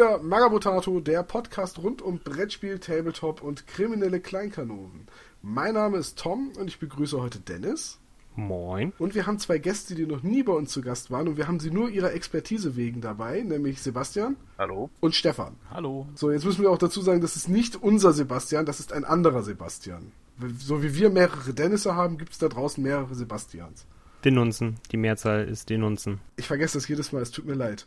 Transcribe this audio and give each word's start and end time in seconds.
Wieder 0.00 0.18
Magabotato, 0.22 0.98
der 1.00 1.22
Podcast 1.22 1.78
rund 1.80 2.00
um 2.00 2.20
Brettspiel, 2.20 2.78
Tabletop 2.78 3.42
und 3.42 3.66
kriminelle 3.66 4.18
Kleinkanonen. 4.18 5.06
Mein 5.42 5.74
Name 5.74 5.98
ist 5.98 6.18
Tom 6.18 6.52
und 6.58 6.68
ich 6.68 6.78
begrüße 6.78 7.20
heute 7.20 7.38
Dennis. 7.38 7.98
Moin. 8.34 8.94
Und 8.98 9.14
wir 9.14 9.26
haben 9.26 9.38
zwei 9.38 9.58
Gäste, 9.58 9.94
die 9.94 10.06
noch 10.06 10.22
nie 10.22 10.42
bei 10.42 10.54
uns 10.54 10.72
zu 10.72 10.80
Gast 10.80 11.10
waren 11.10 11.28
und 11.28 11.36
wir 11.36 11.48
haben 11.48 11.60
sie 11.60 11.70
nur 11.70 11.90
ihrer 11.90 12.14
Expertise 12.14 12.76
wegen 12.76 13.02
dabei, 13.02 13.42
nämlich 13.42 13.82
Sebastian. 13.82 14.36
Hallo. 14.56 14.88
Und 15.00 15.14
Stefan. 15.14 15.56
Hallo. 15.70 16.06
So, 16.14 16.30
jetzt 16.30 16.46
müssen 16.46 16.62
wir 16.62 16.70
auch 16.70 16.78
dazu 16.78 17.02
sagen, 17.02 17.20
das 17.20 17.36
ist 17.36 17.50
nicht 17.50 17.76
unser 17.76 18.14
Sebastian, 18.14 18.64
das 18.64 18.80
ist 18.80 18.94
ein 18.94 19.04
anderer 19.04 19.42
Sebastian. 19.42 20.12
So 20.60 20.82
wie 20.82 20.94
wir 20.94 21.10
mehrere 21.10 21.52
Dennisse 21.52 21.94
haben, 21.94 22.16
gibt 22.16 22.32
es 22.32 22.38
da 22.38 22.48
draußen 22.48 22.82
mehrere 22.82 23.14
Sebastians. 23.14 23.84
Denunzen. 24.24 24.76
Die 24.92 24.96
Mehrzahl 24.96 25.46
ist 25.46 25.68
Denunzen. 25.68 26.20
Ich 26.36 26.46
vergesse 26.46 26.78
das 26.78 26.88
jedes 26.88 27.12
Mal, 27.12 27.20
es 27.20 27.32
tut 27.32 27.44
mir 27.44 27.52
leid. 27.52 27.86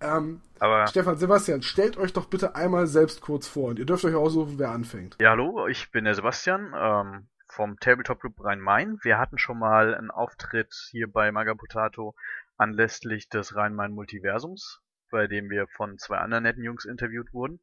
Ähm, 0.00 0.40
Aber 0.58 0.86
Stefan, 0.86 1.16
Sebastian, 1.16 1.62
stellt 1.62 1.96
euch 1.96 2.12
doch 2.12 2.26
bitte 2.26 2.54
einmal 2.54 2.86
selbst 2.86 3.20
kurz 3.20 3.46
vor 3.48 3.70
und 3.70 3.78
ihr 3.78 3.86
dürft 3.86 4.04
euch 4.04 4.14
aussuchen, 4.14 4.58
wer 4.58 4.70
anfängt. 4.70 5.16
ja, 5.20 5.30
hallo, 5.30 5.66
ich 5.66 5.90
bin 5.90 6.04
der 6.04 6.14
Sebastian 6.14 6.72
ähm, 6.76 7.28
vom 7.48 7.78
Tabletop 7.80 8.20
Club 8.20 8.44
Rhein-Main. 8.44 8.98
Wir 9.02 9.18
hatten 9.18 9.38
schon 9.38 9.58
mal 9.58 9.94
einen 9.94 10.10
Auftritt 10.10 10.74
hier 10.90 11.10
bei 11.10 11.32
Magapotato 11.32 12.14
anlässlich 12.56 13.28
des 13.28 13.54
Rhein-Main-Multiversums, 13.54 14.80
bei 15.10 15.26
dem 15.26 15.50
wir 15.50 15.66
von 15.68 15.98
zwei 15.98 16.18
anderen 16.18 16.44
netten 16.44 16.64
Jungs 16.64 16.84
interviewt 16.84 17.32
wurden. 17.32 17.60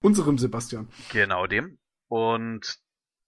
Unserem 0.00 0.38
Sebastian. 0.38 0.88
Genau 1.10 1.46
dem. 1.46 1.78
Und 2.08 2.78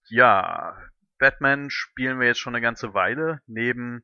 ja, 0.07 0.77
Batman 1.17 1.69
spielen 1.69 2.19
wir 2.19 2.27
jetzt 2.27 2.39
schon 2.39 2.55
eine 2.55 2.61
ganze 2.61 2.93
Weile 2.93 3.41
neben 3.47 4.03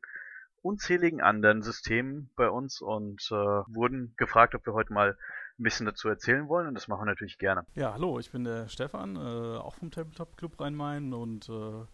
unzähligen 0.65 1.21
anderen 1.21 1.61
Systemen 1.61 2.31
bei 2.35 2.49
uns 2.49 2.81
und 2.81 3.21
äh, 3.31 3.35
wurden 3.35 4.13
gefragt, 4.17 4.55
ob 4.55 4.65
wir 4.65 4.73
heute 4.73 4.91
mal 4.93 5.15
ein 5.59 5.63
bisschen 5.63 5.85
dazu 5.85 6.09
erzählen 6.09 6.49
wollen 6.49 6.67
und 6.67 6.73
das 6.73 6.87
machen 6.87 7.01
wir 7.01 7.05
natürlich 7.05 7.37
gerne. 7.37 7.65
Ja, 7.75 7.93
hallo, 7.93 8.19
ich 8.19 8.31
bin 8.31 8.43
der 8.43 8.67
Stefan, 8.67 9.15
äh, 9.15 9.19
auch 9.19 9.75
vom 9.75 9.91
Tabletop 9.91 10.35
Club 10.37 10.59
Rhein-Main 10.59 11.13
und 11.13 11.47
äh, 11.49 11.85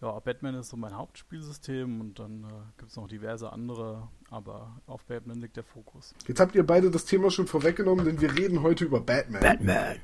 ja, 0.00 0.18
Batman 0.20 0.54
ist 0.54 0.68
so 0.70 0.76
mein 0.76 0.96
Hauptspielsystem 0.96 2.00
und 2.00 2.18
dann 2.20 2.44
äh, 2.44 2.48
gibt 2.78 2.92
es 2.92 2.96
noch 2.96 3.08
diverse 3.08 3.52
andere, 3.52 4.08
aber 4.30 4.80
auf 4.86 5.04
Batman 5.04 5.38
liegt 5.38 5.56
der 5.56 5.64
Fokus. 5.64 6.14
Jetzt 6.26 6.38
habt 6.40 6.54
ihr 6.54 6.64
beide 6.64 6.92
das 6.92 7.04
Thema 7.04 7.30
schon 7.30 7.48
vorweggenommen, 7.48 8.04
denn 8.04 8.20
wir 8.20 8.32
reden 8.36 8.62
heute 8.62 8.84
über 8.84 9.00
Batman. 9.00 9.42
Batman. 9.42 9.96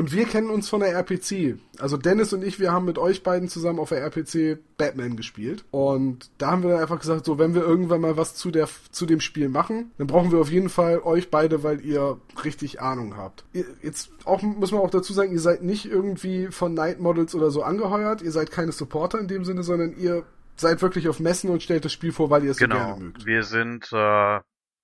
Und 0.00 0.12
wir 0.12 0.24
kennen 0.24 0.48
uns 0.48 0.66
von 0.70 0.80
der 0.80 0.94
RPC. 0.94 1.58
Also 1.78 1.98
Dennis 1.98 2.32
und 2.32 2.42
ich, 2.42 2.58
wir 2.58 2.72
haben 2.72 2.86
mit 2.86 2.96
euch 2.96 3.22
beiden 3.22 3.48
zusammen 3.48 3.78
auf 3.78 3.90
der 3.90 4.00
RPC 4.00 4.58
Batman 4.78 5.14
gespielt. 5.14 5.66
Und 5.72 6.30
da 6.38 6.52
haben 6.52 6.62
wir 6.62 6.70
dann 6.70 6.80
einfach 6.80 7.00
gesagt, 7.00 7.26
so 7.26 7.38
wenn 7.38 7.54
wir 7.54 7.60
irgendwann 7.60 8.00
mal 8.00 8.16
was 8.16 8.34
zu, 8.34 8.50
der, 8.50 8.66
zu 8.90 9.04
dem 9.04 9.20
Spiel 9.20 9.50
machen, 9.50 9.90
dann 9.98 10.06
brauchen 10.06 10.32
wir 10.32 10.38
auf 10.38 10.50
jeden 10.50 10.70
Fall 10.70 11.00
euch 11.00 11.30
beide, 11.30 11.62
weil 11.64 11.84
ihr 11.84 12.16
richtig 12.46 12.80
Ahnung 12.80 13.18
habt. 13.18 13.44
Jetzt 13.82 14.10
auch 14.24 14.40
muss 14.40 14.72
man 14.72 14.80
auch 14.80 14.90
dazu 14.90 15.12
sagen, 15.12 15.32
ihr 15.32 15.40
seid 15.40 15.62
nicht 15.62 15.84
irgendwie 15.84 16.46
von 16.46 16.72
Night 16.72 16.98
Models 16.98 17.34
oder 17.34 17.50
so 17.50 17.62
angeheuert. 17.62 18.22
Ihr 18.22 18.32
seid 18.32 18.50
keine 18.50 18.72
Supporter 18.72 19.18
in 19.20 19.28
dem 19.28 19.44
Sinne, 19.44 19.64
sondern 19.64 19.94
ihr 19.98 20.24
seid 20.56 20.80
wirklich 20.80 21.10
auf 21.10 21.20
Messen 21.20 21.50
und 21.50 21.62
stellt 21.62 21.84
das 21.84 21.92
Spiel 21.92 22.12
vor, 22.12 22.30
weil 22.30 22.42
ihr 22.44 22.52
es 22.52 22.56
so 22.56 22.64
Genau, 22.64 22.94
gerne 22.94 23.04
mögt. 23.04 23.26
wir 23.26 23.42
sind 23.42 23.92
äh, 23.92 24.40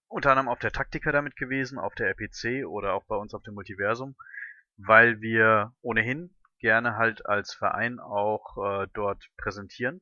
unter 0.09 0.31
anderem 0.31 0.49
auf 0.49 0.59
der 0.59 0.73
Taktika 0.73 1.11
damit 1.11 1.37
gewesen, 1.37 1.79
auf 1.79 1.95
der 1.95 2.09
RPC 2.09 2.67
oder 2.67 2.93
auch 2.95 3.05
bei 3.07 3.17
uns 3.17 3.35
auf 3.35 3.43
dem 3.43 3.55
Multiversum, 3.55 4.15
weil 4.77 5.21
wir 5.21 5.73
ohnehin 5.83 6.31
gerne 6.59 6.97
halt 6.97 7.27
als 7.27 7.55
Verein 7.55 7.99
auch 8.01 8.57
äh, 8.57 8.87
dort 8.95 9.29
präsentieren. 9.37 10.01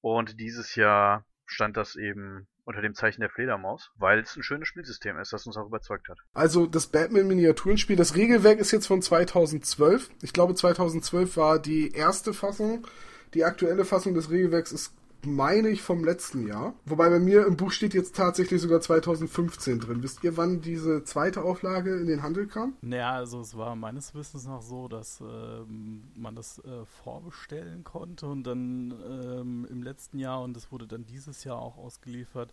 Und 0.00 0.38
dieses 0.40 0.74
Jahr 0.74 1.24
stand 1.46 1.76
das 1.76 1.96
eben 1.96 2.46
unter 2.64 2.82
dem 2.82 2.94
Zeichen 2.94 3.20
der 3.20 3.30
Fledermaus, 3.30 3.92
weil 3.96 4.18
es 4.18 4.36
ein 4.36 4.42
schönes 4.42 4.68
Spielsystem 4.68 5.18
ist, 5.18 5.32
das 5.32 5.46
uns 5.46 5.56
auch 5.56 5.66
überzeugt 5.66 6.08
hat. 6.08 6.18
Also 6.34 6.66
das 6.66 6.88
Batman-Miniaturenspiel, 6.88 7.96
das 7.96 8.16
Regelwerk 8.16 8.58
ist 8.58 8.72
jetzt 8.72 8.88
von 8.88 9.00
2012. 9.00 10.10
Ich 10.22 10.32
glaube 10.32 10.54
2012 10.54 11.36
war 11.36 11.58
die 11.60 11.92
erste 11.92 12.34
Fassung. 12.34 12.86
Die 13.34 13.44
aktuelle 13.44 13.84
Fassung 13.84 14.14
des 14.14 14.30
Regelwerks 14.30 14.72
ist, 14.72 14.94
meine 15.26 15.68
ich, 15.68 15.82
vom 15.82 16.04
letzten 16.04 16.46
Jahr. 16.46 16.74
Wobei 16.84 17.10
bei 17.10 17.18
mir 17.18 17.46
im 17.46 17.56
Buch 17.56 17.72
steht 17.72 17.94
jetzt 17.94 18.16
tatsächlich 18.16 18.60
sogar 18.60 18.80
2015 18.80 19.80
drin. 19.80 20.02
Wisst 20.02 20.24
ihr, 20.24 20.36
wann 20.36 20.60
diese 20.60 21.04
zweite 21.04 21.42
Auflage 21.42 21.96
in 21.96 22.06
den 22.06 22.22
Handel 22.22 22.46
kam? 22.46 22.74
Naja, 22.80 23.12
also 23.12 23.40
es 23.40 23.56
war 23.56 23.76
meines 23.76 24.14
Wissens 24.14 24.46
nach 24.46 24.62
so, 24.62 24.88
dass 24.88 25.20
ähm, 25.20 26.04
man 26.14 26.34
das 26.34 26.58
äh, 26.60 26.84
vorbestellen 27.02 27.84
konnte 27.84 28.26
und 28.26 28.44
dann 28.44 28.94
ähm, 29.08 29.66
im 29.70 29.82
letzten 29.82 30.18
Jahr 30.18 30.42
und 30.42 30.56
es 30.56 30.72
wurde 30.72 30.86
dann 30.86 31.04
dieses 31.04 31.44
Jahr 31.44 31.58
auch 31.58 31.76
ausgeliefert, 31.76 32.52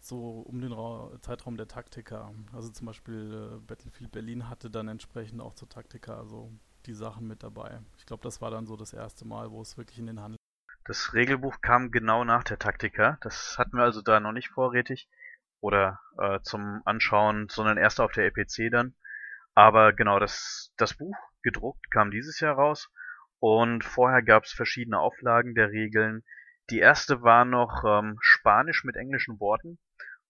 so 0.00 0.44
um 0.46 0.60
den 0.60 0.72
Ra 0.72 1.10
Zeitraum 1.20 1.56
der 1.56 1.68
Taktika. 1.68 2.32
Also 2.52 2.68
zum 2.68 2.86
Beispiel 2.86 3.50
äh, 3.54 3.58
Battlefield 3.66 4.12
Berlin 4.12 4.48
hatte 4.48 4.70
dann 4.70 4.88
entsprechend 4.88 5.40
auch 5.40 5.54
zur 5.54 5.68
Taktika 5.68 6.16
also 6.16 6.50
die 6.86 6.94
Sachen 6.94 7.26
mit 7.26 7.42
dabei. 7.42 7.80
Ich 7.98 8.06
glaube, 8.06 8.22
das 8.22 8.40
war 8.40 8.50
dann 8.50 8.66
so 8.66 8.76
das 8.76 8.92
erste 8.92 9.26
Mal, 9.26 9.50
wo 9.50 9.60
es 9.60 9.76
wirklich 9.76 9.98
in 9.98 10.06
den 10.06 10.20
Handel 10.20 10.36
Das 10.86 11.14
Regelbuch 11.14 11.60
kam 11.62 11.90
genau 11.90 12.22
nach 12.22 12.44
der 12.44 12.60
Taktika. 12.60 13.18
Das 13.20 13.56
hatten 13.58 13.76
wir 13.76 13.82
also 13.82 14.02
da 14.02 14.20
noch 14.20 14.30
nicht 14.30 14.50
vorrätig 14.50 15.08
oder 15.60 16.00
äh, 16.16 16.38
zum 16.42 16.80
Anschauen, 16.84 17.48
sondern 17.48 17.76
erst 17.76 18.00
auf 18.00 18.12
der 18.12 18.26
EPC 18.26 18.70
dann. 18.70 18.94
Aber 19.54 19.92
genau, 19.92 20.20
das, 20.20 20.72
das 20.76 20.94
Buch 20.94 21.16
gedruckt 21.42 21.90
kam 21.90 22.12
dieses 22.12 22.38
Jahr 22.38 22.54
raus 22.54 22.88
und 23.40 23.84
vorher 23.84 24.22
gab 24.22 24.44
es 24.44 24.52
verschiedene 24.52 25.00
Auflagen 25.00 25.56
der 25.56 25.70
Regeln. 25.70 26.22
Die 26.70 26.78
erste 26.78 27.22
war 27.22 27.44
noch 27.44 27.82
ähm, 27.84 28.18
Spanisch 28.20 28.84
mit 28.84 28.94
englischen 28.94 29.40
Worten 29.40 29.80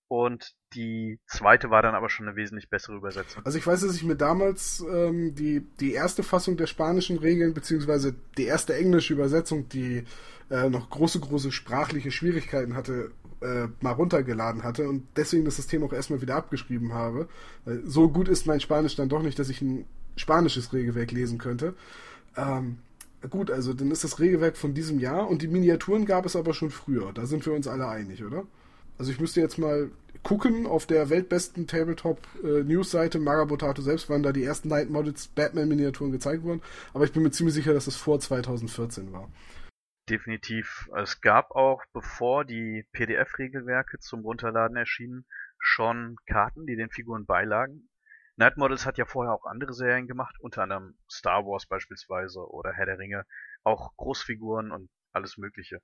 und 0.09 0.53
die 0.75 1.19
zweite 1.27 1.71
war 1.71 1.83
dann 1.83 1.94
aber 1.94 2.09
schon 2.09 2.28
eine 2.28 2.37
wesentlich 2.37 2.69
bessere 2.69 2.97
Übersetzung. 2.97 3.44
Also 3.44 3.59
ich 3.59 3.67
weiß, 3.67 3.81
dass 3.81 3.97
ich 3.97 4.05
mir 4.05 4.17
damals 4.17 4.84
ähm, 4.91 5.34
die, 5.34 5.67
die 5.81 5.93
erste 5.93 6.22
Fassung 6.22 6.56
der 6.56 6.67
spanischen 6.67 7.19
Regeln, 7.19 7.55
beziehungsweise 7.55 8.15
die 8.37 8.45
erste 8.45 8.75
englische 8.75 9.15
Übersetzung, 9.15 9.69
die 9.69 10.05
äh, 10.50 10.69
noch 10.69 10.91
große, 10.91 11.21
große 11.21 11.50
sprachliche 11.50 12.11
Schwierigkeiten 12.11 12.77
hatte, 12.77 13.11
äh, 13.41 13.69
mal 13.81 13.93
runtergeladen 13.93 14.62
hatte 14.62 14.89
und 14.89 15.06
deswegen 15.16 15.45
das 15.45 15.56
System 15.56 15.83
auch 15.83 15.93
erstmal 15.93 16.22
wieder 16.22 16.37
abgeschrieben 16.37 16.93
habe. 16.95 17.28
So 17.84 18.09
gut 18.09 18.28
ist 18.28 18.47
mein 18.47 18.61
Spanisch 18.61 18.97
dann 18.97 19.09
doch 19.09 19.22
nicht, 19.22 19.39
dass 19.39 19.49
ich 19.49 19.61
ein 19.61 19.87
spanisches 20.16 20.72
Regelwerk 20.72 21.12
lesen 21.12 21.39
könnte. 21.39 21.75
Ähm, 22.37 22.78
gut, 23.28 23.50
also 23.50 23.75
dann 23.75 23.91
ist 23.91 24.05
das 24.05 24.19
Regelwerk 24.21 24.56
von 24.56 24.72
diesem 24.72 24.99
Jahr 24.99 25.28
und 25.28 25.43
die 25.43 25.49
Miniaturen 25.49 26.06
gab 26.06 26.27
es 26.27 26.37
aber 26.37 26.55
schon 26.55 26.71
früher. 26.71 27.12
Da 27.12 27.27
sind 27.27 27.45
wir 27.45 27.53
uns 27.53 27.66
alle 27.66 27.89
einig, 27.89 28.25
oder? 28.25 28.45
Also 28.99 29.12
ich 29.12 29.21
müsste 29.21 29.41
jetzt 29.41 29.59
mal 29.59 29.91
gucken 30.23 30.67
auf 30.67 30.87
der 30.87 31.11
weltbesten 31.11 31.67
Tabletop-News-Seite 31.67 33.19
Magabotato 33.19 33.83
selbst, 33.83 34.11
wann 34.11 34.23
da 34.23 34.33
die 34.33 34.45
ersten 34.45 34.69
Night 34.69 34.91
Models 34.91 35.29
Batman-Miniaturen 35.29 36.12
gezeigt 36.12 36.43
wurden. 36.43 36.62
Aber 36.95 37.05
ich 37.05 37.12
bin 37.12 37.23
mir 37.23 37.31
ziemlich 37.31 37.55
sicher, 37.55 37.75
dass 37.75 37.87
es 37.87 37.97
vor 37.97 38.19
2014 38.19 39.12
war. 39.12 39.31
Definitiv. 40.09 40.89
Es 40.97 41.21
gab 41.21 41.51
auch, 41.53 41.83
bevor 41.93 42.45
die 42.45 42.87
PDF-Regelwerke 42.93 43.99
zum 43.99 44.21
Runterladen 44.21 44.77
erschienen, 44.77 45.27
schon 45.59 46.17
Karten, 46.27 46.67
die 46.67 46.77
den 46.77 46.91
Figuren 46.91 47.27
beilagen. 47.27 47.89
Night 48.37 48.57
Models 48.57 48.84
hat 48.84 48.99
ja 48.99 49.05
vorher 49.05 49.33
auch 49.33 49.47
andere 49.47 49.75
Serien 49.75 50.07
gemacht, 50.07 50.37
unter 50.41 50.63
anderem 50.63 50.97
Star 51.11 51.45
Wars 51.47 51.67
beispielsweise 51.67 52.41
oder 52.41 52.73
Herr 52.73 52.87
der 52.87 52.99
Ringe, 52.99 53.25
auch 53.65 53.97
Großfiguren 53.97 54.73
und 54.73 54.91
alles 55.13 55.39
Mögliche. 55.39 55.81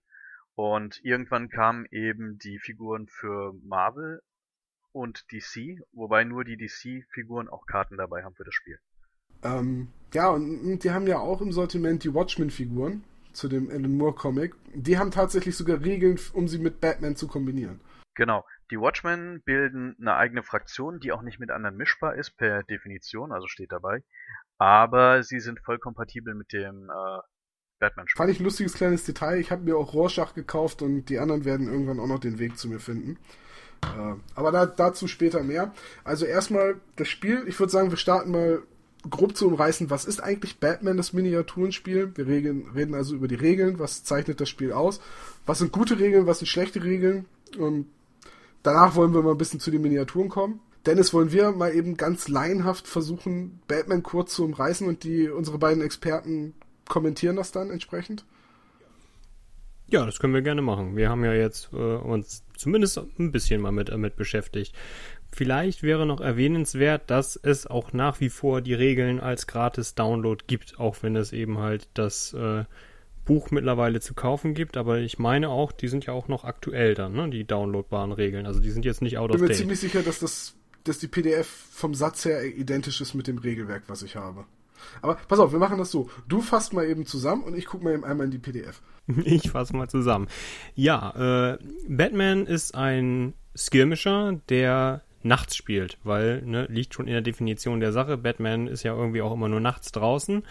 Und 0.55 1.01
irgendwann 1.03 1.49
kamen 1.49 1.87
eben 1.91 2.39
die 2.39 2.59
Figuren 2.59 3.09
für 3.09 3.55
Marvel 3.65 4.21
und 4.93 5.25
DC, 5.33 5.81
wobei 5.93 6.25
nur 6.25 6.45
die 6.45 6.57
DC-Figuren 6.57 7.49
auch 7.49 7.67
Karten 7.67 7.97
dabei 7.97 8.23
haben 8.23 8.35
für 8.35 8.45
das 8.45 8.55
Spiel. 8.55 8.79
Ähm, 9.43 9.89
ja, 10.13 10.29
und, 10.29 10.81
die 10.81 10.91
haben 10.91 11.07
ja 11.07 11.19
auch 11.19 11.41
im 11.41 11.53
Sortiment 11.53 12.05
die 12.05 12.15
Watchmen-Figuren 12.15 13.03
zu 13.33 13.49
dem 13.49 13.71
Alan 13.71 13.97
Moore-Comic. 13.97 14.55
Die 14.75 14.99
haben 14.99 15.11
tatsächlich 15.11 15.57
sogar 15.57 15.83
Regeln, 15.83 16.19
um 16.35 16.49
sie 16.49 16.59
mit 16.59 16.81
Batman 16.81 17.17
zu 17.17 17.27
kombinieren. 17.27 17.81
Genau. 18.15 18.45
Die 18.71 18.79
Watchmen 18.79 19.43
bilden 19.43 19.97
eine 20.01 20.15
eigene 20.15 20.43
Fraktion, 20.43 21.01
die 21.01 21.13
auch 21.13 21.23
nicht 21.23 21.39
mit 21.39 21.51
anderen 21.51 21.77
mischbar 21.77 22.15
ist 22.15 22.37
per 22.37 22.63
Definition, 22.63 23.33
also 23.33 23.47
steht 23.47 23.73
dabei. 23.73 24.03
Aber 24.59 25.23
sie 25.23 25.41
sind 25.41 25.61
voll 25.61 25.79
kompatibel 25.79 26.35
mit 26.35 26.53
dem 26.53 26.91
äh, 26.91 27.19
Batman-Spiel. 27.83 28.17
Fand 28.17 28.31
ich 28.31 28.41
ein 28.41 28.45
lustiges 28.45 28.75
kleines 28.75 29.05
Detail. 29.05 29.39
Ich 29.39 29.51
habe 29.51 29.65
mir 29.65 29.77
auch 29.77 29.93
Rorschach 29.93 30.35
gekauft 30.35 30.83
und 30.83 31.07
die 31.07 31.19
anderen 31.19 31.45
werden 31.45 31.69
irgendwann 31.69 32.01
auch 32.01 32.07
noch 32.07 32.21
den 32.21 32.39
Weg 32.39 32.57
zu 32.57 32.69
mir 32.69 32.79
finden. 32.79 33.19
Äh, 33.83 34.15
aber 34.35 34.53
da, 34.53 34.67
dazu 34.67 35.09
später 35.09 35.43
mehr. 35.43 35.75
Also 36.05 36.25
erstmal 36.25 36.77
das 36.97 37.09
Spiel. 37.09 37.45
Ich 37.47 37.59
würde 37.59 37.73
sagen, 37.73 37.91
wir 37.91 37.99
starten 37.99 38.31
mal 38.31 38.63
grob 39.11 39.37
zu 39.37 39.49
umreißen, 39.49 39.91
was 39.91 40.05
ist 40.05 40.23
eigentlich 40.23 40.61
Batman, 40.61 40.97
das 40.97 41.13
Miniaturenspiel? 41.13 42.13
Wir 42.15 42.27
reden, 42.27 42.69
reden 42.73 42.95
also 42.95 43.17
über 43.17 43.27
die 43.27 43.35
Regeln, 43.35 43.81
was 43.81 44.05
zeichnet 44.05 44.41
das 44.41 44.49
Spiel 44.49 44.73
aus? 44.73 45.01
Was 45.45 45.59
sind 45.59 45.73
gute 45.73 45.99
Regeln, 45.99 46.27
was 46.27 46.39
sind 46.39 46.47
schlechte 46.47 46.85
Regeln? 46.85 47.27
Und 47.59 47.87
danach 48.63 48.95
wollen 48.95 49.13
wir 49.13 49.23
mal 49.23 49.33
ein 49.33 49.39
bisschen 49.39 49.59
zu 49.59 49.73
den 49.73 49.83
Miniaturen 49.83 50.29
kommen. 50.29 50.61
Dennis, 50.87 51.13
wollen 51.13 51.33
wir 51.33 51.51
mal 51.51 51.75
eben 51.75 51.97
ganz 51.97 52.29
laienhaft 52.29 52.87
versuchen, 52.87 53.61
Batman 53.67 54.03
kurz 54.05 54.35
zu 54.35 54.45
umreißen 54.45 54.87
und 54.87 55.03
die 55.03 55.29
unsere 55.29 55.59
beiden 55.59 55.83
Experten 55.83 56.55
kommentieren 56.89 57.37
das 57.37 57.53
dann 57.53 57.71
entsprechend? 57.71 58.25
Ja, 59.89 60.07
das 60.07 60.19
können 60.21 60.33
wir 60.33 60.43
gerne 60.43 60.63
machen. 60.63 60.97
Wir 60.97 61.11
haben 61.11 61.25
ja 61.25 61.35
jetzt 61.35 61.71
äh, 61.73 61.77
uns 61.77 62.45
zumindest 62.57 62.99
ein 63.19 63.31
bisschen 63.31 63.61
mal 63.61 63.73
mit, 63.73 63.91
damit 63.91 64.17
beschäftigt. 64.17 64.75
Vielleicht 65.35 65.83
wäre 65.83 66.07
noch 66.07 66.21
erwähnenswert, 66.21 67.11
dass 67.11 67.37
es 67.37 67.67
auch 67.67 67.93
nach 67.93 68.21
wie 68.21 68.31
vor 68.31 68.61
die 68.63 68.75
Regeln 68.75 69.21
als 69.21 69.47
gratis 69.47 69.95
Download 69.95 70.43
gibt, 70.47 70.79
auch 70.79 70.97
wenn 71.03 71.17
es 71.17 71.33
eben 71.33 71.59
halt 71.59 71.89
das 71.95 72.33
äh, 72.35 72.65
Buch 73.25 73.51
mittlerweile 73.51 74.01
zu 74.01 74.15
kaufen 74.15 74.55
gibt. 74.55 74.77
Aber 74.77 74.99
ich 74.99 75.19
meine 75.19 75.49
auch, 75.51 75.73
die 75.73 75.89
sind 75.89 76.07
ja 76.07 76.13
auch 76.15 76.29
noch 76.29 76.45
aktuell 76.45 76.95
dann, 76.95 77.13
ne? 77.13 77.29
die 77.31 77.45
downloadbaren 77.45 78.13
Regeln. 78.13 78.47
Also 78.47 78.61
die 78.61 78.71
sind 78.71 78.85
jetzt 78.85 79.03
nicht 79.03 79.19
out 79.19 79.31
Ich 79.31 79.35
of 79.35 79.41
bin 79.41 79.43
mir 79.43 79.49
date. 79.49 79.59
ziemlich 79.59 79.81
sicher, 79.81 80.03
dass 80.03 80.19
das, 80.21 80.55
dass 80.85 80.99
die 80.99 81.09
PDF 81.09 81.47
vom 81.47 81.95
Satz 81.95 82.25
her 82.25 82.45
identisch 82.45 83.01
ist 83.03 83.13
mit 83.15 83.27
dem 83.27 83.39
Regelwerk, 83.39 83.85
was 83.89 84.03
ich 84.03 84.17
habe. 84.17 84.45
Aber 85.01 85.17
pass 85.29 85.39
auf, 85.39 85.53
wir 85.53 85.59
machen 85.59 85.79
das 85.79 85.91
so. 85.91 86.09
Du 86.29 86.41
fasst 86.41 86.73
mal 86.73 86.87
eben 86.87 87.07
zusammen 87.07 87.45
und 87.45 87.57
ich 87.57 87.67
gucke 87.67 87.85
mal 87.85 87.95
eben 87.95 88.05
einmal 88.05 88.27
in 88.27 88.33
die 88.33 88.39
PDF. 88.39 88.81
Ich 89.25 89.51
fasse 89.51 89.77
mal 89.77 89.89
zusammen. 89.89 90.29
Ja, 90.75 91.55
äh, 91.55 91.59
Batman 91.89 92.47
ist 92.47 92.75
ein 92.75 93.35
Skirmisher, 93.57 94.41
der 94.49 95.03
nachts 95.23 95.57
spielt, 95.57 95.99
weil, 96.05 96.43
ne, 96.43 96.67
liegt 96.69 96.95
schon 96.95 97.07
in 97.07 97.13
der 97.13 97.23
Definition 97.23 97.81
der 97.81 97.93
Sache. 97.93 98.17
Batman 98.17 98.67
ist 98.67 98.83
ja 98.83 98.95
irgendwie 98.95 99.23
auch 99.23 99.33
immer 99.33 99.49
nur 99.49 99.61
nachts 99.61 99.93
draußen. 99.93 100.45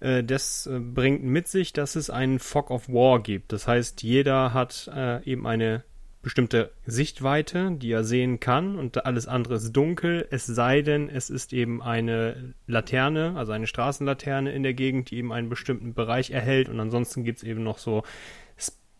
Äh, 0.00 0.24
das 0.24 0.66
äh, 0.66 0.78
bringt 0.78 1.24
mit 1.24 1.48
sich, 1.48 1.72
dass 1.72 1.96
es 1.96 2.10
einen 2.10 2.38
Fog 2.38 2.70
of 2.70 2.88
War 2.88 3.22
gibt. 3.22 3.52
Das 3.52 3.66
heißt, 3.66 4.02
jeder 4.02 4.52
hat 4.52 4.90
äh, 4.94 5.22
eben 5.24 5.46
eine 5.46 5.84
bestimmte 6.24 6.72
Sichtweite, 6.86 7.70
die 7.72 7.92
er 7.92 8.02
sehen 8.02 8.40
kann 8.40 8.76
und 8.76 9.06
alles 9.06 9.28
andere 9.28 9.54
ist 9.54 9.72
dunkel, 9.72 10.26
es 10.30 10.46
sei 10.46 10.82
denn, 10.82 11.08
es 11.08 11.30
ist 11.30 11.52
eben 11.52 11.80
eine 11.80 12.54
Laterne, 12.66 13.34
also 13.36 13.52
eine 13.52 13.68
Straßenlaterne 13.68 14.50
in 14.50 14.64
der 14.64 14.74
Gegend, 14.74 15.10
die 15.10 15.18
eben 15.18 15.32
einen 15.32 15.48
bestimmten 15.48 15.94
Bereich 15.94 16.32
erhält 16.32 16.68
und 16.68 16.80
ansonsten 16.80 17.22
gibt 17.22 17.38
es 17.38 17.44
eben 17.44 17.62
noch 17.62 17.78
so 17.78 18.02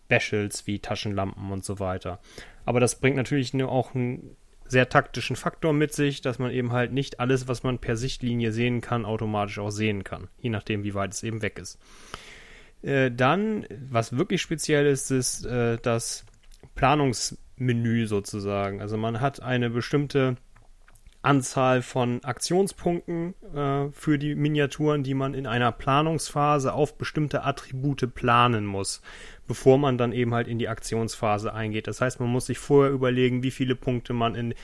Specials 0.06 0.67
wie 0.67 0.79
Taschenlampen 0.79 1.50
und 1.50 1.65
so 1.65 1.81
weiter. 1.81 2.21
Aber 2.65 2.79
das 2.79 3.00
bringt 3.00 3.17
natürlich 3.17 3.55
auch 3.65 3.94
einen 3.94 4.37
sehr 4.67 4.88
taktischen 4.88 5.37
Faktor 5.37 5.73
mit 5.73 5.93
sich, 5.93 6.21
dass 6.21 6.38
man 6.38 6.50
eben 6.50 6.73
halt 6.73 6.93
nicht 6.93 7.21
alles, 7.21 7.49
was 7.49 7.62
man 7.62 7.79
per 7.79 7.97
Sichtlinie 7.97 8.53
sehen 8.53 8.81
kann, 8.81 9.05
automatisch 9.05 9.59
auch 9.59 9.71
sehen 9.71 10.05
kann, 10.05 10.29
je 10.38 10.50
nachdem, 10.50 10.85
wie 10.85 10.94
weit 10.94 11.12
es 11.12 11.23
eben 11.23 11.43
weg 11.43 11.59
ist. 11.59 11.79
Äh, 12.82 13.11
dann, 13.11 13.67
was 13.91 14.17
wirklich 14.17 14.43
speziell 14.43 14.87
ist, 14.87 15.11
ist 15.11 15.47
äh, 15.47 15.79
das 15.82 16.26
Planungsmenü 16.75 18.06
sozusagen. 18.06 18.81
Also 18.81 18.96
man 18.96 19.20
hat 19.20 19.43
eine 19.43 19.70
bestimmte 19.70 20.37
Anzahl 21.25 21.81
von 21.81 22.22
Aktionspunkten 22.22 23.34
äh, 23.55 23.90
für 23.93 24.19
die 24.19 24.34
Miniaturen, 24.34 25.02
die 25.02 25.14
man 25.14 25.32
in 25.32 25.46
einer 25.46 25.72
Planungsphase 25.72 26.75
auf 26.75 26.99
bestimmte 26.99 27.44
Attribute 27.44 28.14
planen 28.14 28.66
muss, 28.66 29.00
bevor 29.46 29.78
man 29.78 29.96
dann 29.96 30.12
eben 30.12 30.34
halt 30.34 30.49
in 30.49 30.58
die 30.58 30.69
Aktionsphase 30.69 31.55
eingeht. 31.55 31.87
Das 31.87 32.02
heißt, 32.02 32.20
man 32.20 32.28
muss 32.28 32.46
sich 32.46 32.58
vorher 32.58 32.93
überlegen, 32.93 33.43
wie 33.43 33.50
viele 33.50 33.75
Punkte 33.75 34.12
man 34.12 34.34
in 34.34 34.55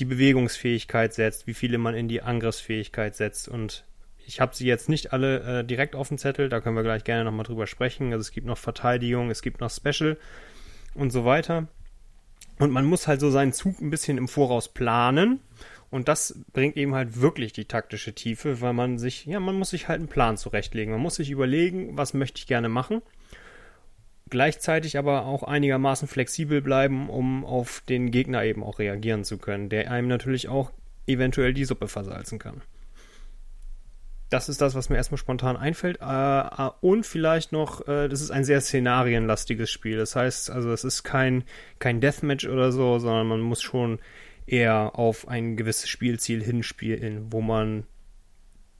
die 0.00 0.04
Bewegungsfähigkeit 0.04 1.14
setzt, 1.14 1.46
wie 1.46 1.54
viele 1.54 1.78
man 1.78 1.94
in 1.94 2.08
die 2.08 2.20
Angriffsfähigkeit 2.20 3.14
setzt 3.14 3.48
und 3.48 3.84
ich 4.26 4.40
habe 4.40 4.56
sie 4.56 4.66
jetzt 4.66 4.88
nicht 4.88 5.12
alle 5.12 5.60
äh, 5.60 5.64
direkt 5.64 5.94
auf 5.94 6.08
dem 6.08 6.18
Zettel, 6.18 6.48
da 6.48 6.60
können 6.60 6.74
wir 6.74 6.82
gleich 6.82 7.04
gerne 7.04 7.24
nochmal 7.24 7.46
drüber 7.46 7.68
sprechen. 7.68 8.12
Also 8.12 8.22
es 8.22 8.32
gibt 8.32 8.46
noch 8.46 8.58
Verteidigung, 8.58 9.30
es 9.30 9.40
gibt 9.40 9.60
noch 9.60 9.70
Special 9.70 10.16
und 10.96 11.10
so 11.10 11.24
weiter. 11.24 11.68
Und 12.58 12.70
man 12.70 12.86
muss 12.86 13.06
halt 13.06 13.20
so 13.20 13.30
seinen 13.30 13.52
Zug 13.52 13.80
ein 13.80 13.90
bisschen 13.90 14.18
im 14.18 14.28
Voraus 14.28 14.72
planen. 14.72 15.40
Und 15.90 16.08
das 16.08 16.38
bringt 16.52 16.76
eben 16.76 16.94
halt 16.94 17.20
wirklich 17.20 17.52
die 17.52 17.66
taktische 17.66 18.14
Tiefe, 18.14 18.60
weil 18.60 18.72
man 18.72 18.98
sich, 18.98 19.26
ja, 19.26 19.38
man 19.40 19.56
muss 19.56 19.70
sich 19.70 19.88
halt 19.88 20.00
einen 20.00 20.08
Plan 20.08 20.36
zurechtlegen. 20.36 20.92
Man 20.92 21.02
muss 21.02 21.16
sich 21.16 21.30
überlegen, 21.30 21.96
was 21.96 22.14
möchte 22.14 22.38
ich 22.38 22.46
gerne 22.46 22.68
machen. 22.68 23.02
Gleichzeitig 24.28 24.98
aber 24.98 25.26
auch 25.26 25.44
einigermaßen 25.44 26.08
flexibel 26.08 26.60
bleiben, 26.60 27.08
um 27.08 27.44
auf 27.44 27.82
den 27.88 28.10
Gegner 28.10 28.42
eben 28.44 28.64
auch 28.64 28.80
reagieren 28.80 29.22
zu 29.22 29.38
können, 29.38 29.68
der 29.68 29.90
einem 29.90 30.08
natürlich 30.08 30.48
auch 30.48 30.72
eventuell 31.06 31.54
die 31.54 31.64
Suppe 31.64 31.86
versalzen 31.86 32.40
kann. 32.40 32.62
Das 34.28 34.48
ist 34.48 34.60
das, 34.60 34.74
was 34.74 34.88
mir 34.88 34.96
erstmal 34.96 35.18
spontan 35.18 35.56
einfällt. 35.56 35.98
Äh, 36.00 36.70
und 36.80 37.06
vielleicht 37.06 37.52
noch, 37.52 37.86
äh, 37.86 38.08
das 38.08 38.20
ist 38.20 38.30
ein 38.30 38.44
sehr 38.44 38.60
szenarienlastiges 38.60 39.70
Spiel. 39.70 39.96
Das 39.96 40.16
heißt, 40.16 40.50
also 40.50 40.72
es 40.72 40.84
ist 40.84 41.04
kein, 41.04 41.44
kein 41.78 42.00
Deathmatch 42.00 42.46
oder 42.46 42.72
so, 42.72 42.98
sondern 42.98 43.28
man 43.28 43.40
muss 43.40 43.62
schon 43.62 44.00
eher 44.46 44.98
auf 44.98 45.28
ein 45.28 45.56
gewisses 45.56 45.88
Spielziel 45.88 46.42
hinspielen, 46.42 47.32
wo 47.32 47.40
man 47.40 47.84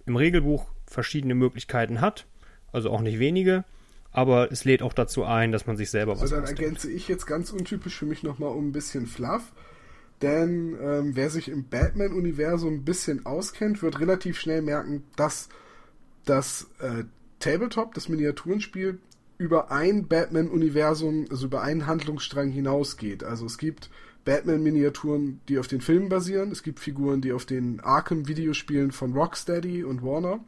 im 0.06 0.16
Regelbuch 0.16 0.66
verschiedene 0.87 1.34
Möglichkeiten 1.34 2.00
hat, 2.00 2.26
also 2.72 2.90
auch 2.90 3.00
nicht 3.00 3.19
wenige, 3.19 3.64
aber 4.12 4.50
es 4.52 4.64
lädt 4.64 4.82
auch 4.82 4.93
dazu 4.93 5.25
ein, 5.25 5.52
dass 5.52 5.66
man 5.66 5.76
sich 5.76 5.90
selber 5.90 6.12
Also 6.12 6.22
was 6.22 6.31
dann 6.31 6.43
ausdenkt. 6.43 6.62
ergänze 6.62 6.90
ich 6.90 7.08
jetzt 7.08 7.26
ganz 7.26 7.50
untypisch 7.50 7.96
für 7.96 8.06
mich 8.06 8.22
nochmal 8.22 8.50
um 8.50 8.69
ein 8.69 8.72
bisschen 8.72 9.06
Fluff. 9.06 9.52
Denn 10.23 10.77
ähm, 10.81 11.11
wer 11.15 11.31
sich 11.31 11.49
im 11.49 11.69
Batman-Universum 11.69 12.75
ein 12.75 12.85
bisschen 12.85 13.27
auskennt, 13.27 13.83
wird 13.83 14.01
relativ 14.01 14.39
schnell 14.39 14.63
merken, 14.63 15.05
dass 15.17 15.49
das 16.25 16.69
äh, 16.81 17.05
Tabletop, 17.39 17.95
das 17.95 18.09
Miniaturenspiel, 18.09 18.99
über 19.39 19.71
ein 19.71 20.09
Batman-Universum, 20.09 21.27
also 21.31 21.47
über 21.47 21.63
einen 21.63 21.87
Handlungsstrang 21.87 22.51
hinausgeht. 22.51 23.23
Also 23.23 23.45
es 23.45 23.59
gibt 23.59 23.91
Batman-Miniaturen, 24.25 25.41
die 25.49 25.59
auf 25.59 25.69
den 25.69 25.83
Filmen 25.83 26.09
basieren. 26.09 26.51
Es 26.51 26.63
gibt 26.63 26.81
Figuren, 26.81 27.21
die 27.21 27.33
auf 27.33 27.45
den 27.45 27.81
Arkham-Videospielen 27.81 28.93
von 28.93 29.13
Rocksteady 29.13 29.85
und 29.85 30.03
Warner 30.03 30.41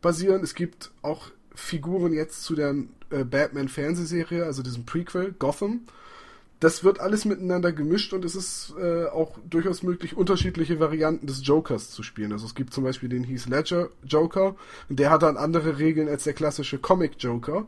basieren. 0.00 0.42
Es 0.42 0.54
gibt 0.54 0.92
auch 1.02 1.30
Figuren 1.54 2.12
jetzt 2.12 2.44
zu 2.44 2.54
der 2.54 2.76
äh, 3.10 3.24
Batman-Fernsehserie, 3.24 4.44
also 4.44 4.62
diesem 4.62 4.86
Prequel, 4.86 5.34
Gotham. 5.38 5.80
Das 6.60 6.82
wird 6.82 6.98
alles 6.98 7.24
miteinander 7.24 7.70
gemischt 7.72 8.12
und 8.12 8.24
es 8.24 8.34
ist 8.34 8.74
äh, 8.80 9.06
auch 9.06 9.38
durchaus 9.48 9.84
möglich, 9.84 10.16
unterschiedliche 10.16 10.80
Varianten 10.80 11.26
des 11.26 11.46
Jokers 11.46 11.90
zu 11.90 12.02
spielen. 12.02 12.32
Also 12.32 12.46
es 12.46 12.54
gibt 12.54 12.74
zum 12.74 12.82
Beispiel 12.82 13.08
den 13.08 13.22
Heath 13.22 13.46
Ledger 13.46 13.90
Joker 14.04 14.56
und 14.88 14.98
der 14.98 15.10
hat 15.10 15.22
dann 15.22 15.36
andere 15.36 15.78
Regeln 15.78 16.08
als 16.08 16.24
der 16.24 16.32
klassische 16.32 16.78
Comic 16.78 17.12
Joker. 17.18 17.66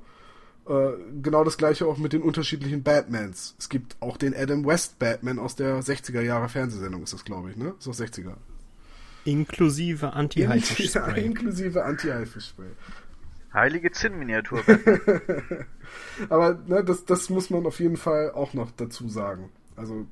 Äh, 0.68 0.92
genau 1.22 1.44
das 1.44 1.56
gleiche 1.56 1.86
auch 1.86 1.98
mit 1.98 2.12
den 2.12 2.22
unterschiedlichen 2.22 2.82
Batmans. 2.82 3.54
Es 3.58 3.68
gibt 3.68 3.96
auch 4.00 4.16
den 4.16 4.34
Adam 4.34 4.66
West 4.66 4.98
Batman 4.98 5.38
aus 5.38 5.54
der 5.54 5.82
60er 5.82 6.20
Jahre 6.20 6.48
Fernsehsendung, 6.48 7.04
ist 7.04 7.12
das 7.12 7.24
glaube 7.24 7.50
ich, 7.50 7.56
ne? 7.56 7.74
Ist 7.78 7.86
auch 7.86 7.94
60er. 7.94 8.34
Inklusive 9.24 10.12
Anti-Haifisch-Spray. 10.12 11.24
Inklusive 11.24 11.84
Anti-Haifisch-Spray. 11.84 12.70
Heilige 13.52 13.90
Zinnminiatur. 13.90 14.62
Aber 16.28 16.58
ne, 16.66 16.84
das, 16.84 17.04
das 17.04 17.30
muss 17.30 17.50
man 17.50 17.66
auf 17.66 17.80
jeden 17.80 17.96
Fall 17.96 18.30
auch 18.30 18.54
noch 18.54 18.70
dazu 18.70 19.08
sagen. 19.08 19.50
Also, 19.76 20.06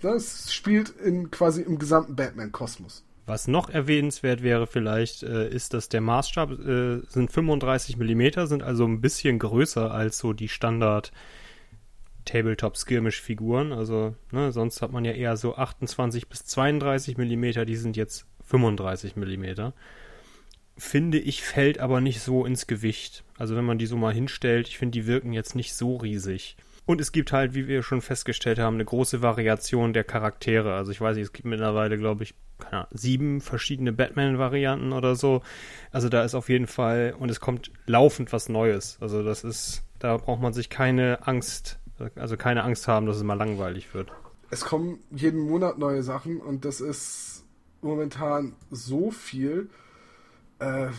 das 0.00 0.52
spielt 0.52 0.90
in 0.90 1.30
quasi 1.30 1.62
im 1.62 1.78
gesamten 1.78 2.16
Batman-Kosmos. 2.16 3.04
Was 3.24 3.46
noch 3.46 3.70
erwähnenswert 3.70 4.42
wäre 4.42 4.66
vielleicht, 4.66 5.22
äh, 5.22 5.48
ist, 5.48 5.74
dass 5.74 5.88
der 5.88 6.00
Maßstab 6.00 6.50
äh, 6.50 7.02
sind 7.06 7.30
35 7.30 7.96
mm, 7.96 8.46
sind 8.46 8.62
also 8.64 8.84
ein 8.84 9.00
bisschen 9.00 9.38
größer 9.38 9.92
als 9.92 10.18
so 10.18 10.32
die 10.32 10.48
Standard 10.48 11.12
Tabletop 12.24 12.76
Skirmish 12.76 13.20
Figuren. 13.20 13.72
Also 13.72 14.16
ne, 14.32 14.50
sonst 14.50 14.82
hat 14.82 14.90
man 14.90 15.04
ja 15.04 15.12
eher 15.12 15.36
so 15.36 15.54
28 15.56 16.28
bis 16.28 16.44
32 16.46 17.16
mm, 17.16 17.64
die 17.64 17.76
sind 17.76 17.96
jetzt 17.96 18.26
35 18.44 19.14
mm. 19.16 19.72
Finde 20.82 21.18
ich, 21.18 21.44
fällt 21.44 21.78
aber 21.78 22.00
nicht 22.00 22.20
so 22.20 22.44
ins 22.44 22.66
Gewicht. 22.66 23.22
Also 23.38 23.54
wenn 23.54 23.64
man 23.64 23.78
die 23.78 23.86
so 23.86 23.96
mal 23.96 24.12
hinstellt, 24.12 24.66
ich 24.66 24.78
finde, 24.78 24.98
die 24.98 25.06
wirken 25.06 25.32
jetzt 25.32 25.54
nicht 25.54 25.74
so 25.74 25.96
riesig. 25.96 26.56
Und 26.84 27.00
es 27.00 27.12
gibt 27.12 27.32
halt, 27.32 27.54
wie 27.54 27.68
wir 27.68 27.84
schon 27.84 28.02
festgestellt 28.02 28.58
haben, 28.58 28.74
eine 28.74 28.84
große 28.84 29.22
Variation 29.22 29.92
der 29.92 30.02
Charaktere. 30.02 30.74
Also 30.74 30.90
ich 30.90 31.00
weiß 31.00 31.16
nicht, 31.16 31.26
es 31.26 31.32
gibt 31.32 31.46
mittlerweile, 31.46 31.96
glaube 31.96 32.24
ich, 32.24 32.34
Ahnung, 32.70 32.86
sieben 32.90 33.40
verschiedene 33.40 33.92
Batman-Varianten 33.92 34.92
oder 34.92 35.14
so. 35.14 35.42
Also 35.92 36.08
da 36.08 36.24
ist 36.24 36.34
auf 36.34 36.48
jeden 36.48 36.66
Fall, 36.66 37.14
und 37.16 37.30
es 37.30 37.38
kommt 37.38 37.70
laufend 37.86 38.32
was 38.32 38.48
Neues. 38.48 38.98
Also 39.00 39.22
das 39.22 39.44
ist, 39.44 39.84
da 40.00 40.16
braucht 40.16 40.42
man 40.42 40.52
sich 40.52 40.68
keine 40.68 41.26
Angst, 41.26 41.78
also 42.16 42.36
keine 42.36 42.64
Angst 42.64 42.88
haben, 42.88 43.06
dass 43.06 43.16
es 43.16 43.22
mal 43.22 43.34
langweilig 43.34 43.94
wird. 43.94 44.10
Es 44.50 44.64
kommen 44.64 44.98
jeden 45.12 45.40
Monat 45.40 45.78
neue 45.78 46.02
Sachen 46.02 46.38
und 46.38 46.64
das 46.64 46.80
ist 46.80 47.44
momentan 47.82 48.56
so 48.70 49.12
viel. 49.12 49.70
Äh, 50.62 50.90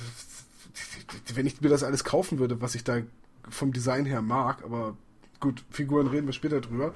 wenn 1.35 1.45
ich 1.45 1.61
mir 1.61 1.69
das 1.69 1.83
alles 1.83 2.03
kaufen 2.03 2.39
würde, 2.39 2.61
was 2.61 2.75
ich 2.75 2.83
da 2.83 3.01
vom 3.49 3.71
Design 3.71 4.05
her 4.05 4.21
mag, 4.21 4.63
aber 4.63 4.97
gut, 5.39 5.63
Figuren 5.69 6.07
reden 6.07 6.25
wir 6.25 6.33
später 6.33 6.61
drüber. 6.61 6.93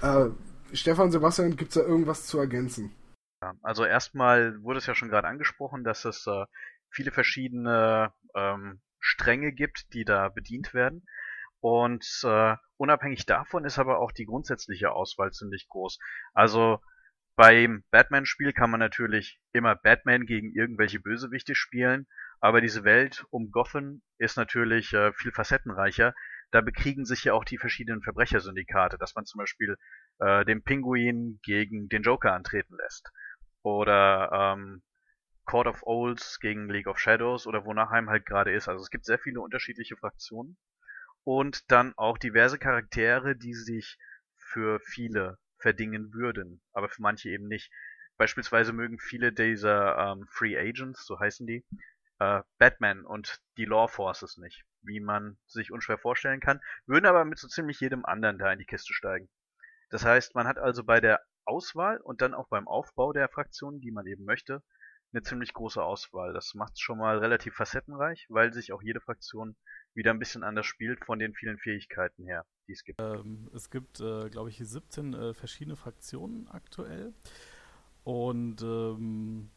Äh, 0.00 0.26
Stefan, 0.72 1.10
Sebastian, 1.10 1.56
gibt 1.56 1.70
es 1.70 1.82
da 1.82 1.88
irgendwas 1.88 2.26
zu 2.26 2.38
ergänzen? 2.38 2.94
Also 3.62 3.84
erstmal 3.84 4.62
wurde 4.62 4.78
es 4.78 4.86
ja 4.86 4.94
schon 4.94 5.08
gerade 5.08 5.28
angesprochen, 5.28 5.84
dass 5.84 6.04
es 6.04 6.26
äh, 6.26 6.46
viele 6.90 7.10
verschiedene 7.10 8.12
ähm, 8.34 8.80
Stränge 9.00 9.52
gibt, 9.52 9.92
die 9.92 10.04
da 10.04 10.28
bedient 10.28 10.72
werden. 10.72 11.04
Und 11.60 12.06
äh, 12.24 12.56
unabhängig 12.76 13.26
davon 13.26 13.64
ist 13.64 13.78
aber 13.78 13.98
auch 13.98 14.12
die 14.12 14.24
grundsätzliche 14.24 14.92
Auswahl 14.92 15.32
ziemlich 15.32 15.66
groß. 15.68 15.98
Also 16.32 16.80
beim 17.36 17.84
Batman-Spiel 17.90 18.52
kann 18.52 18.70
man 18.70 18.80
natürlich 18.80 19.40
immer 19.52 19.74
Batman 19.74 20.26
gegen 20.26 20.54
irgendwelche 20.54 21.00
Bösewichte 21.00 21.54
spielen, 21.54 22.06
aber 22.40 22.60
diese 22.60 22.84
Welt 22.84 23.24
um 23.30 23.50
Gotham 23.50 24.02
ist 24.18 24.36
natürlich 24.36 24.92
äh, 24.92 25.12
viel 25.12 25.32
facettenreicher. 25.32 26.14
da 26.50 26.60
bekriegen 26.60 27.04
sich 27.04 27.24
ja 27.24 27.32
auch 27.32 27.44
die 27.44 27.58
verschiedenen 27.58 28.02
Verbrechersyndikate, 28.02 28.96
dass 28.98 29.14
man 29.16 29.24
zum 29.24 29.38
Beispiel 29.38 29.76
äh, 30.20 30.44
den 30.44 30.62
Pinguin 30.62 31.40
gegen 31.42 31.88
den 31.88 32.02
Joker 32.02 32.32
antreten 32.32 32.76
lässt. 32.76 33.10
Oder 33.62 34.30
ähm, 34.32 34.82
Court 35.44 35.66
of 35.66 35.82
Olds 35.82 36.38
gegen 36.40 36.68
League 36.68 36.86
of 36.86 36.98
Shadows 36.98 37.46
oder 37.46 37.64
wo 37.64 37.72
Nachheim 37.72 38.08
halt 38.08 38.26
gerade 38.26 38.52
ist. 38.52 38.68
Also 38.68 38.82
es 38.82 38.90
gibt 38.90 39.04
sehr 39.04 39.18
viele 39.18 39.40
unterschiedliche 39.40 39.96
Fraktionen. 39.96 40.56
Und 41.24 41.70
dann 41.72 41.94
auch 41.96 42.18
diverse 42.18 42.58
Charaktere, 42.58 43.34
die 43.34 43.54
sich 43.54 43.98
für 44.36 44.78
viele 44.80 45.38
verdingen 45.64 46.12
würden, 46.12 46.60
aber 46.74 46.90
für 46.90 47.00
manche 47.00 47.30
eben 47.30 47.48
nicht. 47.48 47.72
Beispielsweise 48.18 48.74
mögen 48.74 48.98
viele 48.98 49.32
dieser 49.32 49.96
ähm, 49.96 50.26
Free 50.30 50.58
Agents, 50.58 51.06
so 51.06 51.18
heißen 51.18 51.46
die, 51.46 51.64
äh, 52.18 52.42
Batman 52.58 53.06
und 53.06 53.40
die 53.56 53.64
Law 53.64 53.88
Forces 53.88 54.36
nicht, 54.36 54.62
wie 54.82 55.00
man 55.00 55.38
sich 55.46 55.72
unschwer 55.72 55.96
vorstellen 55.96 56.40
kann, 56.40 56.60
würden 56.84 57.06
aber 57.06 57.24
mit 57.24 57.38
so 57.38 57.48
ziemlich 57.48 57.80
jedem 57.80 58.04
anderen 58.04 58.36
da 58.36 58.52
in 58.52 58.58
die 58.58 58.66
Kiste 58.66 58.92
steigen. 58.92 59.30
Das 59.88 60.04
heißt, 60.04 60.34
man 60.34 60.46
hat 60.46 60.58
also 60.58 60.84
bei 60.84 61.00
der 61.00 61.22
Auswahl 61.46 61.96
und 61.96 62.20
dann 62.20 62.34
auch 62.34 62.48
beim 62.48 62.68
Aufbau 62.68 63.14
der 63.14 63.30
Fraktionen, 63.30 63.80
die 63.80 63.90
man 63.90 64.06
eben 64.06 64.26
möchte, 64.26 64.62
eine 65.14 65.22
ziemlich 65.22 65.54
große 65.54 65.82
Auswahl. 65.82 66.34
Das 66.34 66.52
macht 66.52 66.74
es 66.74 66.80
schon 66.80 66.98
mal 66.98 67.18
relativ 67.18 67.54
facettenreich, 67.54 68.26
weil 68.28 68.52
sich 68.52 68.72
auch 68.72 68.82
jede 68.82 69.00
Fraktion 69.00 69.56
wieder 69.94 70.10
ein 70.10 70.18
bisschen 70.18 70.44
anders 70.44 70.66
spielt 70.66 71.02
von 71.06 71.18
den 71.18 71.32
vielen 71.34 71.58
Fähigkeiten 71.58 72.26
her, 72.26 72.44
die 72.68 72.72
es 72.72 72.84
gibt. 72.84 73.00
Ähm, 73.00 73.50
es 73.54 73.70
gibt, 73.70 74.00
äh, 74.00 74.28
glaube 74.30 74.50
ich, 74.50 74.58
17 74.58 75.14
äh, 75.14 75.34
verschiedene 75.34 75.76
Fraktionen 75.76 76.48
aktuell. 76.48 77.12
Und 78.04 78.62
ähm, 78.62 79.50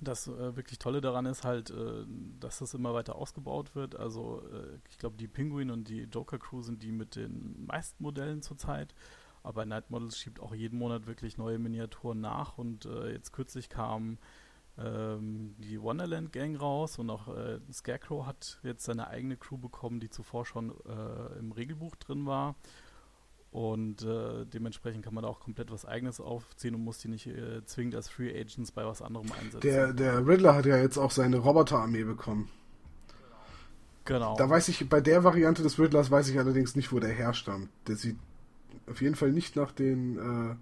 das 0.00 0.28
äh, 0.28 0.56
wirklich 0.56 0.78
Tolle 0.78 1.00
daran 1.00 1.26
ist 1.26 1.44
halt, 1.44 1.70
äh, 1.70 2.04
dass 2.40 2.58
das 2.58 2.74
immer 2.74 2.94
weiter 2.94 3.16
ausgebaut 3.16 3.74
wird. 3.74 3.96
Also 3.96 4.42
äh, 4.52 4.78
ich 4.90 4.98
glaube, 4.98 5.16
die 5.16 5.28
Penguin 5.28 5.70
und 5.70 5.88
die 5.88 6.02
Joker 6.04 6.38
Crew 6.38 6.62
sind 6.62 6.82
die 6.82 6.92
mit 6.92 7.16
den 7.16 7.66
meisten 7.66 8.02
Modellen 8.02 8.42
zurzeit. 8.42 8.94
Aber 9.42 9.64
Night 9.66 9.90
Models 9.90 10.18
schiebt 10.18 10.40
auch 10.40 10.54
jeden 10.54 10.78
Monat 10.78 11.06
wirklich 11.06 11.38
neue 11.38 11.58
Miniaturen 11.58 12.20
nach. 12.20 12.58
Und 12.58 12.86
äh, 12.86 13.12
jetzt 13.12 13.32
kürzlich 13.32 13.68
kam 13.68 14.18
ähm, 14.78 15.54
die 15.58 15.80
Wonderland 15.80 16.32
Gang 16.32 16.60
raus 16.60 16.98
und 16.98 17.10
auch 17.10 17.28
äh, 17.28 17.58
Scarecrow 17.72 18.26
hat 18.26 18.60
jetzt 18.62 18.84
seine 18.84 19.08
eigene 19.08 19.36
Crew 19.36 19.58
bekommen, 19.58 20.00
die 20.00 20.10
zuvor 20.10 20.46
schon 20.46 20.70
äh, 20.70 21.38
im 21.38 21.52
Regelbuch 21.52 21.96
drin 21.96 22.26
war. 22.26 22.56
Und 23.50 24.02
äh, 24.02 24.44
dementsprechend 24.44 25.04
kann 25.04 25.14
man 25.14 25.22
da 25.22 25.30
auch 25.30 25.40
komplett 25.40 25.72
was 25.72 25.86
Eigenes 25.86 26.20
aufziehen 26.20 26.74
und 26.74 26.84
muss 26.84 26.98
die 26.98 27.08
nicht 27.08 27.26
äh, 27.26 27.64
zwingend 27.64 27.94
als 27.94 28.08
Free 28.08 28.30
Agents 28.30 28.72
bei 28.72 28.84
was 28.84 29.00
anderem 29.00 29.32
einsetzen. 29.32 29.60
Der, 29.62 29.92
der 29.94 30.26
Riddler 30.26 30.54
hat 30.54 30.66
ja 30.66 30.76
jetzt 30.76 30.98
auch 30.98 31.10
seine 31.10 31.38
Roboterarmee 31.38 32.04
bekommen. 32.04 32.50
Genau. 34.04 34.36
Da 34.36 34.48
weiß 34.48 34.68
ich, 34.68 34.88
bei 34.88 35.00
der 35.00 35.24
Variante 35.24 35.62
des 35.62 35.78
Riddlers 35.78 36.10
weiß 36.10 36.28
ich 36.28 36.38
allerdings 36.38 36.76
nicht, 36.76 36.92
wo 36.92 37.00
der 37.00 37.10
herstammt. 37.10 37.70
Der 37.86 37.96
sieht 37.96 38.16
auf 38.86 39.00
jeden 39.00 39.16
Fall 39.16 39.32
nicht 39.32 39.56
nach 39.56 39.72
den, 39.72 40.18
äh, 40.18 40.56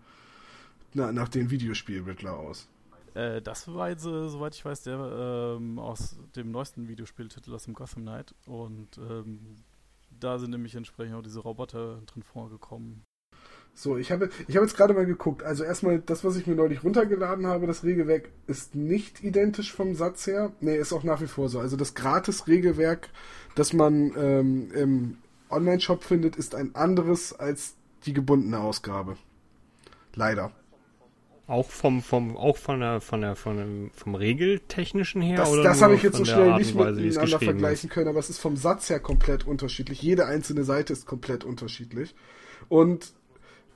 na, 0.94 1.12
nach 1.12 1.28
den 1.28 1.50
Videospiel-Riddler 1.50 2.37
aus. 2.37 2.68
Äh, 3.16 3.40
das 3.40 3.73
war 3.73 3.88
jetzt, 3.88 4.04
äh, 4.04 4.28
soweit 4.28 4.54
ich 4.54 4.64
weiß, 4.64 4.82
der 4.82 5.56
ähm, 5.58 5.78
aus 5.78 6.16
dem 6.37 6.50
neuesten 6.50 6.87
Videospieltitel 6.87 7.54
aus 7.54 7.64
dem 7.64 7.75
Gotham 7.75 8.02
Knight. 8.02 8.35
Und 8.46 8.99
ähm, 8.99 9.56
da 10.11 10.38
sind 10.38 10.50
nämlich 10.50 10.75
entsprechend 10.75 11.16
auch 11.16 11.23
diese 11.23 11.40
Roboter 11.40 12.02
drin 12.06 12.23
vorgekommen. 12.23 13.02
So, 13.75 13.96
ich 13.96 14.11
habe, 14.11 14.30
ich 14.49 14.56
habe 14.56 14.66
jetzt 14.66 14.76
gerade 14.76 14.94
mal 14.94 15.06
geguckt. 15.06 15.42
Also 15.42 15.64
erstmal, 15.64 15.99
das, 15.99 16.25
was 16.25 16.37
ich 16.37 16.46
mir 16.46 16.54
neulich 16.54 16.85
runtergeladen 16.85 17.46
habe, 17.46 17.66
das 17.66 17.85
Regelwerk 17.85 18.30
ist 18.46 18.75
nicht 18.75 19.25
identisch 19.25 19.73
vom 19.73 19.94
Satz 19.94 20.26
her. 20.26 20.52
Nee, 20.61 20.76
ist 20.76 20.92
auch 20.92 21.04
nach 21.04 21.20
wie 21.20 21.26
vor 21.26 21.49
so. 21.49 21.58
Also 21.58 21.76
das 21.76 21.94
Gratis-Regelwerk, 21.94 23.08
das 23.54 23.73
man 23.73 24.12
ähm, 24.16 24.70
im 24.73 25.18
Online-Shop 25.50 26.04
findet, 26.04 26.37
ist 26.37 26.54
ein 26.54 26.75
anderes 26.75 27.32
als 27.32 27.75
die 28.04 28.12
gebundene 28.12 28.61
Ausgabe. 28.61 29.16
Leider. 30.14 30.52
Auch 31.48 31.70
vom, 31.70 32.02
vom, 32.02 32.36
auch 32.36 32.56
von 32.56 32.80
der, 32.80 33.00
von 33.00 33.20
der, 33.20 33.36
von 33.36 33.56
dem, 33.56 33.90
vom 33.92 34.16
Regeltechnischen 34.16 35.22
her? 35.22 35.36
Das, 35.36 35.50
oder 35.50 35.62
das 35.62 35.76
nur 35.76 35.84
habe 35.84 35.94
ich 35.94 36.02
jetzt 36.02 36.16
so 36.16 36.24
von 36.24 36.26
der 36.26 36.34
schnell 36.34 36.50
Art 36.50 36.58
nicht 36.58 36.74
und 36.74 36.80
Weise, 36.80 37.00
miteinander 37.00 37.38
vergleichen 37.38 37.88
ist? 37.88 37.94
können, 37.94 38.08
aber 38.08 38.18
es 38.18 38.30
ist 38.30 38.40
vom 38.40 38.56
Satz 38.56 38.90
her 38.90 38.98
komplett 38.98 39.46
unterschiedlich. 39.46 40.02
Jede 40.02 40.26
einzelne 40.26 40.64
Seite 40.64 40.92
ist 40.92 41.06
komplett 41.06 41.44
unterschiedlich. 41.44 42.16
Und, 42.68 43.12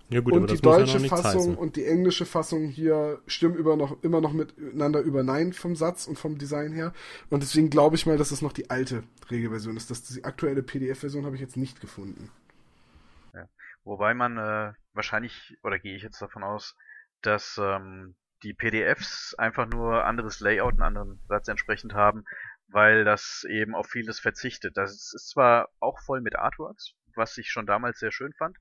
Ja 0.09 0.21
gut, 0.21 0.33
aber 0.33 0.43
und 0.43 0.51
die 0.51 0.55
das 0.55 0.63
muss 0.65 0.73
ja 0.73 0.79
deutsche 0.81 0.95
noch 0.95 1.01
nichts 1.03 1.21
Fassung 1.21 1.41
heißen. 1.43 1.55
und 1.55 1.77
die 1.77 1.87
englische 1.87 2.27
Fassung 2.27 2.67
hier 2.67 3.21
stimmen 3.29 3.55
über 3.55 3.77
noch, 3.77 4.03
immer 4.03 4.21
noch 4.21 4.33
miteinander 4.33 5.01
überein 5.01 5.53
vom 5.53 5.77
Satz 5.77 6.09
und 6.09 6.19
vom 6.19 6.39
Design 6.39 6.73
her. 6.73 6.93
Und 7.29 7.45
deswegen 7.45 7.71
glaube 7.71 7.95
ich 7.95 8.05
mal, 8.05 8.17
dass 8.17 8.33
es 8.33 8.43
noch 8.43 8.53
die 8.53 8.69
alte 8.69 9.05
Regelversion 9.31 9.77
ist. 9.77 9.91
Das, 9.91 10.03
die 10.03 10.25
aktuelle 10.25 10.65
PDF-Version 10.65 11.25
habe 11.25 11.37
ich 11.37 11.41
jetzt 11.41 11.57
nicht 11.57 11.81
gefunden. 11.81 12.31
Wobei 13.85 14.15
man 14.15 14.37
äh, 14.37 14.73
wahrscheinlich, 14.93 15.57
oder 15.63 15.79
gehe 15.79 15.97
ich 15.97 16.03
jetzt 16.03 16.21
davon 16.21 16.43
aus, 16.43 16.77
dass 17.23 17.59
ähm, 17.63 18.17
die 18.43 18.55
PDFs 18.55 19.35
einfach 19.35 19.67
nur 19.67 20.05
anderes 20.05 20.41
Layout, 20.41 20.75
einen 20.75 20.83
anderen 20.83 21.21
Satz 21.29 21.49
entsprechend 21.49 21.95
haben, 21.95 22.25
weil 22.69 23.05
das 23.05 23.45
eben 23.49 23.75
auf 23.75 23.89
vieles 23.89 24.21
verzichtet. 24.21 24.77
Das 24.77 24.93
ist 24.93 25.31
zwar 25.31 25.69
auch 25.81 26.01
voll 26.01 26.21
mit 26.21 26.37
Artworks, 26.37 26.95
was 27.15 27.37
ich 27.39 27.51
schon 27.51 27.67
damals 27.67 27.99
sehr 27.99 28.13
schön 28.13 28.33
fand, 28.35 28.57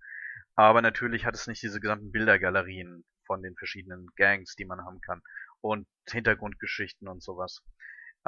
aber 0.55 0.81
natürlich 0.81 1.25
hat 1.25 1.35
es 1.35 1.47
nicht 1.47 1.61
diese 1.63 1.79
gesamten 1.79 2.11
Bildergalerien 2.11 3.05
von 3.25 3.41
den 3.41 3.55
verschiedenen 3.55 4.07
Gangs, 4.15 4.55
die 4.55 4.65
man 4.65 4.83
haben 4.83 4.99
kann 5.01 5.21
und 5.61 5.87
Hintergrundgeschichten 6.09 7.07
und 7.07 7.21
sowas. 7.21 7.61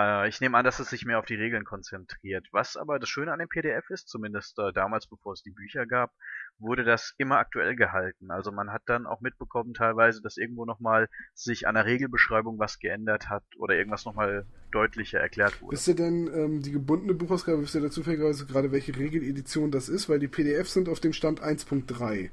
Äh, 0.01 0.29
ich 0.29 0.41
nehme 0.41 0.58
an, 0.58 0.65
dass 0.65 0.79
es 0.79 0.89
sich 0.89 1.05
mehr 1.05 1.20
auf 1.20 1.25
die 1.25 1.36
Regeln 1.36 1.63
konzentriert. 1.63 2.48
Was 2.51 2.77
aber 2.77 3.00
das 3.00 3.10
Schöne 3.10 3.31
an 3.31 3.39
dem 3.39 3.50
PDF 3.50 3.89
ist, 3.89 4.08
zumindest 4.08 4.58
äh, 4.60 4.72
damals, 4.74 5.08
bevor 5.08 5.34
es 5.34 5.43
die 5.43 5.51
Bücher 5.51 5.86
gab, 5.86 6.12
wurde 6.60 6.84
das 6.84 7.13
immer 7.17 7.38
aktuell 7.38 7.75
gehalten. 7.75 8.31
Also 8.31 8.51
man 8.51 8.72
hat 8.72 8.84
dann 8.86 9.05
auch 9.05 9.22
mitbekommen 9.22 9.74
teilweise, 9.74 10.22
dass 10.22 10.38
irgendwo 10.38 10.65
nochmal 10.65 11.08
sich 11.34 11.67
an 11.67 11.75
der 11.75 11.86
Regelbeschreibung 11.86 12.60
was 12.60 12.79
geändert 12.79 13.29
hat 13.29 13.43
oder 13.58 13.75
irgendwas 13.75 14.05
nochmal 14.05 14.46
deutlicher 14.72 15.20
erklärt 15.20 15.62
wurde. 15.62 15.74
Wisst 15.74 15.88
ihr 15.88 15.96
denn, 15.96 16.29
ähm, 16.34 16.62
die 16.62 16.72
gebundene 16.72 17.13
Buchausgabe, 17.13 17.62
wisst 17.62 17.75
ihr 17.75 17.81
da 17.81 17.89
zufälligerweise 17.89 18.46
gerade, 18.46 18.72
welche 18.72 18.96
Regeledition 18.96 19.72
das 19.72 19.89
ist? 19.89 20.10
Weil 20.10 20.20
die 20.20 20.27
PDFs 20.27 20.74
sind 20.74 20.89
auf 20.89 21.00
dem 21.00 21.13
Stand 21.13 21.41
1.3. 21.41 22.29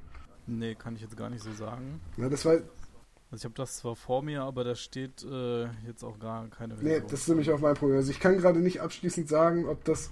Nee, 0.46 0.74
kann 0.74 0.96
ich 0.96 1.02
jetzt 1.02 1.16
gar 1.16 1.28
nicht 1.28 1.42
so 1.42 1.52
sagen. 1.52 2.00
Na, 2.16 2.28
das 2.28 2.44
war, 2.46 2.58
Also 3.30 3.42
ich 3.42 3.44
habe 3.44 3.54
das 3.54 3.76
zwar 3.76 3.94
vor 3.94 4.22
mir, 4.22 4.42
aber 4.42 4.64
da 4.64 4.74
steht 4.74 5.22
äh, 5.22 5.64
jetzt 5.86 6.02
auch 6.02 6.18
gar 6.18 6.48
keine 6.48 6.74
Nee, 6.76 7.00
Version. 7.00 7.08
das 7.10 7.20
ist 7.20 7.28
nämlich 7.28 7.50
auch 7.50 7.58
mein 7.60 7.74
Problem. 7.74 7.98
Also 7.98 8.10
ich 8.10 8.20
kann 8.20 8.38
gerade 8.38 8.60
nicht 8.60 8.80
abschließend 8.80 9.28
sagen, 9.28 9.66
ob 9.66 9.84
das, 9.84 10.10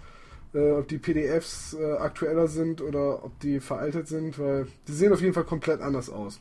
äh, 0.53 0.73
ob 0.73 0.87
die 0.89 0.99
PDFs 0.99 1.75
äh, 1.75 1.93
aktueller 1.95 2.47
sind 2.47 2.83
oder 2.83 3.25
ob 3.25 3.39
die 3.41 3.61
veraltet 3.61 4.07
sind, 4.09 4.39
weil 4.39 4.67
die 4.87 4.93
sehen 4.93 5.13
auf 5.15 5.23
jeden 5.23 5.33
Fall 5.33 5.45
komplett 5.45 5.81
anders 5.81 6.11
aus. 6.11 6.41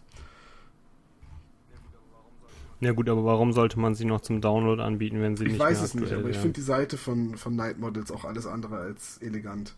Ja 2.82 2.91
gut, 2.91 3.08
aber 3.10 3.24
warum 3.24 3.53
sollte 3.53 3.79
man 3.79 3.96
sie 3.96 4.05
noch 4.05 4.20
zum 4.22 4.41
Download 4.41 4.82
anbieten, 4.82 5.22
wenn 5.22 5.38
sie 5.38 5.46
Ich 5.46 5.53
nicht 5.53 5.60
weiß 5.62 5.77
mehr 5.77 5.86
es 5.86 5.94
nicht, 5.96 6.12
aber 6.12 6.24
ich 6.29 6.36
wären? 6.36 6.41
finde 6.41 6.53
die 6.55 6.62
Seite 6.62 6.98
von, 6.98 7.38
von 7.38 7.55
Night 7.55 7.79
Models 7.79 8.12
auch 8.12 8.25
alles 8.25 8.46
andere 8.46 8.77
als 8.77 9.17
elegant. 9.22 9.75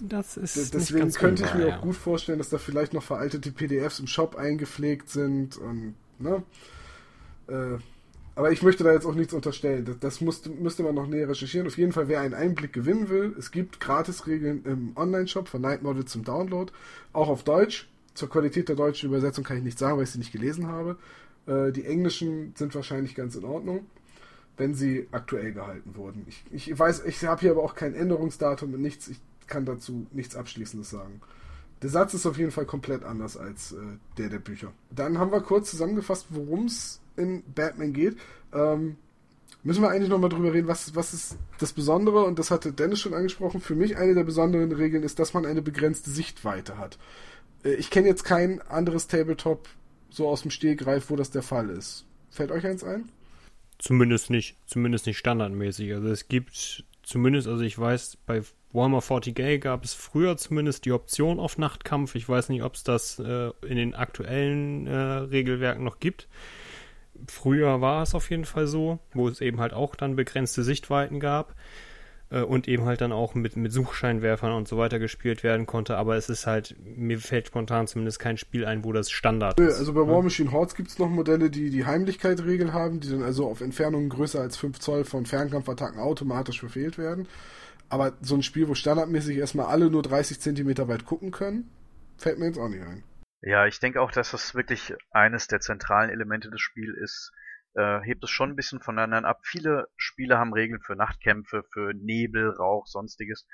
Das 0.00 0.36
ist 0.36 0.56
D 0.56 0.60
nicht 0.60 0.74
deswegen 0.74 1.00
ganz 1.00 1.18
könnte 1.18 1.44
ich 1.44 1.54
mir 1.54 1.68
ja. 1.68 1.76
auch 1.76 1.82
gut 1.82 1.96
vorstellen, 1.96 2.38
dass 2.38 2.48
da 2.48 2.58
vielleicht 2.58 2.94
noch 2.94 3.02
veraltete 3.02 3.50
PDFs 3.50 4.00
im 4.00 4.06
Shop 4.06 4.36
eingepflegt 4.36 5.08
sind 5.08 5.56
und, 5.56 5.94
ne? 6.18 6.42
Äh, 7.48 7.78
aber 8.38 8.52
ich 8.52 8.62
möchte 8.62 8.84
da 8.84 8.92
jetzt 8.92 9.04
auch 9.04 9.16
nichts 9.16 9.34
unterstellen. 9.34 9.84
Das, 9.84 9.98
das 9.98 10.20
musste, 10.20 10.50
müsste 10.50 10.84
man 10.84 10.94
noch 10.94 11.08
näher 11.08 11.28
recherchieren. 11.28 11.66
Auf 11.66 11.76
jeden 11.76 11.92
Fall, 11.92 12.06
wer 12.06 12.20
einen 12.20 12.34
Einblick 12.34 12.72
gewinnen 12.72 13.08
will, 13.08 13.34
es 13.36 13.50
gibt 13.50 13.80
Gratisregeln 13.80 14.64
im 14.64 14.96
Online-Shop 14.96 15.48
von 15.48 15.60
Night 15.60 15.82
Model 15.82 16.04
zum 16.04 16.22
Download, 16.22 16.72
auch 17.12 17.28
auf 17.28 17.42
Deutsch. 17.42 17.88
Zur 18.14 18.30
Qualität 18.30 18.68
der 18.68 18.76
deutschen 18.76 19.08
Übersetzung 19.08 19.42
kann 19.42 19.56
ich 19.56 19.64
nichts 19.64 19.80
sagen, 19.80 19.96
weil 19.96 20.04
ich 20.04 20.10
sie 20.10 20.18
nicht 20.18 20.30
gelesen 20.30 20.68
habe. 20.68 20.96
Äh, 21.46 21.72
die 21.72 21.84
englischen 21.84 22.54
sind 22.56 22.72
wahrscheinlich 22.76 23.16
ganz 23.16 23.34
in 23.34 23.44
Ordnung, 23.44 23.86
wenn 24.56 24.72
sie 24.72 25.08
aktuell 25.10 25.52
gehalten 25.52 25.96
wurden. 25.96 26.24
Ich, 26.28 26.44
ich 26.52 26.78
weiß, 26.78 27.06
ich 27.06 27.24
habe 27.24 27.40
hier 27.40 27.50
aber 27.50 27.64
auch 27.64 27.74
kein 27.74 27.94
Änderungsdatum 27.94 28.72
und 28.72 28.80
nichts. 28.80 29.08
Ich 29.08 29.18
kann 29.48 29.64
dazu 29.64 30.06
nichts 30.12 30.36
Abschließendes 30.36 30.90
sagen. 30.90 31.20
Der 31.82 31.90
Satz 31.90 32.14
ist 32.14 32.26
auf 32.26 32.38
jeden 32.38 32.50
Fall 32.50 32.66
komplett 32.66 33.04
anders 33.04 33.36
als 33.36 33.72
äh, 33.72 33.76
der 34.16 34.28
der 34.28 34.40
Bücher. 34.40 34.72
Dann 34.90 35.18
haben 35.18 35.32
wir 35.32 35.40
kurz 35.40 35.70
zusammengefasst, 35.70 36.26
worum 36.30 36.66
es 36.66 37.00
in 37.16 37.42
Batman 37.54 37.92
geht. 37.92 38.16
Ähm, 38.52 38.96
müssen 39.62 39.82
wir 39.82 39.90
eigentlich 39.90 40.08
nochmal 40.08 40.30
drüber 40.30 40.52
reden, 40.52 40.68
was, 40.68 40.94
was 40.94 41.14
ist 41.14 41.36
das 41.58 41.72
Besondere, 41.72 42.24
und 42.24 42.38
das 42.38 42.50
hatte 42.50 42.72
Dennis 42.72 43.00
schon 43.00 43.14
angesprochen, 43.14 43.60
für 43.60 43.74
mich 43.74 43.96
eine 43.96 44.14
der 44.14 44.24
besonderen 44.24 44.72
Regeln 44.72 45.02
ist, 45.02 45.18
dass 45.18 45.34
man 45.34 45.46
eine 45.46 45.62
begrenzte 45.62 46.10
Sichtweite 46.10 46.78
hat. 46.78 46.98
Äh, 47.64 47.74
ich 47.74 47.90
kenne 47.90 48.08
jetzt 48.08 48.24
kein 48.24 48.60
anderes 48.62 49.06
Tabletop 49.06 49.68
so 50.10 50.28
aus 50.28 50.42
dem 50.42 50.50
Stehgreif, 50.50 51.10
wo 51.10 51.16
das 51.16 51.30
der 51.30 51.42
Fall 51.42 51.70
ist. 51.70 52.06
Fällt 52.30 52.50
euch 52.50 52.66
eins 52.66 52.82
ein? 52.82 53.10
Zumindest 53.78 54.30
nicht, 54.30 54.56
zumindest 54.66 55.06
nicht 55.06 55.18
standardmäßig. 55.18 55.92
Also 55.94 56.08
es 56.08 56.28
gibt 56.28 56.84
zumindest, 57.08 57.48
also 57.48 57.62
ich 57.62 57.78
weiß, 57.78 58.18
bei 58.26 58.42
Warhammer 58.72 59.00
40k 59.00 59.58
gab 59.58 59.82
es 59.84 59.94
früher 59.94 60.36
zumindest 60.36 60.84
die 60.84 60.92
Option 60.92 61.40
auf 61.40 61.56
Nachtkampf. 61.56 62.14
Ich 62.14 62.28
weiß 62.28 62.50
nicht, 62.50 62.62
ob 62.62 62.74
es 62.74 62.84
das 62.84 63.18
äh, 63.18 63.50
in 63.66 63.76
den 63.76 63.94
aktuellen 63.94 64.86
äh, 64.86 64.94
Regelwerken 64.94 65.84
noch 65.84 66.00
gibt. 66.00 66.28
Früher 67.26 67.80
war 67.80 68.02
es 68.02 68.14
auf 68.14 68.30
jeden 68.30 68.44
Fall 68.44 68.66
so, 68.66 68.98
wo 69.12 69.26
es 69.26 69.40
eben 69.40 69.58
halt 69.58 69.72
auch 69.72 69.96
dann 69.96 70.16
begrenzte 70.16 70.62
Sichtweiten 70.62 71.18
gab. 71.18 71.54
Äh, 72.30 72.42
und 72.42 72.68
eben 72.68 72.84
halt 72.84 73.00
dann 73.00 73.12
auch 73.12 73.34
mit, 73.34 73.56
mit 73.56 73.72
Suchscheinwerfern 73.72 74.52
und 74.52 74.68
so 74.68 74.78
weiter 74.78 74.98
gespielt 74.98 75.42
werden 75.42 75.66
konnte. 75.66 75.96
Aber 75.96 76.16
es 76.16 76.28
ist 76.28 76.46
halt, 76.46 76.76
mir 76.84 77.18
fällt 77.18 77.48
spontan 77.48 77.86
zumindest 77.86 78.18
kein 78.18 78.36
Spiel 78.36 78.64
ein, 78.66 78.84
wo 78.84 78.92
das 78.92 79.10
Standard 79.10 79.58
ist. 79.60 79.78
Also 79.78 79.92
bei 79.92 80.06
War 80.06 80.22
Machine 80.22 80.52
Hordes 80.52 80.74
gibt 80.74 80.88
es 80.88 80.98
noch 80.98 81.08
Modelle, 81.08 81.50
die 81.50 81.70
die 81.70 81.86
Heimlichkeit-Regel 81.86 82.72
haben, 82.72 83.00
die 83.00 83.10
dann 83.10 83.22
also 83.22 83.46
auf 83.46 83.60
Entfernungen 83.60 84.08
größer 84.08 84.40
als 84.40 84.56
5 84.56 84.78
Zoll 84.78 85.04
von 85.04 85.26
Fernkampfattacken 85.26 86.00
automatisch 86.00 86.60
verfehlt 86.60 86.98
werden. 86.98 87.28
Aber 87.88 88.12
so 88.20 88.34
ein 88.34 88.42
Spiel, 88.42 88.68
wo 88.68 88.74
standardmäßig 88.74 89.38
erstmal 89.38 89.66
alle 89.66 89.90
nur 89.90 90.02
30 90.02 90.40
Zentimeter 90.40 90.88
weit 90.88 91.06
gucken 91.06 91.30
können, 91.30 91.70
fällt 92.18 92.38
mir 92.38 92.46
jetzt 92.46 92.58
auch 92.58 92.68
nicht 92.68 92.82
ein. 92.82 93.02
Ja, 93.40 93.66
ich 93.66 93.78
denke 93.78 94.02
auch, 94.02 94.10
dass 94.10 94.32
das 94.32 94.54
wirklich 94.54 94.94
eines 95.10 95.46
der 95.46 95.60
zentralen 95.60 96.10
Elemente 96.10 96.50
des 96.50 96.60
Spiels 96.60 96.96
ist, 96.98 97.32
äh, 97.78 98.00
hebt 98.00 98.24
es 98.24 98.30
schon 98.30 98.50
ein 98.50 98.56
bisschen 98.56 98.80
voneinander 98.80 99.28
ab. 99.28 99.40
Viele 99.44 99.88
Spiele 99.96 100.36
haben 100.36 100.52
Regeln 100.52 100.80
für 100.80 100.96
Nachtkämpfe, 100.96 101.62
für 101.72 101.94
Nebel, 101.94 102.50
Rauch, 102.50 102.86
sonstiges. 102.86 103.46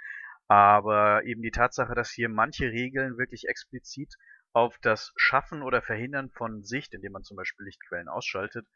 Aber 0.49 1.25
eben 1.25 1.43
die 1.43 1.51
Tatsache, 1.51 1.95
dass 1.95 2.11
hier 2.11 2.31
manche 2.31 2.71
Regeln 2.71 3.19
wirklich 3.19 3.49
explizit 3.49 4.15
auf 4.53 4.79
das 4.79 5.13
Schaffen 5.17 5.63
oder 5.63 5.83
Verhindern 5.83 6.31
von 6.31 6.65
Sicht, 6.65 6.95
indem 6.95 7.13
man 7.13 7.25
zum 7.25 7.37
Beispiel 7.37 7.67
Lichtquellen 7.67 8.09
ausschaltet, 8.09 8.67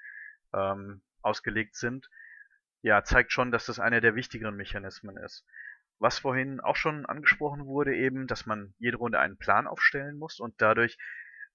ähm, 0.53 1.03
ausgelegt 1.23 1.77
sind, 1.77 2.11
ja, 2.83 3.03
zeigt 3.03 3.33
schon, 3.33 3.51
dass 3.51 3.67
das 3.67 3.81
einer 3.81 4.01
der 4.01 4.15
wichtigeren 4.15 4.57
Mechanismen 4.57 5.17
ist. 5.17 5.47
Was 5.99 6.19
vorhin 6.19 6.61
auch 6.61 6.77
schon 6.77 7.07
angesprochen 7.07 7.65
wurde, 7.65 7.97
eben, 7.97 8.27
dass 8.27 8.45
man 8.45 8.75
jede 8.79 8.99
Runde 8.99 9.19
einen 9.19 9.39
Plan 9.39 9.67
aufstellen 9.67 10.19
muss 10.19 10.41
und 10.41 10.55
dadurch 10.61 10.99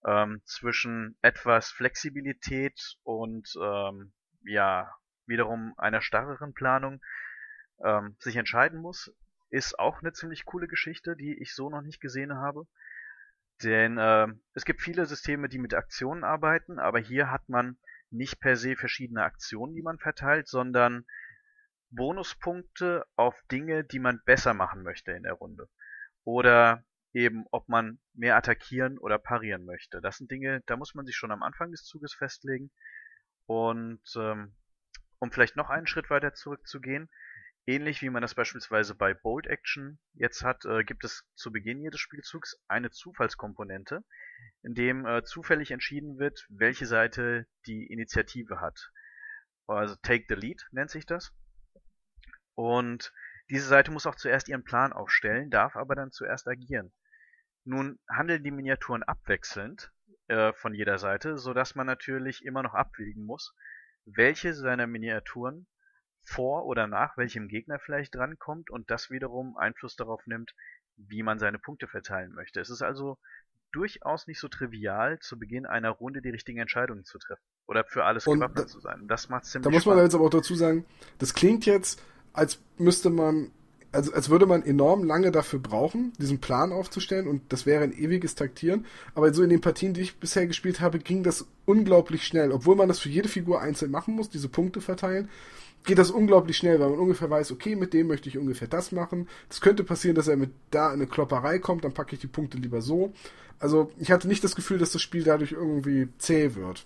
ähm, 0.05 0.41
zwischen 0.45 1.17
etwas 1.21 1.71
Flexibilität 1.71 2.97
und 3.03 3.49
ähm, 3.61 4.13
ja 4.45 4.93
wiederum 5.25 5.73
einer 5.77 6.01
starreren 6.01 6.53
Planung 6.53 7.01
ähm, 7.83 8.15
sich 8.19 8.35
entscheiden 8.35 8.79
muss, 8.79 9.13
ist 9.49 9.79
auch 9.79 10.01
eine 10.01 10.13
ziemlich 10.13 10.45
coole 10.45 10.67
Geschichte, 10.67 11.15
die 11.15 11.39
ich 11.41 11.53
so 11.53 11.69
noch 11.69 11.81
nicht 11.81 12.01
gesehen 12.01 12.35
habe. 12.35 12.67
Denn 13.63 13.97
äh, 13.97 14.27
es 14.53 14.65
gibt 14.65 14.81
viele 14.81 15.05
Systeme, 15.05 15.47
die 15.47 15.59
mit 15.59 15.73
Aktionen 15.73 16.23
arbeiten, 16.23 16.79
aber 16.79 16.99
hier 16.99 17.31
hat 17.31 17.47
man 17.47 17.77
nicht 18.09 18.39
per 18.39 18.55
se 18.55 18.75
verschiedene 18.75 19.23
Aktionen, 19.23 19.75
die 19.75 19.81
man 19.81 19.99
verteilt, 19.99 20.47
sondern 20.47 21.05
Bonuspunkte 21.91 23.05
auf 23.15 23.35
Dinge, 23.51 23.83
die 23.83 23.99
man 23.99 24.21
besser 24.25 24.53
machen 24.53 24.83
möchte 24.83 25.11
in 25.11 25.23
der 25.23 25.33
Runde. 25.33 25.69
Oder 26.23 26.83
eben, 27.13 27.45
ob 27.51 27.69
man 27.69 27.99
mehr 28.13 28.35
attackieren 28.35 28.97
oder 28.97 29.19
parieren 29.19 29.65
möchte. 29.65 30.01
Das 30.01 30.17
sind 30.17 30.31
Dinge, 30.31 30.61
da 30.65 30.77
muss 30.77 30.95
man 30.95 31.05
sich 31.05 31.15
schon 31.15 31.31
am 31.31 31.43
Anfang 31.43 31.71
des 31.71 31.83
Zuges 31.83 32.13
festlegen. 32.13 32.71
Und 33.45 34.01
ähm, 34.15 34.55
um 35.19 35.31
vielleicht 35.31 35.55
noch 35.55 35.69
einen 35.69 35.87
Schritt 35.87 36.09
weiter 36.09 36.33
zurückzugehen, 36.33 37.09
ähnlich 37.65 38.01
wie 38.01 38.09
man 38.09 38.21
das 38.21 38.35
beispielsweise 38.35 38.95
bei 38.95 39.13
Bold 39.13 39.47
Action 39.47 39.99
jetzt 40.13 40.43
hat, 40.43 40.65
äh, 40.65 40.83
gibt 40.83 41.03
es 41.03 41.25
zu 41.35 41.51
Beginn 41.51 41.81
jedes 41.81 41.99
Spielzugs 41.99 42.59
eine 42.67 42.89
Zufallskomponente, 42.89 44.03
in 44.63 44.73
dem 44.73 45.05
äh, 45.05 45.23
zufällig 45.23 45.71
entschieden 45.71 46.17
wird, 46.17 46.45
welche 46.49 46.85
Seite 46.85 47.45
die 47.67 47.85
Initiative 47.85 48.59
hat. 48.59 48.91
Also 49.67 49.95
Take 50.01 50.25
the 50.27 50.35
Lead 50.35 50.67
nennt 50.71 50.89
sich 50.89 51.05
das. 51.05 51.31
Und 52.55 53.13
diese 53.49 53.67
Seite 53.67 53.91
muss 53.91 54.05
auch 54.05 54.15
zuerst 54.15 54.47
ihren 54.47 54.63
Plan 54.63 54.93
aufstellen, 54.93 55.49
darf 55.49 55.75
aber 55.75 55.95
dann 55.95 56.11
zuerst 56.11 56.47
agieren. 56.47 56.91
Nun 57.65 57.99
handeln 58.09 58.43
die 58.43 58.51
Miniaturen 58.51 59.03
abwechselnd 59.03 59.91
äh, 60.27 60.53
von 60.53 60.73
jeder 60.73 60.97
Seite, 60.97 61.37
so 61.37 61.53
dass 61.53 61.75
man 61.75 61.87
natürlich 61.87 62.43
immer 62.43 62.63
noch 62.63 62.73
abwägen 62.73 63.25
muss, 63.25 63.53
welche 64.05 64.53
seiner 64.53 64.87
Miniaturen 64.87 65.67
vor 66.23 66.65
oder 66.65 66.87
nach 66.87 67.17
welchem 67.17 67.47
Gegner 67.47 67.79
vielleicht 67.79 68.15
drankommt 68.15 68.69
und 68.69 68.89
das 68.89 69.09
wiederum 69.09 69.57
Einfluss 69.57 69.95
darauf 69.95 70.25
nimmt, 70.25 70.53
wie 70.95 71.23
man 71.23 71.39
seine 71.39 71.59
Punkte 71.59 71.87
verteilen 71.87 72.33
möchte. 72.33 72.59
Es 72.59 72.69
ist 72.69 72.81
also 72.81 73.17
durchaus 73.71 74.27
nicht 74.27 74.39
so 74.39 74.47
trivial, 74.47 75.19
zu 75.19 75.37
Beginn 75.37 75.65
einer 75.65 75.89
Runde 75.89 76.21
die 76.21 76.29
richtigen 76.29 76.59
Entscheidungen 76.59 77.03
zu 77.03 77.17
treffen. 77.17 77.41
Oder 77.65 77.83
für 77.83 78.05
alles 78.05 78.25
gewappnet 78.25 78.69
zu 78.69 78.79
sein. 78.79 79.07
Das 79.07 79.29
macht 79.29 79.45
ziemlich 79.45 79.65
Da 79.65 79.71
muss 79.71 79.85
man 79.85 79.97
jetzt 79.97 80.15
aber 80.15 80.25
auch 80.25 80.29
dazu 80.29 80.55
sagen, 80.55 80.85
das 81.17 81.33
klingt 81.33 81.65
jetzt, 81.65 82.01
als 82.33 82.61
müsste 82.77 83.09
man 83.09 83.51
also 83.93 84.11
als 84.13 84.29
würde 84.29 84.45
man 84.45 84.63
enorm 84.63 85.03
lange 85.03 85.31
dafür 85.31 85.59
brauchen, 85.59 86.13
diesen 86.19 86.39
Plan 86.39 86.71
aufzustellen 86.71 87.27
und 87.27 87.53
das 87.53 87.65
wäre 87.65 87.83
ein 87.83 87.93
ewiges 87.93 88.35
Taktieren. 88.35 88.85
Aber 89.15 89.33
so 89.33 89.43
in 89.43 89.49
den 89.49 89.61
Partien, 89.61 89.93
die 89.93 90.01
ich 90.01 90.17
bisher 90.17 90.47
gespielt 90.47 90.81
habe, 90.81 90.99
ging 90.99 91.23
das 91.23 91.45
unglaublich 91.65 92.25
schnell. 92.25 92.51
Obwohl 92.51 92.75
man 92.75 92.87
das 92.87 92.99
für 92.99 93.09
jede 93.09 93.29
Figur 93.29 93.61
einzeln 93.61 93.91
machen 93.91 94.15
muss, 94.15 94.29
diese 94.29 94.49
Punkte 94.49 94.81
verteilen, 94.81 95.29
geht 95.85 95.97
das 95.97 96.11
unglaublich 96.11 96.57
schnell, 96.57 96.79
weil 96.79 96.89
man 96.89 96.99
ungefähr 96.99 97.29
weiß, 97.29 97.51
okay, 97.51 97.75
mit 97.75 97.93
dem 97.93 98.07
möchte 98.07 98.29
ich 98.29 98.37
ungefähr 98.37 98.67
das 98.67 98.91
machen. 98.91 99.27
Es 99.49 99.61
könnte 99.61 99.83
passieren, 99.83 100.15
dass 100.15 100.27
er 100.27 100.37
mit 100.37 100.51
da 100.71 100.87
in 100.87 100.93
eine 100.93 101.07
Klopperei 101.07 101.59
kommt, 101.59 101.83
dann 101.83 101.93
packe 101.93 102.15
ich 102.15 102.21
die 102.21 102.27
Punkte 102.27 102.57
lieber 102.57 102.81
so. 102.81 103.13
Also 103.59 103.91
ich 103.97 104.11
hatte 104.11 104.27
nicht 104.27 104.43
das 104.43 104.55
Gefühl, 104.55 104.79
dass 104.79 104.91
das 104.91 105.01
Spiel 105.01 105.23
dadurch 105.23 105.51
irgendwie 105.51 106.09
zäh 106.17 106.55
wird. 106.55 106.85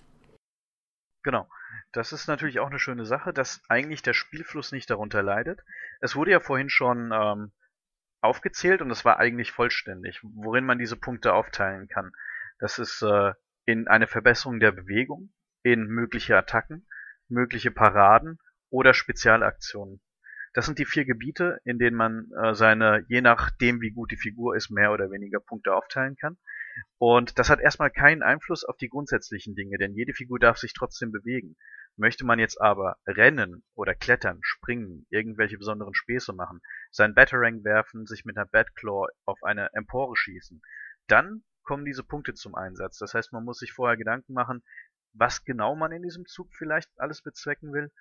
Genau. 1.22 1.48
Das 1.92 2.12
ist 2.12 2.28
natürlich 2.28 2.60
auch 2.60 2.68
eine 2.68 2.78
schöne 2.78 3.06
Sache, 3.06 3.32
dass 3.32 3.62
eigentlich 3.68 4.02
der 4.02 4.12
Spielfluss 4.12 4.72
nicht 4.72 4.90
darunter 4.90 5.22
leidet. 5.22 5.60
Es 6.00 6.16
wurde 6.16 6.32
ja 6.32 6.40
vorhin 6.40 6.68
schon 6.68 7.12
ähm, 7.12 7.52
aufgezählt 8.20 8.82
und 8.82 8.90
es 8.90 9.04
war 9.04 9.18
eigentlich 9.18 9.52
vollständig, 9.52 10.20
worin 10.22 10.64
man 10.64 10.78
diese 10.78 10.96
Punkte 10.96 11.32
aufteilen 11.32 11.88
kann. 11.88 12.12
Das 12.58 12.78
ist 12.78 13.02
äh, 13.02 13.32
in 13.64 13.88
eine 13.88 14.06
Verbesserung 14.06 14.60
der 14.60 14.72
Bewegung, 14.72 15.32
in 15.62 15.86
mögliche 15.86 16.36
Attacken, 16.36 16.86
mögliche 17.28 17.70
Paraden 17.70 18.38
oder 18.70 18.92
Spezialaktionen. 18.92 20.00
Das 20.58 20.66
sind 20.66 20.80
die 20.80 20.86
vier 20.86 21.04
Gebiete, 21.04 21.60
in 21.62 21.78
denen 21.78 21.96
man 21.96 22.32
äh, 22.32 22.52
seine, 22.52 23.04
je 23.06 23.20
nachdem 23.20 23.80
wie 23.80 23.92
gut 23.92 24.10
die 24.10 24.16
Figur 24.16 24.56
ist, 24.56 24.70
mehr 24.70 24.90
oder 24.90 25.08
weniger 25.12 25.38
Punkte 25.38 25.72
aufteilen 25.72 26.16
kann. 26.16 26.36
Und 26.96 27.38
das 27.38 27.48
hat 27.48 27.60
erstmal 27.60 27.92
keinen 27.92 28.24
Einfluss 28.24 28.64
auf 28.64 28.76
die 28.76 28.88
grundsätzlichen 28.88 29.54
Dinge, 29.54 29.78
denn 29.78 29.94
jede 29.94 30.14
Figur 30.14 30.40
darf 30.40 30.58
sich 30.58 30.72
trotzdem 30.74 31.12
bewegen. 31.12 31.56
Möchte 31.94 32.26
man 32.26 32.40
jetzt 32.40 32.60
aber 32.60 32.96
rennen 33.06 33.62
oder 33.76 33.94
klettern, 33.94 34.40
springen, 34.42 35.06
irgendwelche 35.10 35.58
besonderen 35.58 35.94
Späße 35.94 36.32
machen, 36.32 36.60
sein 36.90 37.14
Batarang 37.14 37.62
werfen, 37.62 38.06
sich 38.06 38.24
mit 38.24 38.36
einer 38.36 38.46
Batclaw 38.46 39.06
auf 39.26 39.40
eine 39.44 39.72
Empore 39.74 40.16
schießen, 40.16 40.60
dann 41.06 41.44
kommen 41.62 41.84
diese 41.84 42.02
Punkte 42.02 42.34
zum 42.34 42.56
Einsatz. 42.56 42.98
Das 42.98 43.14
heißt, 43.14 43.32
man 43.32 43.44
muss 43.44 43.60
sich 43.60 43.70
vorher 43.70 43.96
Gedanken 43.96 44.32
machen, 44.32 44.64
was 45.12 45.44
genau 45.44 45.76
man 45.76 45.92
in 45.92 46.02
diesem 46.02 46.26
Zug 46.26 46.52
vielleicht 46.52 46.90
alles 46.96 47.22
bezwecken 47.22 47.72
will, 47.72 47.92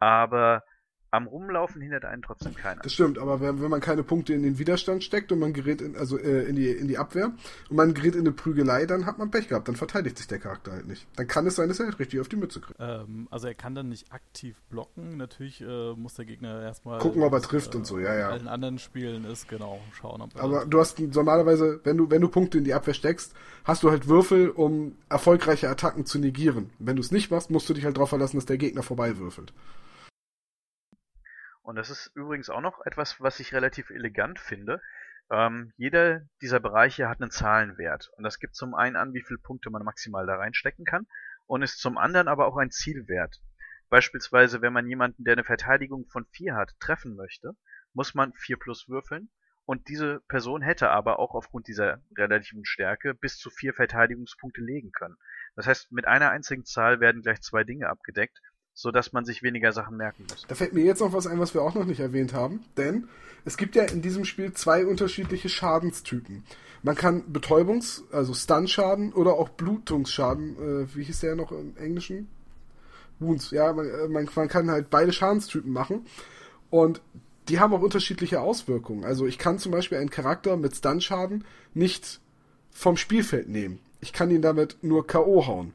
aber 0.00 0.64
am 1.10 1.26
Rumlaufen 1.26 1.80
hindert 1.80 2.04
einen 2.04 2.22
trotzdem 2.22 2.54
keiner. 2.54 2.82
Das 2.82 2.92
stimmt, 2.92 3.18
aber 3.18 3.40
wenn, 3.40 3.60
wenn 3.60 3.70
man 3.70 3.80
keine 3.80 4.02
Punkte 4.02 4.32
in 4.32 4.42
den 4.42 4.58
Widerstand 4.58 5.02
steckt 5.02 5.32
und 5.32 5.38
man 5.38 5.52
gerät 5.52 5.80
in, 5.80 5.96
also 5.96 6.18
äh, 6.18 6.44
in, 6.44 6.56
die, 6.56 6.70
in 6.70 6.88
die 6.88 6.98
Abwehr 6.98 7.32
und 7.68 7.76
man 7.76 7.94
gerät 7.94 8.14
in 8.14 8.20
eine 8.20 8.32
Prügelei, 8.32 8.86
dann 8.86 9.06
hat 9.06 9.18
man 9.18 9.30
Pech 9.30 9.48
gehabt, 9.48 9.68
dann 9.68 9.76
verteidigt 9.76 10.18
sich 10.18 10.28
der 10.28 10.38
Charakter 10.38 10.72
halt 10.72 10.86
nicht. 10.86 11.06
Dann 11.16 11.26
kann 11.26 11.46
es 11.46 11.56
sein, 11.56 11.68
dass 11.68 11.80
er 11.80 11.86
halt 11.86 11.98
richtig 11.98 12.20
auf 12.20 12.28
die 12.28 12.36
Mütze 12.36 12.60
kriegt. 12.60 12.78
Ähm, 12.80 13.26
also 13.30 13.48
er 13.48 13.54
kann 13.54 13.74
dann 13.74 13.88
nicht 13.88 14.12
aktiv 14.12 14.56
blocken, 14.70 15.16
natürlich 15.16 15.60
äh, 15.60 15.94
muss 15.94 16.14
der 16.14 16.24
Gegner 16.24 16.62
erstmal 16.62 17.00
gucken, 17.00 17.22
ob 17.22 17.32
er 17.32 17.42
trifft 17.42 17.74
äh, 17.74 17.78
und 17.78 17.86
so, 17.86 17.98
ja, 17.98 18.14
ja. 18.14 18.36
In 18.36 18.48
anderen 18.48 18.78
Spielen 18.78 19.24
ist, 19.24 19.48
genau, 19.48 19.80
schauen, 19.92 20.20
ob 20.20 20.34
er 20.36 20.42
Aber 20.42 20.66
du 20.66 20.78
hast 20.78 21.00
normalerweise, 21.00 21.80
wenn 21.84 21.96
du, 21.96 22.10
wenn 22.10 22.20
du 22.20 22.28
Punkte 22.28 22.58
in 22.58 22.64
die 22.64 22.74
Abwehr 22.74 22.94
steckst, 22.94 23.34
hast 23.64 23.82
du 23.82 23.90
halt 23.90 24.06
Würfel, 24.08 24.50
um 24.50 24.96
erfolgreiche 25.08 25.68
Attacken 25.68 26.06
zu 26.06 26.18
negieren. 26.18 26.70
Wenn 26.78 26.96
du 26.96 27.02
es 27.02 27.10
nicht 27.10 27.30
machst, 27.30 27.50
musst 27.50 27.68
du 27.68 27.74
dich 27.74 27.84
halt 27.84 27.96
darauf 27.96 28.10
verlassen, 28.10 28.36
dass 28.36 28.46
der 28.46 28.58
Gegner 28.58 28.82
vorbei 28.82 29.18
würfelt. 29.18 29.52
Und 31.62 31.76
das 31.76 31.90
ist 31.90 32.10
übrigens 32.14 32.50
auch 32.50 32.60
noch 32.60 32.84
etwas, 32.86 33.20
was 33.20 33.40
ich 33.40 33.52
relativ 33.52 33.90
elegant 33.90 34.38
finde. 34.38 34.80
Ähm, 35.30 35.72
jeder 35.76 36.22
dieser 36.40 36.60
Bereiche 36.60 37.08
hat 37.08 37.20
einen 37.20 37.30
Zahlenwert. 37.30 38.10
Und 38.16 38.24
das 38.24 38.38
gibt 38.38 38.54
zum 38.54 38.74
einen 38.74 38.96
an, 38.96 39.14
wie 39.14 39.22
viele 39.22 39.38
Punkte 39.38 39.70
man 39.70 39.84
maximal 39.84 40.26
da 40.26 40.36
reinstecken 40.36 40.84
kann. 40.84 41.06
Und 41.46 41.62
ist 41.62 41.80
zum 41.80 41.98
anderen 41.98 42.28
aber 42.28 42.46
auch 42.46 42.56
ein 42.56 42.70
Zielwert. 42.70 43.40
Beispielsweise, 43.88 44.62
wenn 44.62 44.72
man 44.72 44.86
jemanden, 44.86 45.24
der 45.24 45.32
eine 45.32 45.44
Verteidigung 45.44 46.06
von 46.06 46.24
4 46.26 46.54
hat, 46.54 46.74
treffen 46.78 47.16
möchte, 47.16 47.56
muss 47.92 48.14
man 48.14 48.32
4 48.32 48.56
plus 48.56 48.88
würfeln. 48.88 49.30
Und 49.66 49.88
diese 49.88 50.20
Person 50.28 50.62
hätte 50.62 50.90
aber 50.90 51.18
auch 51.18 51.34
aufgrund 51.34 51.68
dieser 51.68 52.02
relativen 52.16 52.64
Stärke 52.64 53.14
bis 53.14 53.36
zu 53.36 53.50
4 53.50 53.74
Verteidigungspunkte 53.74 54.60
legen 54.60 54.90
können. 54.92 55.16
Das 55.54 55.66
heißt, 55.66 55.92
mit 55.92 56.06
einer 56.06 56.30
einzigen 56.30 56.64
Zahl 56.64 57.00
werden 57.00 57.22
gleich 57.22 57.40
zwei 57.42 57.64
Dinge 57.64 57.88
abgedeckt 57.88 58.40
so 58.80 58.90
dass 58.90 59.12
man 59.12 59.26
sich 59.26 59.42
weniger 59.42 59.72
Sachen 59.72 59.98
merken 59.98 60.24
muss. 60.30 60.46
Da 60.48 60.54
fällt 60.54 60.72
mir 60.72 60.82
jetzt 60.82 61.00
noch 61.00 61.12
was 61.12 61.26
ein, 61.26 61.38
was 61.38 61.52
wir 61.52 61.60
auch 61.60 61.74
noch 61.74 61.84
nicht 61.84 62.00
erwähnt 62.00 62.32
haben, 62.32 62.64
denn 62.78 63.08
es 63.44 63.58
gibt 63.58 63.74
ja 63.74 63.84
in 63.84 64.00
diesem 64.00 64.24
Spiel 64.24 64.54
zwei 64.54 64.86
unterschiedliche 64.86 65.50
Schadenstypen. 65.50 66.44
Man 66.82 66.94
kann 66.94 67.30
Betäubungs-, 67.30 68.02
also 68.10 68.32
Stun-Schaden 68.32 69.12
oder 69.12 69.34
auch 69.34 69.50
Blutungsschaden, 69.50 70.56
äh, 70.56 70.96
wie 70.96 71.04
hieß 71.04 71.20
der 71.20 71.36
noch 71.36 71.52
im 71.52 71.76
Englischen? 71.76 72.28
Wounds, 73.18 73.50
ja, 73.50 73.70
man, 73.74 73.86
äh, 73.86 74.08
man, 74.08 74.26
man 74.34 74.48
kann 74.48 74.70
halt 74.70 74.88
beide 74.88 75.12
Schadenstypen 75.12 75.70
machen 75.70 76.06
und 76.70 77.02
die 77.50 77.60
haben 77.60 77.74
auch 77.74 77.82
unterschiedliche 77.82 78.40
Auswirkungen. 78.40 79.04
Also 79.04 79.26
ich 79.26 79.36
kann 79.36 79.58
zum 79.58 79.72
Beispiel 79.72 79.98
einen 79.98 80.08
Charakter 80.08 80.56
mit 80.56 80.74
Stun-Schaden 80.74 81.44
nicht 81.74 82.20
vom 82.70 82.96
Spielfeld 82.96 83.50
nehmen. 83.50 83.78
Ich 84.00 84.14
kann 84.14 84.30
ihn 84.30 84.40
damit 84.40 84.78
nur 84.80 85.06
K.O. 85.06 85.46
hauen. 85.46 85.74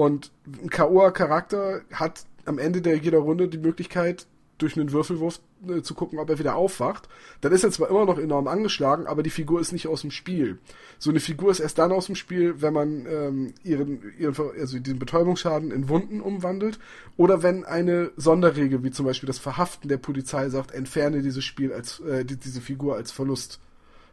Und 0.00 0.32
ein 0.46 0.70
K.O.-Charakter 0.70 1.82
hat 1.92 2.24
am 2.46 2.58
Ende 2.58 2.80
der 2.80 2.96
jeder 2.96 3.18
Runde 3.18 3.48
die 3.48 3.58
Möglichkeit, 3.58 4.26
durch 4.56 4.74
einen 4.74 4.92
Würfelwurf 4.92 5.40
äh, 5.68 5.82
zu 5.82 5.92
gucken, 5.92 6.18
ob 6.18 6.30
er 6.30 6.38
wieder 6.38 6.54
aufwacht. 6.54 7.06
Dann 7.42 7.52
ist 7.52 7.64
er 7.64 7.70
zwar 7.70 7.90
immer 7.90 8.06
noch 8.06 8.18
enorm 8.18 8.48
angeschlagen, 8.48 9.06
aber 9.06 9.22
die 9.22 9.28
Figur 9.28 9.60
ist 9.60 9.72
nicht 9.72 9.88
aus 9.88 10.00
dem 10.00 10.10
Spiel. 10.10 10.58
So 10.98 11.10
eine 11.10 11.20
Figur 11.20 11.50
ist 11.50 11.60
erst 11.60 11.76
dann 11.76 11.92
aus 11.92 12.06
dem 12.06 12.14
Spiel, 12.14 12.62
wenn 12.62 12.72
man 12.72 13.04
ähm, 13.04 13.54
ihren, 13.62 14.10
ihren, 14.18 14.34
also 14.58 14.78
diesen 14.78 14.98
Betäubungsschaden 14.98 15.70
in 15.70 15.90
Wunden 15.90 16.22
umwandelt 16.22 16.78
oder 17.18 17.42
wenn 17.42 17.66
eine 17.66 18.10
Sonderregel, 18.16 18.82
wie 18.82 18.92
zum 18.92 19.04
Beispiel 19.04 19.26
das 19.26 19.38
Verhaften 19.38 19.90
der 19.90 19.98
Polizei 19.98 20.48
sagt, 20.48 20.72
entferne 20.72 21.20
dieses 21.20 21.44
Spiel 21.44 21.74
als 21.74 22.00
äh, 22.00 22.24
die, 22.24 22.38
diese 22.38 22.62
Figur 22.62 22.96
als 22.96 23.12
Verlust. 23.12 23.60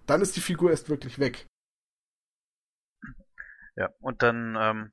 Dann 0.05 0.19
ist 0.19 0.35
die 0.35 0.41
Figur 0.41 0.69
erst 0.69 0.89
wirklich 0.89 1.17
weg. 1.17 1.45
Ja, 3.77 3.87
und 4.01 4.21
dann 4.21 4.57
ähm, 4.59 4.91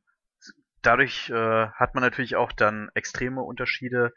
dadurch 0.87 1.31
äh, 1.31 1.69
hat 1.69 1.95
man 1.95 2.03
natürlich 2.03 2.37
auch 2.37 2.53
dann 2.53 2.91
extreme 2.95 3.43
Unterschiede 3.43 4.13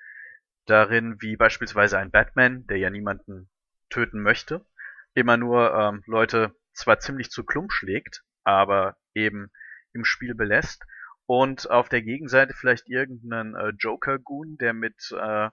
darin, 0.66 1.18
wie 1.22 1.38
beispielsweise 1.38 1.98
ein 1.98 2.12
Batman, 2.12 2.68
der 2.68 2.78
ja 2.78 2.90
niemanden 2.90 3.50
töten 3.90 4.22
möchte, 4.22 4.66
immer 5.14 5.38
nur 5.38 5.74
ähm, 5.74 6.04
Leute 6.06 6.56
zwar 6.74 7.00
ziemlich 7.00 7.32
zu 7.32 7.44
Klump 7.44 7.72
schlägt, 7.72 8.24
aber 8.44 8.98
eben 9.14 9.52
im 9.94 10.04
Spiel 10.06 10.36
belässt 10.36 10.84
und 11.26 11.70
auf 11.70 11.90
der 11.90 12.02
Gegenseite 12.02 12.54
vielleicht 12.54 12.88
irgendeinen 12.90 13.56
äh, 13.56 13.70
Joker-Goon, 13.78 14.58
der 14.58 14.74
mit 14.74 15.12
äh, 15.12 15.50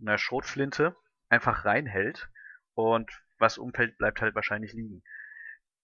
einer 0.00 0.18
Schrotflinte 0.18 0.96
einfach 1.28 1.64
reinhält 1.64 2.28
und 2.74 3.10
was 3.38 3.58
umfällt, 3.58 3.96
bleibt 3.98 4.20
halt 4.20 4.34
wahrscheinlich 4.34 4.72
liegen. 4.72 5.02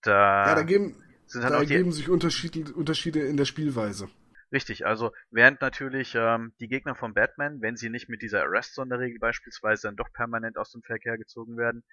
Da, 0.02 0.46
ja, 0.46 0.54
da 0.54 0.62
geben, 0.62 1.02
da 1.32 1.48
ergeben 1.48 1.92
sich 1.92 2.08
Unterschiede, 2.08 2.72
Unterschiede 2.74 3.20
in 3.20 3.36
der 3.36 3.44
Spielweise. 3.44 4.08
Richtig, 4.52 4.86
also 4.86 5.12
während 5.30 5.60
natürlich 5.60 6.14
ähm, 6.14 6.52
die 6.60 6.68
Gegner 6.68 6.94
von 6.94 7.14
Batman, 7.14 7.60
wenn 7.60 7.76
sie 7.76 7.90
nicht 7.90 8.08
mit 8.08 8.22
dieser 8.22 8.42
Arrest-Sonderregel 8.42 9.18
beispielsweise 9.18 9.88
dann 9.88 9.96
doch 9.96 10.12
permanent 10.12 10.56
aus 10.56 10.70
dem 10.72 10.82
Verkehr 10.82 11.18
gezogen 11.18 11.56
werden, 11.56 11.84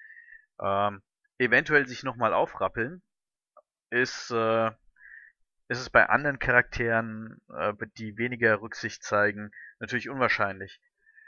ähm, 0.62 1.02
eventuell 1.40 1.88
sich 1.88 2.04
nochmal 2.04 2.34
aufrappeln, 2.34 3.02
ist, 3.92 4.32
äh, 4.32 4.68
ist 5.68 5.80
es 5.80 5.90
bei 5.90 6.08
anderen 6.10 6.40
Charakteren, 6.40 7.42
äh, 7.56 7.74
die 7.98 8.18
weniger 8.18 8.62
Rücksicht 8.62 9.04
zeigen, 9.04 9.52
natürlich 9.80 10.10
unwahrscheinlich. 10.10 10.80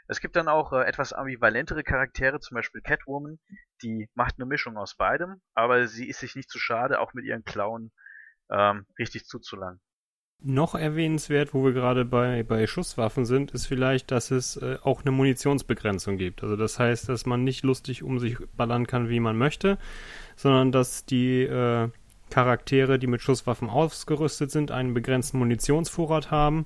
Es 0.07 0.21
gibt 0.21 0.35
dann 0.35 0.47
auch 0.47 0.73
äh, 0.73 0.83
etwas 0.85 1.13
ambivalentere 1.13 1.83
Charaktere, 1.83 2.39
zum 2.39 2.55
Beispiel 2.55 2.81
Catwoman, 2.81 3.39
die 3.83 4.09
macht 4.15 4.35
eine 4.37 4.45
Mischung 4.45 4.77
aus 4.77 4.95
beidem, 4.95 5.41
aber 5.55 5.87
sie 5.87 6.07
ist 6.09 6.19
sich 6.19 6.35
nicht 6.35 6.49
zu 6.49 6.59
schade, 6.59 6.99
auch 6.99 7.13
mit 7.13 7.25
ihren 7.25 7.43
Klauen 7.45 7.91
ähm, 8.49 8.85
richtig 8.99 9.25
zuzulangen. 9.25 9.81
Noch 10.43 10.75
erwähnenswert, 10.75 11.53
wo 11.53 11.63
wir 11.63 11.73
gerade 11.73 12.05
bei, 12.05 12.43
bei 12.43 12.67
Schusswaffen 12.67 13.25
sind, 13.25 13.51
ist 13.51 13.65
vielleicht, 13.65 14.11
dass 14.11 14.29
es 14.29 14.57
äh, 14.57 14.77
auch 14.83 15.01
eine 15.01 15.11
Munitionsbegrenzung 15.11 16.17
gibt. 16.17 16.43
Also 16.43 16.55
das 16.55 16.77
heißt, 16.77 17.09
dass 17.09 17.25
man 17.25 17.43
nicht 17.43 17.63
lustig 17.63 18.03
um 18.03 18.19
sich 18.19 18.37
ballern 18.55 18.85
kann, 18.85 19.09
wie 19.09 19.19
man 19.19 19.37
möchte, 19.37 19.79
sondern 20.35 20.71
dass 20.71 21.05
die 21.05 21.41
äh, 21.41 21.89
Charaktere, 22.29 22.99
die 22.99 23.07
mit 23.07 23.21
Schusswaffen 23.21 23.69
ausgerüstet 23.69 24.51
sind, 24.51 24.71
einen 24.71 24.93
begrenzten 24.93 25.39
Munitionsvorrat 25.39 26.31
haben, 26.31 26.65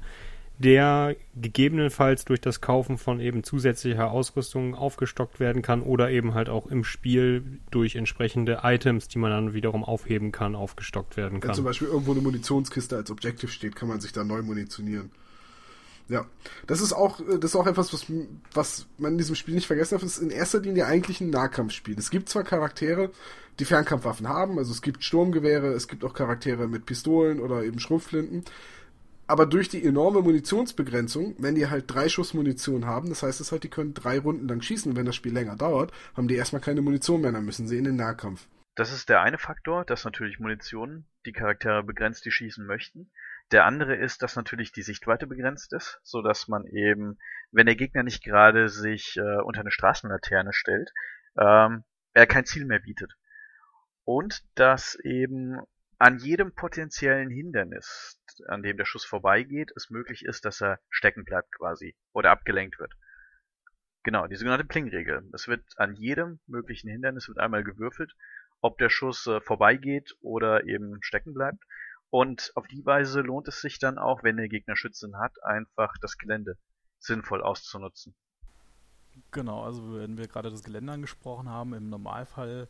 der 0.59 1.15
gegebenenfalls 1.35 2.25
durch 2.25 2.41
das 2.41 2.59
Kaufen 2.59 2.97
von 2.97 3.21
eben 3.21 3.43
zusätzlicher 3.45 4.11
Ausrüstung 4.11 4.75
aufgestockt 4.75 5.39
werden 5.39 5.61
kann 5.61 5.81
oder 5.81 6.11
eben 6.11 6.33
halt 6.33 6.49
auch 6.49 6.67
im 6.67 6.83
Spiel 6.83 7.59
durch 7.71 7.95
entsprechende 7.95 8.59
Items, 8.63 9.07
die 9.07 9.19
man 9.19 9.31
dann 9.31 9.53
wiederum 9.53 9.85
aufheben 9.85 10.33
kann, 10.33 10.55
aufgestockt 10.55 11.15
werden 11.15 11.39
kann. 11.39 11.49
Wenn 11.49 11.55
zum 11.55 11.63
Beispiel 11.63 11.87
irgendwo 11.87 12.11
eine 12.11 12.19
Munitionskiste 12.19 12.97
als 12.97 13.09
Objective 13.09 13.49
steht, 13.49 13.77
kann 13.77 13.87
man 13.87 14.01
sich 14.01 14.11
da 14.11 14.25
neu 14.25 14.41
munitionieren. 14.41 15.11
Ja, 16.09 16.25
das 16.67 16.81
ist 16.81 16.91
auch, 16.91 17.21
das 17.39 17.51
ist 17.51 17.55
auch 17.55 17.67
etwas, 17.67 17.93
was, 17.93 18.07
was 18.53 18.87
man 18.97 19.13
in 19.13 19.17
diesem 19.17 19.35
Spiel 19.35 19.55
nicht 19.55 19.67
vergessen 19.67 19.95
darf. 19.95 20.03
Es 20.03 20.17
ist 20.17 20.23
in 20.23 20.31
erster 20.31 20.59
Linie 20.59 20.87
eigentlich 20.87 21.21
ein 21.21 21.29
Nahkampfspiel. 21.29 21.97
Es 21.97 22.09
gibt 22.09 22.27
zwar 22.27 22.43
Charaktere, 22.43 23.11
die 23.59 23.65
Fernkampfwaffen 23.65 24.27
haben, 24.27 24.57
also 24.57 24.71
es 24.71 24.81
gibt 24.81 25.03
Sturmgewehre, 25.03 25.67
es 25.67 25.87
gibt 25.87 26.03
auch 26.03 26.13
Charaktere 26.13 26.67
mit 26.67 26.85
Pistolen 26.85 27.39
oder 27.39 27.63
eben 27.63 27.79
Schrotflinten 27.79 28.43
aber 29.29 29.45
durch 29.45 29.69
die 29.69 29.85
enorme 29.85 30.23
Munitionsbegrenzung, 30.23 31.35
wenn 31.37 31.53
die 31.53 31.67
halt 31.69 31.85
drei 31.87 32.09
Schuss 32.09 32.33
Munition 32.33 32.87
haben, 32.87 33.09
das 33.09 33.21
heißt 33.21 33.39
es 33.39 33.51
halt, 33.51 33.63
die 33.63 33.69
können 33.69 33.93
drei 33.93 34.17
Runden 34.17 34.47
lang 34.47 34.59
schießen, 34.59 34.95
wenn 34.95 35.05
das 35.05 35.15
Spiel 35.15 35.33
länger 35.33 35.55
dauert, 35.55 35.91
haben 36.17 36.27
die 36.27 36.35
erstmal 36.35 36.63
keine 36.63 36.81
Munition 36.81 37.21
mehr, 37.21 37.31
dann 37.31 37.45
müssen 37.45 37.67
sie 37.67 37.77
in 37.77 37.83
den 37.83 37.95
Nahkampf. 37.95 38.47
Das 38.73 38.91
ist 38.91 39.07
der 39.07 39.21
eine 39.21 39.37
Faktor, 39.37 39.85
dass 39.85 40.03
natürlich 40.03 40.39
Munition 40.39 41.05
die 41.27 41.31
Charaktere 41.31 41.83
begrenzt, 41.83 42.25
die 42.25 42.31
schießen 42.31 42.65
möchten. 42.65 43.11
Der 43.51 43.65
andere 43.65 43.95
ist, 43.95 44.23
dass 44.23 44.35
natürlich 44.35 44.71
die 44.71 44.81
Sichtweite 44.81 45.27
begrenzt 45.27 45.73
ist, 45.73 45.99
so 46.01 46.23
dass 46.23 46.47
man 46.47 46.65
eben, 46.65 47.19
wenn 47.51 47.67
der 47.67 47.75
Gegner 47.75 48.01
nicht 48.01 48.23
gerade 48.23 48.67
sich 48.67 49.15
äh, 49.17 49.41
unter 49.43 49.59
eine 49.59 49.71
Straßenlaterne 49.71 50.53
stellt, 50.53 50.91
ähm, 51.37 51.83
er 52.13 52.25
kein 52.25 52.45
Ziel 52.45 52.65
mehr 52.65 52.79
bietet. 52.79 53.13
Und 54.05 54.41
dass 54.55 54.97
eben 55.03 55.59
an 55.99 56.17
jedem 56.17 56.53
potenziellen 56.53 57.29
Hindernis, 57.29 58.19
an 58.47 58.63
dem 58.63 58.77
der 58.77 58.85
Schuss 58.85 59.05
vorbeigeht, 59.05 59.71
es 59.75 59.89
möglich 59.89 60.23
ist, 60.23 60.45
dass 60.45 60.61
er 60.61 60.79
stecken 60.89 61.25
bleibt 61.25 61.51
quasi 61.51 61.95
oder 62.13 62.31
abgelenkt 62.31 62.79
wird. 62.79 62.93
Genau, 64.03 64.25
die 64.25 64.37
sogenannte 64.37 64.65
Pling-Regel. 64.65 65.29
Es 65.33 65.49
wird 65.49 65.61
an 65.75 65.95
jedem 65.95 66.39
möglichen 66.47 66.89
Hindernis 66.89 67.27
wird 67.27 67.37
einmal 67.37 67.65
gewürfelt, 67.65 68.15
ob 68.61 68.77
der 68.77 68.89
Schuss 68.89 69.27
äh, 69.27 69.41
vorbeigeht 69.41 70.15
oder 70.21 70.63
eben 70.63 71.03
stecken 71.03 71.33
bleibt. 71.33 71.63
Und 72.09 72.51
auf 72.55 72.65
die 72.67 72.85
Weise 72.85 73.19
lohnt 73.19 73.49
es 73.49 73.59
sich 73.59 73.77
dann 73.77 73.97
auch, 73.97 74.23
wenn 74.23 74.37
der 74.37 74.47
Gegner 74.47 74.77
Schützen 74.77 75.17
hat, 75.17 75.43
einfach 75.43 75.95
das 76.01 76.17
Gelände 76.17 76.57
sinnvoll 76.97 77.43
auszunutzen. 77.43 78.15
Genau, 79.31 79.63
also 79.63 79.95
wenn 79.95 80.17
wir 80.17 80.27
gerade 80.27 80.49
das 80.49 80.63
Gelände 80.63 80.93
angesprochen 80.93 81.49
haben, 81.49 81.73
im 81.73 81.89
Normalfall 81.89 82.69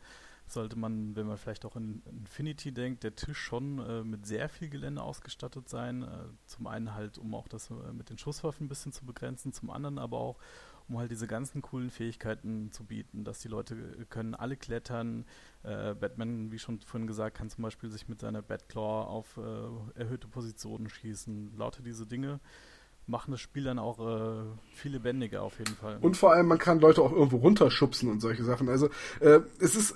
sollte 0.51 0.77
man, 0.77 1.15
wenn 1.15 1.27
man 1.27 1.37
vielleicht 1.37 1.65
auch 1.65 1.75
in 1.75 2.01
Infinity 2.05 2.71
denkt, 2.71 3.03
der 3.03 3.15
Tisch 3.15 3.37
schon 3.37 3.79
äh, 3.79 4.03
mit 4.03 4.25
sehr 4.25 4.49
viel 4.49 4.69
Gelände 4.69 5.01
ausgestattet 5.01 5.69
sein. 5.69 6.03
Äh, 6.03 6.07
zum 6.45 6.67
einen 6.67 6.93
halt, 6.93 7.17
um 7.17 7.33
auch 7.35 7.47
das 7.47 7.69
äh, 7.69 7.93
mit 7.93 8.09
den 8.09 8.17
Schusswaffen 8.17 8.65
ein 8.65 8.69
bisschen 8.69 8.91
zu 8.91 9.05
begrenzen, 9.05 9.53
zum 9.53 9.69
anderen 9.69 9.97
aber 9.97 10.17
auch, 10.17 10.37
um 10.87 10.97
halt 10.97 11.11
diese 11.11 11.27
ganzen 11.27 11.61
coolen 11.61 11.89
Fähigkeiten 11.89 12.71
zu 12.71 12.83
bieten, 12.83 13.23
dass 13.23 13.39
die 13.39 13.47
Leute 13.47 13.75
äh, 13.75 14.05
können 14.05 14.35
alle 14.35 14.57
klettern. 14.57 15.25
Äh, 15.63 15.93
Batman, 15.95 16.51
wie 16.51 16.59
schon 16.59 16.79
vorhin 16.81 17.07
gesagt, 17.07 17.37
kann 17.37 17.49
zum 17.49 17.63
Beispiel 17.63 17.89
sich 17.89 18.07
mit 18.07 18.21
seiner 18.21 18.41
Batclaw 18.41 19.07
auf 19.07 19.37
äh, 19.37 19.99
erhöhte 19.99 20.27
Positionen 20.27 20.89
schießen. 20.89 21.57
Lauter 21.57 21.83
diese 21.83 22.05
Dinge 22.05 22.39
machen 23.09 23.31
das 23.31 23.41
Spiel 23.41 23.63
dann 23.63 23.79
auch 23.79 23.99
äh, 23.99 24.43
viel 24.73 24.93
lebendiger 24.93 25.41
auf 25.41 25.57
jeden 25.57 25.75
Fall. 25.75 25.97
Und 26.01 26.15
vor 26.15 26.33
allem, 26.33 26.47
man 26.47 26.59
kann 26.59 26.79
Leute 26.79 27.01
auch 27.01 27.11
irgendwo 27.11 27.37
runterschubsen 27.37 28.09
und 28.09 28.21
solche 28.21 28.43
Sachen. 28.43 28.69
Also 28.69 28.89
äh, 29.19 29.39
es 29.59 29.75
ist 29.75 29.95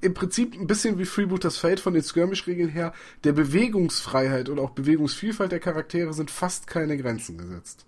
im 0.00 0.14
Prinzip 0.14 0.54
ein 0.54 0.66
bisschen 0.66 0.98
wie 0.98 1.04
Freebooters 1.04 1.58
Fate 1.58 1.80
von 1.80 1.94
den 1.94 2.02
Skirmish-Regeln 2.02 2.68
her, 2.68 2.92
der 3.24 3.32
Bewegungsfreiheit 3.32 4.48
und 4.48 4.58
auch 4.58 4.70
Bewegungsvielfalt 4.70 5.52
der 5.52 5.60
Charaktere 5.60 6.12
sind 6.12 6.30
fast 6.30 6.66
keine 6.66 6.96
Grenzen 6.96 7.38
gesetzt. 7.38 7.86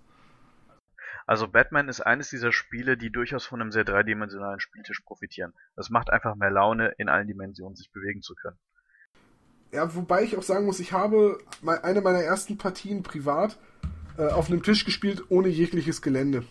Also 1.25 1.47
Batman 1.47 1.87
ist 1.87 2.01
eines 2.01 2.29
dieser 2.29 2.51
Spiele, 2.51 2.97
die 2.97 3.09
durchaus 3.09 3.45
von 3.45 3.61
einem 3.61 3.71
sehr 3.71 3.85
dreidimensionalen 3.85 4.59
Spieltisch 4.59 4.99
profitieren. 5.01 5.53
Das 5.75 5.89
macht 5.89 6.09
einfach 6.09 6.35
mehr 6.35 6.51
Laune, 6.51 6.93
in 6.97 7.07
allen 7.07 7.27
Dimensionen 7.27 7.75
sich 7.75 7.91
bewegen 7.91 8.21
zu 8.21 8.35
können. 8.35 8.57
Ja, 9.71 9.95
wobei 9.95 10.23
ich 10.23 10.37
auch 10.37 10.43
sagen 10.43 10.65
muss, 10.65 10.79
ich 10.79 10.91
habe 10.91 11.39
eine 11.65 12.01
meiner 12.01 12.21
ersten 12.21 12.57
Partien 12.57 13.01
privat 13.01 13.57
äh, 14.17 14.27
auf 14.27 14.49
einem 14.49 14.61
Tisch 14.61 14.85
gespielt, 14.85 15.23
ohne 15.29 15.47
jegliches 15.47 16.01
Gelände. 16.01 16.43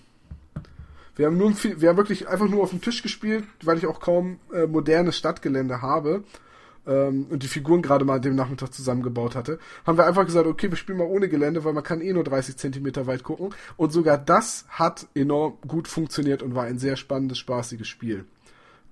Wir 1.16 1.26
haben, 1.26 1.36
nur 1.36 1.52
wir 1.52 1.88
haben 1.88 1.96
wirklich 1.96 2.28
einfach 2.28 2.48
nur 2.48 2.62
auf 2.62 2.70
dem 2.70 2.80
Tisch 2.80 3.02
gespielt, 3.02 3.44
weil 3.62 3.78
ich 3.78 3.86
auch 3.86 4.00
kaum 4.00 4.38
äh, 4.52 4.66
modernes 4.66 5.16
Stadtgelände 5.16 5.82
habe 5.82 6.24
ähm, 6.86 7.26
und 7.28 7.42
die 7.42 7.48
Figuren 7.48 7.82
gerade 7.82 8.04
mal 8.04 8.16
an 8.16 8.22
dem 8.22 8.34
Nachmittag 8.34 8.72
zusammengebaut 8.72 9.36
hatte, 9.36 9.58
haben 9.86 9.98
wir 9.98 10.06
einfach 10.06 10.24
gesagt, 10.24 10.46
okay, 10.46 10.70
wir 10.70 10.76
spielen 10.76 10.98
mal 10.98 11.06
ohne 11.06 11.28
Gelände, 11.28 11.64
weil 11.64 11.74
man 11.74 11.84
kann 11.84 12.00
eh 12.00 12.12
nur 12.12 12.24
30 12.24 12.56
Zentimeter 12.56 13.06
weit 13.06 13.22
gucken. 13.22 13.50
Und 13.76 13.92
sogar 13.92 14.16
das 14.16 14.64
hat 14.68 15.06
enorm 15.14 15.58
gut 15.66 15.86
funktioniert 15.86 16.42
und 16.42 16.54
war 16.54 16.64
ein 16.64 16.78
sehr 16.78 16.96
spannendes, 16.96 17.38
spaßiges 17.38 17.88
Spiel. 17.88 18.24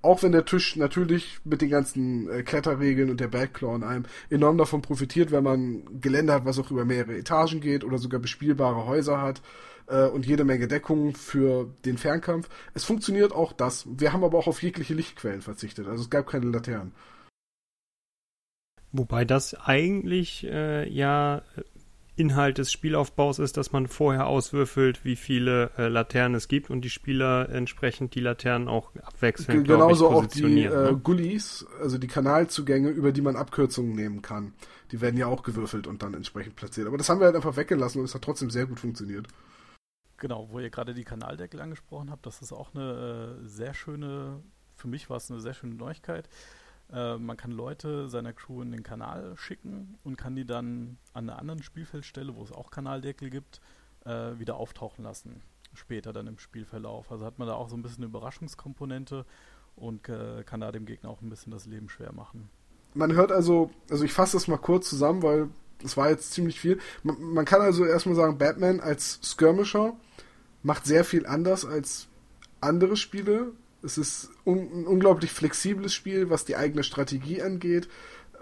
Auch 0.03 0.23
wenn 0.23 0.31
der 0.31 0.45
Tisch 0.45 0.75
natürlich 0.77 1.39
mit 1.43 1.61
den 1.61 1.69
ganzen 1.69 2.29
äh, 2.29 2.43
Kletterregeln 2.43 3.09
und 3.11 3.19
der 3.19 3.27
Backclaw 3.27 3.75
in 3.75 3.83
einem 3.83 4.05
enorm 4.29 4.57
davon 4.57 4.81
profitiert, 4.81 5.31
wenn 5.31 5.43
man 5.43 6.01
Gelände 6.01 6.33
hat, 6.33 6.45
was 6.45 6.57
auch 6.57 6.71
über 6.71 6.85
mehrere 6.85 7.17
Etagen 7.17 7.61
geht 7.61 7.83
oder 7.83 7.97
sogar 7.97 8.19
bespielbare 8.19 8.85
Häuser 8.85 9.21
hat 9.21 9.41
äh, 9.87 10.05
und 10.05 10.25
jede 10.25 10.43
Menge 10.43 10.67
Deckung 10.67 11.15
für 11.15 11.69
den 11.85 11.97
Fernkampf. 11.97 12.49
Es 12.73 12.83
funktioniert 12.83 13.31
auch 13.31 13.53
das. 13.53 13.87
Wir 13.89 14.13
haben 14.13 14.23
aber 14.23 14.37
auch 14.37 14.47
auf 14.47 14.61
jegliche 14.61 14.93
Lichtquellen 14.93 15.41
verzichtet. 15.41 15.87
Also 15.87 16.03
es 16.03 16.09
gab 16.09 16.27
keine 16.27 16.47
Laternen. 16.47 16.93
Wobei 18.93 19.23
das 19.23 19.53
eigentlich 19.53 20.45
äh, 20.45 20.87
ja 20.89 21.43
Inhalt 22.21 22.57
des 22.57 22.71
Spielaufbaus 22.71 23.39
ist, 23.39 23.57
dass 23.57 23.71
man 23.71 23.87
vorher 23.87 24.27
auswürfelt, 24.27 25.05
wie 25.05 25.15
viele 25.15 25.71
äh, 25.77 25.87
Laternen 25.87 26.35
es 26.35 26.47
gibt 26.47 26.69
und 26.69 26.81
die 26.81 26.89
Spieler 26.89 27.49
entsprechend 27.49 28.15
die 28.15 28.19
Laternen 28.19 28.67
auch 28.67 28.91
abwechselnd 29.01 29.67
Genauso 29.67 30.09
ich, 30.09 30.15
auch 30.15 30.25
die 30.27 30.65
äh, 30.65 30.69
ne? 30.69 30.99
Gullis, 31.01 31.65
also 31.81 31.97
die 31.97 32.07
Kanalzugänge, 32.07 32.89
über 32.89 33.11
die 33.11 33.21
man 33.21 33.35
Abkürzungen 33.35 33.95
nehmen 33.95 34.21
kann. 34.21 34.53
Die 34.91 34.99
werden 34.99 35.17
ja 35.17 35.27
auch 35.27 35.41
gewürfelt 35.41 35.87
und 35.87 36.03
dann 36.03 36.13
entsprechend 36.13 36.57
platziert. 36.57 36.87
Aber 36.87 36.97
das 36.97 37.09
haben 37.09 37.19
wir 37.21 37.25
halt 37.25 37.35
einfach 37.35 37.55
weggelassen 37.55 37.99
und 37.99 38.05
es 38.05 38.13
hat 38.13 38.23
trotzdem 38.23 38.49
sehr 38.49 38.65
gut 38.65 38.79
funktioniert. 38.79 39.27
Genau, 40.21 40.49
wo 40.51 40.59
ihr 40.59 40.69
gerade 40.69 40.93
die 40.93 41.03
Kanaldeckel 41.03 41.59
angesprochen 41.59 42.11
habt, 42.11 42.27
das 42.27 42.43
ist 42.43 42.53
auch 42.53 42.75
eine 42.75 43.39
äh, 43.41 43.47
sehr 43.47 43.73
schöne, 43.73 44.39
für 44.75 44.87
mich 44.87 45.09
war 45.09 45.17
es 45.17 45.31
eine 45.31 45.41
sehr 45.41 45.55
schöne 45.55 45.73
Neuigkeit. 45.73 46.29
Äh, 46.93 47.17
man 47.17 47.37
kann 47.37 47.49
Leute 47.49 48.07
seiner 48.07 48.31
Crew 48.31 48.61
in 48.61 48.71
den 48.71 48.83
Kanal 48.83 49.35
schicken 49.35 49.97
und 50.03 50.19
kann 50.19 50.35
die 50.35 50.45
dann 50.45 50.99
an 51.13 51.27
einer 51.27 51.39
anderen 51.39 51.63
Spielfeldstelle, 51.63 52.35
wo 52.35 52.43
es 52.43 52.51
auch 52.51 52.69
Kanaldeckel 52.69 53.31
gibt, 53.31 53.61
äh, 54.05 54.37
wieder 54.37 54.57
auftauchen 54.57 55.03
lassen. 55.03 55.41
Später 55.73 56.13
dann 56.13 56.27
im 56.27 56.37
Spielverlauf. 56.37 57.11
Also 57.11 57.25
hat 57.25 57.39
man 57.39 57.47
da 57.47 57.55
auch 57.55 57.69
so 57.69 57.75
ein 57.75 57.81
bisschen 57.81 58.03
eine 58.03 58.11
Überraschungskomponente 58.11 59.25
und 59.75 60.07
äh, 60.07 60.43
kann 60.43 60.61
da 60.61 60.71
dem 60.71 60.85
Gegner 60.85 61.09
auch 61.09 61.21
ein 61.21 61.31
bisschen 61.31 61.51
das 61.51 61.65
Leben 61.65 61.89
schwer 61.89 62.13
machen. 62.13 62.47
Man 62.93 63.13
hört 63.13 63.31
also, 63.31 63.71
also 63.89 64.03
ich 64.03 64.13
fasse 64.13 64.37
das 64.37 64.47
mal 64.47 64.57
kurz 64.57 64.87
zusammen, 64.87 65.23
weil 65.23 65.49
das 65.81 65.97
war 65.97 66.09
jetzt 66.09 66.33
ziemlich 66.33 66.59
viel. 66.59 66.79
Man, 67.03 67.21
man 67.21 67.45
kann 67.45 67.61
also 67.61 67.85
erstmal 67.85 68.15
sagen, 68.15 68.37
Batman 68.37 68.79
als 68.79 69.19
Skirmisher 69.23 69.95
macht 70.63 70.85
sehr 70.85 71.03
viel 71.03 71.25
anders 71.25 71.65
als 71.65 72.07
andere 72.59 72.97
Spiele. 72.97 73.51
Es 73.83 73.97
ist 73.97 74.29
un 74.45 74.57
ein 74.57 74.87
unglaublich 74.87 75.31
flexibles 75.31 75.93
Spiel, 75.93 76.29
was 76.29 76.45
die 76.45 76.55
eigene 76.55 76.83
Strategie 76.83 77.41
angeht, 77.41 77.89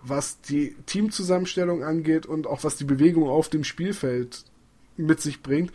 was 0.01 0.41
die 0.41 0.75
Teamzusammenstellung 0.85 1.83
angeht 1.83 2.25
und 2.25 2.47
auch 2.47 2.63
was 2.63 2.75
die 2.75 2.83
Bewegung 2.83 3.29
auf 3.29 3.49
dem 3.49 3.63
Spielfeld 3.63 4.43
mit 4.97 5.21
sich 5.21 5.41
bringt. 5.41 5.71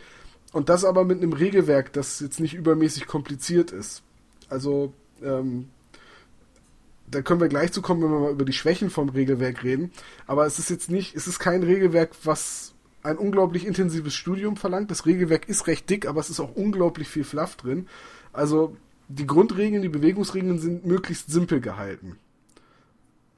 Und 0.53 0.69
das 0.69 0.85
aber 0.85 1.03
mit 1.03 1.21
einem 1.21 1.33
Regelwerk, 1.33 1.91
das 1.93 2.19
jetzt 2.19 2.39
nicht 2.39 2.53
übermäßig 2.53 3.07
kompliziert 3.07 3.71
ist. 3.71 4.03
Also, 4.47 4.93
ähm, 5.21 5.69
da 7.15 7.21
können 7.21 7.39
wir 7.39 7.47
gleich 7.47 7.71
zu 7.71 7.81
kommen, 7.81 8.03
wenn 8.03 8.11
wir 8.11 8.19
mal 8.19 8.31
über 8.31 8.43
die 8.43 8.53
Schwächen 8.53 8.89
vom 8.89 9.07
Regelwerk 9.07 9.63
reden. 9.63 9.91
Aber 10.27 10.45
es 10.45 10.59
ist 10.59 10.69
jetzt 10.69 10.91
nicht, 10.91 11.15
es 11.15 11.27
ist 11.27 11.39
kein 11.39 11.63
Regelwerk, 11.63 12.11
was 12.23 12.75
ein 13.03 13.17
unglaublich 13.17 13.65
intensives 13.65 14.13
Studium 14.13 14.57
verlangt. 14.57 14.91
Das 14.91 15.05
Regelwerk 15.05 15.47
ist 15.47 15.67
recht 15.67 15.89
dick, 15.89 16.07
aber 16.07 16.19
es 16.19 16.29
ist 16.29 16.41
auch 16.41 16.55
unglaublich 16.55 17.07
viel 17.07 17.23
Fluff 17.23 17.55
drin. 17.55 17.87
Also 18.33 18.75
die 19.07 19.25
Grundregeln, 19.25 19.81
die 19.81 19.89
Bewegungsregeln 19.89 20.59
sind 20.59 20.85
möglichst 20.85 21.31
simpel 21.31 21.61
gehalten. 21.61 22.17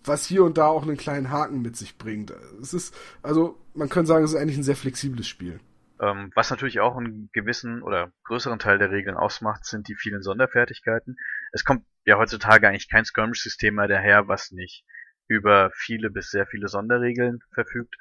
Was 0.03 0.25
hier 0.25 0.43
und 0.43 0.57
da 0.57 0.67
auch 0.67 0.83
einen 0.83 0.97
kleinen 0.97 1.29
Haken 1.29 1.61
mit 1.61 1.77
sich 1.77 1.99
bringt. 1.99 2.33
Es 2.59 2.73
ist, 2.73 2.95
also 3.21 3.59
man 3.75 3.89
kann 3.89 4.07
sagen, 4.07 4.25
es 4.25 4.31
ist 4.31 4.37
eigentlich 4.37 4.57
ein 4.57 4.63
sehr 4.63 4.75
flexibles 4.75 5.27
Spiel. 5.27 5.59
Ähm, 5.99 6.31
was 6.33 6.49
natürlich 6.49 6.79
auch 6.79 6.95
einen 6.95 7.29
gewissen 7.33 7.83
oder 7.83 8.11
größeren 8.23 8.57
Teil 8.57 8.79
der 8.79 8.91
Regeln 8.91 9.17
ausmacht, 9.17 9.65
sind 9.65 9.87
die 9.87 9.95
vielen 9.95 10.23
Sonderfertigkeiten. 10.23 11.17
Es 11.51 11.63
kommt 11.63 11.85
ja 12.05 12.17
heutzutage 12.17 12.67
eigentlich 12.67 12.89
kein 12.89 13.05
Skirmish-System 13.05 13.75
mehr 13.75 13.87
daher, 13.87 14.27
was 14.27 14.51
nicht 14.51 14.85
über 15.27 15.71
viele 15.73 16.09
bis 16.09 16.29
sehr 16.29 16.47
viele 16.47 16.67
Sonderregeln 16.67 17.39
verfügt. 17.53 17.95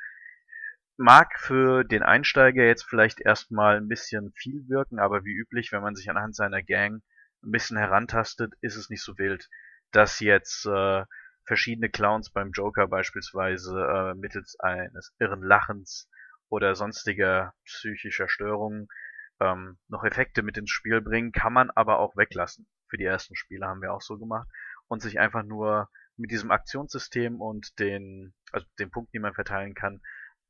Mag 0.96 1.38
für 1.38 1.84
den 1.84 2.02
Einsteiger 2.02 2.64
jetzt 2.64 2.84
vielleicht 2.84 3.20
erstmal 3.20 3.76
ein 3.76 3.88
bisschen 3.88 4.32
viel 4.32 4.66
wirken, 4.68 4.98
aber 4.98 5.24
wie 5.24 5.36
üblich, 5.36 5.72
wenn 5.72 5.82
man 5.82 5.94
sich 5.94 6.08
anhand 6.08 6.34
seiner 6.34 6.62
Gang 6.62 7.02
ein 7.42 7.50
bisschen 7.50 7.76
herantastet, 7.76 8.54
ist 8.60 8.76
es 8.76 8.88
nicht 8.88 9.02
so 9.02 9.18
wild, 9.18 9.48
dass 9.92 10.20
jetzt 10.20 10.66
äh, 10.66 11.04
verschiedene 11.44 11.90
Clowns 11.90 12.30
beim 12.30 12.50
Joker 12.52 12.88
beispielsweise 12.88 13.78
äh, 13.78 14.14
mittels 14.14 14.58
eines 14.58 15.14
irren 15.18 15.42
Lachens 15.42 16.08
oder 16.48 16.74
sonstiger 16.74 17.54
psychischer 17.64 18.28
Störungen 18.28 18.88
ähm, 19.40 19.78
noch 19.88 20.04
Effekte 20.04 20.42
mit 20.42 20.56
ins 20.56 20.70
Spiel 20.70 21.00
bringen, 21.00 21.32
kann 21.32 21.52
man 21.52 21.70
aber 21.70 21.98
auch 21.98 22.16
weglassen. 22.16 22.66
Für 22.88 22.96
die 22.96 23.04
ersten 23.04 23.36
Spiele 23.36 23.66
haben 23.66 23.82
wir 23.82 23.92
auch 23.92 24.02
so 24.02 24.18
gemacht 24.18 24.48
und 24.88 25.02
sich 25.02 25.18
einfach 25.18 25.42
nur 25.42 25.88
mit 26.16 26.30
diesem 26.30 26.50
Aktionssystem 26.50 27.40
und 27.40 27.78
den, 27.78 28.32
also 28.52 28.66
den 28.78 28.90
Punkten, 28.90 29.12
die 29.12 29.20
man 29.20 29.34
verteilen 29.34 29.74
kann, 29.74 30.00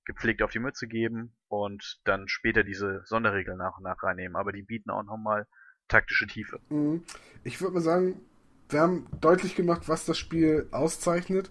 gepflegt 0.04 0.42
auf 0.42 0.52
die 0.52 0.60
Mütze 0.60 0.86
geben 0.86 1.34
und 1.48 2.00
dann 2.04 2.28
später 2.28 2.62
diese 2.62 3.02
Sonderregeln 3.04 3.58
nach 3.58 3.76
und 3.76 3.82
nach 3.82 4.02
reinnehmen. 4.02 4.36
Aber 4.36 4.52
die 4.52 4.62
bieten 4.62 4.90
auch 4.90 5.02
nochmal 5.02 5.46
taktische 5.88 6.26
Tiefe. 6.26 6.60
Mhm. 6.68 7.02
Ich 7.44 7.60
würde 7.60 7.74
mal 7.74 7.80
sagen, 7.80 8.20
wir 8.68 8.80
haben 8.80 9.06
deutlich 9.20 9.54
gemacht, 9.54 9.88
was 9.88 10.06
das 10.06 10.18
Spiel 10.18 10.68
auszeichnet. 10.70 11.50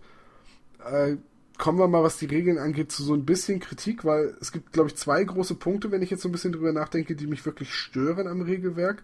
Äh, 0.84 1.18
kommen 1.58 1.80
wir 1.80 1.88
mal, 1.88 2.04
was 2.04 2.18
die 2.18 2.26
Regeln 2.26 2.58
angeht, 2.58 2.92
zu 2.92 3.04
so 3.04 3.14
ein 3.14 3.26
bisschen 3.26 3.60
Kritik, 3.60 4.04
weil 4.04 4.36
es 4.42 4.52
gibt, 4.52 4.74
glaube 4.74 4.90
ich, 4.90 4.96
zwei 4.96 5.24
große 5.24 5.56
Punkte, 5.56 5.92
wenn 5.92 6.02
ich 6.02 6.10
jetzt 6.10 6.22
so 6.22 6.30
ein 6.30 6.34
bisschen 6.34 6.52
drüber 6.52 6.74
nachdenke, 6.74 7.16
die 7.16 7.28
mich 7.28 7.46
wirklich 7.46 7.74
stören 7.74 8.28
am 8.28 8.42
Regelwerk. 8.42 9.04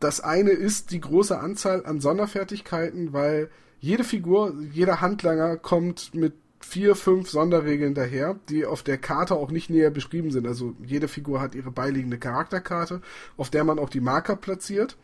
Das 0.00 0.20
eine 0.20 0.50
ist 0.50 0.90
die 0.90 1.00
große 1.00 1.38
Anzahl 1.38 1.84
an 1.84 2.00
Sonderfertigkeiten, 2.00 3.12
weil 3.12 3.50
jede 3.80 4.02
Figur, 4.02 4.54
jeder 4.72 5.00
Handlanger 5.00 5.56
kommt 5.56 6.14
mit 6.14 6.32
vier, 6.60 6.94
fünf 6.94 7.30
Sonderregeln 7.30 7.94
daher, 7.94 8.38
die 8.48 8.66
auf 8.66 8.82
der 8.82 8.98
Karte 8.98 9.34
auch 9.34 9.50
nicht 9.50 9.70
näher 9.70 9.90
beschrieben 9.90 10.30
sind. 10.30 10.46
Also 10.46 10.74
jede 10.84 11.08
Figur 11.08 11.40
hat 11.40 11.54
ihre 11.54 11.70
beiliegende 11.70 12.18
Charakterkarte, 12.18 13.00
auf 13.36 13.50
der 13.50 13.64
man 13.64 13.78
auch 13.78 13.88
die 13.88 14.00
Marker 14.00 14.36
platziert. 14.36 14.96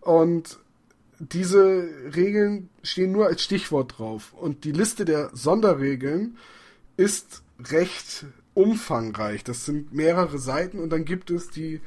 Und 0.00 0.58
diese 1.18 1.88
Regeln 2.14 2.70
stehen 2.82 3.12
nur 3.12 3.26
als 3.26 3.42
Stichwort 3.42 3.98
drauf. 3.98 4.32
Und 4.34 4.64
die 4.64 4.72
Liste 4.72 5.04
der 5.04 5.30
Sonderregeln 5.32 6.38
ist 6.96 7.42
recht 7.70 8.26
umfangreich. 8.54 9.44
Das 9.44 9.64
sind 9.64 9.92
mehrere 9.92 10.38
Seiten 10.38 10.78
und 10.78 10.90
dann 10.90 11.04
gibt 11.04 11.30
es 11.30 11.50
die 11.50 11.80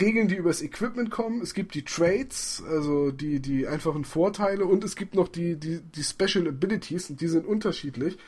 Regeln, 0.00 0.28
die 0.28 0.36
übers 0.36 0.62
Equipment 0.62 1.10
kommen. 1.10 1.40
Es 1.40 1.54
gibt 1.54 1.74
die 1.74 1.84
Trades, 1.84 2.62
also 2.68 3.10
die, 3.10 3.40
die 3.40 3.66
einfachen 3.66 4.04
Vorteile 4.04 4.64
und 4.64 4.84
es 4.84 4.96
gibt 4.96 5.14
noch 5.14 5.28
die, 5.28 5.56
die, 5.56 5.80
die 5.80 6.02
Special 6.02 6.46
Abilities 6.48 7.10
und 7.10 7.20
die 7.20 7.28
sind 7.28 7.46
unterschiedlich. 7.46 8.18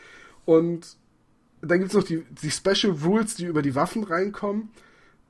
Und 0.45 0.97
dann 1.61 1.79
gibt 1.79 1.91
es 1.91 1.97
noch 1.97 2.05
die, 2.05 2.25
die 2.43 2.51
Special 2.51 2.97
Rules, 3.05 3.35
die 3.35 3.45
über 3.45 3.63
die 3.63 3.75
Waffen 3.75 4.05
reinkommen. 4.05 4.71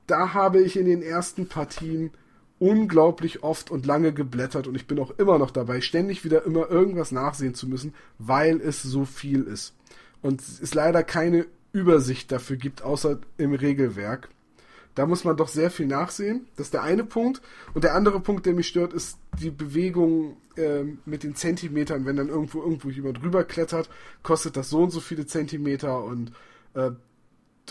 Da 0.07 0.33
habe 0.33 0.61
ich 0.61 0.77
in 0.77 0.85
den 0.85 1.01
ersten 1.01 1.47
Partien 1.47 2.11
unglaublich 2.59 3.43
oft 3.43 3.71
und 3.71 3.85
lange 3.85 4.13
geblättert 4.13 4.67
und 4.67 4.75
ich 4.75 4.85
bin 4.85 4.99
auch 4.99 5.11
immer 5.17 5.39
noch 5.39 5.49
dabei, 5.49 5.81
ständig 5.81 6.23
wieder 6.23 6.45
immer 6.45 6.69
irgendwas 6.69 7.11
nachsehen 7.11 7.55
zu 7.55 7.67
müssen, 7.67 7.93
weil 8.19 8.61
es 8.61 8.83
so 8.83 9.03
viel 9.03 9.43
ist. 9.43 9.73
Und 10.21 10.41
es 10.41 10.73
leider 10.75 11.03
keine 11.03 11.47
Übersicht 11.73 12.31
dafür 12.31 12.57
gibt, 12.57 12.83
außer 12.83 13.19
im 13.37 13.53
Regelwerk. 13.53 14.29
Da 14.95 15.05
muss 15.05 15.23
man 15.23 15.37
doch 15.37 15.47
sehr 15.47 15.71
viel 15.71 15.87
nachsehen. 15.87 16.47
Das 16.57 16.67
ist 16.67 16.73
der 16.73 16.83
eine 16.83 17.03
Punkt. 17.03 17.41
Und 17.73 17.83
der 17.83 17.95
andere 17.95 18.19
Punkt, 18.19 18.45
der 18.45 18.53
mich 18.53 18.67
stört, 18.67 18.93
ist 18.93 19.19
die 19.39 19.51
Bewegung 19.51 20.37
äh, 20.57 20.83
mit 21.05 21.23
den 21.23 21.35
Zentimetern. 21.35 22.05
Wenn 22.05 22.17
dann 22.17 22.29
irgendwo 22.29 22.61
irgendwo 22.61 22.89
jemand 22.89 23.21
rüberklettert, 23.23 23.89
kostet 24.23 24.57
das 24.57 24.69
so 24.69 24.83
und 24.83 24.91
so 24.91 24.99
viele 24.99 25.25
Zentimeter 25.25 26.03
und 26.03 26.33
äh, 26.73 26.91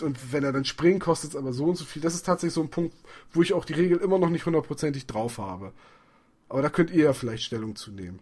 und 0.01 0.33
wenn 0.33 0.43
er 0.43 0.53
dann 0.53 0.65
springt, 0.65 1.01
kostet 1.01 1.31
es 1.31 1.35
aber 1.35 1.53
so 1.53 1.65
und 1.65 1.75
so 1.75 1.85
viel. 1.85 2.01
Das 2.01 2.15
ist 2.15 2.25
tatsächlich 2.25 2.53
so 2.53 2.61
ein 2.61 2.69
Punkt, 2.69 2.95
wo 3.31 3.41
ich 3.41 3.53
auch 3.53 3.65
die 3.65 3.73
Regel 3.73 3.97
immer 3.97 4.17
noch 4.17 4.29
nicht 4.29 4.45
hundertprozentig 4.45 5.05
drauf 5.05 5.37
habe. 5.37 5.73
Aber 6.49 6.61
da 6.61 6.69
könnt 6.69 6.91
ihr 6.91 7.03
ja 7.03 7.13
vielleicht 7.13 7.43
Stellung 7.43 7.75
zu 7.75 7.91
nehmen. 7.91 8.19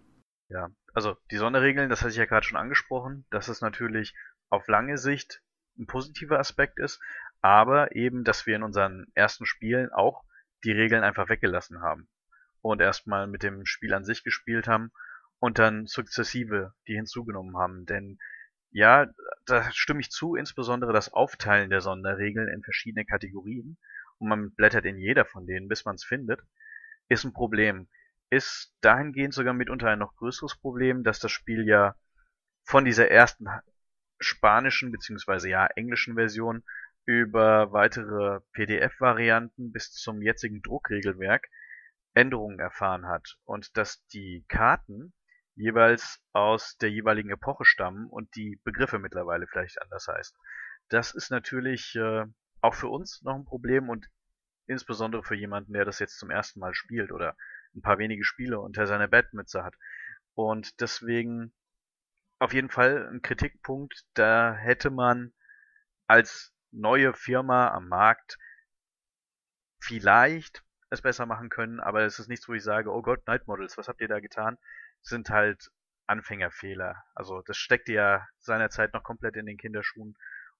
Ja, 0.49 0.69
also 0.93 1.15
die 1.31 1.37
Sonderregeln, 1.37 1.89
das 1.89 2.01
hatte 2.01 2.11
ich 2.11 2.17
ja 2.17 2.25
gerade 2.25 2.45
schon 2.45 2.57
angesprochen, 2.57 3.25
dass 3.29 3.47
es 3.47 3.61
natürlich 3.61 4.15
auf 4.49 4.67
lange 4.67 4.97
Sicht 4.97 5.41
ein 5.77 5.85
positiver 5.85 6.39
Aspekt 6.39 6.79
ist, 6.79 6.99
aber 7.41 7.95
eben, 7.95 8.23
dass 8.23 8.45
wir 8.45 8.55
in 8.55 8.63
unseren 8.63 9.07
ersten 9.13 9.45
Spielen 9.45 9.91
auch 9.91 10.23
die 10.63 10.71
Regeln 10.71 11.03
einfach 11.03 11.29
weggelassen 11.29 11.81
haben 11.81 12.09
und 12.61 12.81
erstmal 12.81 13.27
mit 13.27 13.43
dem 13.43 13.65
Spiel 13.65 13.93
an 13.93 14.03
sich 14.03 14.23
gespielt 14.23 14.67
haben 14.67 14.91
und 15.39 15.59
dann 15.59 15.87
sukzessive 15.87 16.73
die 16.87 16.95
hinzugenommen 16.95 17.57
haben. 17.57 17.85
Denn 17.85 18.19
ja, 18.71 19.07
da 19.45 19.71
stimme 19.71 20.01
ich 20.01 20.11
zu, 20.11 20.35
insbesondere 20.35 20.93
das 20.93 21.13
Aufteilen 21.13 21.69
der 21.69 21.81
Sonderregeln 21.81 22.49
in 22.49 22.61
verschiedene 22.61 23.05
Kategorien 23.05 23.77
und 24.17 24.29
man 24.29 24.51
blättert 24.51 24.85
in 24.85 24.97
jeder 24.97 25.25
von 25.25 25.47
denen, 25.47 25.67
bis 25.67 25.85
man 25.85 25.95
es 25.95 26.03
findet, 26.03 26.41
ist 27.07 27.23
ein 27.23 27.33
Problem. 27.33 27.87
Ist 28.29 28.75
dahingehend 28.81 29.33
sogar 29.33 29.53
mitunter 29.53 29.89
ein 29.89 29.99
noch 29.99 30.15
größeres 30.17 30.57
Problem, 30.57 31.03
dass 31.03 31.19
das 31.19 31.31
Spiel 31.31 31.67
ja 31.67 31.95
von 32.63 32.85
dieser 32.85 33.09
ersten 33.09 33.47
spanischen 34.19 34.91
bzw. 34.91 35.49
ja 35.49 35.65
englischen 35.67 36.15
Version 36.15 36.63
über 37.05 37.71
weitere 37.71 38.41
PDF-Varianten 38.53 39.71
bis 39.71 39.91
zum 39.91 40.21
jetzigen 40.21 40.61
Druckregelwerk 40.61 41.47
Änderungen 42.13 42.59
erfahren 42.59 43.07
hat 43.07 43.37
und 43.45 43.77
dass 43.77 44.05
die 44.07 44.45
Karten 44.47 45.13
jeweils 45.55 46.21
aus 46.33 46.77
der 46.77 46.89
jeweiligen 46.89 47.29
Epoche 47.29 47.65
stammen 47.65 48.07
und 48.07 48.35
die 48.35 48.59
Begriffe 48.63 48.99
mittlerweile 48.99 49.47
vielleicht 49.47 49.81
anders 49.81 50.07
heißen. 50.07 50.37
Das 50.89 51.13
ist 51.13 51.31
natürlich 51.31 51.95
äh, 51.95 52.25
auch 52.61 52.75
für 52.75 52.87
uns 52.87 53.21
noch 53.21 53.35
ein 53.35 53.45
Problem 53.45 53.89
und 53.89 54.09
insbesondere 54.67 55.23
für 55.23 55.35
jemanden, 55.35 55.73
der 55.73 55.85
das 55.85 55.99
jetzt 55.99 56.17
zum 56.17 56.29
ersten 56.29 56.59
Mal 56.59 56.73
spielt 56.73 57.11
oder 57.11 57.35
ein 57.75 57.81
paar 57.81 57.97
wenige 57.97 58.23
Spiele 58.23 58.59
unter 58.59 58.87
seiner 58.87 59.07
Bettmütze 59.07 59.63
hat. 59.63 59.75
Und 60.33 60.79
deswegen 60.79 61.53
auf 62.39 62.53
jeden 62.53 62.69
Fall 62.69 63.09
ein 63.11 63.21
Kritikpunkt, 63.21 64.05
da 64.13 64.55
hätte 64.55 64.89
man 64.89 65.33
als 66.07 66.53
neue 66.71 67.13
Firma 67.13 67.69
am 67.69 67.87
Markt 67.87 68.37
vielleicht 69.79 70.63
es 70.89 71.01
besser 71.01 71.25
machen 71.25 71.49
können, 71.49 71.79
aber 71.79 72.03
es 72.03 72.19
ist 72.19 72.27
nichts, 72.27 72.47
wo 72.49 72.53
ich 72.53 72.63
sage, 72.63 72.91
oh 72.91 73.01
Gott, 73.01 73.25
Night 73.27 73.47
Models, 73.47 73.77
was 73.77 73.87
habt 73.87 74.01
ihr 74.01 74.07
da 74.07 74.19
getan? 74.19 74.57
sind 75.01 75.29
halt 75.29 75.71
Anfängerfehler. 76.07 77.03
Also 77.15 77.41
das 77.41 77.57
steckte 77.57 77.93
ja 77.93 78.27
seinerzeit 78.39 78.93
noch 78.93 79.03
komplett 79.03 79.35
in 79.35 79.45
den 79.45 79.57
Kinderschuhen. 79.57 80.17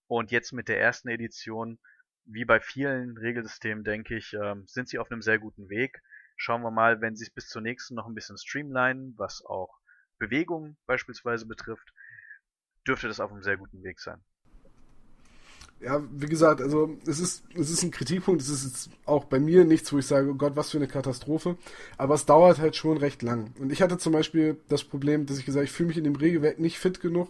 Und 0.08 0.32
jetzt 0.32 0.54
mit 0.54 0.68
der 0.68 0.80
ersten 0.80 1.10
Edition 1.10 1.80
wie 2.26 2.46
bei 2.46 2.60
vielen 2.60 3.18
Regelsystemen, 3.18 3.84
denke 3.84 4.16
ich, 4.16 4.34
ähm, 4.34 4.66
sind 4.68 4.88
sie 4.88 5.00
auf 5.00 5.12
einem 5.12 5.22
sehr 5.22 5.40
guten 5.40 5.70
Weg. 5.70 6.02
Schauen 6.36 6.62
wir 6.62 6.72
mal, 6.72 7.02
wenn 7.02 7.16
sie 7.16 7.26
es 7.26 7.32
bis 7.32 7.48
zur 7.48 7.62
nächsten 7.62 7.96
noch 7.96 8.08
ein 8.08 8.14
bisschen 8.14 8.38
streamlinen, 8.38 9.16
was 9.18 9.44
auch 9.46 9.80
Bewegung 10.20 10.78
beispielsweise 10.86 11.46
betrifft, 11.48 11.94
dürfte 12.88 13.08
das 13.08 13.20
auf 13.20 13.32
einem 13.32 13.44
sehr 13.44 13.58
guten 13.58 13.84
Weg 13.84 14.00
sein. 14.00 14.24
Ja, 15.82 16.04
wie 16.12 16.26
gesagt, 16.26 16.62
also 16.62 16.98
es 17.06 17.22
ist, 17.22 17.44
es 17.56 17.70
ist 17.70 17.84
ein 17.84 17.92
Kritikpunkt, 17.92 18.42
es 18.42 18.50
ist 18.50 18.66
jetzt 18.66 18.90
auch 19.06 19.24
bei 19.24 19.40
mir 19.40 19.64
nichts, 19.64 19.94
wo 19.94 19.98
ich 19.98 20.06
sage, 20.06 20.30
oh 20.30 20.36
Gott, 20.36 20.58
was 20.58 20.72
für 20.72 20.78
eine 20.78 20.88
Katastrophe. 20.88 21.58
Aber 21.98 22.16
es 22.16 22.26
dauert 22.26 22.60
halt 22.60 22.76
schon 22.76 22.98
recht 22.98 23.22
lang. 23.22 23.54
Und 23.60 23.72
ich 23.72 23.82
hatte 23.82 23.98
zum 23.98 24.12
Beispiel 24.12 24.58
das 24.68 24.84
Problem, 24.84 25.26
dass 25.26 25.38
ich 25.38 25.46
gesagt 25.46 25.64
ich 25.64 25.72
fühle 25.72 25.88
mich 25.88 25.98
in 25.98 26.04
dem 26.04 26.18
Regelwerk 26.18 26.60
nicht 26.60 26.80
fit 26.80 27.00
genug, 27.00 27.30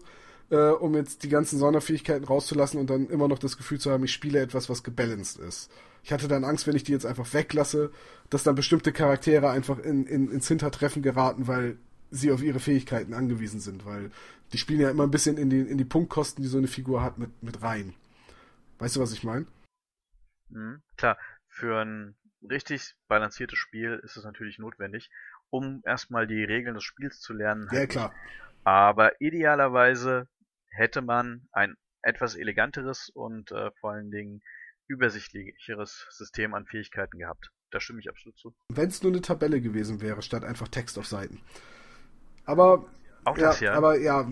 äh, 0.49 0.69
um 0.69 0.95
jetzt 0.95 1.21
die 1.23 1.29
ganzen 1.29 1.59
Sonderfähigkeiten 1.59 2.25
rauszulassen 2.25 2.79
und 2.79 2.89
dann 2.89 3.07
immer 3.09 3.27
noch 3.27 3.37
das 3.37 3.55
Gefühl 3.55 3.79
zu 3.79 3.91
haben, 3.91 4.03
ich 4.03 4.13
spiele 4.13 4.39
etwas, 4.39 4.67
was 4.67 4.83
gebalanced 4.83 5.37
ist. 5.37 5.69
Ich 6.03 6.11
hatte 6.11 6.27
dann 6.27 6.43
Angst, 6.43 6.65
wenn 6.65 6.75
ich 6.75 6.83
die 6.83 6.91
jetzt 6.91 7.05
einfach 7.05 7.31
weglasse, 7.33 7.91
dass 8.31 8.43
dann 8.43 8.55
bestimmte 8.55 8.91
Charaktere 8.91 9.51
einfach 9.51 9.77
in, 9.77 10.07
in, 10.07 10.31
ins 10.31 10.47
Hintertreffen 10.47 11.03
geraten, 11.03 11.47
weil 11.47 11.77
sie 12.09 12.31
auf 12.31 12.41
ihre 12.41 12.59
Fähigkeiten 12.59 13.13
angewiesen 13.13 13.59
sind, 13.59 13.85
weil 13.85 14.09
die 14.53 14.57
spielen 14.57 14.79
ja 14.79 14.89
immer 14.89 15.03
ein 15.03 15.11
bisschen 15.11 15.37
in 15.37 15.51
die, 15.51 15.59
in 15.59 15.77
die 15.77 15.85
Punktkosten, 15.85 16.41
die 16.41 16.49
so 16.49 16.57
eine 16.57 16.67
Figur 16.67 17.03
hat, 17.03 17.19
mit, 17.19 17.43
mit 17.43 17.61
rein. 17.61 17.93
Weißt 18.79 18.95
du, 18.95 19.01
was 19.01 19.13
ich 19.13 19.23
meine? 19.23 19.45
Mhm, 20.49 20.81
klar, 20.97 21.17
für 21.47 21.81
ein 21.81 22.15
richtig 22.49 22.95
balanciertes 23.07 23.59
Spiel 23.59 23.99
ist 24.03 24.17
es 24.17 24.23
natürlich 24.23 24.57
notwendig, 24.57 25.09
um 25.49 25.81
erstmal 25.85 26.27
die 26.27 26.43
Regeln 26.43 26.75
des 26.75 26.83
Spiels 26.83 27.19
zu 27.19 27.33
lernen. 27.33 27.67
Ja, 27.71 27.79
halt 27.79 27.89
klar. 27.89 28.13
Aber 28.63 29.19
idealerweise 29.21 30.27
hätte 30.69 31.01
man 31.01 31.47
ein 31.51 31.75
etwas 32.01 32.35
eleganteres 32.35 33.09
und 33.09 33.51
äh, 33.51 33.71
vor 33.79 33.91
allen 33.91 34.11
Dingen 34.11 34.41
übersichtlicheres 34.87 36.07
System 36.09 36.53
an 36.53 36.65
Fähigkeiten 36.65 37.19
gehabt. 37.19 37.51
Da 37.71 37.79
stimme 37.79 37.99
ich 37.99 38.09
absolut 38.09 38.37
zu. 38.37 38.55
Wenn 38.69 38.87
es 38.87 39.03
nur 39.03 39.11
eine 39.11 39.21
Tabelle 39.21 39.61
gewesen 39.61 40.01
wäre, 40.01 40.21
statt 40.21 40.43
einfach 40.43 40.67
Text 40.69 40.97
auf 40.97 41.05
Seiten. 41.05 41.41
Aber 42.45 42.85
auch 43.25 43.37
ja, 43.37 43.49
das 43.49 43.59
ja. 43.59 43.73
Aber 43.73 43.99
ja, 43.99 44.25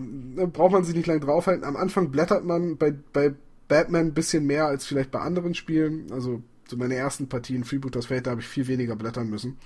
braucht 0.46 0.72
man 0.72 0.84
sich 0.84 0.94
nicht 0.94 1.06
lange 1.06 1.20
draufhalten. 1.20 1.64
Am 1.64 1.76
Anfang 1.76 2.10
blättert 2.10 2.44
man 2.44 2.78
bei, 2.78 2.90
bei 2.90 3.34
Batman 3.68 4.06
ein 4.06 4.14
bisschen 4.14 4.46
mehr 4.46 4.66
als 4.66 4.86
vielleicht 4.86 5.10
bei 5.10 5.20
anderen 5.20 5.54
Spielen. 5.54 6.10
Also 6.12 6.42
so 6.68 6.76
meine 6.76 6.94
ersten 6.94 7.28
Partien 7.28 7.64
Freebooters 7.64 8.06
Fate, 8.06 8.26
da 8.26 8.32
habe 8.32 8.40
ich 8.40 8.48
viel 8.48 8.66
weniger 8.66 8.96
blättern 8.96 9.30
müssen. 9.30 9.58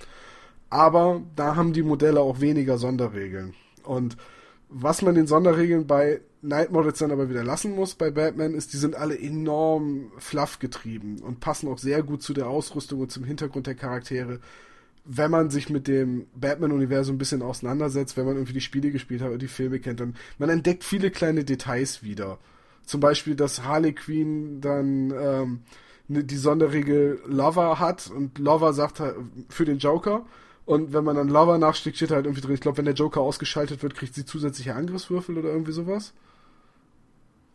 Aber 0.69 1.21
da 1.35 1.55
haben 1.55 1.73
die 1.73 1.83
Modelle 1.83 2.19
auch 2.19 2.41
weniger 2.41 2.77
Sonderregeln. 2.77 3.53
Und 3.83 4.17
was 4.69 5.01
man 5.01 5.15
den 5.15 5.27
Sonderregeln 5.27 5.85
bei 5.85 6.21
Night 6.41 6.71
Models 6.71 6.99
dann 6.99 7.11
aber 7.11 7.29
wieder 7.29 7.43
lassen 7.43 7.75
muss 7.75 7.95
bei 7.95 8.11
Batman, 8.11 8.53
ist, 8.53 8.73
die 8.73 8.77
sind 8.77 8.95
alle 8.95 9.17
enorm 9.17 10.11
fluff 10.17 10.59
getrieben 10.59 11.19
und 11.21 11.39
passen 11.39 11.69
auch 11.69 11.77
sehr 11.77 12.03
gut 12.03 12.21
zu 12.21 12.33
der 12.33 12.47
Ausrüstung 12.47 13.01
und 13.01 13.11
zum 13.11 13.23
Hintergrund 13.23 13.67
der 13.67 13.75
Charaktere 13.75 14.39
wenn 15.05 15.31
man 15.31 15.49
sich 15.49 15.69
mit 15.69 15.87
dem 15.87 16.27
Batman-Universum 16.35 17.15
ein 17.15 17.19
bisschen 17.19 17.41
auseinandersetzt, 17.41 18.15
wenn 18.15 18.25
man 18.25 18.35
irgendwie 18.35 18.53
die 18.53 18.61
Spiele 18.61 18.91
gespielt 18.91 19.21
hat 19.21 19.29
oder 19.29 19.37
die 19.37 19.47
Filme 19.47 19.79
kennt, 19.79 19.99
dann 19.99 20.15
man 20.37 20.49
entdeckt 20.49 20.83
viele 20.83 21.11
kleine 21.11 21.43
Details 21.43 22.03
wieder. 22.03 22.39
Zum 22.85 22.99
Beispiel, 22.99 23.35
dass 23.35 23.63
Harley 23.63 23.93
Quinn 23.93 24.61
dann 24.61 25.11
ähm, 25.11 25.63
ne, 26.07 26.23
die 26.23 26.37
Sonderregel 26.37 27.21
Lover 27.25 27.79
hat 27.79 28.09
und 28.09 28.37
Lover 28.39 28.73
sagt 28.73 28.99
halt 28.99 29.15
für 29.49 29.65
den 29.65 29.79
Joker. 29.79 30.25
Und 30.65 30.93
wenn 30.93 31.03
man 31.03 31.15
dann 31.15 31.27
Lover 31.27 31.57
nachschlägt, 31.57 31.97
steht 31.97 32.11
halt 32.11 32.25
irgendwie 32.25 32.41
drin, 32.41 32.53
ich 32.53 32.61
glaube, 32.61 32.77
wenn 32.77 32.85
der 32.85 32.93
Joker 32.93 33.21
ausgeschaltet 33.21 33.83
wird, 33.83 33.95
kriegt 33.95 34.13
sie 34.13 34.25
zusätzliche 34.25 34.75
Angriffswürfel 34.75 35.37
oder 35.37 35.49
irgendwie 35.49 35.73
sowas. 35.73 36.13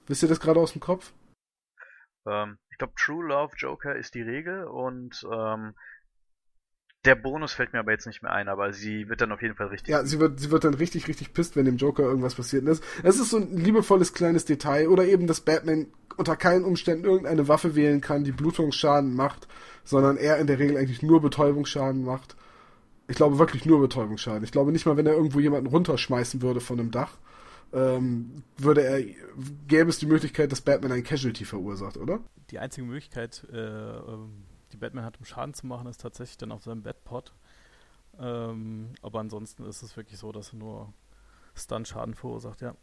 Wisst 0.07 0.23
ihr 0.23 0.29
das 0.29 0.41
gerade 0.41 0.61
aus 0.61 0.73
dem 0.73 0.81
Kopf? 0.81 1.13
Ähm, 2.27 2.59
ich 2.71 2.79
glaube, 2.79 2.95
True 2.97 3.27
Love 3.27 3.55
Joker 3.57 3.97
ist 3.97 4.15
die 4.15 4.23
Regel 4.23 4.65
und 4.65 5.27
ähm, 5.31 5.75
der 7.09 7.15
Bonus 7.15 7.55
fällt 7.55 7.73
mir 7.73 7.79
aber 7.79 7.93
jetzt 7.93 8.07
nicht 8.07 8.23
mehr 8.23 8.33
ein, 8.33 8.49
aber 8.49 8.75
sie 8.75 9.09
wird 9.09 9.23
dann 9.23 9.33
auf 9.33 9.41
jeden 9.41 9.55
Fall 9.55 9.69
richtig. 9.69 9.89
Ja, 9.89 10.05
sie 10.05 10.21
wird, 10.21 10.39
sie 10.41 10.51
wird 10.51 10.65
dann 10.65 10.75
richtig, 10.75 11.09
richtig 11.09 11.33
pisst, 11.33 11.57
wenn 11.57 11.65
dem 11.65 11.79
Joker 11.79 12.03
irgendwas 12.03 12.35
passiert 12.35 12.67
ist. 12.67 12.85
Es 13.03 13.19
ist 13.19 13.31
so 13.31 13.39
ein 13.39 13.57
liebevolles 13.57 14.13
kleines 14.13 14.45
Detail 14.45 14.89
oder 14.89 15.07
eben, 15.07 15.27
dass 15.27 15.41
Batman 15.41 15.87
unter 16.19 16.37
keinen 16.37 16.67
Umständen 16.67 17.07
irgendeine 17.07 17.49
Waffe 17.49 17.75
wählen 17.75 18.03
kann, 18.03 18.25
die 18.25 18.33
Blutungsschaden 18.33 19.15
macht, 19.15 19.49
sondern 19.85 20.19
er 20.19 20.37
in 20.37 20.47
der 20.47 20.59
Regel 20.59 20.77
eigentlich 20.77 21.03
nur 21.03 21.23
Betäubungsschaden 21.23 22.05
macht. 22.05 22.37
Ich 23.07 23.17
glaube 23.17 23.39
wirklich 23.39 23.65
nur 23.65 23.81
Betäubungsschaden. 23.81 24.45
Ich 24.45 24.53
glaube 24.53 24.71
nicht 24.71 24.85
mal, 24.85 24.99
wenn 24.99 25.07
er 25.07 25.15
irgendwo 25.15 25.41
jemanden 25.41 25.69
runterschmeißen 25.69 26.43
würde 26.43 26.61
von 26.61 26.79
einem 26.79 26.91
Dach, 26.91 27.13
ähm, 27.73 28.43
würde 28.59 28.83
er, 28.83 29.03
gäbe 29.67 29.89
es 29.89 29.99
die 29.99 30.05
Möglichkeit, 30.07 30.53
dass 30.53 30.61
Batman 30.61 30.93
ein 30.93 31.05
Casualty 31.05 31.47
verursacht, 31.47 31.97
oder? 31.97 32.21
Die 32.51 32.59
einzige 32.59 32.87
Möglichkeit, 32.87 33.47
äh, 33.51 33.57
ähm 33.57 34.45
die 34.73 34.77
Batman 34.77 35.05
hat, 35.05 35.19
um 35.19 35.25
Schaden 35.25 35.55
zu 35.55 35.67
machen, 35.67 35.89
ist 35.89 36.01
tatsächlich 36.01 36.39
dann 36.39 36.53
auf 36.53 36.63
seinem 36.63 36.83
Bedpot. 36.83 37.33
Ähm, 38.19 38.93
aber 39.03 39.21
ansonsten 39.21 39.65
ist 39.65 39.83
es 39.83 39.97
wirklich 39.97 40.19
so, 40.19 40.33
dass 40.33 40.53
er 40.53 40.59
nur 40.59 40.93
Stun-Schaden 41.55 42.15
verursacht, 42.15 42.61
ja. 42.61 42.75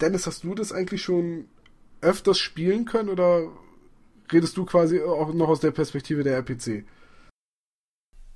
Dennis, 0.00 0.26
hast 0.26 0.44
du 0.44 0.54
das 0.54 0.72
eigentlich 0.72 1.02
schon 1.02 1.48
öfters 2.00 2.38
spielen 2.38 2.84
können 2.84 3.08
oder 3.08 3.50
redest 4.30 4.56
du 4.56 4.64
quasi 4.64 5.00
auch 5.00 5.32
noch 5.32 5.48
aus 5.48 5.60
der 5.60 5.70
Perspektive 5.70 6.22
der 6.22 6.36
RPC? 6.36 6.84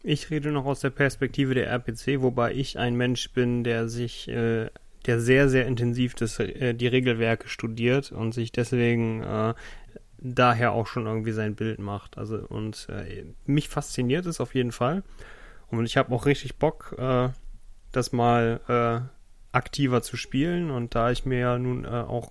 Ich 0.03 0.31
rede 0.31 0.51
noch 0.51 0.65
aus 0.65 0.81
der 0.81 0.91
Perspektive 0.91 1.55
der 1.55 1.69
RPC, 1.69 2.23
wobei 2.23 2.55
ich 2.55 2.79
ein 2.79 2.97
Mensch 2.97 3.31
bin, 3.33 3.65
der 3.65 3.89
sich, 3.89 4.29
äh, 4.29 4.71
der 5.05 5.21
sehr, 5.21 5.51
sehr 5.51 5.67
intensiv 5.67 6.15
das, 6.15 6.39
äh, 6.39 6.75
die 6.75 6.87
Regelwerke 6.87 7.49
studiert 7.49 8.11
und 8.11 8.33
sich 8.33 8.51
deswegen 8.51 9.23
äh, 9.23 9.55
daher 10.21 10.73
auch 10.73 10.87
schon 10.87 11.07
irgendwie 11.07 11.33
sein 11.33 11.55
Bild 11.55 11.79
macht. 11.79 12.19
Also 12.19 12.37
und 12.37 12.89
äh, 12.91 13.25
mich 13.47 13.69
fasziniert 13.69 14.27
es 14.27 14.41
auf 14.41 14.55
jeden 14.55 14.73
Fall. 14.73 15.03
Und 15.71 15.87
ich 15.87 15.97
habe 15.97 16.15
auch 16.15 16.27
richtig 16.27 16.57
Bock, 16.57 16.95
äh, 16.99 17.29
das 17.93 18.13
mal 18.13 18.61
äh, 18.69 19.57
aktiver 19.57 20.03
zu 20.03 20.17
spielen. 20.17 20.71
Und 20.71 20.95
da 20.95 21.11
ich 21.11 21.25
mir 21.25 21.39
ja 21.39 21.59
nun 21.59 21.85
äh, 21.85 21.89
auch, 21.89 22.31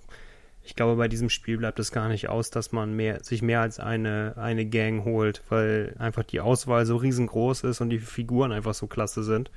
ich 0.62 0.76
glaube, 0.76 0.96
bei 0.96 1.08
diesem 1.08 1.30
Spiel 1.30 1.58
bleibt 1.58 1.78
es 1.78 1.90
gar 1.90 2.08
nicht 2.08 2.28
aus, 2.28 2.50
dass 2.50 2.72
man 2.72 2.94
mehr, 2.94 3.22
sich 3.24 3.42
mehr 3.42 3.60
als 3.60 3.80
eine, 3.80 4.34
eine 4.36 4.66
Gang 4.66 5.04
holt, 5.04 5.42
weil 5.48 5.94
einfach 5.98 6.22
die 6.22 6.40
Auswahl 6.40 6.86
so 6.86 6.96
riesengroß 6.96 7.64
ist 7.64 7.80
und 7.80 7.90
die 7.90 7.98
Figuren 7.98 8.52
einfach 8.52 8.74
so 8.74 8.86
klasse 8.86 9.24
sind. 9.24 9.50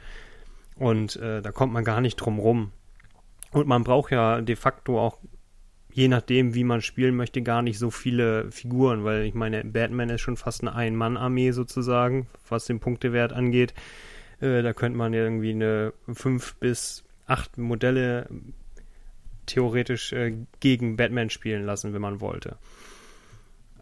Und 0.76 1.18
äh, 1.18 1.42
da 1.42 1.52
kommt 1.52 1.74
man 1.74 1.84
gar 1.84 2.02
nicht 2.02 2.16
drum 2.16 2.40
rum. 2.40 2.72
Und 3.52 3.68
man 3.68 3.84
braucht 3.84 4.12
ja 4.12 4.42
de 4.42 4.56
facto 4.56 5.00
auch 5.00 5.20
je 5.94 6.08
nachdem, 6.08 6.56
wie 6.56 6.64
man 6.64 6.82
spielen 6.82 7.16
möchte, 7.16 7.44
gar 7.44 7.62
nicht 7.62 7.78
so 7.78 7.92
viele 7.92 8.52
Figuren, 8.52 9.04
weil 9.04 9.24
ich 9.26 9.36
meine, 9.36 9.64
Batman 9.64 10.10
ist 10.10 10.22
schon 10.22 10.38
fast 10.38 10.62
eine 10.62 10.74
Ein-Mann-Armee 10.74 11.52
sozusagen, 11.52 12.28
was 12.50 12.66
den 12.66 12.80
Punktewert 12.80 13.32
angeht. 13.32 13.76
Äh, 14.42 14.64
da 14.64 14.74
könnte 14.74 14.98
man 14.98 15.14
irgendwie 15.14 15.52
eine 15.52 15.94
fünf 16.12 16.56
bis 16.56 17.04
acht 17.28 17.58
Modelle 17.60 18.28
theoretisch 19.46 20.14
äh, 20.14 20.36
gegen 20.60 20.98
Batman 20.98 21.30
spielen 21.30 21.64
lassen, 21.64 21.94
wenn 21.94 22.02
man 22.02 22.22
wollte. 22.22 22.58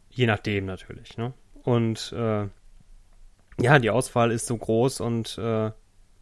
Je 0.09 0.25
nachdem 0.25 0.65
natürlich, 0.65 1.17
ne? 1.17 1.33
Und 1.63 2.11
äh, 2.11 2.47
ja, 3.61 3.79
die 3.79 3.89
Auswahl 3.89 4.31
ist 4.31 4.47
so 4.47 4.57
groß 4.57 4.99
und 4.99 5.37
äh, 5.37 5.71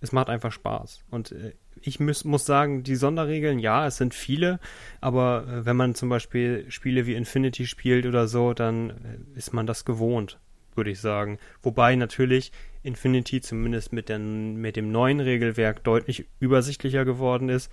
es 0.02 0.12
macht 0.12 0.30
einfach 0.30 0.52
Spaß. 0.52 1.04
Und 1.10 1.32
äh, 1.32 1.54
ich 1.82 2.00
muss, 2.00 2.24
muss 2.26 2.46
sagen, 2.46 2.84
die 2.84 2.96
Sonderregeln, 2.96 3.60
ja, 3.60 3.86
es 3.88 3.98
sind 3.98 4.13
viele, 4.13 4.60
aber 5.02 5.46
äh, 5.48 5.65
wenn 5.65 5.76
man 5.76 5.96
zum 5.96 6.10
Beispiel 6.10 6.65
Spiele 6.70 7.06
wie 7.06 7.15
Infinity 7.15 7.65
spielt 7.65 8.06
oder 8.06 8.28
so, 8.28 8.54
dann 8.54 8.89
äh, 8.89 9.38
ist 9.38 9.54
man 9.54 9.68
das 9.68 9.86
gewohnt, 9.86 10.39
würde 10.76 10.92
ich 10.92 11.00
sagen. 11.00 11.39
Wobei 11.62 11.96
natürlich 11.96 12.51
Infinity 12.84 13.41
zumindest 13.41 13.93
mit, 13.93 14.10
den, 14.10 14.56
mit 14.58 14.76
dem 14.76 14.91
neuen 14.91 15.20
Regelwerk 15.20 15.84
deutlich 15.84 16.26
übersichtlicher 16.39 17.06
geworden 17.06 17.49
ist, 17.49 17.72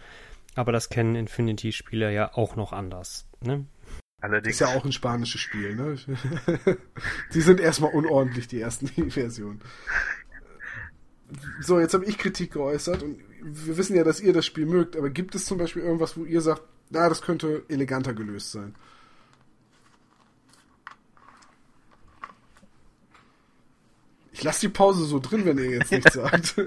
aber 0.55 0.73
das 0.73 0.89
kennen 0.89 1.15
Infinity-Spieler 1.15 2.11
ja 2.11 2.35
auch 2.35 2.57
noch 2.57 2.73
anders. 2.73 3.29
Ne? 3.41 3.67
Allerdings. 4.21 4.55
Ist 4.55 4.61
ja 4.61 4.69
auch 4.69 4.85
ein 4.85 4.93
spanisches 4.93 5.41
Spiel, 5.41 5.77
ne? 5.77 5.97
die 7.35 7.41
sind 7.41 7.61
erstmal 7.61 7.93
unordentlich, 7.93 8.49
die 8.49 8.61
ersten 8.61 8.89
Versionen. 9.11 9.61
So, 11.61 11.81
jetzt 11.81 11.95
habe 11.95 12.05
ich 12.05 12.19
Kritik 12.19 12.53
geäußert 12.53 13.03
und 13.03 13.21
wir 13.43 13.77
wissen 13.77 13.97
ja, 13.97 14.05
dass 14.05 14.21
ihr 14.21 14.33
das 14.33 14.47
Spiel 14.47 14.67
mögt, 14.67 14.97
aber 14.97 15.11
gibt 15.11 15.35
es 15.35 15.47
zum 15.47 15.59
Beispiel 15.59 15.83
irgendwas, 15.83 16.17
wo 16.17 16.25
ihr 16.25 16.41
sagt, 16.41 16.63
na, 16.91 17.09
das 17.09 17.23
könnte 17.23 17.65
eleganter 17.69 18.15
gelöst 18.15 18.53
sein? 18.53 18.75
Ich 24.31 24.43
lasse 24.43 24.61
die 24.61 24.73
Pause 24.73 25.05
so 25.05 25.19
drin, 25.19 25.47
wenn 25.47 25.59
ihr 25.59 25.71
jetzt 25.71 25.91
nichts 25.91 26.13
sagt. 26.13 26.57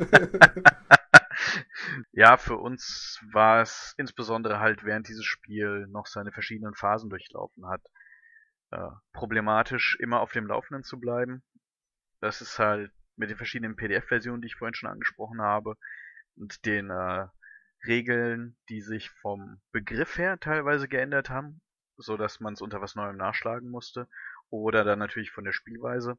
ja, 2.12 2.36
für 2.36 2.58
uns 2.58 3.20
war 3.32 3.62
es 3.62 3.94
insbesondere 3.98 4.60
halt, 4.60 4.84
während 4.84 5.08
dieses 5.08 5.26
Spiel 5.26 5.86
noch 5.88 6.08
seine 6.08 6.32
verschiedenen 6.32 6.74
Phasen 6.74 7.10
durchlaufen 7.10 7.68
hat, 7.68 7.82
äh, 8.72 8.90
problematisch, 9.14 9.98
immer 10.00 10.20
auf 10.20 10.32
dem 10.32 10.48
Laufenden 10.48 10.84
zu 10.84 11.00
bleiben. 11.00 11.44
Das 12.22 12.42
ist 12.42 12.58
halt 12.58 12.92
mit 13.20 13.30
den 13.30 13.38
verschiedenen 13.38 13.76
PDF-Versionen, 13.76 14.42
die 14.42 14.48
ich 14.48 14.56
vorhin 14.56 14.74
schon 14.74 14.90
angesprochen 14.90 15.42
habe, 15.42 15.76
und 16.36 16.66
den 16.66 16.90
äh, 16.90 17.28
Regeln, 17.86 18.58
die 18.70 18.82
sich 18.82 19.10
vom 19.10 19.62
Begriff 19.72 20.18
her 20.18 20.40
teilweise 20.40 20.88
geändert 20.88 21.30
haben, 21.30 21.62
so 21.98 22.18
dass 22.18 22.40
man 22.40 22.54
es 22.54 22.62
unter 22.62 22.82
was 22.82 22.96
Neuem 22.96 23.18
nachschlagen 23.18 23.70
musste. 23.70 24.08
Oder 24.50 24.84
dann 24.84 25.00
natürlich 25.00 25.32
von 25.32 25.44
der 25.44 25.52
Spielweise. 25.52 26.18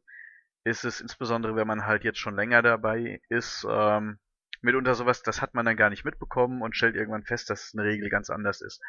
Ist 0.62 0.84
es 0.84 1.00
insbesondere, 1.00 1.56
wenn 1.56 1.66
man 1.66 1.86
halt 1.86 2.04
jetzt 2.04 2.18
schon 2.18 2.36
länger 2.36 2.62
dabei 2.62 3.20
ist, 3.28 3.66
ähm, 3.68 4.18
mitunter 4.60 4.94
sowas, 4.94 5.22
das 5.22 5.40
hat 5.40 5.54
man 5.54 5.64
dann 5.64 5.76
gar 5.76 5.90
nicht 5.90 6.04
mitbekommen 6.04 6.60
und 6.62 6.76
stellt 6.76 6.96
irgendwann 6.96 7.24
fest, 7.24 7.48
dass 7.48 7.72
eine 7.74 7.84
Regel 7.84 8.10
ganz 8.10 8.28
anders 8.30 8.60
ist. 8.60 8.80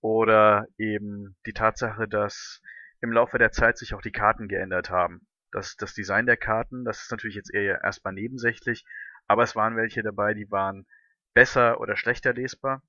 Oder 0.00 0.66
eben 0.78 1.36
die 1.46 1.52
Tatsache, 1.52 2.06
dass 2.06 2.62
im 3.00 3.12
Laufe 3.12 3.38
der 3.38 3.50
Zeit 3.50 3.76
sich 3.76 3.94
auch 3.94 4.02
die 4.02 4.12
Karten 4.12 4.48
geändert 4.48 4.90
haben. 4.90 5.26
Das, 5.54 5.76
das 5.76 5.94
Design 5.94 6.26
der 6.26 6.36
Karten, 6.36 6.84
das 6.84 7.02
ist 7.02 7.12
natürlich 7.12 7.36
jetzt 7.36 7.54
eher 7.54 7.80
erstmal 7.84 8.12
nebensächlich, 8.12 8.84
aber 9.28 9.44
es 9.44 9.54
waren 9.54 9.76
welche 9.76 10.02
dabei, 10.02 10.34
die 10.34 10.50
waren 10.50 10.84
besser 11.32 11.80
oder 11.80 11.96
schlechter 11.96 12.34
lesbar. 12.34 12.82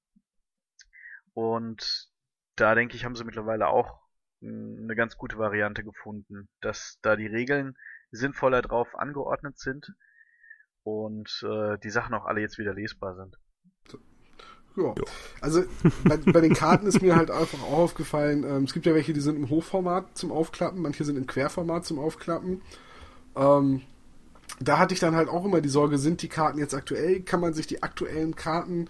Und 1.36 2.10
da 2.56 2.74
denke 2.74 2.96
ich, 2.96 3.06
haben 3.06 3.16
sie 3.16 3.24
mittlerweile 3.24 3.68
auch 3.68 4.02
eine 4.42 4.96
ganz 4.96 5.16
gute 5.16 5.38
Variante 5.38 5.84
gefunden, 5.84 6.50
dass 6.60 6.98
da 7.04 7.16
die 7.16 7.28
Regeln 7.28 7.78
sinnvoller 8.10 8.64
drauf 8.64 8.96
angeordnet 8.96 9.60
sind 9.60 9.94
und 10.82 11.46
äh, 11.48 11.78
die 11.78 11.92
Sachen 11.92 12.16
auch 12.16 12.26
alle 12.26 12.42
jetzt 12.42 12.58
wieder 12.58 12.74
lesbar 12.74 13.16
sind. 13.16 13.38
Ja. 14.78 14.94
Also 15.42 15.64
bei, 16.04 16.18
bei, 16.18 16.42
den 16.42 16.54
Karten 16.54 16.88
ist 16.88 17.02
mir 17.02 17.16
halt 17.16 17.32
einfach 17.32 17.62
auch 17.64 17.78
aufgefallen, 17.78 18.44
ähm, 18.44 18.64
es 18.64 18.74
gibt 18.74 18.86
ja 18.86 18.94
welche, 18.94 19.14
die 19.14 19.22
sind 19.22 19.38
im 19.38 19.50
Hochformat 19.50 20.18
zum 20.18 20.32
Aufklappen, 20.32 20.82
manche 20.82 21.06
sind 21.06 21.18
im 21.18 21.28
Querformat 21.28 21.86
zum 21.86 22.00
Aufklappen. 22.00 22.62
Ähm, 23.36 23.82
da 24.60 24.78
hatte 24.78 24.94
ich 24.94 25.00
dann 25.00 25.16
halt 25.16 25.30
auch 25.30 25.46
immer 25.46 25.62
die 25.62 25.70
Sorge, 25.70 25.98
sind 25.98 26.22
die 26.22 26.30
Karten 26.30 26.60
jetzt 26.60 26.74
aktuell? 26.74 27.22
Kann 27.22 27.42
man 27.42 27.54
sich 27.54 27.68
die 27.68 27.84
aktuellen 27.84 28.36
Karten 28.36 28.90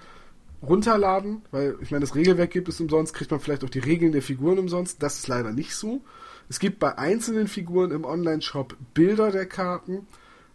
runterladen? 0.62 1.44
Weil 1.52 1.76
ich 1.82 1.92
meine, 1.92 2.02
das 2.02 2.16
Regelwerk 2.16 2.52
gibt 2.52 2.70
es 2.70 2.80
umsonst, 2.80 3.14
kriegt 3.14 3.32
man 3.32 3.40
vielleicht 3.40 3.64
auch 3.64 3.70
die 3.70 3.80
Regeln 3.80 4.12
der 4.12 4.22
Figuren 4.22 4.60
umsonst. 4.60 5.02
Das 5.02 5.18
ist 5.18 5.28
leider 5.28 5.52
nicht 5.52 5.76
so. 5.76 6.02
Es 6.50 6.60
gibt 6.60 6.80
bei 6.80 6.98
einzelnen 6.98 7.48
Figuren 7.48 7.92
im 7.92 8.06
Online-Shop 8.06 8.76
Bilder 8.94 9.32
der 9.32 9.48
Karten, 9.48 10.08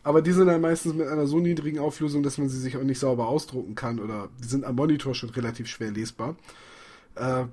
aber 0.03 0.23
die 0.23 0.33
sind 0.33 0.47
dann 0.47 0.61
meistens 0.61 0.95
mit 0.95 1.07
einer 1.07 1.27
so 1.27 1.39
niedrigen 1.39 1.79
Auflösung, 1.79 2.23
dass 2.23 2.39
man 2.39 2.49
sie 2.49 2.59
sich 2.59 2.77
auch 2.77 2.83
nicht 2.83 2.99
sauber 2.99 3.29
ausdrucken 3.29 3.75
kann 3.75 3.99
oder 3.99 4.29
die 4.43 4.49
sind 4.49 4.65
am 4.65 4.77
Monitor 4.77 5.15
schon 5.15 5.31
relativ 5.31 5.67
schwer 5.69 5.91
lesbar. 5.91 6.37
Äh, 7.17 7.45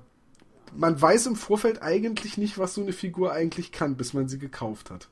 man 0.76 1.00
weiß 1.00 1.26
im 1.26 1.36
Vorfeld 1.36 1.82
eigentlich 1.82 2.38
nicht, 2.38 2.58
was 2.58 2.74
so 2.74 2.82
eine 2.82 2.92
Figur 2.92 3.32
eigentlich 3.32 3.72
kann, 3.72 3.96
bis 3.96 4.12
man 4.12 4.28
sie 4.28 4.38
gekauft 4.38 4.90
hat. 4.90 5.08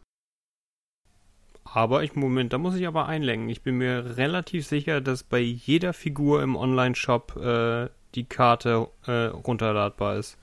Aber 1.64 2.03
ich, 2.05 2.14
Moment, 2.14 2.53
da 2.53 2.59
muss 2.59 2.76
ich 2.76 2.87
aber 2.87 3.07
einlenken. 3.07 3.49
Ich 3.49 3.62
bin 3.62 3.76
mir 3.76 4.16
relativ 4.16 4.66
sicher, 4.66 5.01
dass 5.01 5.22
bei 5.22 5.41
jeder 5.41 5.93
Figur 5.93 6.43
im 6.43 6.57
Online-Shop 6.57 7.37
äh, 7.37 7.89
die 8.14 8.24
Karte 8.24 8.89
äh, 9.07 9.26
runterladbar 9.26 10.16
ist. 10.16 10.39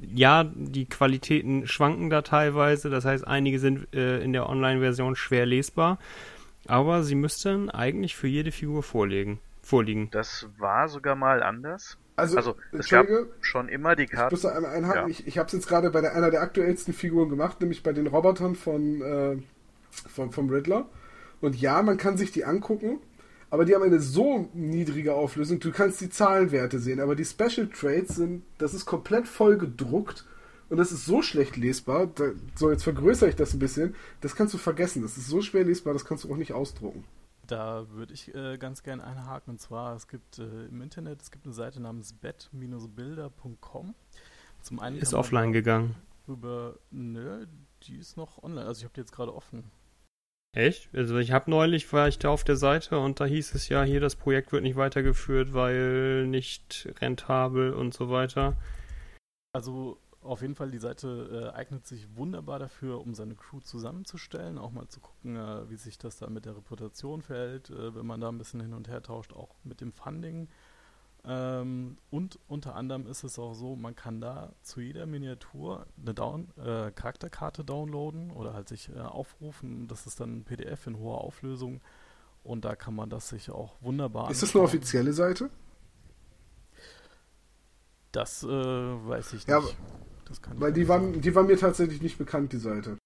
Ja, 0.00 0.44
die 0.44 0.86
Qualitäten 0.86 1.66
schwanken 1.66 2.10
da 2.10 2.22
teilweise. 2.22 2.90
Das 2.90 3.04
heißt, 3.04 3.26
einige 3.26 3.58
sind 3.58 3.94
äh, 3.94 4.22
in 4.22 4.32
der 4.32 4.48
Online-Version 4.48 5.16
schwer 5.16 5.46
lesbar. 5.46 5.98
Aber 6.66 7.02
sie 7.02 7.14
müssten 7.14 7.70
eigentlich 7.70 8.14
für 8.14 8.28
jede 8.28 8.52
Figur 8.52 8.82
vorlegen, 8.82 9.40
vorliegen. 9.62 10.10
Das 10.10 10.48
war 10.58 10.88
sogar 10.88 11.16
mal 11.16 11.42
anders. 11.42 11.96
Also, 12.16 12.36
also 12.36 12.56
es 12.72 12.88
gab 12.88 13.06
schon 13.40 13.68
immer 13.68 13.94
die 13.96 14.06
Karte. 14.06 14.34
Ich 14.34 14.42
muss 14.42 14.50
da 14.50 14.56
einmal 14.56 14.72
einhaken. 14.72 15.02
Ja. 15.02 15.08
Ich, 15.08 15.26
ich 15.26 15.38
habe 15.38 15.46
es 15.46 15.52
jetzt 15.52 15.68
gerade 15.68 15.90
bei 15.90 16.00
der, 16.00 16.14
einer 16.14 16.30
der 16.30 16.42
aktuellsten 16.42 16.92
Figuren 16.92 17.28
gemacht, 17.28 17.60
nämlich 17.60 17.82
bei 17.82 17.92
den 17.92 18.08
Robotern 18.08 18.54
von 18.54 19.00
äh, 19.00 19.36
vom, 19.90 20.32
vom 20.32 20.50
Riddler. 20.50 20.88
Und 21.40 21.56
ja, 21.60 21.80
man 21.82 21.96
kann 21.96 22.16
sich 22.16 22.32
die 22.32 22.44
angucken, 22.44 22.98
aber 23.50 23.64
die 23.64 23.74
haben 23.74 23.82
eine 23.82 24.00
so 24.00 24.48
niedrige 24.52 25.14
Auflösung, 25.14 25.58
du 25.60 25.72
kannst 25.72 26.00
die 26.00 26.10
Zahlenwerte 26.10 26.78
sehen, 26.78 27.00
aber 27.00 27.16
die 27.16 27.24
Special 27.24 27.68
Traits 27.68 28.16
sind, 28.16 28.42
das 28.58 28.74
ist 28.74 28.84
komplett 28.84 29.26
voll 29.26 29.56
gedruckt 29.56 30.26
und 30.68 30.76
das 30.76 30.92
ist 30.92 31.06
so 31.06 31.22
schlecht 31.22 31.56
lesbar. 31.56 32.08
Da, 32.08 32.32
so, 32.54 32.70
jetzt 32.70 32.84
vergrößere 32.84 33.30
ich 33.30 33.36
das 33.36 33.54
ein 33.54 33.58
bisschen. 33.58 33.94
Das 34.20 34.36
kannst 34.36 34.52
du 34.52 34.58
vergessen. 34.58 35.02
Das 35.02 35.16
ist 35.16 35.28
so 35.28 35.40
schwer 35.40 35.64
lesbar, 35.64 35.94
das 35.94 36.04
kannst 36.04 36.24
du 36.24 36.32
auch 36.32 36.36
nicht 36.36 36.52
ausdrucken. 36.52 37.04
Da 37.46 37.88
würde 37.90 38.12
ich 38.12 38.34
äh, 38.34 38.58
ganz 38.58 38.82
gerne 38.82 39.02
einhaken. 39.04 39.52
Und 39.52 39.60
zwar, 39.60 39.96
es 39.96 40.06
gibt 40.06 40.38
äh, 40.38 40.66
im 40.66 40.82
Internet, 40.82 41.22
es 41.22 41.30
gibt 41.30 41.46
eine 41.46 41.54
Seite 41.54 41.80
namens 41.80 42.12
bet-bilder.com. 42.12 43.94
Zum 44.60 44.80
einen 44.80 44.98
ist 44.98 45.14
offline 45.14 45.52
gegangen. 45.52 45.94
Über, 46.26 46.74
nö, 46.90 47.46
die 47.84 47.96
ist 47.96 48.18
noch 48.18 48.42
online. 48.42 48.66
Also 48.66 48.80
ich 48.80 48.84
habe 48.84 48.92
die 48.94 49.00
jetzt 49.00 49.12
gerade 49.12 49.34
offen. 49.34 49.70
Echt? 50.58 50.92
Also 50.92 51.18
ich 51.18 51.30
habe 51.30 51.48
neulich, 51.48 51.92
war 51.92 52.08
ich 52.08 52.18
da 52.18 52.30
auf 52.30 52.42
der 52.42 52.56
Seite 52.56 52.98
und 52.98 53.20
da 53.20 53.26
hieß 53.26 53.54
es 53.54 53.68
ja, 53.68 53.84
hier 53.84 54.00
das 54.00 54.16
Projekt 54.16 54.50
wird 54.50 54.64
nicht 54.64 54.74
weitergeführt, 54.74 55.54
weil 55.54 56.26
nicht 56.26 56.88
rentabel 57.00 57.72
und 57.72 57.94
so 57.94 58.10
weiter. 58.10 58.56
Also 59.52 59.98
auf 60.20 60.42
jeden 60.42 60.56
Fall, 60.56 60.72
die 60.72 60.78
Seite 60.78 61.52
äh, 61.54 61.56
eignet 61.56 61.86
sich 61.86 62.08
wunderbar 62.16 62.58
dafür, 62.58 63.00
um 63.00 63.14
seine 63.14 63.36
Crew 63.36 63.60
zusammenzustellen, 63.60 64.58
auch 64.58 64.72
mal 64.72 64.88
zu 64.88 64.98
gucken, 64.98 65.36
äh, 65.36 65.70
wie 65.70 65.76
sich 65.76 65.96
das 65.96 66.18
da 66.18 66.28
mit 66.28 66.44
der 66.44 66.56
Reputation 66.56 67.22
verhält, 67.22 67.70
äh, 67.70 67.94
wenn 67.94 68.04
man 68.04 68.20
da 68.20 68.28
ein 68.28 68.38
bisschen 68.38 68.60
hin 68.60 68.74
und 68.74 68.88
her 68.88 69.00
tauscht, 69.00 69.32
auch 69.32 69.54
mit 69.62 69.80
dem 69.80 69.92
Funding. 69.92 70.48
Ähm, 71.30 71.98
und 72.10 72.38
unter 72.48 72.74
anderem 72.74 73.06
ist 73.06 73.22
es 73.22 73.38
auch 73.38 73.52
so, 73.52 73.76
man 73.76 73.94
kann 73.94 74.18
da 74.18 74.50
zu 74.62 74.80
jeder 74.80 75.04
Miniatur 75.04 75.86
eine 76.00 76.14
Down 76.14 76.48
äh, 76.56 76.90
Charakterkarte 76.90 77.64
downloaden 77.64 78.30
oder 78.30 78.54
halt 78.54 78.68
sich 78.68 78.88
äh, 78.88 78.98
aufrufen. 78.98 79.88
Das 79.88 80.06
ist 80.06 80.20
dann 80.20 80.38
ein 80.38 80.44
PDF 80.44 80.86
in 80.86 80.98
hoher 80.98 81.18
Auflösung 81.18 81.82
und 82.44 82.64
da 82.64 82.76
kann 82.76 82.94
man 82.94 83.10
das 83.10 83.28
sich 83.28 83.50
auch 83.50 83.74
wunderbar. 83.82 84.30
Ist 84.30 84.42
das 84.42 84.56
eine 84.56 84.64
offizielle 84.64 85.12
Seite? 85.12 85.50
Das 88.10 88.42
äh, 88.42 88.48
weiß 88.48 89.34
ich 89.34 89.46
ja, 89.46 89.60
nicht. 89.60 89.76
weil 90.54 90.72
die 90.72 90.88
war, 90.88 90.98
die 90.98 91.34
war 91.34 91.42
mir 91.42 91.58
tatsächlich 91.58 92.00
nicht 92.00 92.16
bekannt, 92.16 92.54
die 92.54 92.58
Seite. 92.58 92.96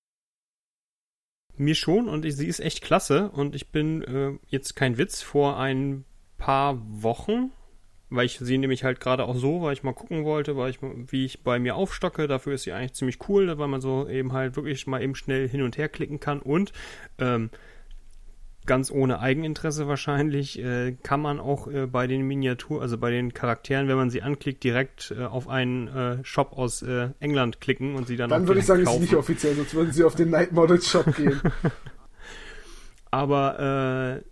Mir 1.57 1.75
schon 1.75 2.09
und 2.09 2.25
ich, 2.25 2.37
sie 2.37 2.47
ist 2.47 2.61
echt 2.61 2.83
klasse 2.83 3.31
und 3.31 3.57
ich 3.57 3.73
bin 3.73 4.03
äh, 4.03 4.39
jetzt 4.47 4.77
kein 4.77 4.97
Witz 4.97 5.23
vor 5.23 5.59
ein 5.59 6.05
paar 6.39 6.79
Wochen 7.03 7.51
weil 8.13 8.27
ich 8.27 8.39
sie 8.39 8.59
nämlich 8.59 8.85
halt 8.85 9.01
gerade 9.01 9.25
auch 9.25 9.37
so, 9.37 9.63
weil 9.63 9.73
ich 9.73 9.83
mal 9.83 9.95
gucken 9.95 10.25
wollte, 10.25 10.57
weil 10.57 10.71
ich, 10.71 10.79
wie 10.83 11.25
ich 11.25 11.43
bei 11.43 11.59
mir 11.59 11.77
aufstocke. 11.77 12.29
Dafür 12.29 12.55
ist 12.55 12.65
sie 12.65 12.73
eigentlich 12.73 12.95
ziemlich 12.95 13.19
cool, 13.29 13.59
weil 13.59 13.69
man 13.69 13.81
so 13.81 14.09
eben 14.09 14.33
halt 14.33 14.57
wirklich 14.57 14.87
mal 14.87 15.03
eben 15.03 15.15
schnell 15.15 15.49
hin 15.49 15.63
und 15.63 15.79
her 15.79 15.89
klicken 15.89 16.21
kann 16.21 16.41
und 16.41 16.73
ähm, 17.19 17.51
ganz 18.67 18.91
ohne 18.91 19.19
Eigeninteresse 19.21 19.89
wahrscheinlich, 19.89 20.59
äh, 20.59 20.93
kann 21.03 21.21
man 21.21 21.41
auch 21.41 21.67
äh, 21.67 21.87
bei 21.87 22.07
den 22.07 22.23
Miniaturen, 22.27 22.83
also 22.83 22.97
bei 22.99 23.11
den 23.11 23.35
Charakteren, 23.35 23.89
wenn 23.89 23.97
man 23.97 24.11
sie 24.11 24.23
anklickt, 24.23 24.63
direkt 24.63 25.13
äh, 25.17 25.25
auf 25.25 25.49
einen 25.49 25.89
äh, 25.89 26.25
Shop 26.25 26.53
aus 26.57 26.83
äh, 26.83 27.09
England 27.19 27.61
klicken 27.61 27.97
und 27.97 28.07
sie 28.07 28.17
dann 28.17 28.31
Dann 28.31 28.47
würde 28.47 28.61
ich 28.61 28.67
sagen, 28.67 28.85
kaufen. 28.85 29.03
ist 29.03 29.11
nicht 29.11 29.19
offiziell, 29.19 29.57
sonst 29.57 29.75
würden 29.75 29.93
sie 29.93 30.05
auf 30.05 30.15
den 30.15 30.31
Night 30.31 30.53
Models 30.53 30.89
Shop 30.89 31.17
gehen. 31.17 31.41
Aber 33.11 34.23
äh, 34.23 34.32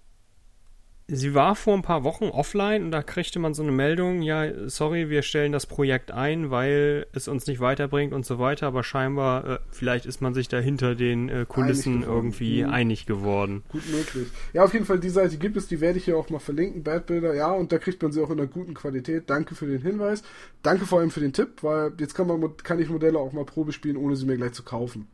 sie 1.13 1.35
war 1.35 1.57
vor 1.57 1.75
ein 1.75 1.83
paar 1.83 2.05
Wochen 2.05 2.27
offline 2.27 2.85
und 2.85 2.91
da 2.91 3.03
kriegte 3.03 3.39
man 3.39 3.55
so 3.55 3.63
eine 3.63 3.73
Meldung, 3.73 4.23
ja, 4.23 4.69
sorry, 4.69 5.11
wir 5.11 5.23
stellen 5.23 5.53
das 5.53 5.67
Projekt 5.67 6.13
ein, 6.13 6.51
weil 6.51 7.07
es 7.13 7.29
uns 7.29 7.47
nicht 7.47 7.61
weiterbringt 7.61 8.13
und 8.13 8.25
so 8.25 8.39
weiter, 8.39 8.67
aber 8.67 8.85
scheinbar, 8.85 9.45
äh, 9.45 9.59
vielleicht 9.71 10.07
ist 10.07 10.21
man 10.21 10.35
sich 10.35 10.49
da 10.49 10.59
hinter 10.59 10.95
den 10.95 11.29
äh, 11.29 11.47
Kulissen 11.49 11.97
einig 11.97 12.09
irgendwie 12.09 12.63
mhm. 12.63 12.71
einig 12.71 13.07
geworden. 13.07 13.65
Gut 13.69 13.89
möglich. 13.91 14.29
Ja, 14.53 14.65
auf 14.65 14.73
jeden 14.73 14.87
Fall, 14.87 15.01
die 15.01 15.11
Seite 15.11 15.37
gibt 15.37 15.57
es, 15.57 15.67
die 15.67 15.81
werde 15.81 15.99
ich 15.99 16.05
hier 16.05 16.17
auch 16.17 16.31
mal 16.31 16.39
verlinken, 16.39 16.83
Badbilder, 16.85 17.35
ja, 17.35 17.51
und 17.51 17.73
da 17.73 17.79
kriegt 17.79 18.03
man 18.03 18.13
sie 18.13 18.23
auch 18.23 18.31
in 18.31 18.39
einer 18.39 18.49
guten 18.49 18.75
Qualität. 18.75 19.29
Danke 19.29 19.55
für 19.55 19.67
den 19.67 19.83
Hinweis. 19.83 20.23
Danke 20.63 20.87
vor 20.87 21.01
allem 21.01 21.11
für 21.11 21.21
den 21.21 21.33
Tipp, 21.33 21.63
weil 21.63 21.93
jetzt 21.99 22.15
kann, 22.15 22.27
man, 22.27 22.57
kann 22.59 22.79
ich 22.79 22.89
Modelle 22.89 23.19
auch 23.19 23.33
mal 23.33 23.45
Probe 23.45 23.73
spielen, 23.73 23.97
ohne 23.97 24.17
sie 24.17 24.27
mir 24.27 24.37
gleich 24.37 24.53
zu 24.53 24.63
kaufen. 24.63 25.09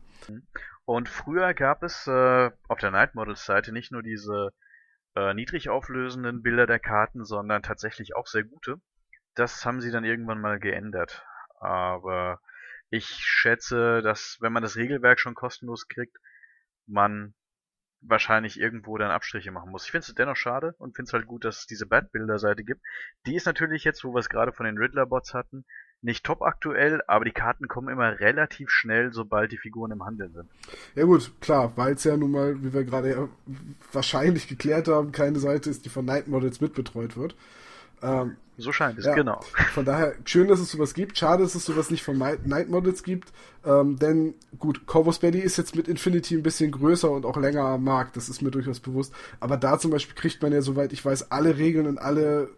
Und 0.85 1.09
früher 1.09 1.53
gab 1.53 1.83
es 1.83 2.07
äh, 2.07 2.49
auf 2.67 2.79
der 2.79 2.91
Night 2.91 3.15
Models 3.15 3.45
Seite 3.45 3.71
nicht 3.71 3.91
nur 3.91 4.03
diese 4.03 4.51
äh, 5.17 5.33
niedrig 5.33 5.69
auflösenden 5.69 6.43
Bilder 6.43 6.67
der 6.67 6.79
Karten, 6.79 7.25
sondern 7.25 7.63
tatsächlich 7.63 8.15
auch 8.15 8.27
sehr 8.27 8.43
gute. 8.43 8.79
Das 9.33 9.65
haben 9.65 9.81
sie 9.81 9.91
dann 9.91 10.03
irgendwann 10.03 10.39
mal 10.39 10.59
geändert. 10.59 11.25
Aber 11.59 12.39
ich 12.89 13.07
schätze, 13.07 14.01
dass 14.03 14.37
wenn 14.41 14.53
man 14.53 14.61
das 14.61 14.75
Regelwerk 14.75 15.19
schon 15.19 15.33
kostenlos 15.33 15.87
kriegt, 15.87 16.17
man 16.85 17.33
wahrscheinlich 18.01 18.59
irgendwo 18.59 18.97
dann 18.99 19.09
Abstriche 19.09 19.51
machen 19.51 19.71
muss. 19.71 19.85
Ich 19.85 19.91
finde 19.91 20.05
es 20.05 20.13
dennoch 20.13 20.35
schade 20.35 20.75
und 20.77 20.95
finde 20.95 21.09
es 21.09 21.13
halt 21.13 21.25
gut, 21.25 21.45
dass 21.45 21.61
es 21.61 21.65
diese 21.65 21.87
Bad-Bilder-Seite 21.87 22.63
gibt. 22.63 22.81
Die 23.25 23.35
ist 23.35 23.47
natürlich 23.47 23.83
jetzt, 23.83 24.03
wo 24.03 24.13
wir 24.13 24.19
es 24.19 24.29
gerade 24.29 24.53
von 24.53 24.67
den 24.67 24.77
Riddler-Bots 24.77 25.33
hatten, 25.33 25.65
nicht 26.01 26.25
top 26.25 26.41
aktuell, 26.41 27.01
aber 27.07 27.25
die 27.25 27.31
Karten 27.31 27.67
kommen 27.67 27.89
immer 27.89 28.19
relativ 28.19 28.69
schnell, 28.69 29.11
sobald 29.13 29.51
die 29.51 29.57
Figuren 29.57 29.91
im 29.91 30.05
Handel 30.05 30.29
sind. 30.29 30.49
Ja 30.95 31.03
gut, 31.05 31.31
klar, 31.41 31.73
weil 31.75 31.95
es 31.95 32.03
ja 32.03 32.15
nun 32.15 32.31
mal, 32.31 32.63
wie 32.63 32.73
wir 32.73 32.83
gerade 32.83 33.11
ja 33.11 33.29
wahrscheinlich 33.91 34.47
geklärt 34.47 34.87
haben, 34.87 35.11
keine 35.11 35.39
Seite 35.39 35.69
ist, 35.69 35.85
die 35.85 35.89
von 35.89 36.05
Night 36.05 36.27
Models 36.27 36.61
mitbetreut 36.61 37.17
wird. 37.17 37.35
Ähm, 38.01 38.37
so 38.59 38.71
scheint 38.71 38.97
es, 38.97 39.05
ja, 39.05 39.13
genau. 39.13 39.39
Von 39.73 39.85
daher, 39.85 40.15
schön, 40.25 40.47
dass 40.47 40.59
es 40.59 40.71
sowas 40.71 40.95
gibt. 40.95 41.17
Schade, 41.17 41.43
dass 41.43 41.53
es 41.53 41.65
sowas 41.65 41.91
nicht 41.91 42.03
von 42.03 42.17
Night 42.17 42.69
Models 42.69 43.03
gibt. 43.03 43.31
Ähm, 43.63 43.97
denn, 43.99 44.33
gut, 44.57 44.87
Corvus 44.87 45.19
Belly 45.19 45.39
ist 45.39 45.57
jetzt 45.57 45.75
mit 45.75 45.87
Infinity 45.87 46.35
ein 46.35 46.43
bisschen 46.43 46.71
größer 46.71 47.09
und 47.09 47.25
auch 47.25 47.37
länger 47.37 47.63
am 47.63 47.83
Markt. 47.83 48.17
Das 48.17 48.29
ist 48.29 48.41
mir 48.41 48.49
durchaus 48.49 48.79
bewusst. 48.79 49.13
Aber 49.39 49.57
da 49.57 49.77
zum 49.77 49.91
Beispiel 49.91 50.15
kriegt 50.15 50.41
man 50.41 50.53
ja, 50.53 50.61
soweit 50.61 50.91
ich 50.91 51.05
weiß, 51.05 51.31
alle 51.31 51.57
Regeln 51.57 51.85
und 51.85 51.99
alle 51.99 52.49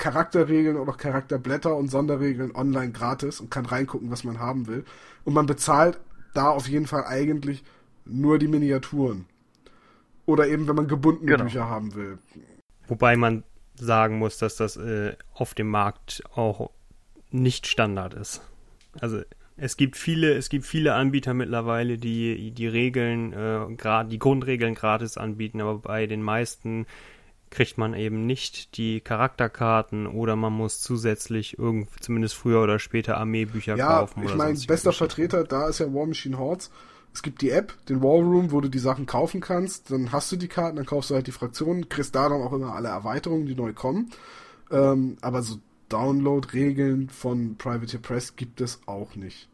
Charakterregeln 0.00 0.78
oder 0.78 0.94
Charakterblätter 0.94 1.76
und 1.76 1.88
Sonderregeln 1.88 2.56
online 2.56 2.90
gratis 2.90 3.38
und 3.38 3.50
kann 3.50 3.66
reingucken, 3.66 4.10
was 4.10 4.24
man 4.24 4.40
haben 4.40 4.66
will. 4.66 4.84
Und 5.24 5.34
man 5.34 5.46
bezahlt 5.46 6.00
da 6.32 6.48
auf 6.48 6.68
jeden 6.68 6.86
Fall 6.86 7.04
eigentlich 7.04 7.62
nur 8.06 8.38
die 8.38 8.48
Miniaturen. 8.48 9.26
Oder 10.24 10.48
eben, 10.48 10.66
wenn 10.66 10.76
man 10.76 10.88
gebundene 10.88 11.30
genau. 11.30 11.44
Bücher 11.44 11.68
haben 11.68 11.94
will. 11.94 12.18
Wobei 12.88 13.16
man 13.16 13.44
sagen 13.74 14.18
muss, 14.18 14.38
dass 14.38 14.56
das 14.56 14.76
äh, 14.76 15.16
auf 15.34 15.54
dem 15.54 15.68
Markt 15.68 16.22
auch 16.34 16.70
nicht 17.30 17.66
Standard 17.66 18.14
ist. 18.14 18.40
Also 19.00 19.20
es 19.58 19.76
gibt 19.76 19.96
viele, 19.96 20.32
es 20.32 20.48
gibt 20.48 20.64
viele 20.64 20.94
Anbieter 20.94 21.34
mittlerweile, 21.34 21.98
die 21.98 22.52
die 22.52 22.66
Regeln, 22.66 23.34
äh, 23.34 23.74
grad, 23.76 24.10
die 24.10 24.18
Grundregeln 24.18 24.74
gratis 24.74 25.18
anbieten, 25.18 25.60
aber 25.60 25.78
bei 25.78 26.06
den 26.06 26.22
meisten 26.22 26.86
kriegt 27.50 27.78
man 27.78 27.94
eben 27.94 28.26
nicht 28.26 28.76
die 28.76 29.00
Charakterkarten 29.00 30.06
oder 30.06 30.36
man 30.36 30.52
muss 30.52 30.80
zusätzlich 30.80 31.58
irgend, 31.58 31.88
zumindest 32.00 32.34
früher 32.34 32.62
oder 32.62 32.78
später 32.78 33.16
Armeebücher 33.18 33.76
ja, 33.76 33.98
kaufen. 33.98 34.22
Ja, 34.22 34.30
ich 34.30 34.36
meine, 34.36 34.58
bester 34.58 34.92
Vertreter 34.92 35.44
da 35.44 35.68
ist 35.68 35.80
ja 35.80 35.92
War 35.92 36.06
Machine 36.06 36.38
Hordes. 36.38 36.70
Es 37.12 37.22
gibt 37.22 37.42
die 37.42 37.50
App, 37.50 37.74
den 37.86 38.02
War 38.02 38.20
Room, 38.20 38.52
wo 38.52 38.60
du 38.60 38.68
die 38.68 38.78
Sachen 38.78 39.04
kaufen 39.06 39.40
kannst. 39.40 39.90
Dann 39.90 40.12
hast 40.12 40.30
du 40.30 40.36
die 40.36 40.46
Karten, 40.46 40.76
dann 40.76 40.86
kaufst 40.86 41.10
du 41.10 41.16
halt 41.16 41.26
die 41.26 41.32
Fraktionen, 41.32 41.88
kriegst 41.88 42.14
da 42.14 42.28
dann 42.28 42.40
auch 42.40 42.52
immer 42.52 42.74
alle 42.74 42.88
Erweiterungen, 42.88 43.46
die 43.46 43.56
neu 43.56 43.72
kommen. 43.72 44.10
Ähm, 44.70 45.16
aber 45.20 45.42
so 45.42 45.56
Download-Regeln 45.88 47.08
von 47.08 47.56
Privateer 47.56 47.98
Press 47.98 48.36
gibt 48.36 48.60
es 48.60 48.80
auch 48.86 49.16
nicht. 49.16 49.48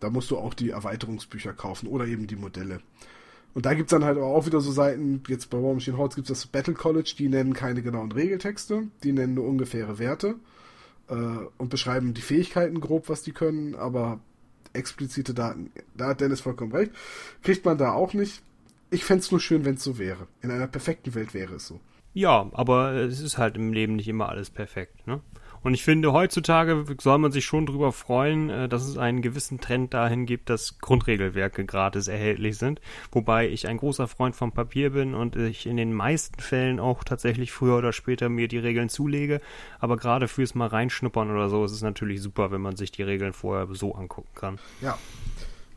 Da 0.00 0.08
musst 0.08 0.30
du 0.30 0.38
auch 0.38 0.54
die 0.54 0.70
Erweiterungsbücher 0.70 1.52
kaufen 1.52 1.86
oder 1.86 2.06
eben 2.06 2.26
die 2.26 2.36
Modelle. 2.36 2.80
Und 3.56 3.64
da 3.64 3.72
gibt 3.72 3.90
es 3.90 3.90
dann 3.92 4.04
halt 4.04 4.18
auch 4.18 4.44
wieder 4.44 4.60
so 4.60 4.70
Seiten, 4.70 5.22
jetzt 5.28 5.48
bei 5.48 5.56
War 5.56 5.72
Machine 5.72 5.96
Hordes 5.96 6.14
gibt 6.14 6.28
es 6.28 6.40
das 6.42 6.46
Battle 6.46 6.74
College, 6.74 7.14
die 7.16 7.30
nennen 7.30 7.54
keine 7.54 7.80
genauen 7.80 8.12
Regeltexte, 8.12 8.82
die 9.02 9.12
nennen 9.12 9.32
nur 9.32 9.46
ungefähre 9.46 9.98
Werte 9.98 10.34
äh, 11.08 11.14
und 11.56 11.70
beschreiben 11.70 12.12
die 12.12 12.20
Fähigkeiten 12.20 12.82
grob, 12.82 13.08
was 13.08 13.22
die 13.22 13.32
können, 13.32 13.74
aber 13.74 14.20
explizite 14.74 15.32
Daten, 15.32 15.70
da 15.96 16.08
hat 16.08 16.20
Dennis 16.20 16.42
vollkommen 16.42 16.72
recht, 16.72 16.92
kriegt 17.42 17.64
man 17.64 17.78
da 17.78 17.92
auch 17.92 18.12
nicht. 18.12 18.42
Ich 18.90 19.06
fände 19.06 19.22
es 19.22 19.30
nur 19.30 19.40
schön, 19.40 19.64
wenn 19.64 19.76
es 19.76 19.84
so 19.84 19.96
wäre. 19.96 20.26
In 20.42 20.50
einer 20.50 20.66
perfekten 20.66 21.14
Welt 21.14 21.32
wäre 21.32 21.54
es 21.54 21.66
so. 21.66 21.80
Ja, 22.12 22.50
aber 22.52 22.92
es 22.92 23.20
ist 23.20 23.38
halt 23.38 23.56
im 23.56 23.72
Leben 23.72 23.96
nicht 23.96 24.08
immer 24.08 24.28
alles 24.28 24.50
perfekt, 24.50 25.06
ne? 25.06 25.22
Und 25.66 25.74
ich 25.74 25.82
finde, 25.82 26.12
heutzutage 26.12 26.84
soll 27.00 27.18
man 27.18 27.32
sich 27.32 27.44
schon 27.44 27.66
darüber 27.66 27.90
freuen, 27.90 28.50
äh, 28.50 28.68
dass 28.68 28.86
es 28.86 28.98
einen 28.98 29.20
gewissen 29.20 29.58
Trend 29.58 29.92
dahin 29.94 30.24
gibt, 30.24 30.48
dass 30.48 30.78
Grundregelwerke 30.78 31.64
gratis 31.64 32.06
erhältlich 32.06 32.56
sind. 32.56 32.80
Wobei 33.10 33.48
ich 33.48 33.66
ein 33.66 33.78
großer 33.78 34.06
Freund 34.06 34.36
vom 34.36 34.52
Papier 34.52 34.90
bin 34.90 35.12
und 35.16 35.34
ich 35.34 35.66
in 35.66 35.76
den 35.76 35.92
meisten 35.92 36.38
Fällen 36.40 36.78
auch 36.78 37.02
tatsächlich 37.02 37.50
früher 37.50 37.78
oder 37.78 37.92
später 37.92 38.28
mir 38.28 38.46
die 38.46 38.58
Regeln 38.58 38.88
zulege. 38.88 39.40
Aber 39.80 39.96
gerade 39.96 40.28
fürs 40.28 40.54
mal 40.54 40.68
reinschnuppern 40.68 41.32
oder 41.32 41.48
so 41.48 41.64
ist 41.64 41.72
es 41.72 41.82
natürlich 41.82 42.22
super, 42.22 42.52
wenn 42.52 42.60
man 42.60 42.76
sich 42.76 42.92
die 42.92 43.02
Regeln 43.02 43.32
vorher 43.32 43.66
so 43.74 43.92
angucken 43.96 44.30
kann. 44.36 44.60
Ja. 44.80 44.96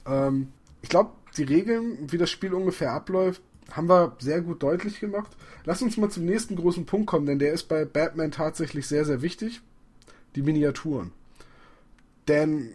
Ähm, 0.05 0.49
ich 0.83 0.89
glaube, 0.89 1.13
die 1.35 1.45
Regeln, 1.45 1.97
wie 2.11 2.19
das 2.19 2.29
Spiel 2.29 2.53
ungefähr 2.53 2.91
abläuft, 2.91 3.41
haben 3.71 3.89
wir 3.89 4.15
sehr 4.19 4.41
gut 4.41 4.61
deutlich 4.61 4.99
gemacht. 4.99 5.35
Lass 5.65 5.81
uns 5.81 5.97
mal 5.97 6.11
zum 6.11 6.25
nächsten 6.25 6.55
großen 6.55 6.85
Punkt 6.85 7.07
kommen, 7.07 7.25
denn 7.25 7.39
der 7.39 7.53
ist 7.53 7.63
bei 7.63 7.85
Batman 7.85 8.29
tatsächlich 8.29 8.85
sehr, 8.85 9.03
sehr 9.03 9.23
wichtig 9.23 9.61
die 10.35 10.41
Miniaturen. 10.41 11.11
Denn 12.27 12.73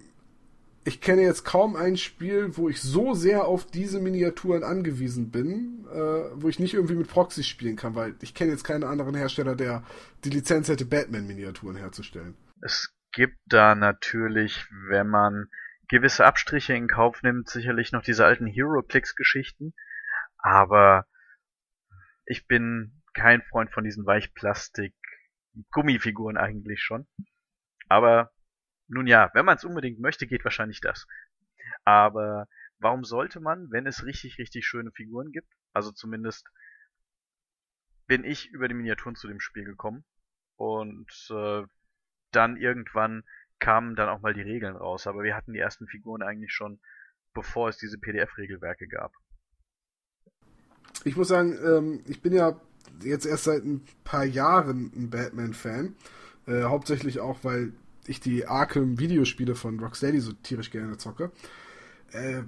ich 0.84 1.00
kenne 1.00 1.22
jetzt 1.22 1.44
kaum 1.44 1.76
ein 1.76 1.96
Spiel, 1.96 2.56
wo 2.56 2.68
ich 2.68 2.82
so 2.82 3.14
sehr 3.14 3.46
auf 3.46 3.66
diese 3.66 4.00
Miniaturen 4.00 4.62
angewiesen 4.62 5.30
bin, 5.30 5.86
äh, 5.90 6.30
wo 6.34 6.48
ich 6.48 6.58
nicht 6.58 6.74
irgendwie 6.74 6.96
mit 6.96 7.08
Proxys 7.08 7.46
spielen 7.46 7.76
kann, 7.76 7.94
weil 7.94 8.14
ich 8.20 8.34
kenne 8.34 8.50
jetzt 8.50 8.64
keinen 8.64 8.84
anderen 8.84 9.14
Hersteller, 9.14 9.56
der 9.56 9.82
die 10.24 10.30
Lizenz 10.30 10.68
hätte, 10.68 10.84
Batman-Miniaturen 10.84 11.76
herzustellen. 11.76 12.36
Es 12.60 12.94
gibt 13.12 13.38
da 13.46 13.74
natürlich, 13.74 14.66
wenn 14.88 15.08
man 15.08 15.46
gewisse 15.88 16.26
Abstriche 16.26 16.74
in 16.74 16.88
Kauf 16.88 17.22
nimmt, 17.22 17.48
sicherlich 17.48 17.92
noch 17.92 18.02
diese 18.02 18.26
alten 18.26 18.46
Hero-Clicks-Geschichten, 18.46 19.72
aber 20.36 21.06
ich 22.26 22.46
bin 22.46 23.00
kein 23.14 23.40
Freund 23.42 23.70
von 23.70 23.84
diesen 23.84 24.04
Weichplastik-Gummifiguren 24.04 26.36
eigentlich 26.36 26.82
schon. 26.82 27.06
Aber 27.88 28.32
nun 28.88 29.06
ja, 29.06 29.30
wenn 29.34 29.44
man 29.44 29.56
es 29.56 29.64
unbedingt 29.64 30.00
möchte, 30.00 30.26
geht 30.26 30.44
wahrscheinlich 30.44 30.80
das. 30.80 31.06
Aber 31.84 32.48
warum 32.78 33.04
sollte 33.04 33.40
man, 33.40 33.70
wenn 33.70 33.86
es 33.86 34.04
richtig, 34.04 34.38
richtig 34.38 34.66
schöne 34.66 34.92
Figuren 34.92 35.32
gibt, 35.32 35.48
also 35.72 35.90
zumindest 35.90 36.48
bin 38.06 38.24
ich 38.24 38.50
über 38.50 38.68
die 38.68 38.74
Miniaturen 38.74 39.16
zu 39.16 39.28
dem 39.28 39.40
Spiel 39.40 39.64
gekommen 39.64 40.04
und 40.56 41.10
äh, 41.30 41.62
dann 42.30 42.56
irgendwann 42.56 43.24
kamen 43.58 43.96
dann 43.96 44.08
auch 44.08 44.20
mal 44.20 44.34
die 44.34 44.42
Regeln 44.42 44.76
raus, 44.76 45.06
aber 45.06 45.22
wir 45.22 45.34
hatten 45.34 45.52
die 45.52 45.58
ersten 45.58 45.86
Figuren 45.86 46.22
eigentlich 46.22 46.52
schon, 46.52 46.80
bevor 47.32 47.68
es 47.68 47.78
diese 47.78 47.98
PDF-Regelwerke 47.98 48.88
gab. 48.88 49.12
Ich 51.04 51.16
muss 51.16 51.28
sagen, 51.28 51.58
ähm, 51.64 52.04
ich 52.06 52.20
bin 52.20 52.32
ja 52.32 52.60
jetzt 53.00 53.26
erst 53.26 53.44
seit 53.44 53.64
ein 53.64 53.84
paar 54.04 54.24
Jahren 54.24 54.92
ein 54.94 55.10
Batman-Fan. 55.10 55.96
Äh, 56.46 56.64
hauptsächlich 56.64 57.20
auch, 57.20 57.38
weil 57.42 57.72
ich 58.06 58.20
die 58.20 58.46
Arkham-Videospiele 58.46 59.54
von 59.54 59.80
Rocksteady 59.80 60.20
so 60.20 60.32
tierisch 60.32 60.70
gerne 60.70 60.98
zocke. 60.98 61.30
Äh, 62.12 62.42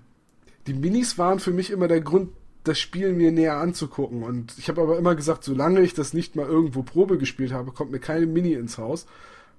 die 0.66 0.74
Minis 0.74 1.18
waren 1.18 1.38
für 1.38 1.52
mich 1.52 1.70
immer 1.70 1.88
der 1.88 2.00
Grund, 2.00 2.30
das 2.64 2.78
Spiel 2.78 3.12
mir 3.12 3.32
näher 3.32 3.58
anzugucken. 3.58 4.22
Und 4.22 4.58
ich 4.58 4.68
habe 4.68 4.82
aber 4.82 4.98
immer 4.98 5.14
gesagt, 5.14 5.44
solange 5.44 5.80
ich 5.80 5.94
das 5.94 6.12
nicht 6.12 6.36
mal 6.36 6.46
irgendwo 6.46 6.82
Probe 6.82 7.16
gespielt 7.16 7.52
habe, 7.52 7.72
kommt 7.72 7.92
mir 7.92 8.00
keine 8.00 8.26
Mini 8.26 8.54
ins 8.54 8.76
Haus. 8.76 9.06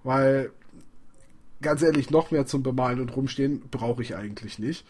Weil, 0.04 0.52
ganz 1.62 1.82
ehrlich, 1.82 2.12
noch 2.12 2.32
mehr 2.32 2.46
zum 2.46 2.64
Bemalen 2.64 3.00
und 3.00 3.16
Rumstehen 3.16 3.62
brauche 3.72 4.02
ich 4.02 4.16
eigentlich 4.16 4.60
nicht. 4.60 4.86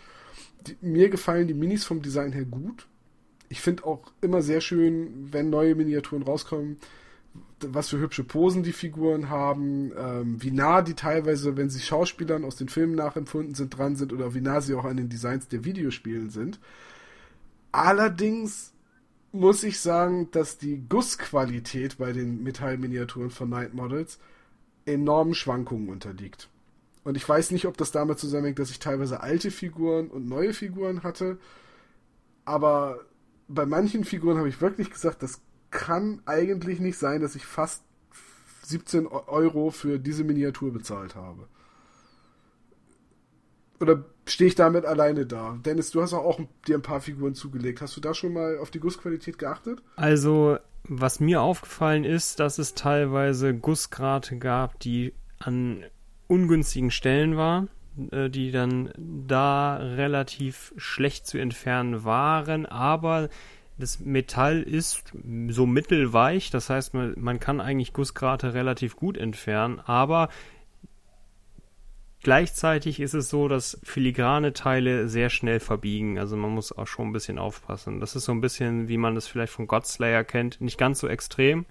Die, 0.65 0.75
mir 0.81 1.09
gefallen 1.09 1.47
die 1.47 1.53
Minis 1.53 1.85
vom 1.85 2.01
Design 2.01 2.33
her 2.33 2.45
gut. 2.45 2.87
Ich 3.49 3.61
finde 3.61 3.85
auch 3.85 4.11
immer 4.19 4.41
sehr 4.41 4.61
schön, 4.61 5.29
wenn 5.31 5.49
neue 5.49 5.75
Miniaturen 5.75 6.23
rauskommen, 6.23 6.77
was 7.61 7.89
für 7.89 7.99
hübsche 7.99 8.23
Posen 8.23 8.63
die 8.63 8.71
Figuren 8.71 9.29
haben, 9.29 9.91
ähm, 9.97 10.41
wie 10.41 10.51
nah 10.51 10.81
die 10.81 10.93
teilweise, 10.93 11.57
wenn 11.57 11.69
sie 11.69 11.79
Schauspielern 11.79 12.45
aus 12.45 12.55
den 12.55 12.69
Filmen 12.69 12.95
nachempfunden 12.95 13.55
sind, 13.55 13.77
dran 13.77 13.95
sind 13.95 14.13
oder 14.13 14.33
wie 14.33 14.41
nah 14.41 14.61
sie 14.61 14.75
auch 14.75 14.85
an 14.85 14.97
den 14.97 15.09
Designs 15.09 15.47
der 15.47 15.65
Videospielen 15.65 16.29
sind. 16.29 16.59
Allerdings 17.71 18.73
muss 19.31 19.63
ich 19.63 19.79
sagen, 19.79 20.29
dass 20.31 20.57
die 20.57 20.83
Gussqualität 20.87 21.97
bei 21.97 22.13
den 22.13 22.43
Metallminiaturen 22.43 23.29
von 23.29 23.49
Night 23.49 23.73
Models 23.73 24.19
enormen 24.85 25.33
Schwankungen 25.33 25.89
unterliegt. 25.89 26.49
Und 27.03 27.17
ich 27.17 27.27
weiß 27.27 27.51
nicht, 27.51 27.65
ob 27.65 27.77
das 27.77 27.91
damit 27.91 28.19
zusammenhängt, 28.19 28.59
dass 28.59 28.69
ich 28.69 28.79
teilweise 28.79 29.21
alte 29.21 29.51
Figuren 29.51 30.07
und 30.07 30.27
neue 30.27 30.53
Figuren 30.53 31.03
hatte, 31.03 31.37
aber 32.45 33.01
bei 33.47 33.65
manchen 33.65 34.03
Figuren 34.03 34.37
habe 34.37 34.49
ich 34.49 34.61
wirklich 34.61 34.89
gesagt, 34.89 35.23
das 35.23 35.41
kann 35.71 36.21
eigentlich 36.25 36.79
nicht 36.79 36.97
sein, 36.97 37.21
dass 37.21 37.35
ich 37.35 37.45
fast 37.45 37.83
17 38.63 39.07
Euro 39.07 39.71
für 39.71 39.99
diese 39.99 40.23
Miniatur 40.23 40.73
bezahlt 40.73 41.15
habe. 41.15 41.47
Oder 43.79 44.05
stehe 44.25 44.47
ich 44.47 44.55
damit 44.55 44.85
alleine 44.85 45.25
da? 45.25 45.57
Dennis, 45.63 45.91
du 45.91 46.01
hast 46.01 46.13
auch 46.13 46.39
dir 46.67 46.75
ein 46.75 46.81
paar 46.81 46.99
Figuren 46.99 47.35
zugelegt. 47.35 47.81
Hast 47.81 47.95
du 47.95 48.01
da 48.01 48.13
schon 48.13 48.33
mal 48.33 48.57
auf 48.57 48.71
die 48.71 48.79
Gussqualität 48.79 49.37
geachtet? 49.37 49.83
Also, 49.95 50.57
was 50.83 51.19
mir 51.19 51.41
aufgefallen 51.41 52.03
ist, 52.03 52.39
dass 52.39 52.57
es 52.57 52.73
teilweise 52.73 53.53
Gussgrate 53.53 54.37
gab, 54.37 54.79
die 54.79 55.13
an 55.39 55.85
ungünstigen 56.27 56.91
Stellen 56.91 57.37
waren, 57.37 57.69
äh, 58.11 58.29
die 58.29 58.51
dann 58.51 58.91
da 58.97 59.77
relativ 59.77 60.73
schlecht 60.77 61.27
zu 61.27 61.37
entfernen 61.37 62.03
waren, 62.03 62.65
aber 62.65 63.29
das 63.77 63.99
Metall 63.99 64.61
ist 64.61 65.03
so 65.49 65.65
mittelweich, 65.65 66.49
das 66.49 66.69
heißt, 66.69 66.93
man, 66.93 67.13
man 67.17 67.39
kann 67.39 67.61
eigentlich 67.61 67.93
Gussgrate 67.93 68.53
relativ 68.53 68.95
gut 68.95 69.17
entfernen, 69.17 69.79
aber 69.79 70.29
gleichzeitig 72.23 72.99
ist 72.99 73.13
es 73.13 73.29
so, 73.29 73.47
dass 73.47 73.79
filigrane 73.83 74.53
Teile 74.53 75.07
sehr 75.07 75.29
schnell 75.29 75.59
verbiegen. 75.59 76.17
Also 76.17 76.35
man 76.35 76.51
muss 76.51 76.75
auch 76.75 76.87
schon 76.87 77.09
ein 77.09 77.13
bisschen 77.13 77.37
aufpassen. 77.37 77.99
Das 77.99 78.15
ist 78.15 78.25
so 78.25 78.31
ein 78.31 78.41
bisschen, 78.41 78.87
wie 78.87 78.97
man 78.97 79.15
das 79.15 79.27
vielleicht 79.27 79.53
von 79.53 79.67
Godslayer 79.67 80.23
kennt. 80.23 80.59
Nicht 80.59 80.79
ganz 80.79 80.99
so 80.99 81.07
extrem, 81.07 81.65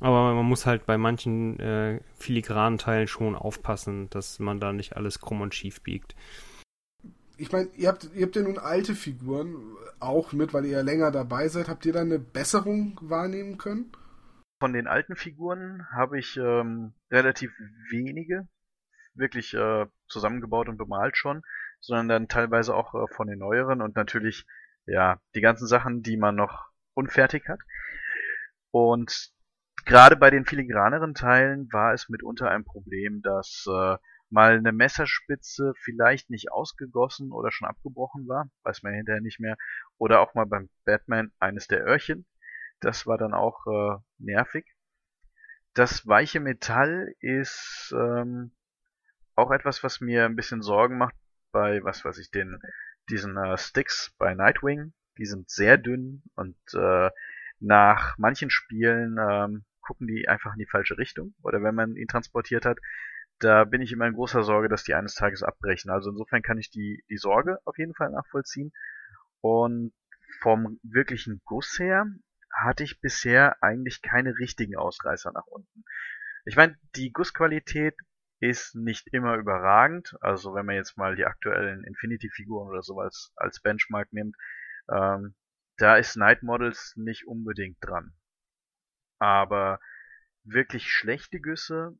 aber 0.00 0.34
man 0.34 0.44
muss 0.44 0.66
halt 0.66 0.86
bei 0.86 0.98
manchen 0.98 1.60
äh, 1.60 2.00
filigranen 2.16 2.78
Teilen 2.78 3.06
schon 3.06 3.36
aufpassen, 3.36 4.10
dass 4.10 4.40
man 4.40 4.58
da 4.58 4.72
nicht 4.72 4.96
alles 4.96 5.20
krumm 5.20 5.40
und 5.40 5.54
schief 5.54 5.82
biegt 5.82 6.16
ich 7.36 7.52
meine, 7.52 7.68
ihr 7.76 7.88
habt, 7.88 8.08
ihr 8.14 8.26
habt 8.26 8.36
ja 8.36 8.42
nun 8.42 8.58
alte 8.58 8.94
Figuren 8.94 9.76
auch 10.00 10.32
mit, 10.32 10.52
weil 10.54 10.64
ihr 10.64 10.72
ja 10.72 10.80
länger 10.82 11.10
dabei 11.10 11.48
seid. 11.48 11.68
Habt 11.68 11.86
ihr 11.86 11.92
da 11.92 12.00
eine 12.00 12.18
Besserung 12.18 12.98
wahrnehmen 13.02 13.58
können? 13.58 13.92
Von 14.60 14.72
den 14.72 14.86
alten 14.86 15.16
Figuren 15.16 15.86
habe 15.90 16.18
ich 16.18 16.36
ähm, 16.36 16.92
relativ 17.10 17.50
wenige 17.90 18.46
wirklich 19.14 19.54
äh, 19.54 19.86
zusammengebaut 20.08 20.68
und 20.68 20.78
bemalt 20.78 21.16
schon, 21.16 21.42
sondern 21.80 22.08
dann 22.08 22.28
teilweise 22.28 22.74
auch 22.74 22.94
äh, 22.94 23.12
von 23.14 23.26
den 23.26 23.38
neueren 23.38 23.82
und 23.82 23.96
natürlich 23.96 24.46
ja 24.86 25.20
die 25.34 25.40
ganzen 25.40 25.66
Sachen, 25.66 26.02
die 26.02 26.16
man 26.16 26.34
noch 26.34 26.70
unfertig 26.94 27.48
hat. 27.48 27.60
Und 28.70 29.30
gerade 29.84 30.16
bei 30.16 30.30
den 30.30 30.44
filigraneren 30.44 31.14
Teilen 31.14 31.68
war 31.72 31.92
es 31.92 32.08
mitunter 32.08 32.50
ein 32.50 32.64
Problem, 32.64 33.20
dass 33.22 33.66
äh, 33.68 33.96
mal 34.32 34.56
eine 34.56 34.72
Messerspitze 34.72 35.74
vielleicht 35.76 36.30
nicht 36.30 36.50
ausgegossen 36.50 37.32
oder 37.32 37.52
schon 37.52 37.68
abgebrochen 37.68 38.26
war, 38.26 38.50
weiß 38.64 38.82
man 38.82 38.94
hinterher 38.94 39.20
nicht 39.20 39.40
mehr, 39.40 39.56
oder 39.98 40.20
auch 40.20 40.34
mal 40.34 40.46
beim 40.46 40.70
Batman 40.84 41.30
eines 41.38 41.68
der 41.68 41.84
Öhrchen. 41.84 42.26
Das 42.80 43.06
war 43.06 43.18
dann 43.18 43.34
auch 43.34 43.66
äh, 43.66 43.98
nervig. 44.18 44.66
Das 45.74 46.06
weiche 46.06 46.40
Metall 46.40 47.14
ist 47.20 47.94
ähm, 47.96 48.52
auch 49.36 49.50
etwas, 49.50 49.82
was 49.84 50.00
mir 50.00 50.24
ein 50.24 50.36
bisschen 50.36 50.62
Sorgen 50.62 50.98
macht 50.98 51.14
bei, 51.52 51.82
was 51.84 52.04
weiß 52.04 52.18
ich, 52.18 52.30
den 52.30 52.58
diesen 53.08 53.36
äh, 53.36 53.56
Sticks 53.58 54.14
bei 54.18 54.34
Nightwing. 54.34 54.92
Die 55.18 55.26
sind 55.26 55.50
sehr 55.50 55.76
dünn 55.76 56.22
und 56.34 56.56
äh, 56.74 57.10
nach 57.60 58.16
manchen 58.18 58.50
Spielen 58.50 59.18
ähm, 59.20 59.64
gucken 59.82 60.06
die 60.06 60.26
einfach 60.26 60.54
in 60.54 60.58
die 60.58 60.66
falsche 60.66 60.96
Richtung. 60.96 61.34
Oder 61.42 61.62
wenn 61.62 61.74
man 61.74 61.96
ihn 61.96 62.08
transportiert 62.08 62.64
hat, 62.64 62.78
da 63.38 63.64
bin 63.64 63.82
ich 63.82 63.92
immer 63.92 64.06
in 64.06 64.14
großer 64.14 64.42
Sorge, 64.42 64.68
dass 64.68 64.84
die 64.84 64.94
eines 64.94 65.14
Tages 65.14 65.42
abbrechen. 65.42 65.90
Also 65.90 66.10
insofern 66.10 66.42
kann 66.42 66.58
ich 66.58 66.70
die, 66.70 67.04
die 67.10 67.16
Sorge 67.16 67.58
auf 67.64 67.78
jeden 67.78 67.94
Fall 67.94 68.10
nachvollziehen. 68.10 68.72
Und 69.40 69.92
vom 70.40 70.78
wirklichen 70.82 71.40
Guss 71.44 71.78
her 71.78 72.06
hatte 72.52 72.84
ich 72.84 73.00
bisher 73.00 73.62
eigentlich 73.62 74.02
keine 74.02 74.38
richtigen 74.38 74.76
Ausreißer 74.76 75.32
nach 75.32 75.46
unten. 75.46 75.84
Ich 76.44 76.56
meine, 76.56 76.76
die 76.96 77.12
Gussqualität 77.12 77.96
ist 78.40 78.74
nicht 78.74 79.08
immer 79.12 79.36
überragend. 79.36 80.16
Also 80.20 80.54
wenn 80.54 80.66
man 80.66 80.74
jetzt 80.74 80.96
mal 80.96 81.14
die 81.16 81.24
aktuellen 81.24 81.84
Infinity-Figuren 81.84 82.68
oder 82.68 82.82
sowas 82.82 83.32
als 83.36 83.60
Benchmark 83.60 84.12
nimmt, 84.12 84.36
ähm, 84.90 85.34
da 85.76 85.96
ist 85.96 86.16
Night 86.16 86.42
Models 86.42 86.94
nicht 86.96 87.26
unbedingt 87.26 87.78
dran. 87.80 88.12
Aber 89.18 89.80
wirklich 90.44 90.90
schlechte 90.90 91.40
Güsse 91.40 91.96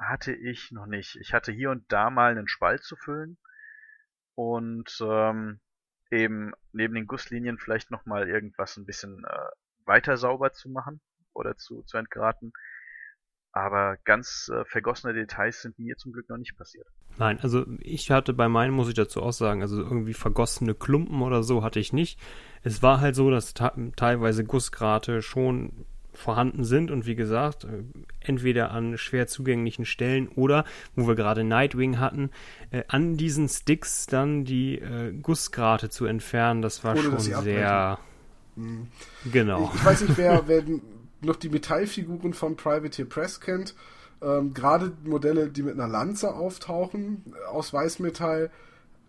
hatte 0.00 0.32
ich 0.32 0.72
noch 0.72 0.86
nicht. 0.86 1.16
Ich 1.16 1.32
hatte 1.32 1.52
hier 1.52 1.70
und 1.70 1.84
da 1.92 2.10
mal 2.10 2.32
einen 2.32 2.48
Spalt 2.48 2.82
zu 2.82 2.96
füllen 2.96 3.38
und 4.34 4.98
ähm, 5.02 5.60
eben 6.10 6.52
neben 6.72 6.94
den 6.94 7.06
Gusslinien 7.06 7.58
vielleicht 7.58 7.90
nochmal 7.90 8.28
irgendwas 8.28 8.76
ein 8.76 8.86
bisschen 8.86 9.24
äh, 9.24 9.86
weiter 9.86 10.16
sauber 10.16 10.52
zu 10.52 10.68
machen 10.70 11.00
oder 11.34 11.56
zu, 11.56 11.82
zu 11.82 11.98
entgraten. 11.98 12.52
Aber 13.52 13.96
ganz 14.04 14.50
äh, 14.54 14.64
vergossene 14.64 15.12
Details 15.12 15.62
sind 15.62 15.78
mir 15.78 15.96
zum 15.96 16.12
Glück 16.12 16.28
noch 16.28 16.36
nicht 16.36 16.56
passiert. 16.56 16.86
Nein, 17.18 17.40
also 17.40 17.66
ich 17.80 18.10
hatte 18.10 18.32
bei 18.32 18.48
meinen, 18.48 18.72
muss 18.72 18.88
ich 18.88 18.94
dazu 18.94 19.22
auch 19.22 19.32
sagen, 19.32 19.60
also 19.60 19.82
irgendwie 19.82 20.14
vergossene 20.14 20.74
Klumpen 20.74 21.20
oder 21.20 21.42
so 21.42 21.64
hatte 21.64 21.80
ich 21.80 21.92
nicht. 21.92 22.20
Es 22.62 22.82
war 22.82 23.00
halt 23.00 23.16
so, 23.16 23.30
dass 23.30 23.52
teilweise 23.52 24.44
Gussgrate 24.44 25.20
schon 25.20 25.84
vorhanden 26.12 26.64
sind 26.64 26.90
und 26.90 27.06
wie 27.06 27.14
gesagt, 27.14 27.64
äh, 27.64 27.82
entweder 28.20 28.70
an 28.70 28.98
schwer 28.98 29.26
zugänglichen 29.26 29.84
Stellen 29.84 30.28
oder, 30.28 30.64
wo 30.96 31.06
wir 31.06 31.14
gerade 31.14 31.44
Nightwing 31.44 31.98
hatten, 31.98 32.30
äh, 32.70 32.84
an 32.88 33.16
diesen 33.16 33.48
Sticks 33.48 34.06
dann 34.06 34.44
die 34.44 34.78
äh, 34.78 35.12
Gussgrate 35.12 35.90
zu 35.90 36.06
entfernen, 36.06 36.62
das 36.62 36.84
war 36.84 36.92
Ohne, 36.92 37.02
schon 37.02 37.20
sehr. 37.20 37.98
Mhm. 38.56 38.88
Genau. 39.32 39.70
Ich, 39.72 39.80
ich, 39.80 39.84
weiß 39.84 40.00
nicht, 40.02 40.18
wer, 40.18 40.42
wer 40.46 40.62
noch 41.22 41.36
die 41.36 41.48
Metallfiguren 41.48 42.34
von 42.34 42.56
Privateer 42.56 43.04
Press 43.04 43.40
kennt. 43.40 43.74
Ähm, 44.22 44.52
gerade 44.52 44.92
Modelle, 45.04 45.48
die 45.48 45.62
mit 45.62 45.74
einer 45.74 45.88
Lanze 45.88 46.34
auftauchen, 46.34 47.34
aus 47.50 47.72
Weißmetall, 47.72 48.50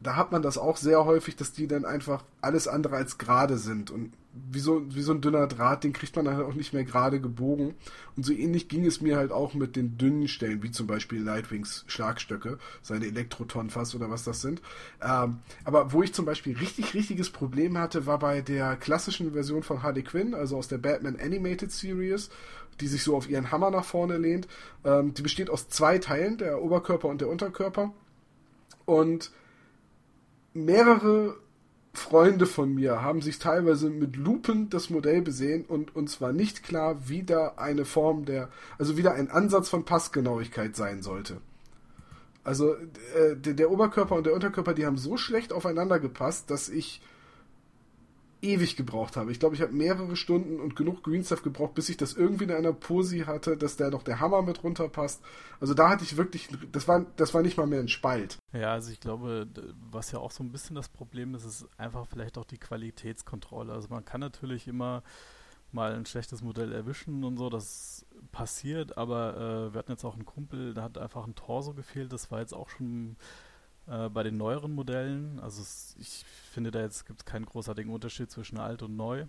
da 0.01 0.15
hat 0.15 0.31
man 0.31 0.41
das 0.41 0.57
auch 0.57 0.77
sehr 0.77 1.05
häufig, 1.05 1.35
dass 1.35 1.53
die 1.53 1.67
dann 1.67 1.85
einfach 1.85 2.23
alles 2.41 2.67
andere 2.67 2.95
als 2.95 3.17
gerade 3.17 3.57
sind. 3.57 3.91
Und 3.91 4.13
wie 4.33 4.59
so, 4.59 4.83
wie 4.95 5.01
so 5.01 5.11
ein 5.11 5.21
dünner 5.21 5.45
Draht, 5.45 5.83
den 5.83 5.93
kriegt 5.93 6.15
man 6.15 6.25
dann 6.25 6.37
halt 6.37 6.47
auch 6.47 6.53
nicht 6.55 6.73
mehr 6.73 6.83
gerade 6.83 7.19
gebogen. 7.19 7.75
Und 8.15 8.25
so 8.25 8.33
ähnlich 8.33 8.67
ging 8.67 8.85
es 8.85 9.01
mir 9.01 9.17
halt 9.17 9.31
auch 9.31 9.53
mit 9.53 9.75
den 9.75 9.97
dünnen 9.97 10.27
Stellen, 10.27 10.63
wie 10.63 10.71
zum 10.71 10.87
Beispiel 10.87 11.21
Lightwings 11.21 11.83
Schlagstöcke, 11.87 12.57
seine 12.81 13.05
Elektrotonfass 13.05 13.93
oder 13.93 14.09
was 14.09 14.23
das 14.23 14.41
sind. 14.41 14.61
Ähm, 15.01 15.39
aber 15.65 15.91
wo 15.91 16.01
ich 16.01 16.13
zum 16.13 16.25
Beispiel 16.25 16.57
richtig, 16.57 16.93
richtiges 16.93 17.29
Problem 17.29 17.77
hatte, 17.77 18.05
war 18.05 18.19
bei 18.19 18.41
der 18.41 18.77
klassischen 18.77 19.33
Version 19.33 19.63
von 19.63 19.83
Harley 19.83 20.03
Quinn, 20.03 20.33
also 20.33 20.57
aus 20.57 20.67
der 20.67 20.77
Batman 20.77 21.19
Animated 21.19 21.71
Series, 21.71 22.29
die 22.79 22.87
sich 22.87 23.03
so 23.03 23.15
auf 23.15 23.29
ihren 23.29 23.51
Hammer 23.51 23.69
nach 23.69 23.85
vorne 23.85 24.17
lehnt. 24.17 24.47
Ähm, 24.83 25.13
die 25.13 25.21
besteht 25.21 25.49
aus 25.49 25.69
zwei 25.69 25.99
Teilen, 25.99 26.37
der 26.37 26.61
Oberkörper 26.61 27.09
und 27.09 27.21
der 27.21 27.29
Unterkörper. 27.29 27.93
Und 28.85 29.31
mehrere 30.53 31.35
Freunde 31.93 32.45
von 32.45 32.73
mir 32.73 33.01
haben 33.01 33.21
sich 33.21 33.39
teilweise 33.39 33.89
mit 33.89 34.15
Lupen 34.15 34.69
das 34.69 34.89
Modell 34.89 35.21
besehen 35.21 35.65
und 35.65 35.95
uns 35.95 36.21
war 36.21 36.31
nicht 36.31 36.63
klar, 36.63 37.09
wie 37.09 37.23
da 37.23 37.53
eine 37.57 37.83
Form 37.83 38.23
der, 38.25 38.49
also 38.77 38.95
wieder 38.95 39.13
ein 39.13 39.29
Ansatz 39.29 39.67
von 39.67 39.83
Passgenauigkeit 39.83 40.75
sein 40.75 41.01
sollte. 41.01 41.37
Also 42.43 42.73
äh, 42.73 43.35
der, 43.35 43.53
der, 43.53 43.71
Oberkörper 43.71 44.15
und 44.15 44.25
der 44.25 44.33
Unterkörper, 44.33 44.73
die 44.73 44.85
haben 44.85 44.97
so 44.97 45.17
schlecht 45.17 45.53
aufeinander 45.53 45.99
gepasst, 45.99 46.49
dass 46.49 46.69
ich 46.69 47.01
ewig 48.41 48.75
gebraucht 48.75 49.17
habe. 49.17 49.31
Ich 49.31 49.39
glaube, 49.39 49.55
ich 49.55 49.61
habe 49.61 49.71
mehrere 49.71 50.15
Stunden 50.15 50.59
und 50.59 50.75
genug 50.75 51.03
Green 51.03 51.23
Stuff 51.23 51.43
gebraucht, 51.43 51.75
bis 51.75 51.89
ich 51.89 51.97
das 51.97 52.13
irgendwie 52.13 52.45
in 52.45 52.51
einer 52.51 52.73
Posi 52.73 53.19
hatte, 53.19 53.57
dass 53.57 53.77
da 53.77 53.89
noch 53.89 54.03
der 54.03 54.19
Hammer 54.19 54.41
mit 54.41 54.63
runterpasst. 54.63 55.21
Also 55.59 55.73
da 55.73 55.89
hatte 55.89 56.03
ich 56.03 56.17
wirklich, 56.17 56.49
das 56.71 56.87
war, 56.87 57.05
das 57.17 57.33
war 57.33 57.41
nicht 57.43 57.57
mal 57.57 57.67
mehr 57.67 57.79
ein 57.79 57.87
Spalt. 57.87 58.37
Ja, 58.53 58.73
also 58.73 58.91
ich 58.91 58.99
glaube, 58.99 59.47
was 59.91 60.11
ja 60.11 60.19
auch 60.19 60.31
so 60.31 60.43
ein 60.43 60.51
bisschen 60.51 60.75
das 60.75 60.89
Problem 60.89 61.35
ist, 61.35 61.45
ist 61.45 61.67
einfach 61.77 62.07
vielleicht 62.07 62.37
auch 62.37 62.45
die 62.45 62.57
Qualitätskontrolle. 62.57 63.73
Also 63.73 63.89
man 63.89 64.05
kann 64.05 64.21
natürlich 64.21 64.67
immer 64.67 65.03
mal 65.71 65.93
ein 65.93 66.05
schlechtes 66.05 66.41
Modell 66.41 66.73
erwischen 66.73 67.23
und 67.23 67.37
so, 67.37 67.49
das 67.49 68.05
passiert, 68.31 68.97
aber 68.97 69.37
äh, 69.69 69.73
wir 69.73 69.79
hatten 69.79 69.91
jetzt 69.91 70.03
auch 70.03 70.15
einen 70.15 70.25
Kumpel, 70.25 70.73
da 70.73 70.83
hat 70.83 70.97
einfach 70.97 71.25
ein 71.25 71.35
Torso 71.35 71.73
gefehlt, 71.73 72.11
das 72.11 72.29
war 72.29 72.39
jetzt 72.39 72.53
auch 72.53 72.69
schon 72.69 73.15
äh, 73.87 74.09
bei 74.09 74.23
den 74.23 74.37
neueren 74.37 74.73
Modellen. 74.73 75.39
Also 75.39 75.61
es, 75.61 75.95
ich 75.99 76.25
finde, 76.51 76.71
da 76.71 76.81
jetzt 76.81 77.05
gibt 77.05 77.19
es 77.19 77.25
keinen 77.25 77.45
großartigen 77.45 77.91
Unterschied 77.91 78.31
zwischen 78.31 78.57
alt 78.57 78.83
und 78.83 78.95
neu. 78.95 79.25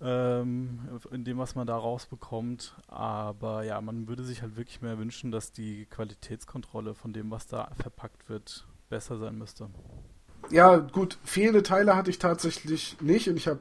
Ähm, 0.00 0.78
in 1.10 1.24
dem, 1.24 1.38
was 1.38 1.54
man 1.54 1.66
da 1.66 1.76
rausbekommt. 1.76 2.76
Aber 2.86 3.64
ja, 3.64 3.80
man 3.80 4.08
würde 4.08 4.24
sich 4.24 4.42
halt 4.42 4.56
wirklich 4.56 4.80
mehr 4.80 4.98
wünschen, 4.98 5.30
dass 5.30 5.52
die 5.52 5.86
Qualitätskontrolle 5.86 6.94
von 6.94 7.12
dem, 7.12 7.30
was 7.30 7.46
da 7.46 7.70
verpackt 7.80 8.28
wird, 8.28 8.66
besser 8.88 9.18
sein 9.18 9.36
müsste. 9.36 9.68
Ja, 10.50 10.76
gut, 10.76 11.18
fehlende 11.24 11.62
Teile 11.62 11.96
hatte 11.96 12.10
ich 12.10 12.18
tatsächlich 12.18 13.00
nicht 13.00 13.28
und 13.28 13.36
ich 13.36 13.48
habe 13.48 13.58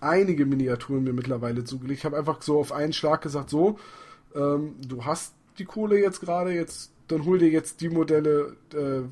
einige 0.00 0.46
Miniaturen 0.46 1.04
mir 1.04 1.12
mittlerweile 1.12 1.64
zugelegt. 1.64 1.98
Ich 2.00 2.04
habe 2.04 2.16
einfach 2.16 2.40
so 2.42 2.58
auf 2.58 2.72
einen 2.72 2.92
Schlag 2.92 3.20
gesagt, 3.20 3.50
so, 3.50 3.78
ähm, 4.34 4.76
du 4.86 5.04
hast 5.04 5.34
die 5.58 5.64
Kohle 5.64 6.00
jetzt 6.00 6.20
gerade, 6.20 6.52
jetzt 6.52 6.92
dann 7.10 7.24
hol 7.24 7.38
dir 7.38 7.48
jetzt 7.48 7.80
die 7.80 7.88
Modelle, 7.88 8.56
äh, 8.74 9.02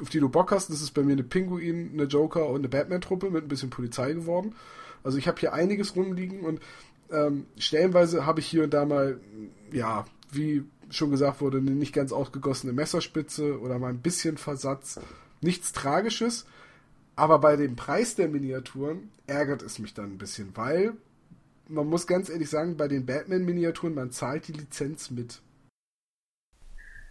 auf 0.00 0.08
die 0.10 0.20
du 0.20 0.28
Bock 0.28 0.52
hast. 0.52 0.70
Das 0.70 0.80
ist 0.80 0.92
bei 0.92 1.02
mir 1.02 1.12
eine 1.12 1.24
Pinguin, 1.24 1.90
eine 1.92 2.04
Joker 2.04 2.48
und 2.48 2.60
eine 2.60 2.68
Batman-Truppe 2.68 3.30
mit 3.30 3.44
ein 3.44 3.48
bisschen 3.48 3.70
Polizei 3.70 4.12
geworden. 4.12 4.54
Also 5.02 5.18
ich 5.18 5.28
habe 5.28 5.38
hier 5.38 5.52
einiges 5.52 5.96
rumliegen 5.96 6.40
und 6.40 6.60
ähm, 7.10 7.46
stellenweise 7.56 8.26
habe 8.26 8.40
ich 8.40 8.46
hier 8.46 8.64
und 8.64 8.74
da 8.74 8.84
mal, 8.84 9.20
ja, 9.72 10.04
wie 10.30 10.64
schon 10.90 11.10
gesagt 11.10 11.40
wurde, 11.40 11.58
eine 11.58 11.70
nicht 11.70 11.92
ganz 11.92 12.12
ausgegossene 12.12 12.72
Messerspitze 12.72 13.60
oder 13.60 13.78
mal 13.78 13.90
ein 13.90 14.00
bisschen 14.00 14.36
Versatz. 14.36 15.00
Nichts 15.40 15.72
Tragisches, 15.72 16.46
aber 17.16 17.38
bei 17.38 17.56
dem 17.56 17.76
Preis 17.76 18.14
der 18.16 18.28
Miniaturen 18.28 19.10
ärgert 19.26 19.62
es 19.62 19.78
mich 19.78 19.94
dann 19.94 20.12
ein 20.12 20.18
bisschen, 20.18 20.50
weil 20.54 20.94
man 21.68 21.86
muss 21.86 22.06
ganz 22.06 22.28
ehrlich 22.30 22.48
sagen, 22.48 22.76
bei 22.76 22.88
den 22.88 23.06
Batman-Miniaturen, 23.06 23.94
man 23.94 24.10
zahlt 24.10 24.48
die 24.48 24.52
Lizenz 24.52 25.10
mit. 25.10 25.40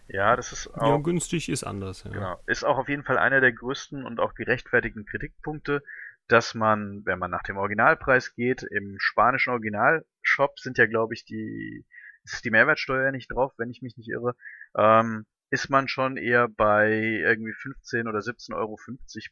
Ja, 0.08 0.36
das 0.36 0.52
ist 0.52 0.74
auch. 0.74 0.96
Ja, 0.96 0.96
günstig 0.96 1.48
ist 1.48 1.64
anders, 1.64 2.04
ja. 2.04 2.10
Genau. 2.10 2.40
Ist 2.46 2.64
auch 2.64 2.78
auf 2.78 2.88
jeden 2.88 3.04
Fall 3.04 3.18
einer 3.18 3.40
der 3.40 3.52
größten 3.52 4.04
und 4.04 4.20
auch 4.20 4.34
gerechtfertigten 4.34 5.04
Kritikpunkte, 5.04 5.82
dass 6.28 6.54
man, 6.54 7.02
wenn 7.04 7.18
man 7.18 7.30
nach 7.30 7.42
dem 7.42 7.56
Originalpreis 7.56 8.34
geht, 8.34 8.62
im 8.62 8.96
spanischen 8.98 9.50
Originalshop 9.50 10.58
sind 10.58 10.78
ja, 10.78 10.86
glaube 10.86 11.14
ich, 11.14 11.24
die, 11.24 11.86
ist 12.24 12.44
die 12.44 12.50
Mehrwertsteuer 12.50 13.12
nicht 13.12 13.30
drauf, 13.30 13.52
wenn 13.58 13.70
ich 13.70 13.82
mich 13.82 13.96
nicht 13.96 14.08
irre, 14.08 14.34
ähm, 14.76 15.26
ist 15.50 15.70
man 15.70 15.88
schon 15.88 16.16
eher 16.16 16.48
bei 16.48 16.90
irgendwie 16.90 17.54
15 17.54 18.06
oder 18.06 18.18
17,50 18.18 18.54
Euro 18.54 18.76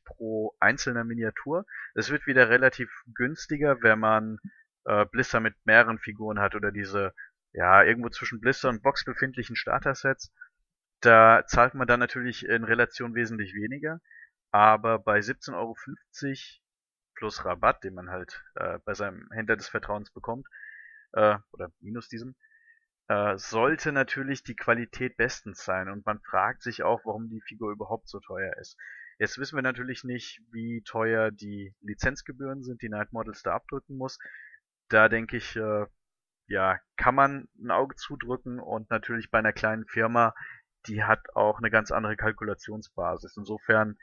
pro 0.04 0.54
einzelner 0.60 1.04
Miniatur. 1.04 1.66
Es 1.94 2.10
wird 2.10 2.26
wieder 2.26 2.48
relativ 2.48 2.90
günstiger, 3.14 3.82
wenn 3.82 3.98
man 3.98 4.38
äh, 4.84 5.04
Blister 5.04 5.40
mit 5.40 5.54
mehreren 5.64 5.98
Figuren 5.98 6.38
hat 6.38 6.54
oder 6.54 6.72
diese, 6.72 7.12
ja, 7.52 7.82
irgendwo 7.82 8.08
zwischen 8.08 8.40
Blister 8.40 8.70
und 8.70 8.82
Box 8.82 9.04
befindlichen 9.04 9.56
Starter-Sets. 9.56 10.32
Da 11.00 11.44
zahlt 11.46 11.74
man 11.74 11.86
dann 11.86 12.00
natürlich 12.00 12.46
in 12.46 12.64
Relation 12.64 13.14
wesentlich 13.14 13.54
weniger, 13.54 14.00
aber 14.50 14.98
bei 14.98 15.18
17,50 15.18 15.54
Euro 15.54 15.76
plus 17.14 17.44
Rabatt, 17.44 17.84
den 17.84 17.94
man 17.94 18.10
halt 18.10 18.42
äh, 18.54 18.78
bei 18.84 18.94
seinem 18.94 19.28
Händler 19.32 19.56
des 19.56 19.68
Vertrauens 19.68 20.10
bekommt, 20.10 20.46
äh, 21.12 21.36
oder 21.52 21.72
minus 21.80 22.08
diesem, 22.08 22.34
äh, 23.08 23.36
sollte 23.36 23.92
natürlich 23.92 24.42
die 24.42 24.56
Qualität 24.56 25.16
bestens 25.16 25.64
sein 25.64 25.88
und 25.88 26.04
man 26.06 26.20
fragt 26.20 26.62
sich 26.62 26.82
auch, 26.82 27.00
warum 27.04 27.28
die 27.28 27.40
Figur 27.40 27.72
überhaupt 27.72 28.08
so 28.08 28.20
teuer 28.20 28.56
ist. 28.58 28.76
Jetzt 29.18 29.38
wissen 29.38 29.56
wir 29.56 29.62
natürlich 29.62 30.04
nicht, 30.04 30.42
wie 30.52 30.82
teuer 30.82 31.30
die 31.30 31.74
Lizenzgebühren 31.80 32.62
sind, 32.62 32.82
die 32.82 32.90
Night 32.90 33.12
Models 33.12 33.42
da 33.42 33.54
abdrücken 33.54 33.96
muss. 33.96 34.18
Da 34.88 35.08
denke 35.08 35.38
ich, 35.38 35.56
äh, 35.56 35.86
ja, 36.48 36.78
kann 36.96 37.14
man 37.14 37.48
ein 37.58 37.70
Auge 37.70 37.96
zudrücken 37.96 38.60
und 38.60 38.90
natürlich 38.90 39.30
bei 39.30 39.38
einer 39.38 39.52
kleinen 39.52 39.86
Firma, 39.86 40.34
die 40.88 41.04
hat 41.04 41.34
auch 41.34 41.58
eine 41.58 41.70
ganz 41.70 41.90
andere 41.90 42.16
Kalkulationsbasis. 42.16 43.36
Insofern 43.36 43.98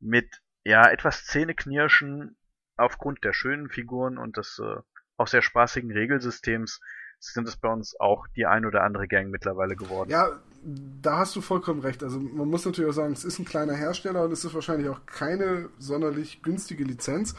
mit 0.00 0.42
ja 0.64 0.88
etwas 0.88 1.24
Zähneknirschen 1.24 2.36
aufgrund 2.76 3.24
der 3.24 3.32
schönen 3.32 3.68
Figuren 3.68 4.18
und 4.18 4.36
des 4.36 4.60
äh, 4.62 4.80
auch 5.16 5.26
sehr 5.26 5.42
spaßigen 5.42 5.90
Regelsystems 5.90 6.80
sind 7.18 7.46
es 7.46 7.56
bei 7.56 7.68
uns 7.68 7.98
auch 8.00 8.26
die 8.34 8.46
ein 8.46 8.66
oder 8.66 8.82
andere 8.82 9.06
Gang 9.06 9.30
mittlerweile 9.30 9.76
geworden. 9.76 10.10
Ja, 10.10 10.40
da 10.64 11.18
hast 11.18 11.36
du 11.36 11.40
vollkommen 11.40 11.80
recht. 11.80 12.02
Also 12.02 12.18
man 12.18 12.48
muss 12.48 12.64
natürlich 12.64 12.90
auch 12.90 12.94
sagen, 12.94 13.12
es 13.12 13.24
ist 13.24 13.38
ein 13.38 13.44
kleiner 13.44 13.74
Hersteller 13.74 14.24
und 14.24 14.32
es 14.32 14.44
ist 14.44 14.54
wahrscheinlich 14.54 14.88
auch 14.88 15.06
keine 15.06 15.68
sonderlich 15.78 16.42
günstige 16.42 16.82
Lizenz. 16.82 17.34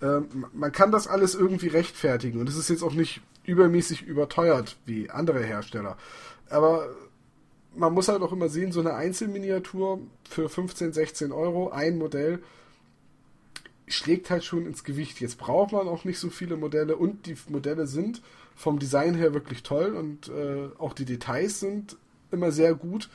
Ähm, 0.00 0.46
man 0.52 0.72
kann 0.72 0.90
das 0.90 1.06
alles 1.06 1.34
irgendwie 1.34 1.68
rechtfertigen 1.68 2.40
und 2.40 2.48
es 2.48 2.56
ist 2.56 2.70
jetzt 2.70 2.82
auch 2.82 2.94
nicht 2.94 3.20
übermäßig 3.44 4.02
überteuert 4.06 4.78
wie 4.86 5.10
andere 5.10 5.42
Hersteller. 5.42 5.96
Aber 6.48 6.88
man 7.76 7.92
muss 7.92 8.08
halt 8.08 8.22
auch 8.22 8.32
immer 8.32 8.48
sehen, 8.48 8.72
so 8.72 8.80
eine 8.80 8.94
Einzelminiatur 8.94 10.00
für 10.28 10.48
15, 10.48 10.92
16 10.92 11.32
Euro, 11.32 11.70
ein 11.70 11.98
Modell, 11.98 12.42
schlägt 13.86 14.30
halt 14.30 14.44
schon 14.44 14.66
ins 14.66 14.84
Gewicht. 14.84 15.20
Jetzt 15.20 15.38
braucht 15.38 15.72
man 15.72 15.88
auch 15.88 16.04
nicht 16.04 16.18
so 16.18 16.30
viele 16.30 16.56
Modelle 16.56 16.96
und 16.96 17.26
die 17.26 17.36
Modelle 17.48 17.86
sind 17.86 18.22
vom 18.54 18.78
Design 18.78 19.14
her 19.14 19.34
wirklich 19.34 19.62
toll 19.62 19.94
und 19.94 20.28
äh, 20.28 20.68
auch 20.78 20.92
die 20.92 21.04
Details 21.04 21.60
sind 21.60 21.96
immer 22.30 22.50
sehr 22.50 22.74
gut. 22.74 23.08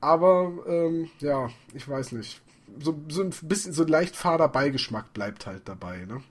Aber 0.00 0.52
ähm, 0.66 1.08
ja, 1.20 1.50
ich 1.72 1.88
weiß 1.88 2.12
nicht. 2.12 2.42
So, 2.78 2.98
so 3.08 3.22
ein 3.22 3.30
bisschen 3.42 3.72
so 3.72 3.84
ein 3.84 3.88
leicht 3.88 4.16
fader 4.16 4.48
Beigeschmack 4.48 5.12
bleibt 5.12 5.46
halt 5.46 5.68
dabei, 5.68 6.04
ne? 6.06 6.22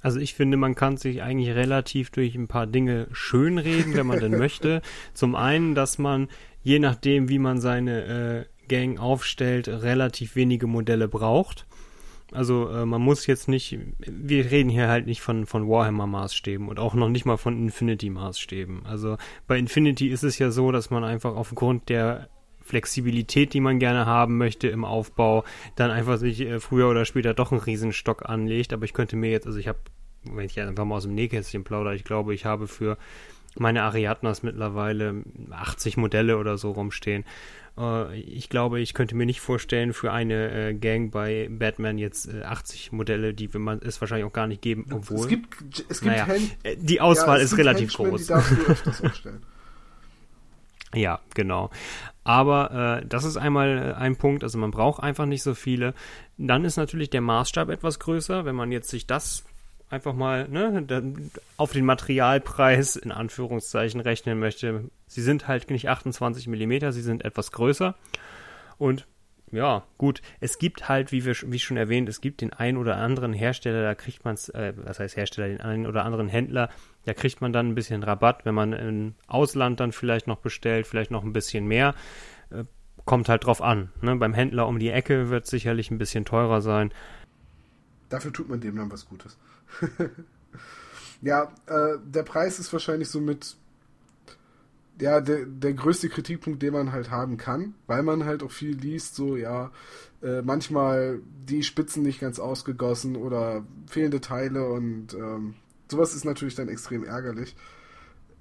Also 0.00 0.18
ich 0.18 0.34
finde, 0.34 0.56
man 0.56 0.74
kann 0.74 0.96
sich 0.96 1.22
eigentlich 1.22 1.54
relativ 1.54 2.10
durch 2.10 2.34
ein 2.34 2.48
paar 2.48 2.66
Dinge 2.66 3.08
schönreden, 3.12 3.94
wenn 3.94 4.06
man 4.06 4.20
denn 4.20 4.38
möchte. 4.38 4.82
Zum 5.14 5.34
einen, 5.34 5.74
dass 5.74 5.98
man, 5.98 6.28
je 6.62 6.78
nachdem, 6.78 7.28
wie 7.28 7.38
man 7.38 7.60
seine 7.60 8.04
äh, 8.04 8.44
Gang 8.68 8.98
aufstellt, 9.00 9.68
relativ 9.68 10.36
wenige 10.36 10.66
Modelle 10.66 11.08
braucht. 11.08 11.66
Also 12.32 12.68
äh, 12.70 12.86
man 12.86 13.02
muss 13.02 13.26
jetzt 13.26 13.48
nicht, 13.48 13.76
wir 13.98 14.50
reden 14.50 14.70
hier 14.70 14.88
halt 14.88 15.06
nicht 15.06 15.20
von, 15.20 15.46
von 15.46 15.68
Warhammer-Maßstäben 15.68 16.68
und 16.68 16.78
auch 16.78 16.94
noch 16.94 17.08
nicht 17.08 17.24
mal 17.24 17.36
von 17.36 17.58
Infinity-Maßstäben. 17.58 18.86
Also 18.86 19.16
bei 19.46 19.58
Infinity 19.58 20.08
ist 20.08 20.22
es 20.22 20.38
ja 20.38 20.50
so, 20.50 20.70
dass 20.70 20.90
man 20.90 21.02
einfach 21.02 21.34
aufgrund 21.34 21.88
der 21.88 22.28
Flexibilität, 22.70 23.52
die 23.52 23.60
man 23.60 23.78
gerne 23.78 24.06
haben 24.06 24.38
möchte 24.38 24.68
im 24.68 24.84
Aufbau, 24.84 25.44
dann 25.74 25.90
einfach 25.90 26.18
sich 26.18 26.40
äh, 26.40 26.60
früher 26.60 26.88
oder 26.88 27.04
später 27.04 27.34
doch 27.34 27.50
einen 27.50 27.60
Riesenstock 27.60 28.28
anlegt. 28.28 28.72
Aber 28.72 28.84
ich 28.84 28.92
könnte 28.92 29.16
mir 29.16 29.30
jetzt, 29.30 29.46
also 29.46 29.58
ich 29.58 29.68
habe, 29.68 29.78
wenn 30.24 30.46
ich 30.46 30.58
einfach 30.60 30.84
mal 30.84 30.96
aus 30.96 31.02
dem 31.02 31.14
Nähkästchen 31.14 31.64
plaudere, 31.64 31.94
ich 31.94 32.04
glaube, 32.04 32.32
ich 32.32 32.44
habe 32.44 32.68
für 32.68 32.96
meine 33.58 33.82
Ariadnas 33.82 34.42
mittlerweile 34.42 35.24
80 35.50 35.96
Modelle 35.96 36.38
oder 36.38 36.56
so 36.56 36.70
rumstehen. 36.70 37.24
Äh, 37.76 38.18
ich 38.20 38.48
glaube, 38.48 38.80
ich 38.80 38.94
könnte 38.94 39.16
mir 39.16 39.26
nicht 39.26 39.40
vorstellen, 39.40 39.92
für 39.92 40.12
eine 40.12 40.68
äh, 40.68 40.74
Gang 40.74 41.10
bei 41.10 41.48
Batman 41.50 41.98
jetzt 41.98 42.32
äh, 42.32 42.42
80 42.42 42.92
Modelle, 42.92 43.34
die 43.34 43.52
will 43.52 43.60
man 43.60 43.80
es 43.82 44.00
wahrscheinlich 44.00 44.26
auch 44.26 44.32
gar 44.32 44.46
nicht 44.46 44.62
geben, 44.62 44.86
obwohl. 44.92 45.20
Es 45.20 45.28
gibt, 45.28 45.84
es 45.88 46.00
gibt 46.00 46.16
naja, 46.16 46.28
die 46.76 47.00
Auswahl 47.00 47.38
ja, 47.38 47.44
ist 47.44 47.56
relativ 47.56 47.90
Henchmen, 47.90 48.10
groß. 48.10 48.20
Die 48.26 48.28
darfst 48.28 48.52
du 48.52 48.70
öfters 48.70 49.02
aufstellen. 49.02 49.42
Ja, 50.94 51.20
genau. 51.34 51.70
Aber 52.24 53.00
äh, 53.00 53.06
das 53.06 53.24
ist 53.24 53.36
einmal 53.36 53.94
ein 53.94 54.16
Punkt, 54.16 54.42
also 54.42 54.58
man 54.58 54.70
braucht 54.70 55.02
einfach 55.02 55.26
nicht 55.26 55.42
so 55.42 55.54
viele. 55.54 55.94
Dann 56.36 56.64
ist 56.64 56.76
natürlich 56.76 57.10
der 57.10 57.20
Maßstab 57.20 57.68
etwas 57.68 57.98
größer, 57.98 58.44
wenn 58.44 58.56
man 58.56 58.72
jetzt 58.72 58.88
sich 58.88 59.06
das 59.06 59.44
einfach 59.88 60.14
mal 60.14 60.48
ne, 60.48 61.14
auf 61.56 61.72
den 61.72 61.84
Materialpreis 61.84 62.96
in 62.96 63.12
Anführungszeichen 63.12 64.00
rechnen 64.00 64.38
möchte. 64.38 64.84
Sie 65.06 65.22
sind 65.22 65.48
halt 65.48 65.70
nicht 65.70 65.88
28 65.88 66.46
mm, 66.46 66.90
sie 66.90 67.02
sind 67.02 67.24
etwas 67.24 67.50
größer. 67.52 67.96
Und 68.78 69.06
ja, 69.52 69.82
gut, 69.98 70.22
es 70.38 70.58
gibt 70.58 70.88
halt, 70.88 71.10
wie, 71.10 71.24
wir, 71.24 71.34
wie 71.46 71.58
schon 71.58 71.76
erwähnt, 71.76 72.08
es 72.08 72.20
gibt 72.20 72.40
den 72.40 72.52
einen 72.52 72.78
oder 72.78 72.96
anderen 72.96 73.32
Hersteller, 73.32 73.82
da 73.82 73.96
kriegt 73.96 74.24
man 74.24 74.34
es, 74.34 74.48
äh, 74.50 74.72
was 74.76 75.00
heißt 75.00 75.16
Hersteller, 75.16 75.48
den 75.48 75.60
einen 75.60 75.86
oder 75.86 76.04
anderen 76.04 76.28
Händler, 76.28 76.70
da 77.04 77.14
kriegt 77.14 77.40
man 77.40 77.52
dann 77.52 77.68
ein 77.68 77.74
bisschen 77.74 78.02
Rabatt, 78.02 78.44
wenn 78.44 78.54
man 78.54 78.72
im 78.72 79.14
Ausland 79.26 79.80
dann 79.80 79.92
vielleicht 79.92 80.26
noch 80.26 80.38
bestellt, 80.38 80.86
vielleicht 80.86 81.10
noch 81.10 81.24
ein 81.24 81.32
bisschen 81.32 81.66
mehr. 81.66 81.94
Äh, 82.50 82.64
kommt 83.04 83.28
halt 83.28 83.46
drauf 83.46 83.62
an. 83.62 83.90
Ne? 84.02 84.16
Beim 84.16 84.34
Händler 84.34 84.68
um 84.68 84.78
die 84.78 84.90
Ecke 84.90 85.30
wird 85.30 85.44
es 85.44 85.50
sicherlich 85.50 85.90
ein 85.90 85.98
bisschen 85.98 86.24
teurer 86.24 86.60
sein. 86.60 86.92
Dafür 88.08 88.32
tut 88.32 88.48
man 88.48 88.60
dem 88.60 88.76
dann 88.76 88.90
was 88.90 89.06
Gutes. 89.06 89.38
ja, 91.22 91.44
äh, 91.66 91.98
der 92.04 92.22
Preis 92.22 92.58
ist 92.58 92.72
wahrscheinlich 92.72 93.08
somit 93.08 93.56
ja, 95.00 95.20
der, 95.20 95.46
der 95.46 95.72
größte 95.72 96.08
Kritikpunkt, 96.08 96.62
den 96.62 96.74
man 96.74 96.92
halt 96.92 97.10
haben 97.10 97.36
kann, 97.36 97.74
weil 97.86 98.02
man 98.02 98.24
halt 98.24 98.42
auch 98.42 98.50
viel 98.50 98.76
liest, 98.76 99.14
so 99.14 99.36
ja, 99.36 99.70
äh, 100.22 100.42
manchmal 100.42 101.20
die 101.48 101.62
Spitzen 101.62 102.02
nicht 102.02 102.20
ganz 102.20 102.38
ausgegossen 102.38 103.16
oder 103.16 103.64
fehlende 103.86 104.20
Teile 104.20 104.68
und 104.68 105.14
ähm, 105.14 105.54
sowas 105.90 106.14
ist 106.14 106.24
natürlich 106.24 106.54
dann 106.54 106.68
extrem 106.68 107.04
ärgerlich. 107.04 107.54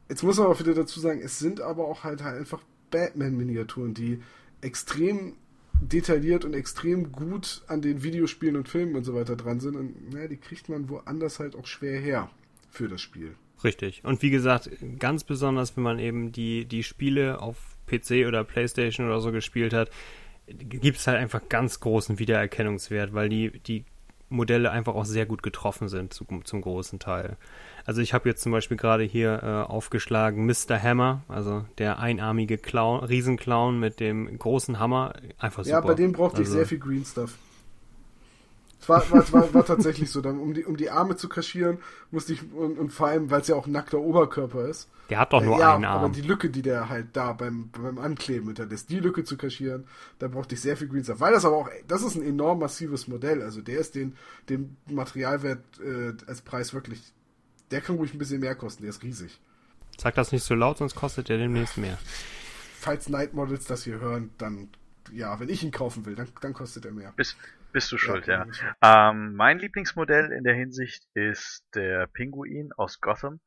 Jetzt 0.07 0.23
muss 0.23 0.37
man 0.37 0.47
auch 0.47 0.59
wieder 0.59 0.73
dazu 0.73 0.99
sagen, 0.99 1.21
es 1.23 1.39
sind 1.39 1.61
aber 1.61 1.87
auch 1.87 2.03
halt, 2.03 2.23
halt 2.23 2.37
einfach 2.37 2.61
Batman-Miniaturen, 2.91 3.93
die 3.93 4.21
extrem 4.61 5.33
detailliert 5.81 6.45
und 6.45 6.53
extrem 6.53 7.11
gut 7.11 7.61
an 7.67 7.81
den 7.81 8.03
Videospielen 8.03 8.55
und 8.55 8.67
Filmen 8.67 8.95
und 8.95 9.03
so 9.03 9.13
weiter 9.13 9.35
dran 9.35 9.59
sind. 9.59 9.75
Und 9.75 10.11
naja, 10.11 10.27
die 10.27 10.37
kriegt 10.37 10.67
man 10.69 10.89
woanders 10.89 11.39
halt 11.39 11.55
auch 11.55 11.67
schwer 11.67 11.99
her 11.99 12.29
für 12.69 12.87
das 12.87 13.01
Spiel. 13.01 13.35
Richtig. 13.63 14.03
Und 14.03 14.21
wie 14.21 14.29
gesagt, 14.29 14.69
ganz 14.99 15.23
besonders, 15.23 15.75
wenn 15.75 15.83
man 15.83 15.99
eben 15.99 16.31
die, 16.31 16.65
die 16.65 16.83
Spiele 16.83 17.41
auf 17.41 17.57
PC 17.87 18.27
oder 18.27 18.43
Playstation 18.43 19.07
oder 19.07 19.19
so 19.19 19.31
gespielt 19.31 19.73
hat, 19.73 19.89
gibt 20.47 20.97
es 20.97 21.07
halt 21.07 21.17
einfach 21.17 21.47
ganz 21.49 21.79
großen 21.79 22.19
Wiedererkennungswert, 22.19 23.13
weil 23.13 23.29
die, 23.29 23.59
die 23.59 23.85
Modelle 24.29 24.71
einfach 24.71 24.95
auch 24.95 25.05
sehr 25.05 25.25
gut 25.25 25.43
getroffen 25.43 25.89
sind 25.89 26.13
zum, 26.13 26.45
zum 26.45 26.61
großen 26.61 26.99
Teil. 26.99 27.37
Also 27.85 28.01
ich 28.01 28.13
habe 28.13 28.29
jetzt 28.29 28.41
zum 28.41 28.51
Beispiel 28.51 28.77
gerade 28.77 29.03
hier 29.03 29.41
äh, 29.41 29.71
aufgeschlagen 29.71 30.45
Mr. 30.45 30.81
Hammer, 30.81 31.23
also 31.27 31.65
der 31.77 31.99
einarmige 31.99 32.57
Clown, 32.57 33.03
Riesenclown 33.03 33.79
mit 33.79 33.99
dem 33.99 34.37
großen 34.37 34.79
Hammer. 34.79 35.13
Einfach 35.39 35.63
super. 35.63 35.77
Ja, 35.77 35.81
bei 35.81 35.95
dem 35.95 36.11
brauchte 36.11 36.37
also, 36.37 36.51
ich 36.51 36.55
sehr 36.57 36.65
viel 36.65 36.79
Green 36.79 37.05
Stuff. 37.05 37.37
Es 38.81 38.87
war, 38.87 39.09
war, 39.11 39.33
war, 39.33 39.53
war, 39.53 39.65
tatsächlich 39.65 40.09
so, 40.09 40.21
dann, 40.21 40.39
um 40.39 40.53
die, 40.53 40.63
um 40.63 40.77
die 40.77 40.89
Arme 40.89 41.17
zu 41.17 41.27
kaschieren, 41.27 41.79
musste 42.11 42.33
ich, 42.33 42.53
und, 42.53 42.79
und 42.79 42.89
vor 42.91 43.07
allem, 43.07 43.29
weil 43.29 43.41
es 43.41 43.47
ja 43.47 43.55
auch 43.55 43.67
ein 43.67 43.73
nackter 43.73 43.99
Oberkörper 43.99 44.65
ist. 44.65 44.89
Der 45.09 45.19
hat 45.19 45.33
doch 45.33 45.43
nur 45.43 45.57
äh, 45.57 45.59
ja, 45.59 45.75
einen 45.75 45.85
Arm. 45.85 46.05
aber 46.05 46.13
die 46.13 46.21
Lücke, 46.21 46.49
die 46.49 46.61
der 46.61 46.87
halt 46.87 47.07
da 47.13 47.33
beim, 47.33 47.69
beim 47.71 47.97
Ankleben 47.97 48.47
hinterlässt, 48.47 48.89
die 48.89 48.99
Lücke 48.99 49.25
zu 49.25 49.35
kaschieren, 49.35 49.85
da 50.19 50.29
brauchte 50.29 50.55
ich 50.55 50.61
sehr 50.61 50.77
viel 50.77 50.87
Green 50.87 51.03
Stuff. 51.03 51.19
Weil 51.19 51.33
das 51.33 51.43
aber 51.43 51.57
auch, 51.57 51.69
das 51.87 52.03
ist 52.03 52.15
ein 52.15 52.23
enorm 52.23 52.59
massives 52.59 53.07
Modell, 53.07 53.41
also 53.41 53.61
der 53.61 53.79
ist 53.79 53.95
den, 53.95 54.15
den 54.47 54.77
Materialwert 54.87 55.59
äh, 55.79 56.13
als 56.27 56.41
Preis 56.41 56.73
wirklich 56.73 57.13
der 57.71 57.81
kann 57.81 57.97
ruhig 57.97 58.13
ein 58.13 58.17
bisschen 58.17 58.39
mehr 58.39 58.55
kosten, 58.55 58.83
der 58.83 58.89
ist 58.89 59.03
riesig. 59.03 59.39
Sag 59.97 60.15
das 60.15 60.31
nicht 60.31 60.43
so 60.43 60.55
laut, 60.55 60.77
sonst 60.77 60.95
kostet 60.95 61.29
der 61.29 61.37
demnächst 61.37 61.77
mehr. 61.77 61.97
Falls 62.79 63.09
Night 63.09 63.33
Models 63.33 63.65
das 63.65 63.83
hier 63.83 63.99
hören, 63.99 64.31
dann, 64.37 64.69
ja, 65.11 65.39
wenn 65.39 65.49
ich 65.49 65.63
ihn 65.63 65.71
kaufen 65.71 66.05
will, 66.05 66.15
dann, 66.15 66.29
dann 66.41 66.53
kostet 66.53 66.85
er 66.85 66.91
mehr. 66.91 67.13
Bist, 67.15 67.35
bist 67.71 67.91
du 67.91 67.97
schuld, 67.97 68.27
ja. 68.27 68.45
ja. 68.81 69.09
Ähm, 69.09 69.35
mein 69.35 69.59
Lieblingsmodell 69.59 70.31
in 70.31 70.43
der 70.43 70.55
Hinsicht 70.55 71.07
ist 71.13 71.63
der 71.75 72.07
Pinguin 72.07 72.71
aus 72.73 72.99
Gotham. 72.99 73.39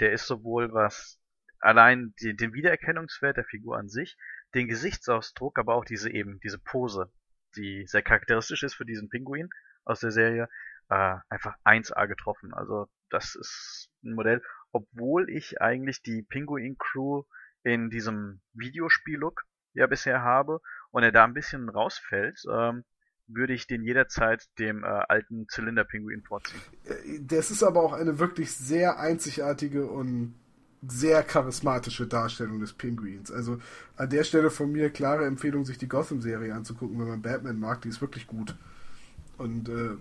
Der 0.00 0.12
ist 0.12 0.26
sowohl 0.26 0.72
was 0.72 1.20
allein 1.60 2.14
die, 2.20 2.34
den 2.34 2.52
Wiedererkennungswert 2.52 3.36
der 3.36 3.44
Figur 3.44 3.78
an 3.78 3.88
sich, 3.88 4.16
den 4.54 4.68
Gesichtsausdruck, 4.68 5.58
aber 5.58 5.74
auch 5.74 5.84
diese 5.84 6.10
eben, 6.10 6.40
diese 6.40 6.58
Pose, 6.58 7.12
die 7.56 7.86
sehr 7.86 8.02
charakteristisch 8.02 8.62
ist 8.62 8.74
für 8.74 8.86
diesen 8.86 9.08
Pinguin 9.08 9.50
aus 9.84 10.00
der 10.00 10.10
Serie, 10.10 10.48
äh, 10.88 11.16
einfach 11.28 11.56
1A 11.64 12.06
getroffen. 12.06 12.52
Also 12.54 12.88
das 13.10 13.34
ist 13.34 13.90
ein 14.04 14.14
Modell, 14.14 14.42
obwohl 14.72 15.28
ich 15.30 15.60
eigentlich 15.60 16.02
die 16.02 16.22
Pinguin 16.22 16.76
Crew 16.78 17.24
in 17.62 17.90
diesem 17.90 18.40
Videospiel-Look 18.54 19.42
ja 19.74 19.86
bisher 19.86 20.22
habe 20.22 20.60
und 20.90 21.02
er 21.02 21.12
da 21.12 21.24
ein 21.24 21.34
bisschen 21.34 21.68
rausfällt, 21.68 22.40
ähm, 22.50 22.84
würde 23.32 23.54
ich 23.54 23.66
den 23.66 23.82
jederzeit 23.82 24.44
dem 24.58 24.84
äh, 24.84 24.86
alten 24.86 25.46
Zylinder-Pinguin 25.48 26.22
vorziehen. 26.22 26.60
Äh, 26.84 27.20
das 27.20 27.50
ist 27.50 27.62
aber 27.62 27.82
auch 27.82 27.92
eine 27.92 28.18
wirklich 28.18 28.52
sehr 28.52 28.98
einzigartige 28.98 29.86
und 29.86 30.34
sehr 30.86 31.22
charismatische 31.22 32.06
Darstellung 32.06 32.60
des 32.60 32.72
Pinguins. 32.72 33.30
Also 33.30 33.58
an 33.96 34.08
der 34.08 34.24
Stelle 34.24 34.50
von 34.50 34.72
mir 34.72 34.90
klare 34.90 35.26
Empfehlung, 35.26 35.64
sich 35.64 35.78
die 35.78 35.88
Gotham-Serie 35.88 36.54
anzugucken, 36.54 36.98
wenn 36.98 37.08
man 37.08 37.22
Batman 37.22 37.58
mag. 37.58 37.82
Die 37.82 37.88
ist 37.88 38.00
wirklich 38.00 38.26
gut. 38.26 38.56
Und 39.36 39.68
äh, 39.68 39.96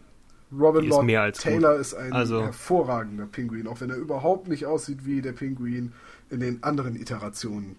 Robin 0.52 0.86
Lord 0.86 1.36
Taylor 1.38 1.74
gut. 1.74 1.82
ist 1.82 1.94
ein 1.94 2.14
also, 2.14 2.42
hervorragender 2.44 3.26
Pinguin, 3.26 3.68
auch 3.68 3.82
wenn 3.82 3.90
er 3.90 3.98
überhaupt 3.98 4.48
nicht 4.48 4.66
aussieht 4.66 5.06
wie 5.06 5.22
der 5.22 5.34
Pinguin 5.34 5.94
in 6.30 6.40
den 6.40 6.64
anderen 6.64 6.96
Iterationen. 6.96 7.76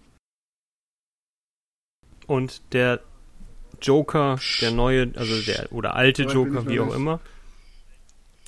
Und 2.27 2.73
der 2.73 3.01
Joker, 3.81 4.39
der 4.61 4.71
neue, 4.71 5.13
also 5.17 5.41
der 5.43 5.73
oder 5.73 5.95
alte 5.95 6.25
Joker, 6.25 6.67
wie 6.69 6.81
auch 6.81 6.95
immer. 6.95 7.21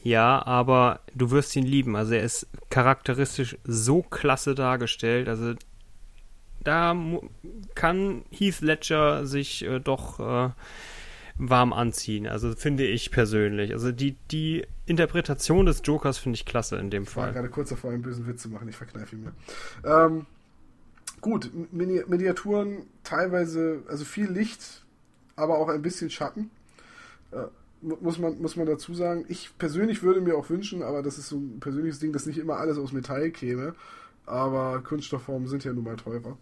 Ja, 0.02 0.44
aber 0.44 1.00
du 1.14 1.30
wirst 1.30 1.54
ihn 1.54 1.64
lieben. 1.64 1.94
Also 1.94 2.14
er 2.14 2.22
ist 2.22 2.48
charakteristisch 2.70 3.56
so 3.64 4.02
klasse 4.02 4.54
dargestellt. 4.54 5.28
Also 5.28 5.54
da 6.64 6.96
kann 7.74 8.22
Heath 8.30 8.60
Ledger 8.60 9.26
sich 9.26 9.64
äh, 9.64 9.78
doch 9.78 10.20
äh, 10.20 10.50
warm 11.36 11.72
anziehen. 11.72 12.26
Also 12.26 12.54
finde 12.54 12.84
ich 12.84 13.10
persönlich. 13.10 13.72
Also 13.72 13.92
die, 13.92 14.16
die 14.30 14.66
Interpretation 14.86 15.66
des 15.66 15.82
Jokers 15.84 16.18
finde 16.18 16.36
ich 16.36 16.46
klasse 16.46 16.76
in 16.76 16.90
dem 16.90 17.06
Fall. 17.06 17.30
Ich 17.30 17.34
war 17.34 17.42
gerade 17.42 17.52
kurz 17.52 17.70
davor, 17.70 17.90
einen 17.92 18.02
bösen 18.02 18.26
Witz 18.26 18.42
zu 18.42 18.48
machen. 18.48 18.68
Ich 18.68 18.76
verkneife 18.76 19.16
ihn 19.16 19.24
mir. 19.24 19.32
Ähm, 19.84 20.26
gut, 21.20 21.50
Mini 21.72 22.02
Miniaturen 22.06 22.86
teilweise, 23.04 23.82
also 23.88 24.04
viel 24.04 24.30
Licht, 24.30 24.81
aber 25.36 25.58
auch 25.58 25.68
ein 25.68 25.82
bisschen 25.82 26.10
Schatten. 26.10 26.50
Äh, 27.30 27.46
muss 27.82 28.18
man, 28.18 28.40
muss 28.40 28.56
man 28.56 28.66
dazu 28.66 28.94
sagen. 28.94 29.24
Ich 29.28 29.50
persönlich 29.58 30.02
würde 30.02 30.20
mir 30.20 30.36
auch 30.36 30.48
wünschen, 30.50 30.82
aber 30.82 31.02
das 31.02 31.18
ist 31.18 31.28
so 31.28 31.36
ein 31.36 31.60
persönliches 31.60 31.98
Ding, 31.98 32.12
dass 32.12 32.26
nicht 32.26 32.38
immer 32.38 32.56
alles 32.56 32.78
aus 32.78 32.92
Metall 32.92 33.30
käme. 33.30 33.74
Aber 34.24 34.82
Kunststoffformen 34.82 35.48
sind 35.48 35.64
ja 35.64 35.72
nun 35.72 35.84
mal 35.84 35.96
teurer. 35.96 36.38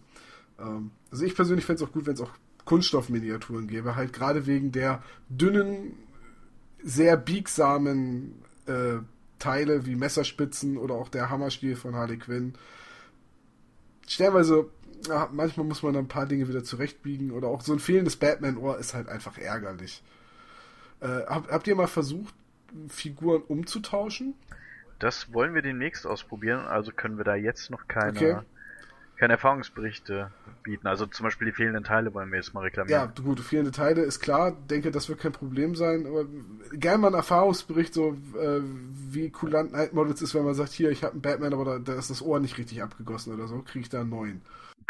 Ähm, 0.59 0.91
also 1.09 1.25
ich 1.25 1.35
persönlich 1.35 1.65
fände 1.65 1.83
es 1.83 1.89
auch 1.89 1.93
gut, 1.93 2.05
wenn 2.05 2.13
es 2.13 2.21
auch 2.21 2.31
Kunststoffminiaturen 2.65 3.67
gäbe, 3.67 3.95
halt 3.95 4.13
gerade 4.13 4.45
wegen 4.45 4.71
der 4.71 5.01
dünnen, 5.29 5.97
sehr 6.83 7.17
biegsamen 7.17 8.35
äh, 8.67 8.99
Teile 9.39 9.85
wie 9.85 9.95
Messerspitzen 9.95 10.77
oder 10.77 10.95
auch 10.95 11.09
der 11.09 11.29
Hammerstiel 11.29 11.75
von 11.75 11.95
Harley 11.95 12.17
Quinn. 12.17 12.53
Stellenweise, 14.07 14.69
ja, 15.07 15.29
manchmal 15.31 15.65
muss 15.65 15.83
man 15.83 15.95
ein 15.95 16.07
paar 16.07 16.25
Dinge 16.25 16.47
wieder 16.47 16.63
zurechtbiegen 16.63 17.31
oder 17.31 17.47
auch 17.47 17.61
so 17.61 17.73
ein 17.73 17.79
fehlendes 17.79 18.15
Batman-Ohr 18.15 18.77
ist 18.77 18.93
halt 18.93 19.09
einfach 19.09 19.37
ärgerlich. 19.37 20.03
Äh, 20.99 21.25
hab, 21.25 21.51
habt 21.51 21.67
ihr 21.67 21.75
mal 21.75 21.87
versucht, 21.87 22.33
Figuren 22.87 23.41
umzutauschen? 23.41 24.35
Das 24.99 25.33
wollen 25.33 25.55
wir 25.55 25.63
demnächst 25.63 26.05
ausprobieren, 26.05 26.59
also 26.67 26.91
können 26.91 27.17
wir 27.17 27.23
da 27.23 27.35
jetzt 27.35 27.71
noch 27.71 27.87
keine, 27.87 28.17
okay. 28.17 28.37
keine 29.17 29.33
Erfahrungsberichte 29.33 30.31
bieten. 30.61 30.85
Also 30.85 31.07
zum 31.07 31.23
Beispiel 31.23 31.47
die 31.47 31.53
fehlenden 31.53 31.83
Teile 31.83 32.13
wollen 32.13 32.29
wir 32.29 32.37
jetzt 32.37 32.53
mal 32.53 32.61
reklamieren. 32.61 33.11
Ja, 33.15 33.23
gut, 33.23 33.39
fehlende 33.39 33.71
Teile 33.71 34.03
ist 34.03 34.19
klar, 34.19 34.51
denke, 34.51 34.91
das 34.91 35.09
wird 35.09 35.19
kein 35.19 35.31
Problem 35.31 35.75
sein, 35.75 36.05
aber 36.05 36.25
gerne 36.73 36.99
mal 36.99 37.07
ein 37.07 37.13
Erfahrungsbericht, 37.15 37.95
so 37.95 38.15
äh, 38.39 38.61
wie 38.61 39.31
kulant 39.31 39.71
Night 39.71 39.93
Models 39.93 40.21
ist, 40.21 40.35
wenn 40.35 40.45
man 40.45 40.53
sagt, 40.53 40.71
hier, 40.71 40.91
ich 40.91 41.03
habe 41.03 41.13
einen 41.13 41.21
Batman, 41.23 41.53
aber 41.53 41.65
da, 41.65 41.79
da, 41.79 41.93
ist 41.93 42.11
das 42.11 42.21
Ohr 42.21 42.39
nicht 42.39 42.59
richtig 42.59 42.83
abgegossen 42.83 43.33
oder 43.33 43.47
so, 43.47 43.63
kriege 43.63 43.81
ich 43.81 43.89
da 43.89 44.01
einen 44.01 44.11
neuen. 44.11 44.41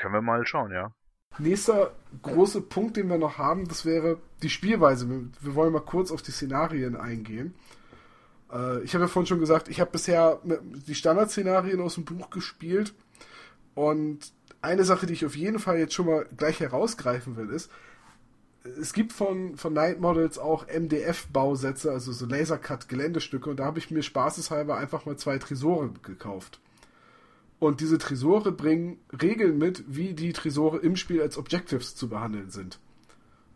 Können 0.01 0.15
wir 0.15 0.21
mal 0.21 0.45
schauen, 0.47 0.71
ja. 0.71 0.91
Nächster 1.37 1.91
große 2.23 2.61
Punkt, 2.61 2.97
den 2.97 3.07
wir 3.07 3.19
noch 3.19 3.37
haben, 3.37 3.67
das 3.67 3.85
wäre 3.85 4.17
die 4.41 4.49
Spielweise. 4.49 5.07
Wir, 5.07 5.55
wollen 5.55 5.71
mal 5.71 5.79
kurz 5.79 6.11
auf 6.11 6.23
die 6.23 6.31
Szenarien 6.31 6.95
eingehen. 6.95 7.53
Äh, 8.51 8.81
ich 8.81 8.95
habe 8.95 9.03
ja 9.03 9.07
vorhin 9.07 9.27
schon 9.27 9.39
gesagt, 9.39 9.69
ich 9.69 9.79
habe 9.79 9.91
bisher 9.91 10.39
die 10.43 10.95
Standardszenarien 10.95 11.79
aus 11.79 11.95
dem 11.95 12.05
Buch 12.05 12.31
gespielt 12.31 12.95
und 13.75 14.33
eine 14.63 14.83
Sache, 14.83 15.05
die 15.05 15.13
ich 15.13 15.25
auf 15.25 15.35
jeden 15.35 15.59
Fall 15.59 15.77
jetzt 15.77 15.93
schon 15.93 16.07
mal 16.07 16.25
gleich 16.35 16.59
herausgreifen 16.59 17.37
will, 17.37 17.51
ist, 17.51 17.71
es 18.63 18.93
gibt 18.93 19.13
von, 19.13 19.55
von 19.55 19.73
Night 19.73 19.99
Models 19.99 20.39
auch 20.39 20.67
MDF-Bausätze, 20.67 21.91
also 21.91 22.11
so 22.11 22.25
Lasercut-Geländestücke, 22.25 23.51
und 23.51 23.59
da 23.59 23.65
habe 23.65 23.79
ich 23.79 23.91
mir 23.91 24.03
spaßeshalber 24.03 24.77
einfach 24.77 25.05
mal 25.05 25.17
zwei 25.17 25.37
Tresore 25.37 25.91
gekauft. 26.03 26.59
Und 27.61 27.79
diese 27.79 27.99
Tresore 27.99 28.51
bringen 28.51 28.97
Regeln 29.21 29.59
mit, 29.59 29.83
wie 29.85 30.15
die 30.15 30.33
Tresore 30.33 30.79
im 30.79 30.95
Spiel 30.95 31.21
als 31.21 31.37
Objectives 31.37 31.95
zu 31.95 32.09
behandeln 32.09 32.49
sind. 32.49 32.79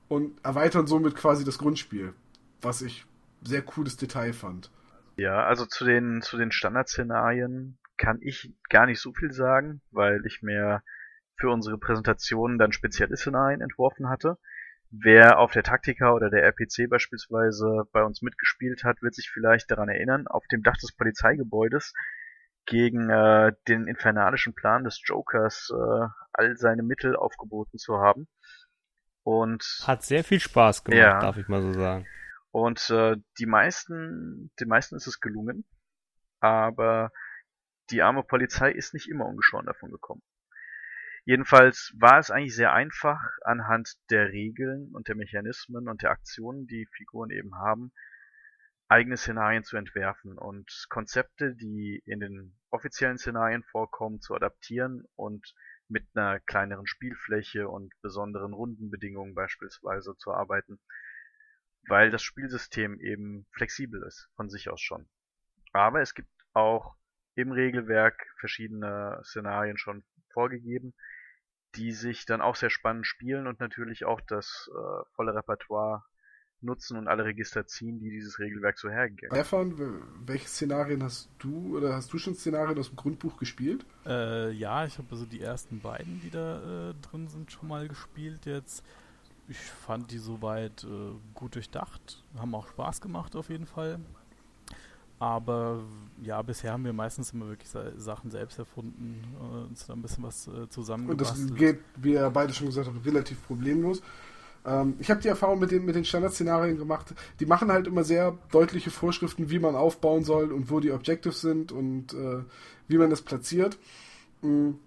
Und 0.07 0.37
erweitern 0.45 0.85
somit 0.85 1.15
quasi 1.15 1.43
das 1.43 1.57
Grundspiel, 1.57 2.13
was 2.61 2.83
ich 2.83 3.07
sehr 3.41 3.63
cooles 3.63 3.97
Detail 3.97 4.33
fand. 4.33 4.69
Ja, 5.15 5.43
also 5.43 5.65
zu 5.65 5.85
den, 5.85 6.21
zu 6.21 6.37
den 6.37 6.51
Standardszenarien 6.51 7.79
kann 7.97 8.19
ich 8.21 8.53
gar 8.69 8.85
nicht 8.85 9.01
so 9.01 9.11
viel 9.11 9.31
sagen, 9.31 9.81
weil 9.89 10.23
ich 10.27 10.43
mir 10.43 10.83
für 11.35 11.49
unsere 11.49 11.79
Präsentation 11.79 12.59
dann 12.59 12.73
spezielle 12.73 13.17
Szenarien 13.17 13.61
entworfen 13.61 14.07
hatte. 14.07 14.37
Wer 14.91 15.39
auf 15.39 15.51
der 15.51 15.63
Taktika 15.63 16.11
oder 16.11 16.29
der 16.29 16.43
RPC 16.43 16.87
beispielsweise 16.91 17.87
bei 17.91 18.03
uns 18.03 18.21
mitgespielt 18.21 18.83
hat, 18.83 19.01
wird 19.01 19.15
sich 19.15 19.31
vielleicht 19.31 19.71
daran 19.71 19.89
erinnern, 19.89 20.27
auf 20.27 20.45
dem 20.45 20.61
Dach 20.61 20.77
des 20.77 20.91
Polizeigebäudes 20.91 21.91
gegen 22.65 23.09
äh, 23.09 23.53
den 23.67 23.87
infernalischen 23.87 24.53
Plan 24.53 24.83
des 24.83 25.01
Jokers 25.03 25.71
äh, 25.71 26.07
all 26.33 26.57
seine 26.57 26.83
Mittel 26.83 27.15
aufgeboten 27.15 27.77
zu 27.77 27.97
haben. 27.99 28.27
Und 29.23 29.63
hat 29.85 30.03
sehr 30.03 30.23
viel 30.23 30.39
Spaß 30.39 30.83
gemacht, 30.83 30.99
ja, 30.99 31.19
darf 31.19 31.37
ich 31.37 31.47
mal 31.47 31.61
so 31.61 31.73
sagen. 31.73 32.05
Und 32.51 32.89
äh, 32.89 33.17
die 33.39 33.47
meisten, 33.47 34.51
den 34.59 34.67
meisten 34.67 34.95
ist 34.95 35.07
es 35.07 35.19
gelungen, 35.19 35.65
aber 36.39 37.11
die 37.89 38.01
arme 38.01 38.23
Polizei 38.23 38.71
ist 38.71 38.93
nicht 38.93 39.09
immer 39.09 39.25
ungeschoren 39.25 39.65
davon 39.65 39.91
gekommen. 39.91 40.21
Jedenfalls 41.25 41.93
war 41.97 42.19
es 42.19 42.29
eigentlich 42.29 42.55
sehr 42.55 42.71
einfach, 42.73 43.19
anhand 43.43 43.95
der 44.11 44.29
Regeln 44.29 44.91
und 44.93 45.07
der 45.07 45.15
Mechanismen 45.15 45.89
und 45.89 46.03
der 46.03 46.11
Aktionen, 46.11 46.67
die 46.67 46.87
Figuren 46.95 47.31
eben 47.31 47.55
haben, 47.55 47.91
eigene 48.87 49.17
Szenarien 49.17 49.63
zu 49.63 49.77
entwerfen 49.77 50.37
und 50.37 50.85
Konzepte, 50.89 51.55
die 51.55 52.01
in 52.05 52.19
den 52.19 52.57
offiziellen 52.69 53.17
Szenarien 53.17 53.63
vorkommen, 53.63 54.21
zu 54.21 54.35
adaptieren 54.35 55.03
und 55.15 55.55
mit 55.87 56.07
einer 56.13 56.39
kleineren 56.39 56.87
Spielfläche 56.87 57.67
und 57.67 57.93
besonderen 58.01 58.53
Rundenbedingungen 58.53 59.33
beispielsweise 59.33 60.15
zu 60.17 60.33
arbeiten, 60.33 60.79
weil 61.87 62.11
das 62.11 62.23
Spielsystem 62.23 62.99
eben 62.99 63.47
flexibel 63.51 64.03
ist, 64.03 64.29
von 64.35 64.49
sich 64.49 64.69
aus 64.69 64.81
schon. 64.81 65.07
Aber 65.73 66.01
es 66.01 66.13
gibt 66.13 66.31
auch 66.53 66.95
im 67.35 67.51
Regelwerk 67.51 68.25
verschiedene 68.39 69.19
Szenarien 69.23 69.77
schon 69.77 70.03
vorgegeben, 70.31 70.93
die 71.75 71.91
sich 71.91 72.25
dann 72.25 72.41
auch 72.41 72.55
sehr 72.55 72.69
spannend 72.69 73.05
spielen 73.05 73.47
und 73.47 73.59
natürlich 73.59 74.05
auch 74.05 74.21
das 74.21 74.69
äh, 74.71 75.15
volle 75.15 75.35
Repertoire 75.35 76.03
nutzen 76.65 76.97
und 76.97 77.07
alle 77.07 77.25
Register 77.25 77.65
ziehen, 77.65 77.99
die 77.99 78.09
dieses 78.09 78.39
Regelwerk 78.39 78.77
so 78.77 78.89
hergeben. 78.89 79.33
Stefan, 79.33 80.01
welche 80.25 80.47
Szenarien 80.47 81.03
hast 81.03 81.29
du 81.39 81.77
oder 81.77 81.93
hast 81.93 82.11
du 82.11 82.17
schon 82.17 82.35
Szenarien 82.35 82.77
aus 82.77 82.89
dem 82.89 82.95
Grundbuch 82.95 83.37
gespielt? 83.37 83.85
Äh, 84.05 84.51
ja, 84.51 84.85
ich 84.85 84.97
habe 84.97 85.07
also 85.11 85.25
die 85.25 85.41
ersten 85.41 85.79
beiden, 85.79 86.19
die 86.21 86.29
da 86.29 86.89
äh, 86.89 86.93
drin 87.01 87.27
sind, 87.27 87.51
schon 87.51 87.67
mal 87.67 87.87
gespielt 87.87 88.45
jetzt. 88.45 88.83
Ich 89.47 89.59
fand 89.59 90.11
die 90.11 90.17
soweit 90.17 90.83
äh, 90.83 91.13
gut 91.33 91.55
durchdacht, 91.55 92.23
haben 92.37 92.55
auch 92.55 92.67
Spaß 92.67 92.99
gemacht 93.01 93.35
auf 93.35 93.49
jeden 93.49 93.67
Fall. 93.67 93.99
Aber 95.17 95.81
ja, 96.21 96.41
bisher 96.41 96.73
haben 96.73 96.83
wir 96.83 96.91
meistens 96.91 97.31
immer 97.31 97.47
wirklich 97.47 97.69
Sachen 97.97 98.31
selbst 98.31 98.59
erfunden 98.59 99.23
und 99.39 99.69
uns 99.69 99.85
da 99.85 99.93
ein 99.93 100.01
bisschen 100.01 100.23
was 100.23 100.47
äh, 100.47 100.67
zusammengebastelt. 100.69 101.51
Und 101.51 101.51
das 101.51 101.57
geht, 101.57 101.79
wie 101.95 102.13
ihr 102.13 102.29
beide 102.29 102.53
schon 102.53 102.67
gesagt 102.67 102.87
habt, 102.87 103.05
relativ 103.05 103.41
problemlos. 103.47 104.01
Ähm, 104.65 104.95
ich 104.99 105.09
habe 105.09 105.21
die 105.21 105.27
Erfahrung 105.27 105.59
mit 105.59 105.71
den, 105.71 105.85
mit 105.85 105.95
den 105.95 106.05
Standardszenarien 106.05 106.77
gemacht. 106.77 107.13
Die 107.39 107.45
machen 107.45 107.71
halt 107.71 107.87
immer 107.87 108.03
sehr 108.03 108.37
deutliche 108.51 108.91
Vorschriften, 108.91 109.49
wie 109.49 109.59
man 109.59 109.75
aufbauen 109.75 110.23
soll 110.23 110.51
und 110.51 110.69
wo 110.69 110.79
die 110.79 110.91
Objectives 110.91 111.41
sind 111.41 111.71
und 111.71 112.13
äh, 112.13 112.43
wie 112.87 112.97
man 112.97 113.09
das 113.09 113.21
platziert. 113.21 113.77
Mhm. 114.41 114.79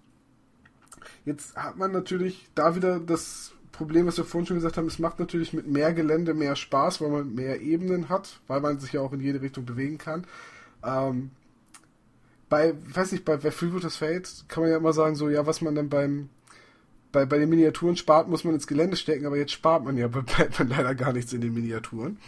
Jetzt 1.24 1.57
hat 1.57 1.76
man 1.76 1.93
natürlich 1.93 2.49
da 2.55 2.74
wieder 2.74 2.99
das 3.01 3.53
Problem, 3.72 4.07
was 4.07 4.16
wir 4.16 4.24
vorhin 4.24 4.47
schon 4.47 4.57
gesagt 4.57 4.76
haben, 4.76 4.87
es 4.87 4.99
macht 4.99 5.20
natürlich 5.20 5.53
mit 5.53 5.68
mehr 5.68 5.93
Gelände 5.93 6.35
mehr 6.35 6.57
Spaß, 6.57 7.01
weil 7.01 7.11
man 7.11 7.35
mehr 7.35 7.61
Ebenen 7.61 8.09
hat, 8.09 8.41
weil 8.49 8.61
man 8.61 8.81
sich 8.81 8.93
ja 8.93 9.01
auch 9.01 9.12
in 9.12 9.20
jede 9.20 9.41
Richtung 9.41 9.64
bewegen 9.64 9.99
kann. 9.99 10.26
Ähm, 10.83 11.31
bei, 12.49 12.74
weiß 12.93 13.12
nicht, 13.12 13.24
bei, 13.24 13.37
bei 13.37 13.51
Freebooters 13.51 13.97
Fate 13.97 14.45
kann 14.49 14.62
man 14.62 14.70
ja 14.72 14.79
immer 14.79 14.93
sagen, 14.93 15.14
so, 15.14 15.29
ja, 15.29 15.47
was 15.47 15.61
man 15.61 15.74
dann 15.74 15.89
beim, 15.89 16.29
bei, 17.12 17.24
bei 17.26 17.38
den 17.38 17.48
Miniaturen 17.48 17.96
spart, 17.96 18.28
muss 18.28 18.44
man 18.44 18.54
ins 18.54 18.66
Gelände 18.66 18.96
stecken, 18.96 19.26
aber 19.26 19.36
jetzt 19.36 19.52
spart 19.52 19.84
man 19.84 19.96
ja 19.96 20.09
bei 20.09 20.20
Batman 20.20 20.68
leider 20.68 20.94
gar 20.94 21.12
nichts 21.12 21.32
in 21.32 21.40
den 21.40 21.54
Miniaturen. 21.54 22.18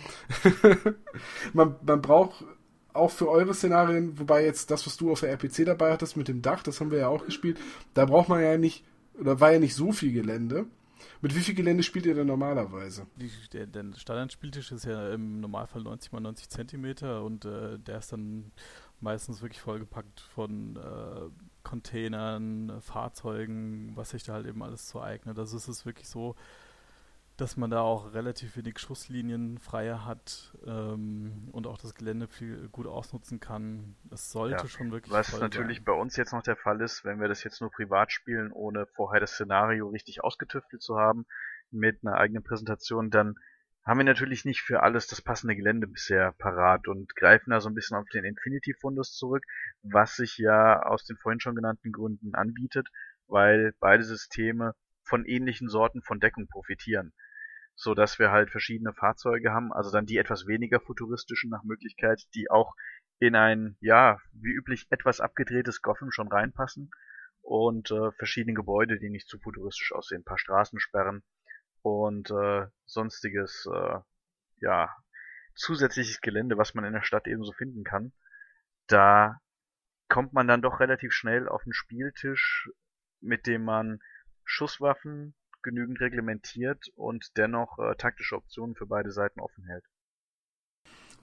man, 1.53 1.77
man 1.85 2.03
braucht 2.03 2.45
auch 2.93 3.11
für 3.11 3.29
eure 3.29 3.55
Szenarien, 3.55 4.19
wobei 4.19 4.45
jetzt 4.45 4.71
das, 4.71 4.87
was 4.87 4.97
du 4.97 5.13
auf 5.13 5.21
der 5.21 5.31
RPC 5.31 5.65
dabei 5.65 5.93
hattest 5.93 6.17
mit 6.17 6.29
dem 6.29 6.43
Dach, 6.43 6.63
das 6.63 6.81
haben 6.81 6.91
wir 6.91 6.99
ja 6.99 7.09
auch 7.09 7.25
gespielt, 7.25 7.59
da 7.95 8.05
braucht 8.05 8.29
man 8.29 8.43
ja 8.43 8.59
nicht, 8.59 8.85
oder 9.19 9.39
war 9.41 9.53
ja 9.53 9.59
nicht 9.59 9.75
so 9.75 9.93
viel 9.93 10.13
Gelände. 10.13 10.67
Mit 11.23 11.35
wie 11.35 11.41
viel 11.41 11.55
Gelände 11.55 11.83
spielt 11.83 12.07
ihr 12.07 12.15
denn 12.15 12.27
normalerweise? 12.27 13.07
Die, 13.17 13.31
der, 13.53 13.67
der 13.67 13.85
Standardspieltisch 13.97 14.73
ist 14.73 14.85
ja 14.85 15.13
im 15.13 15.41
Normalfall 15.41 15.83
90 15.83 16.13
x 16.13 16.21
90 16.21 16.49
Zentimeter 16.49 17.25
und 17.25 17.45
äh, 17.45 17.79
der 17.79 17.99
ist 17.99 18.13
dann 18.13 18.53
meistens 19.01 19.43
wirklich 19.43 19.61
vollgepackt 19.61 20.21
von 20.21 20.77
äh, 20.77 21.31
Containern, 21.63 22.81
Fahrzeugen, 22.81 23.93
was 23.95 24.11
sich 24.11 24.25
da 24.25 24.35
halt 24.35 24.47
eben 24.47 24.63
alles 24.63 24.87
zu 24.87 25.01
eignet. 25.01 25.39
Also 25.39 25.57
es 25.57 25.69
ist 25.69 25.87
wirklich 25.87 26.09
so, 26.09 26.37
dass 27.41 27.57
man 27.57 27.71
da 27.71 27.81
auch 27.81 28.13
relativ 28.13 28.57
wenig 28.57 28.79
Schusslinien 28.79 29.59
freier 29.59 30.05
hat 30.05 30.55
ähm, 30.67 31.49
und 31.53 31.67
auch 31.67 31.79
das 31.79 31.95
Gelände 31.95 32.29
viel 32.29 32.69
gut 32.69 32.87
ausnutzen 32.87 33.41
kann. 33.41 33.97
Das 34.05 34.31
sollte 34.31 34.65
ja, 34.65 34.69
schon 34.69 34.93
wirklich. 34.93 35.13
Was 35.13 35.39
natürlich 35.41 35.79
sein. 35.79 35.85
bei 35.87 35.93
uns 35.93 36.17
jetzt 36.17 36.33
noch 36.33 36.43
der 36.43 36.57
Fall 36.57 36.81
ist, 36.83 37.05
wenn 37.05 37.21
wir 37.21 37.29
das 37.29 37.43
jetzt 37.43 37.61
nur 37.61 37.71
privat 37.71 38.13
spielen, 38.13 38.53
ohne 38.53 38.87
vorher 38.87 39.21
das 39.21 39.33
Szenario 39.33 39.89
richtig 39.89 40.23
ausgetüftelt 40.23 40.83
zu 40.83 40.99
haben, 40.99 41.25
mit 41.71 42.01
einer 42.03 42.17
eigenen 42.17 42.43
Präsentation, 42.43 43.11
dann 43.11 43.37
haben 43.85 43.99
wir 43.99 44.05
natürlich 44.05 44.45
nicht 44.45 44.61
für 44.61 44.83
alles 44.83 45.07
das 45.07 45.23
passende 45.23 45.57
Gelände 45.57 45.87
bisher 45.87 46.33
parat 46.33 46.87
und 46.87 47.15
greifen 47.17 47.51
da 47.51 47.61
so 47.61 47.69
ein 47.69 47.75
bisschen 47.75 47.97
auf 47.97 48.09
den 48.13 48.25
Infinity-Fundus 48.25 49.15
zurück, 49.15 49.45
was 49.83 50.17
sich 50.17 50.37
ja 50.39 50.83
aus 50.83 51.05
den 51.05 51.17
vorhin 51.17 51.41
schon 51.41 51.55
genannten 51.55 51.91
Gründen 51.91 52.35
anbietet, 52.35 52.89
weil 53.27 53.73
beide 53.81 54.05
Systeme 54.05 54.75
von 55.03 55.25
ähnlichen 55.25 55.69
Sorten 55.69 56.03
von 56.03 56.21
Deckung 56.21 56.47
profitieren. 56.49 57.13
So 57.75 57.95
dass 57.95 58.19
wir 58.19 58.31
halt 58.31 58.51
verschiedene 58.51 58.93
Fahrzeuge 58.93 59.53
haben, 59.53 59.73
also 59.73 59.91
dann 59.91 60.05
die 60.05 60.19
etwas 60.19 60.47
weniger 60.47 60.81
futuristischen 60.81 61.49
nach 61.49 61.65
Möglichkeit, 61.65 62.23
die 62.35 62.51
auch 62.51 62.75
in 63.19 63.35
ein, 63.35 63.77
ja, 63.81 64.19
wie 64.33 64.53
üblich 64.53 64.87
etwas 64.91 65.21
abgedrehtes 65.21 65.81
Gotham 65.81 66.11
schon 66.11 66.29
reinpassen 66.29 66.91
und 67.41 67.91
äh, 67.91 68.13
verschiedene 68.13 68.55
Gebäude, 68.55 68.99
die 68.99 69.09
nicht 69.09 69.29
zu 69.29 69.39
futuristisch 69.39 69.93
aussehen, 69.93 70.21
ein 70.21 70.25
paar 70.25 70.39
Straßensperren 70.39 71.23
und 71.83 72.31
äh, 72.31 72.67
sonstiges, 72.87 73.69
äh, 73.73 73.99
ja, 74.61 74.95
zusätzliches 75.55 76.21
Gelände, 76.21 76.59
was 76.59 76.75
man 76.75 76.85
in 76.85 76.93
der 76.93 77.03
Stadt 77.03 77.27
ebenso 77.27 77.53
finden 77.53 77.85
kann. 77.85 78.13
Da 78.87 79.41
kommt 80.09 80.33
man 80.33 80.49
dann 80.49 80.63
doch 80.63 80.81
relativ 80.81 81.13
schnell 81.13 81.49
auf 81.49 81.63
den 81.65 81.73
Spieltisch, 81.73 82.71
mit 83.21 83.47
dem 83.47 83.65
man 83.65 84.01
Schusswaffen 84.45 85.35
genügend 85.63 86.01
reglementiert 86.01 86.89
und 86.97 87.37
dennoch 87.37 87.79
äh, 87.79 87.95
taktische 87.97 88.37
Optionen 88.37 88.75
für 88.75 88.87
beide 88.87 89.13
Seiten 89.13 89.41
offen 89.41 89.65
hält. 89.67 89.85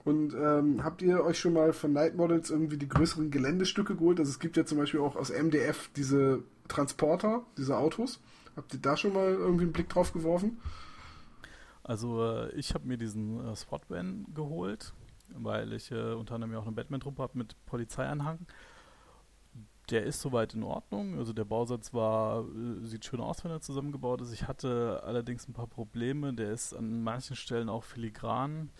Und 0.04 0.32
ähm, 0.34 0.84
habt 0.84 1.02
ihr 1.02 1.22
euch 1.24 1.38
schon 1.38 1.52
mal 1.52 1.72
von 1.72 1.92
Night 1.92 2.14
Models 2.14 2.50
irgendwie 2.50 2.78
die 2.78 2.88
größeren 2.88 3.30
Geländestücke 3.30 3.96
geholt? 3.96 4.20
Also 4.20 4.30
es 4.30 4.38
gibt 4.38 4.56
ja 4.56 4.64
zum 4.64 4.78
Beispiel 4.78 5.00
auch 5.00 5.16
aus 5.16 5.30
MDF 5.30 5.90
diese 5.96 6.44
Transporter, 6.68 7.44
diese 7.58 7.76
Autos. 7.76 8.20
Habt 8.58 8.74
ihr 8.74 8.80
da 8.80 8.96
schon 8.96 9.12
mal 9.12 9.30
irgendwie 9.30 9.62
einen 9.62 9.72
Blick 9.72 9.88
drauf 9.88 10.12
geworfen? 10.12 10.60
Also 11.84 12.24
äh, 12.24 12.50
ich 12.56 12.74
habe 12.74 12.88
mir 12.88 12.98
diesen 12.98 13.46
äh, 13.46 13.54
SWAT-Van 13.54 14.26
geholt, 14.34 14.92
weil 15.28 15.72
ich 15.72 15.92
äh, 15.92 16.14
unter 16.14 16.34
anderem 16.34 16.52
ja 16.52 16.58
auch 16.58 16.66
eine 16.66 16.74
Batman-Truppe 16.74 17.22
habe 17.22 17.38
mit 17.38 17.54
Polizeianhang. 17.66 18.48
Der 19.90 20.02
ist 20.02 20.20
soweit 20.20 20.54
in 20.54 20.64
Ordnung. 20.64 21.18
Also 21.18 21.32
der 21.32 21.44
Bausatz 21.44 21.94
war, 21.94 22.46
äh, 22.48 22.84
sieht 22.84 23.04
schön 23.04 23.20
aus, 23.20 23.44
wenn 23.44 23.52
er 23.52 23.60
zusammengebaut 23.60 24.22
ist. 24.22 24.32
Ich 24.32 24.48
hatte 24.48 25.02
allerdings 25.04 25.46
ein 25.46 25.52
paar 25.52 25.68
Probleme. 25.68 26.34
Der 26.34 26.50
ist 26.50 26.74
an 26.74 27.04
manchen 27.04 27.36
Stellen 27.36 27.68
auch 27.68 27.84
filigran, 27.84 28.70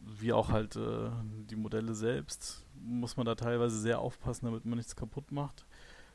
wie 0.00 0.32
auch 0.32 0.48
halt 0.48 0.76
äh, 0.76 1.10
die 1.50 1.56
Modelle 1.56 1.94
selbst. 1.94 2.64
Muss 2.80 3.18
man 3.18 3.26
da 3.26 3.34
teilweise 3.34 3.78
sehr 3.78 3.98
aufpassen, 3.98 4.46
damit 4.46 4.64
man 4.64 4.78
nichts 4.78 4.96
kaputt 4.96 5.30
macht. 5.30 5.66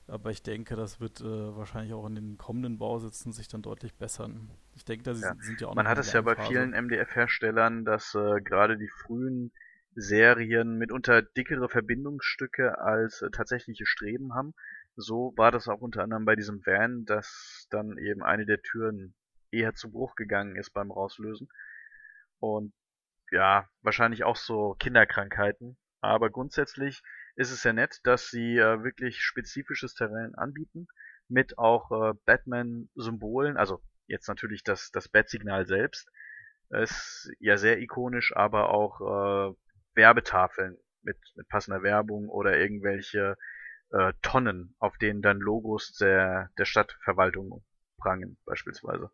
Aber 0.09 0.31
ich 0.31 0.41
denke, 0.41 0.75
das 0.75 0.99
wird 0.99 1.21
äh, 1.21 1.23
wahrscheinlich 1.23 1.93
auch 1.93 2.05
in 2.07 2.15
den 2.15 2.37
kommenden 2.37 2.77
Bausätzen 2.77 3.31
sich 3.31 3.47
dann 3.47 3.61
deutlich 3.61 3.93
bessern. 3.95 4.49
Ich 4.75 4.83
denke, 4.83 5.03
da 5.03 5.11
ja. 5.11 5.35
sind 5.39 5.61
ja 5.61 5.67
auch 5.67 5.75
Man 5.75 5.87
hat 5.87 5.97
es 5.99 6.13
ja 6.13 6.21
bei 6.21 6.35
vielen 6.35 6.71
MDF-Herstellern, 6.71 7.85
dass 7.85 8.15
äh, 8.15 8.41
gerade 8.41 8.77
die 8.77 8.89
frühen 8.89 9.51
Serien 9.95 10.77
mitunter 10.77 11.21
dickere 11.21 11.69
Verbindungsstücke 11.69 12.79
als 12.79 13.21
äh, 13.21 13.29
tatsächliche 13.29 13.85
Streben 13.85 14.33
haben. 14.33 14.53
So 14.95 15.33
war 15.37 15.51
das 15.51 15.67
auch 15.67 15.81
unter 15.81 16.03
anderem 16.03 16.25
bei 16.25 16.35
diesem 16.35 16.65
Van, 16.65 17.05
dass 17.05 17.67
dann 17.69 17.97
eben 17.97 18.23
eine 18.23 18.45
der 18.45 18.61
Türen 18.61 19.13
eher 19.51 19.73
zu 19.73 19.91
Bruch 19.91 20.15
gegangen 20.15 20.55
ist 20.55 20.71
beim 20.71 20.91
Rauslösen. 20.91 21.49
Und 22.39 22.73
ja, 23.31 23.67
wahrscheinlich 23.81 24.23
auch 24.23 24.35
so 24.35 24.75
Kinderkrankheiten. 24.79 25.77
Aber 26.01 26.29
grundsätzlich 26.29 27.01
ist 27.39 27.51
es 27.51 27.63
ja 27.63 27.71
nett, 27.71 28.01
dass 28.03 28.29
sie 28.29 28.57
äh, 28.57 28.83
wirklich 28.83 29.21
spezifisches 29.21 29.93
Terrain 29.95 30.35
anbieten 30.35 30.87
mit 31.29 31.57
auch 31.57 31.89
äh, 31.89 32.13
Batman-Symbolen, 32.25 33.55
also 33.55 33.81
jetzt 34.07 34.27
natürlich 34.27 34.61
das, 34.63 34.91
das 34.91 35.07
Bat-Signal 35.07 35.65
selbst, 35.65 36.09
ist 36.69 37.31
ja 37.39 37.55
sehr 37.55 37.79
ikonisch, 37.79 38.35
aber 38.35 38.71
auch 38.71 38.99
äh, 38.99 39.55
Werbetafeln 39.95 40.77
mit, 41.01 41.17
mit 41.35 41.47
passender 41.47 41.81
Werbung 41.81 42.27
oder 42.27 42.57
irgendwelche 42.57 43.37
äh, 43.91 44.11
Tonnen, 44.21 44.75
auf 44.79 44.97
denen 44.97 45.21
dann 45.21 45.39
Logos 45.39 45.93
der, 45.93 46.49
der 46.57 46.65
Stadtverwaltung 46.65 47.63
prangen, 47.97 48.37
beispielsweise. 48.45 49.11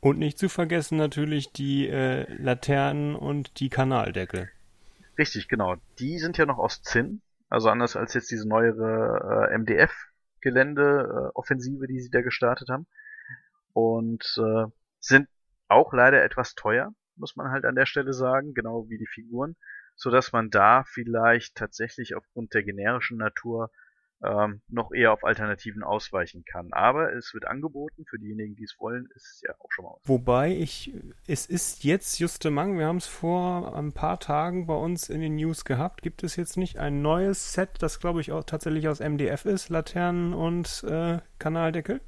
Und 0.00 0.18
nicht 0.18 0.38
zu 0.38 0.48
vergessen 0.48 0.96
natürlich 0.96 1.52
die 1.52 1.88
äh, 1.88 2.24
Laternen 2.42 3.14
und 3.14 3.60
die 3.60 3.68
Kanaldeckel. 3.68 4.50
Richtig, 5.18 5.48
genau. 5.48 5.76
Die 5.98 6.18
sind 6.18 6.38
ja 6.38 6.46
noch 6.46 6.56
aus 6.58 6.80
Zinn, 6.82 7.20
also 7.48 7.68
anders 7.68 7.96
als 7.96 8.14
jetzt 8.14 8.30
diese 8.30 8.48
neuere 8.48 9.48
äh, 9.50 9.58
MDF-Gelände-Offensive, 9.58 11.84
äh, 11.84 11.88
die 11.88 12.00
sie 12.00 12.10
da 12.10 12.22
gestartet 12.22 12.70
haben. 12.70 12.86
Und 13.72 14.24
äh, 14.38 14.66
sind 15.00 15.28
auch 15.68 15.92
leider 15.92 16.24
etwas 16.24 16.54
teuer, 16.54 16.94
muss 17.16 17.36
man 17.36 17.50
halt 17.50 17.64
an 17.64 17.74
der 17.74 17.86
Stelle 17.86 18.12
sagen, 18.12 18.54
genau 18.54 18.88
wie 18.88 18.98
die 18.98 19.06
Figuren, 19.06 19.56
so 19.96 20.10
dass 20.10 20.32
man 20.32 20.50
da 20.50 20.84
vielleicht 20.84 21.56
tatsächlich 21.56 22.14
aufgrund 22.14 22.54
der 22.54 22.62
generischen 22.62 23.18
Natur 23.18 23.70
ähm, 24.24 24.60
noch 24.68 24.92
eher 24.92 25.12
auf 25.12 25.24
Alternativen 25.24 25.82
ausweichen 25.82 26.44
kann. 26.44 26.72
Aber 26.72 27.12
es 27.14 27.34
wird 27.34 27.46
angeboten, 27.46 28.04
für 28.08 28.18
diejenigen, 28.18 28.54
die 28.54 28.64
es 28.64 28.76
wollen, 28.78 29.08
ist 29.14 29.26
es 29.34 29.42
ja 29.46 29.54
auch 29.58 29.70
schon 29.70 29.84
mal 29.84 29.92
was. 29.92 30.08
Wobei 30.08 30.50
ich, 30.50 30.92
es 31.26 31.46
ist 31.46 31.84
jetzt 31.84 32.18
justement, 32.18 32.78
wir 32.78 32.86
haben 32.86 32.98
es 32.98 33.06
vor 33.06 33.76
ein 33.76 33.92
paar 33.92 34.20
Tagen 34.20 34.66
bei 34.66 34.74
uns 34.74 35.08
in 35.08 35.20
den 35.20 35.36
News 35.36 35.64
gehabt, 35.64 36.02
gibt 36.02 36.22
es 36.22 36.36
jetzt 36.36 36.56
nicht 36.56 36.78
ein 36.78 37.02
neues 37.02 37.52
Set, 37.52 37.70
das 37.80 38.00
glaube 38.00 38.20
ich 38.20 38.32
auch 38.32 38.44
tatsächlich 38.44 38.88
aus 38.88 39.00
MDF 39.00 39.44
ist, 39.44 39.68
Laternen 39.68 40.34
und 40.34 40.84
äh, 40.84 41.18
Kanaldeckel? 41.38 42.00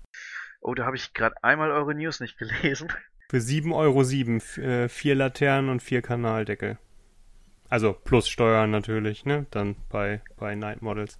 Oh, 0.61 0.75
da 0.75 0.87
habe 0.87 0.97
ich 0.97 1.13
gerade 1.13 1.35
einmal 1.43 1.71
eure 1.71 1.95
News 1.95 2.21
nicht 2.21 2.39
gelesen. 2.39 2.89
Für 3.29 3.39
7,07 3.39 3.73
Euro, 3.75 4.67
äh, 4.67 4.89
vier 4.89 5.15
Laternen 5.15 5.71
und 5.71 5.83
vier 5.83 6.03
Kanaldeckel. 6.03 6.79
Also 7.69 7.93
plus 7.93 8.29
Steuern 8.29 8.71
natürlich, 8.71 9.25
ne? 9.25 9.47
Dann 9.51 9.77
bei, 9.89 10.23
bei 10.37 10.55
Night 10.55 10.83
Models. 10.83 11.19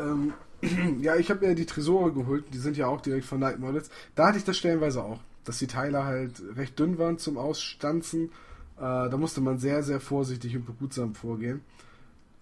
Ähm, 0.00 0.32
ja, 1.00 1.16
ich 1.16 1.30
habe 1.30 1.46
mir 1.46 1.54
die 1.54 1.66
Tresore 1.66 2.12
geholt, 2.12 2.44
die 2.52 2.58
sind 2.58 2.76
ja 2.76 2.86
auch 2.86 3.00
direkt 3.00 3.24
von 3.24 3.40
Night 3.40 3.58
Models. 3.58 3.90
Da 4.14 4.28
hatte 4.28 4.38
ich 4.38 4.44
das 4.44 4.56
stellenweise 4.56 5.02
auch, 5.02 5.20
dass 5.44 5.58
die 5.58 5.66
Teile 5.66 6.04
halt 6.04 6.42
recht 6.56 6.78
dünn 6.78 6.98
waren 6.98 7.18
zum 7.18 7.38
Ausstanzen. 7.38 8.30
Äh, 8.76 8.80
da 8.80 9.16
musste 9.16 9.40
man 9.40 9.58
sehr, 9.58 9.82
sehr 9.82 10.00
vorsichtig 10.00 10.56
und 10.56 10.66
behutsam 10.66 11.14
vorgehen. 11.14 11.62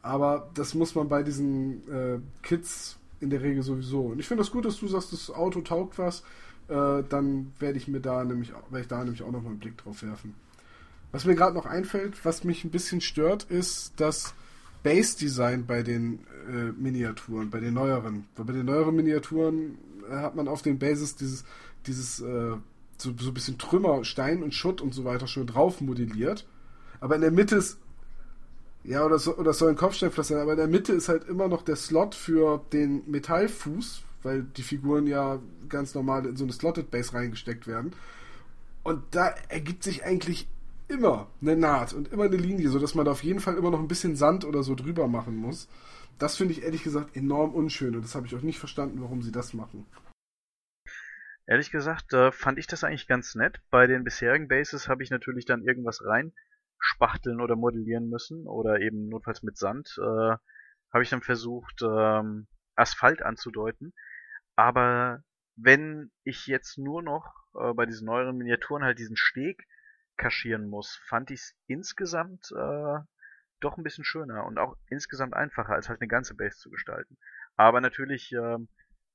Aber 0.02 0.50
das 0.54 0.74
muss 0.74 0.94
man 0.94 1.08
bei 1.08 1.22
diesen 1.22 1.88
äh, 1.90 2.18
Kits 2.42 2.98
in 3.20 3.30
der 3.30 3.42
Regel 3.42 3.62
sowieso. 3.62 4.02
Und 4.02 4.20
ich 4.20 4.28
finde 4.28 4.42
das 4.42 4.52
gut, 4.52 4.64
dass 4.64 4.78
du 4.78 4.88
sagst, 4.88 5.12
das 5.12 5.30
Auto 5.30 5.60
taugt 5.60 5.98
was. 5.98 6.22
Äh, 6.68 7.02
dann 7.08 7.52
werde 7.58 7.78
ich 7.78 7.88
mir 7.88 8.00
da 8.00 8.24
nämlich, 8.24 8.52
werde 8.52 8.80
ich 8.80 8.88
da 8.88 9.02
nämlich 9.02 9.22
auch 9.22 9.32
noch 9.32 9.42
mal 9.42 9.50
einen 9.50 9.58
Blick 9.58 9.76
drauf 9.78 10.02
werfen. 10.02 10.34
Was 11.10 11.24
mir 11.24 11.34
gerade 11.34 11.54
noch 11.54 11.66
einfällt, 11.66 12.24
was 12.24 12.44
mich 12.44 12.64
ein 12.64 12.70
bisschen 12.70 13.00
stört, 13.00 13.44
ist 13.44 13.94
das 13.96 14.34
Base-Design 14.82 15.66
bei 15.66 15.82
den 15.82 16.20
äh, 16.48 16.72
Miniaturen, 16.72 17.50
bei 17.50 17.60
den 17.60 17.74
neueren. 17.74 18.26
Weil 18.36 18.46
bei 18.46 18.52
den 18.52 18.66
neueren 18.66 18.94
Miniaturen 18.94 19.78
äh, 20.10 20.14
hat 20.14 20.36
man 20.36 20.48
auf 20.48 20.62
den 20.62 20.78
Bases 20.78 21.16
dieses, 21.16 21.44
dieses 21.86 22.20
äh, 22.20 22.56
so, 22.96 23.12
so 23.18 23.28
ein 23.28 23.34
bisschen 23.34 23.58
Trümmer, 23.58 24.04
Stein 24.04 24.42
und 24.42 24.54
Schutt 24.54 24.80
und 24.80 24.94
so 24.94 25.04
weiter 25.04 25.26
schon 25.26 25.46
drauf 25.46 25.80
modelliert. 25.80 26.46
Aber 27.00 27.14
in 27.14 27.20
der 27.20 27.30
Mitte 27.30 27.56
ist 27.56 27.78
ja, 28.84 29.04
oder, 29.04 29.18
so, 29.18 29.36
oder 29.36 29.52
soll 29.52 29.70
ein 29.70 29.76
Kopfsteinpflaster 29.76 30.34
sein, 30.34 30.42
aber 30.42 30.52
in 30.52 30.58
der 30.58 30.66
Mitte 30.66 30.92
ist 30.92 31.08
halt 31.08 31.28
immer 31.28 31.48
noch 31.48 31.62
der 31.62 31.76
Slot 31.76 32.14
für 32.14 32.64
den 32.72 33.02
Metallfuß, 33.10 34.02
weil 34.22 34.44
die 34.44 34.62
Figuren 34.62 35.06
ja 35.06 35.40
ganz 35.68 35.94
normal 35.94 36.24
in 36.26 36.36
so 36.36 36.44
eine 36.44 36.52
Slotted 36.52 36.90
Base 36.90 37.12
reingesteckt 37.12 37.66
werden. 37.66 37.92
Und 38.84 39.02
da 39.10 39.34
ergibt 39.48 39.82
sich 39.82 40.04
eigentlich 40.04 40.48
immer 40.88 41.28
eine 41.40 41.56
Naht 41.56 41.92
und 41.92 42.12
immer 42.12 42.24
eine 42.24 42.36
Linie, 42.36 42.68
sodass 42.70 42.94
man 42.94 43.04
da 43.04 43.12
auf 43.12 43.22
jeden 43.22 43.40
Fall 43.40 43.56
immer 43.56 43.70
noch 43.70 43.80
ein 43.80 43.88
bisschen 43.88 44.16
Sand 44.16 44.44
oder 44.44 44.62
so 44.62 44.74
drüber 44.74 45.08
machen 45.08 45.36
muss. 45.36 45.68
Das 46.18 46.36
finde 46.36 46.54
ich 46.54 46.62
ehrlich 46.62 46.82
gesagt 46.82 47.16
enorm 47.16 47.54
unschön 47.54 47.94
und 47.94 48.02
das 48.02 48.14
habe 48.14 48.26
ich 48.26 48.34
auch 48.34 48.42
nicht 48.42 48.58
verstanden, 48.58 49.00
warum 49.00 49.22
sie 49.22 49.32
das 49.32 49.54
machen. 49.54 49.86
Ehrlich 51.46 51.70
gesagt, 51.70 52.12
äh, 52.12 52.32
fand 52.32 52.58
ich 52.58 52.66
das 52.66 52.84
eigentlich 52.84 53.06
ganz 53.06 53.34
nett. 53.34 53.60
Bei 53.70 53.86
den 53.86 54.04
bisherigen 54.04 54.48
Bases 54.48 54.88
habe 54.88 55.02
ich 55.02 55.10
natürlich 55.10 55.46
dann 55.46 55.62
irgendwas 55.62 56.04
rein 56.04 56.32
spachteln 56.78 57.40
oder 57.40 57.56
modellieren 57.56 58.08
müssen 58.08 58.46
oder 58.46 58.80
eben 58.80 59.08
notfalls 59.08 59.42
mit 59.42 59.56
Sand. 59.56 59.96
Äh, 59.98 60.36
habe 60.92 61.02
ich 61.02 61.10
dann 61.10 61.22
versucht, 61.22 61.82
ähm, 61.82 62.46
Asphalt 62.74 63.22
anzudeuten. 63.22 63.92
Aber 64.56 65.22
wenn 65.56 66.10
ich 66.24 66.46
jetzt 66.46 66.78
nur 66.78 67.02
noch 67.02 67.34
äh, 67.54 67.72
bei 67.74 67.86
diesen 67.86 68.06
neueren 68.06 68.36
Miniaturen 68.36 68.84
halt 68.84 68.98
diesen 68.98 69.16
Steg 69.16 69.66
kaschieren 70.18 70.68
muss, 70.68 71.00
fand 71.06 71.30
ich 71.30 71.40
es 71.40 71.54
insgesamt 71.66 72.52
äh, 72.52 72.98
doch 73.60 73.76
ein 73.76 73.82
bisschen 73.82 74.04
schöner 74.04 74.44
und 74.44 74.58
auch 74.58 74.76
insgesamt 74.88 75.34
einfacher, 75.34 75.72
als 75.72 75.88
halt 75.88 76.00
eine 76.00 76.08
ganze 76.08 76.34
Base 76.34 76.58
zu 76.58 76.70
gestalten. 76.70 77.16
Aber 77.56 77.80
natürlich 77.80 78.32
äh, 78.32 78.58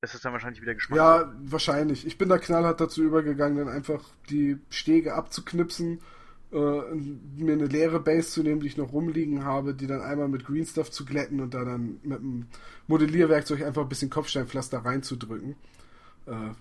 ist 0.02 0.16
es 0.16 0.22
dann 0.22 0.34
wahrscheinlich 0.34 0.62
wieder 0.62 0.74
Geschmack. 0.74 0.98
Ja, 0.98 1.34
wahrscheinlich. 1.40 2.06
Ich 2.06 2.18
bin 2.18 2.30
da 2.30 2.38
knallhart 2.38 2.82
dazu 2.82 3.04
übergegangen, 3.04 3.58
dann 3.58 3.70
einfach 3.70 4.04
die 4.30 4.60
Stege 4.70 5.14
abzuknipsen, 5.14 6.02
äh, 6.52 6.56
mir 6.56 7.54
eine 7.54 7.68
leere 7.68 8.00
Base 8.00 8.30
zu 8.30 8.44
nehmen, 8.44 8.60
die 8.60 8.68
ich 8.68 8.78
noch 8.78 8.92
rumliegen 8.92 9.46
habe, 9.46 9.74
die 9.74 9.88
dann 9.88 10.02
einmal 10.02 10.28
mit 10.28 10.46
Green 10.46 10.66
Stuff 10.66 10.92
zu 10.92 11.06
glätten 11.06 11.40
und 11.40 11.54
da 11.54 11.64
dann 11.64 12.00
mit 12.04 12.20
einem 12.20 12.48
Modellierwerkzeug 12.88 13.64
einfach 13.64 13.84
ein 13.84 13.90
bisschen 13.90 14.10
Kopfsteinpflaster 14.10 14.80
reinzudrücken. 14.80 15.56
Äh, 16.26 16.52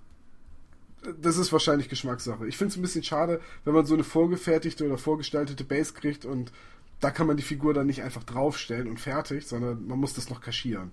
das 1.20 1.36
ist 1.36 1.52
wahrscheinlich 1.52 1.88
Geschmackssache. 1.88 2.46
Ich 2.46 2.56
finde 2.56 2.72
es 2.72 2.76
ein 2.76 2.82
bisschen 2.82 3.02
schade, 3.02 3.40
wenn 3.64 3.74
man 3.74 3.86
so 3.86 3.94
eine 3.94 4.04
vorgefertigte 4.04 4.86
oder 4.86 4.98
vorgestaltete 4.98 5.64
Base 5.64 5.92
kriegt 5.92 6.24
und 6.24 6.52
da 7.00 7.10
kann 7.10 7.26
man 7.26 7.36
die 7.36 7.42
Figur 7.42 7.74
dann 7.74 7.88
nicht 7.88 8.02
einfach 8.02 8.22
draufstellen 8.22 8.88
und 8.88 9.00
fertig, 9.00 9.46
sondern 9.46 9.86
man 9.86 9.98
muss 9.98 10.14
das 10.14 10.30
noch 10.30 10.40
kaschieren. 10.40 10.92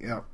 Ja. 0.00 0.24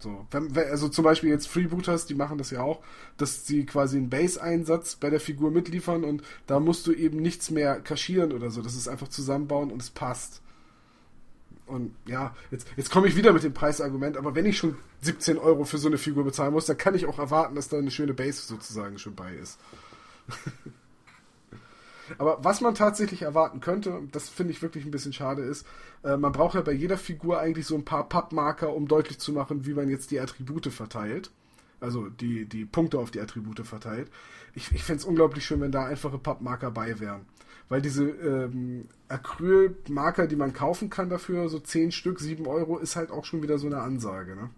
So, 0.00 0.26
also 0.54 0.88
zum 0.88 1.02
Beispiel 1.02 1.30
jetzt 1.30 1.48
Freebooters, 1.48 2.04
die 2.04 2.14
machen 2.14 2.36
das 2.36 2.50
ja 2.50 2.60
auch, 2.60 2.82
dass 3.16 3.46
sie 3.46 3.64
quasi 3.64 3.96
einen 3.96 4.10
Base-Einsatz 4.10 4.96
bei 4.96 5.08
der 5.08 5.20
Figur 5.20 5.50
mitliefern 5.50 6.04
und 6.04 6.22
da 6.46 6.60
musst 6.60 6.86
du 6.86 6.92
eben 6.92 7.22
nichts 7.22 7.50
mehr 7.50 7.80
kaschieren 7.80 8.32
oder 8.32 8.50
so. 8.50 8.60
Das 8.60 8.74
ist 8.74 8.86
einfach 8.86 9.08
zusammenbauen 9.08 9.70
und 9.70 9.80
es 9.80 9.88
passt. 9.88 10.42
Und 11.66 11.94
ja, 12.06 12.34
jetzt, 12.50 12.68
jetzt 12.76 12.90
komme 12.90 13.08
ich 13.08 13.16
wieder 13.16 13.32
mit 13.32 13.42
dem 13.42 13.54
Preisargument, 13.54 14.16
aber 14.16 14.34
wenn 14.34 14.44
ich 14.44 14.58
schon 14.58 14.76
17 15.00 15.38
Euro 15.38 15.64
für 15.64 15.78
so 15.78 15.88
eine 15.88 15.98
Figur 15.98 16.24
bezahlen 16.24 16.52
muss, 16.52 16.66
dann 16.66 16.76
kann 16.76 16.94
ich 16.94 17.06
auch 17.06 17.18
erwarten, 17.18 17.54
dass 17.54 17.68
da 17.68 17.78
eine 17.78 17.90
schöne 17.90 18.12
Base 18.12 18.42
sozusagen 18.42 18.98
schon 18.98 19.14
bei 19.14 19.34
ist. 19.34 19.58
aber 22.18 22.44
was 22.44 22.60
man 22.60 22.74
tatsächlich 22.74 23.22
erwarten 23.22 23.60
könnte, 23.60 24.02
das 24.12 24.28
finde 24.28 24.52
ich 24.52 24.60
wirklich 24.60 24.84
ein 24.84 24.90
bisschen 24.90 25.14
schade, 25.14 25.42
ist, 25.42 25.66
äh, 26.02 26.18
man 26.18 26.32
braucht 26.32 26.54
ja 26.54 26.60
bei 26.60 26.72
jeder 26.72 26.98
Figur 26.98 27.40
eigentlich 27.40 27.66
so 27.66 27.76
ein 27.76 27.84
paar 27.84 28.08
Pappmarker, 28.08 28.74
um 28.74 28.86
deutlich 28.86 29.18
zu 29.18 29.32
machen, 29.32 29.64
wie 29.64 29.74
man 29.74 29.88
jetzt 29.88 30.10
die 30.10 30.20
Attribute 30.20 30.66
verteilt. 30.66 31.30
Also 31.80 32.08
die, 32.08 32.46
die 32.46 32.64
Punkte 32.64 32.98
auf 32.98 33.10
die 33.10 33.20
Attribute 33.20 33.66
verteilt. 33.66 34.10
Ich, 34.54 34.72
ich 34.72 34.84
fände 34.84 35.00
es 35.00 35.04
unglaublich 35.04 35.44
schön, 35.44 35.60
wenn 35.60 35.72
da 35.72 35.84
einfache 35.86 36.18
Pappmarker 36.18 36.70
bei 36.70 36.98
wären 37.00 37.26
weil 37.74 37.82
diese 37.82 38.04
ähm, 38.04 38.88
Acrylmarker, 39.08 40.28
die 40.28 40.36
man 40.36 40.52
kaufen 40.52 40.90
kann 40.90 41.08
dafür, 41.08 41.48
so 41.48 41.58
10 41.58 41.90
Stück, 41.90 42.20
7 42.20 42.46
Euro, 42.46 42.78
ist 42.78 42.94
halt 42.94 43.10
auch 43.10 43.24
schon 43.24 43.42
wieder 43.42 43.58
so 43.58 43.66
eine 43.66 43.78
Ansage, 43.80 44.36
ne? 44.36 44.50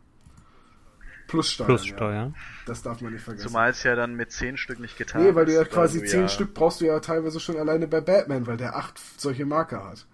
Plus 1.27 1.51
Steuer. 1.51 1.67
Plus 1.67 1.87
Steuer. 1.87 2.13
Ja. 2.13 2.33
Das 2.67 2.83
darf 2.83 3.01
man 3.01 3.15
nicht 3.15 3.23
vergessen. 3.23 3.49
Zumal 3.49 3.71
es 3.71 3.83
ja 3.85 3.97
dann 3.97 4.17
mit 4.17 4.33
10 4.33 4.59
Stück 4.59 4.81
nicht 4.81 4.99
getan 4.99 5.23
ist. 5.23 5.29
Nee, 5.29 5.35
weil 5.35 5.47
du 5.47 5.55
ja 5.55 5.65
quasi 5.65 6.05
10 6.05 6.21
ja 6.21 6.29
Stück 6.29 6.53
brauchst 6.53 6.83
du 6.83 6.85
ja 6.85 7.01
teilweise 7.01 7.41
schon 7.41 7.57
alleine 7.57 7.89
bei 7.89 8.03
Batman, 8.03 8.47
weil 8.47 8.59
der 8.59 8.77
8 8.77 8.99
solche 9.19 9.47
Marker 9.47 9.83
hat. 9.83 10.07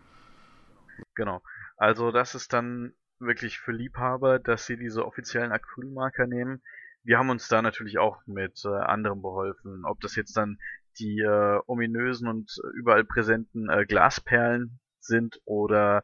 Genau. 1.16 1.42
Also 1.76 2.12
das 2.12 2.36
ist 2.36 2.52
dann 2.52 2.92
wirklich 3.18 3.58
für 3.58 3.72
Liebhaber, 3.72 4.38
dass 4.38 4.66
sie 4.66 4.76
diese 4.76 5.04
offiziellen 5.04 5.50
Acrylmarker 5.50 6.28
nehmen. 6.28 6.62
Wir 7.02 7.18
haben 7.18 7.30
uns 7.30 7.48
da 7.48 7.62
natürlich 7.62 7.98
auch 7.98 8.24
mit 8.26 8.64
äh, 8.64 8.68
anderem 8.68 9.22
beholfen. 9.22 9.84
Ob 9.86 9.98
das 10.02 10.14
jetzt 10.14 10.36
dann 10.36 10.58
die 10.98 11.20
äh, 11.20 11.60
ominösen 11.66 12.28
und 12.28 12.52
überall 12.74 13.04
präsenten 13.04 13.68
äh, 13.70 13.84
Glasperlen 13.86 14.80
sind 15.00 15.40
oder 15.44 16.02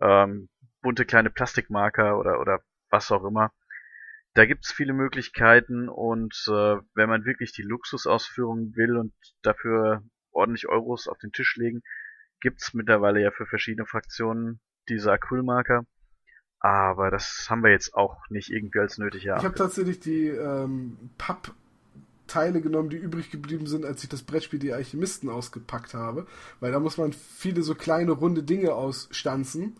ähm, 0.00 0.48
bunte 0.82 1.04
kleine 1.04 1.30
Plastikmarker 1.30 2.18
oder, 2.18 2.40
oder 2.40 2.60
was 2.90 3.10
auch 3.10 3.24
immer. 3.24 3.52
Da 4.34 4.44
gibt's 4.44 4.70
viele 4.70 4.92
Möglichkeiten 4.92 5.88
und 5.88 6.34
äh, 6.48 6.76
wenn 6.94 7.08
man 7.08 7.24
wirklich 7.24 7.52
die 7.52 7.62
Luxusausführung 7.62 8.76
will 8.76 8.96
und 8.96 9.14
dafür 9.42 10.02
ordentlich 10.30 10.68
Euros 10.68 11.08
auf 11.08 11.18
den 11.18 11.32
Tisch 11.32 11.56
legen, 11.56 11.82
gibt's 12.40 12.74
mittlerweile 12.74 13.22
ja 13.22 13.30
für 13.30 13.46
verschiedene 13.46 13.86
Fraktionen 13.86 14.60
diese 14.88 15.10
Acrylmarker. 15.10 15.86
Aber 16.60 17.10
das 17.10 17.46
haben 17.48 17.62
wir 17.62 17.70
jetzt 17.70 17.94
auch 17.94 18.18
nicht 18.28 18.50
irgendwie 18.50 18.80
als 18.80 18.98
nötig 18.98 19.26
erachtet. 19.26 19.42
Ich 19.42 19.46
habe 19.46 19.58
tatsächlich 19.58 20.00
die 20.00 20.28
ähm, 20.28 21.10
Papp 21.16 21.54
Teile 22.26 22.60
genommen, 22.60 22.90
die 22.90 22.96
übrig 22.96 23.30
geblieben 23.30 23.66
sind, 23.66 23.84
als 23.84 24.02
ich 24.02 24.08
das 24.08 24.22
Brettspiel 24.22 24.58
Die 24.58 24.72
Alchemisten 24.72 25.28
ausgepackt 25.28 25.94
habe. 25.94 26.26
Weil 26.60 26.72
da 26.72 26.80
muss 26.80 26.98
man 26.98 27.12
viele 27.12 27.62
so 27.62 27.74
kleine 27.74 28.12
runde 28.12 28.42
Dinge 28.42 28.74
ausstanzen, 28.74 29.76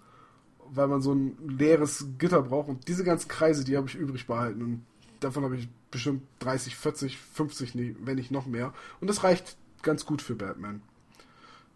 weil 0.68 0.88
man 0.88 1.02
so 1.02 1.14
ein 1.14 1.36
leeres 1.46 2.06
Gitter 2.18 2.42
braucht. 2.42 2.68
Und 2.68 2.88
diese 2.88 3.04
ganzen 3.04 3.28
Kreise, 3.28 3.64
die 3.64 3.76
habe 3.76 3.88
ich 3.88 3.94
übrig 3.94 4.26
behalten. 4.26 4.62
Und 4.62 4.86
davon 5.20 5.44
habe 5.44 5.56
ich 5.56 5.68
bestimmt 5.90 6.22
30, 6.40 6.76
40, 6.76 7.18
50, 7.18 7.72
wenn 8.00 8.16
nicht 8.16 8.30
noch 8.30 8.46
mehr. 8.46 8.72
Und 9.00 9.08
das 9.08 9.24
reicht 9.24 9.56
ganz 9.82 10.04
gut 10.04 10.22
für 10.22 10.34
Batman. 10.34 10.82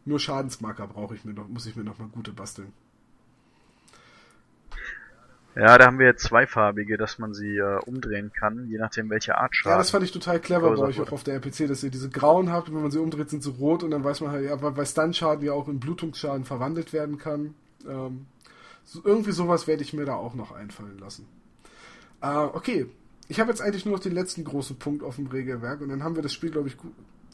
Nur 0.05 0.19
Schadensmarker 0.19 0.87
brauche 0.87 1.15
ich 1.15 1.25
mir 1.25 1.35
noch, 1.35 1.49
muss 1.49 1.67
ich 1.67 1.77
mir 1.77 1.85
noch 1.85 1.99
mal 1.99 2.09
gute 2.09 2.33
basteln. 2.33 2.73
Ja, 5.57 5.77
da 5.79 5.87
haben 5.87 5.99
wir 5.99 6.07
jetzt 6.07 6.23
zweifarbige, 6.23 6.97
dass 6.97 7.19
man 7.19 7.35
sie 7.35 7.57
äh, 7.57 7.79
umdrehen 7.85 8.33
kann, 8.33 8.69
je 8.69 8.79
nachdem 8.79 9.11
welche 9.11 9.37
Art 9.37 9.55
Schaden. 9.55 9.73
Ja, 9.73 9.79
das 9.79 9.91
fand 9.91 10.05
ich 10.05 10.13
total 10.13 10.39
clever 10.39 10.71
bei 10.71 10.83
euch 10.83 11.01
auch 11.01 11.11
auf 11.11 11.25
der 11.25 11.35
RPC, 11.35 11.67
dass 11.67 11.83
ihr 11.83 11.91
diese 11.91 12.09
grauen 12.09 12.53
habt 12.53 12.69
und 12.69 12.77
wenn 12.77 12.83
man 12.83 12.91
sie 12.93 13.01
umdreht, 13.01 13.31
sind 13.31 13.43
sie 13.43 13.51
rot 13.51 13.83
und 13.83 13.91
dann 13.91 14.05
weiß 14.05 14.21
man 14.21 14.31
halt, 14.31 14.45
ja, 14.45 14.57
weil 14.61 14.87
Stun-Schaden 14.87 15.45
ja 15.45 15.53
auch 15.53 15.69
in 15.69 15.81
Blutungsschaden 15.81 16.45
verwandelt 16.45 16.93
werden 16.93 17.19
kann. 17.19 17.55
Ähm, 17.89 18.27
so, 18.85 19.01
irgendwie 19.05 19.33
sowas 19.33 19.67
werde 19.67 19.83
ich 19.83 19.93
mir 19.93 20.05
da 20.05 20.15
auch 20.15 20.35
noch 20.35 20.53
einfallen 20.53 20.99
lassen. 20.99 21.27
Äh, 22.23 22.29
okay, 22.29 22.87
ich 23.29 23.41
habe 23.41 23.51
jetzt 23.51 23.61
eigentlich 23.61 23.85
nur 23.85 23.95
noch 23.95 24.03
den 24.03 24.15
letzten 24.15 24.45
großen 24.45 24.77
Punkt 24.77 25.03
auf 25.03 25.17
dem 25.17 25.27
Regelwerk 25.27 25.81
und 25.81 25.89
dann 25.89 26.05
haben 26.05 26.15
wir 26.15 26.23
das 26.23 26.33
Spiel, 26.33 26.51
glaube 26.51 26.69
ich, 26.69 26.77
gut. 26.77 26.93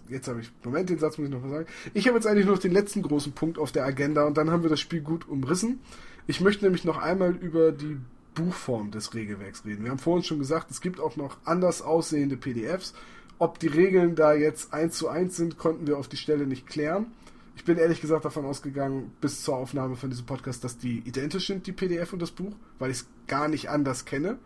Jetzt 0.08 0.28
habe 0.28 0.40
ich, 0.40 0.52
Moment, 0.62 0.88
den 0.88 0.98
Satz 0.98 1.18
muss 1.18 1.26
ich 1.26 1.34
noch 1.34 1.42
mal 1.42 1.50
sagen. 1.50 1.66
Ich 1.92 2.06
habe 2.06 2.16
jetzt 2.16 2.26
eigentlich 2.26 2.46
nur 2.46 2.54
noch 2.54 2.62
den 2.62 2.72
letzten 2.72 3.02
großen 3.02 3.32
Punkt 3.32 3.58
auf 3.58 3.72
der 3.72 3.84
Agenda 3.84 4.24
und 4.24 4.36
dann 4.36 4.50
haben 4.50 4.62
wir 4.62 4.70
das 4.70 4.78
Spiel 4.78 5.00
gut 5.00 5.28
umrissen. 5.28 5.80
Ich 6.26 6.40
möchte 6.40 6.64
nämlich 6.64 6.84
noch 6.84 6.98
einmal 6.98 7.36
über 7.36 7.72
die 7.72 7.98
Buchform 8.34 8.90
des 8.90 9.14
Regelwerks 9.14 9.64
reden. 9.64 9.84
Wir 9.84 9.90
haben 9.90 9.98
vorhin 9.98 10.24
schon 10.24 10.38
gesagt, 10.38 10.70
es 10.70 10.80
gibt 10.80 11.00
auch 11.00 11.16
noch 11.16 11.38
anders 11.44 11.82
aussehende 11.82 12.36
PDFs. 12.36 12.94
Ob 13.38 13.58
die 13.58 13.68
Regeln 13.68 14.14
da 14.14 14.34
jetzt 14.34 14.72
eins 14.72 14.96
zu 14.96 15.08
eins 15.08 15.36
sind, 15.36 15.56
konnten 15.58 15.86
wir 15.86 15.98
auf 15.98 16.08
die 16.08 16.16
Stelle 16.16 16.46
nicht 16.46 16.66
klären. 16.66 17.06
Ich 17.54 17.64
bin 17.64 17.78
ehrlich 17.78 18.00
gesagt 18.00 18.24
davon 18.24 18.44
ausgegangen, 18.44 19.12
bis 19.20 19.42
zur 19.42 19.56
Aufnahme 19.56 19.96
von 19.96 20.10
diesem 20.10 20.26
Podcast, 20.26 20.64
dass 20.64 20.78
die 20.78 20.98
identisch 20.98 21.46
sind, 21.46 21.66
die 21.66 21.72
PDF 21.72 22.12
und 22.12 22.20
das 22.20 22.30
Buch, 22.30 22.52
weil 22.78 22.90
ich 22.90 22.98
es 22.98 23.06
gar 23.26 23.48
nicht 23.48 23.70
anders 23.70 24.04
kenne. 24.04 24.38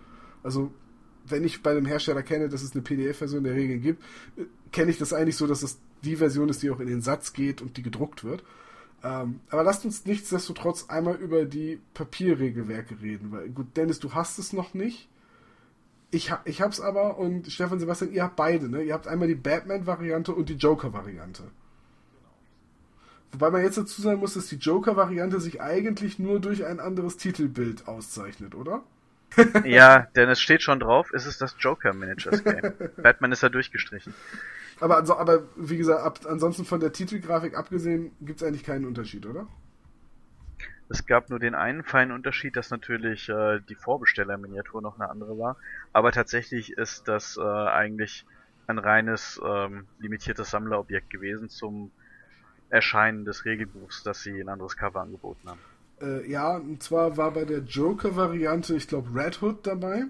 Also, 0.42 0.70
wenn 1.26 1.44
ich 1.44 1.62
bei 1.62 1.72
einem 1.72 1.86
Hersteller 1.86 2.22
kenne, 2.22 2.48
dass 2.48 2.62
es 2.62 2.72
eine 2.72 2.82
PDF-Version 2.82 3.44
der 3.44 3.54
Regeln 3.54 3.82
gibt, 3.82 4.02
äh, 4.36 4.44
kenne 4.70 4.90
ich 4.90 4.98
das 4.98 5.12
eigentlich 5.12 5.36
so, 5.36 5.46
dass 5.46 5.62
es 5.62 5.78
die 6.04 6.16
Version 6.16 6.48
ist, 6.48 6.62
die 6.62 6.70
auch 6.70 6.80
in 6.80 6.86
den 6.86 7.02
Satz 7.02 7.32
geht 7.32 7.60
und 7.60 7.76
die 7.76 7.82
gedruckt 7.82 8.22
wird. 8.24 8.44
Ähm, 9.02 9.40
aber 9.48 9.62
lasst 9.62 9.84
uns 9.84 10.04
nichtsdestotrotz 10.04 10.88
einmal 10.88 11.16
über 11.16 11.44
die 11.44 11.80
Papierregelwerke 11.94 13.00
reden. 13.00 13.32
Weil, 13.32 13.48
gut, 13.48 13.76
Dennis, 13.76 13.98
du 13.98 14.14
hast 14.14 14.38
es 14.38 14.52
noch 14.52 14.74
nicht. 14.74 15.08
Ich, 16.10 16.30
ha 16.30 16.40
ich 16.44 16.60
hab's 16.60 16.80
aber 16.80 17.18
und 17.18 17.50
Stefan 17.50 17.78
Sebastian, 17.78 18.12
ihr 18.12 18.24
habt 18.24 18.36
beide, 18.36 18.68
ne? 18.68 18.82
Ihr 18.82 18.94
habt 18.94 19.06
einmal 19.06 19.28
die 19.28 19.36
Batman-Variante 19.36 20.32
und 20.32 20.48
die 20.48 20.54
Joker-Variante. 20.54 21.44
Wobei 23.32 23.50
man 23.50 23.62
jetzt 23.62 23.78
dazu 23.78 24.02
sagen 24.02 24.18
muss, 24.18 24.34
dass 24.34 24.48
die 24.48 24.56
Joker-Variante 24.56 25.40
sich 25.40 25.60
eigentlich 25.60 26.18
nur 26.18 26.40
durch 26.40 26.64
ein 26.64 26.80
anderes 26.80 27.16
Titelbild 27.16 27.86
auszeichnet, 27.86 28.54
oder? 28.54 28.82
ja, 29.64 30.08
denn 30.16 30.28
es 30.28 30.40
steht 30.40 30.62
schon 30.62 30.80
drauf, 30.80 31.12
es 31.14 31.26
ist 31.26 31.40
das 31.40 31.54
Joker 31.60 31.94
Managers 31.94 32.42
Game. 32.42 32.72
Batman 32.96 33.30
ist 33.30 33.44
da 33.44 33.48
durchgestrichen. 33.48 34.12
Aber, 34.80 34.96
also, 34.96 35.16
aber 35.16 35.44
wie 35.56 35.76
gesagt, 35.76 36.02
ab, 36.02 36.20
ansonsten 36.26 36.64
von 36.64 36.80
der 36.80 36.92
Titelgrafik 36.92 37.56
abgesehen, 37.56 38.12
gibt 38.20 38.40
es 38.40 38.46
eigentlich 38.46 38.64
keinen 38.64 38.86
Unterschied, 38.86 39.26
oder? 39.26 39.46
Es 40.88 41.06
gab 41.06 41.30
nur 41.30 41.38
den 41.38 41.54
einen 41.54 41.84
feinen 41.84 42.12
Unterschied, 42.12 42.56
dass 42.56 42.70
natürlich 42.70 43.28
äh, 43.28 43.60
die 43.68 43.76
Vorbestellerminiatur 43.76 44.82
noch 44.82 44.98
eine 44.98 45.08
andere 45.08 45.38
war. 45.38 45.56
Aber 45.92 46.10
tatsächlich 46.10 46.72
ist 46.72 47.06
das 47.06 47.36
äh, 47.36 47.42
eigentlich 47.42 48.26
ein 48.66 48.78
reines 48.78 49.40
ähm, 49.44 49.86
limitiertes 50.00 50.50
Sammlerobjekt 50.50 51.10
gewesen 51.10 51.48
zum 51.48 51.92
Erscheinen 52.70 53.24
des 53.24 53.44
Regelbuchs, 53.44 54.02
dass 54.02 54.22
sie 54.22 54.40
ein 54.40 54.48
anderes 54.48 54.76
Cover 54.76 55.00
angeboten 55.00 55.48
haben. 55.48 55.60
Äh, 56.00 56.28
ja, 56.28 56.56
und 56.56 56.82
zwar 56.82 57.16
war 57.16 57.32
bei 57.32 57.44
der 57.44 57.60
Joker-Variante, 57.60 58.74
ich 58.74 58.88
glaube, 58.88 59.14
Red 59.14 59.42
Hood 59.42 59.66
dabei. 59.66 60.04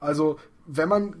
Also, 0.00 0.38
wenn 0.72 0.88
man 0.88 1.14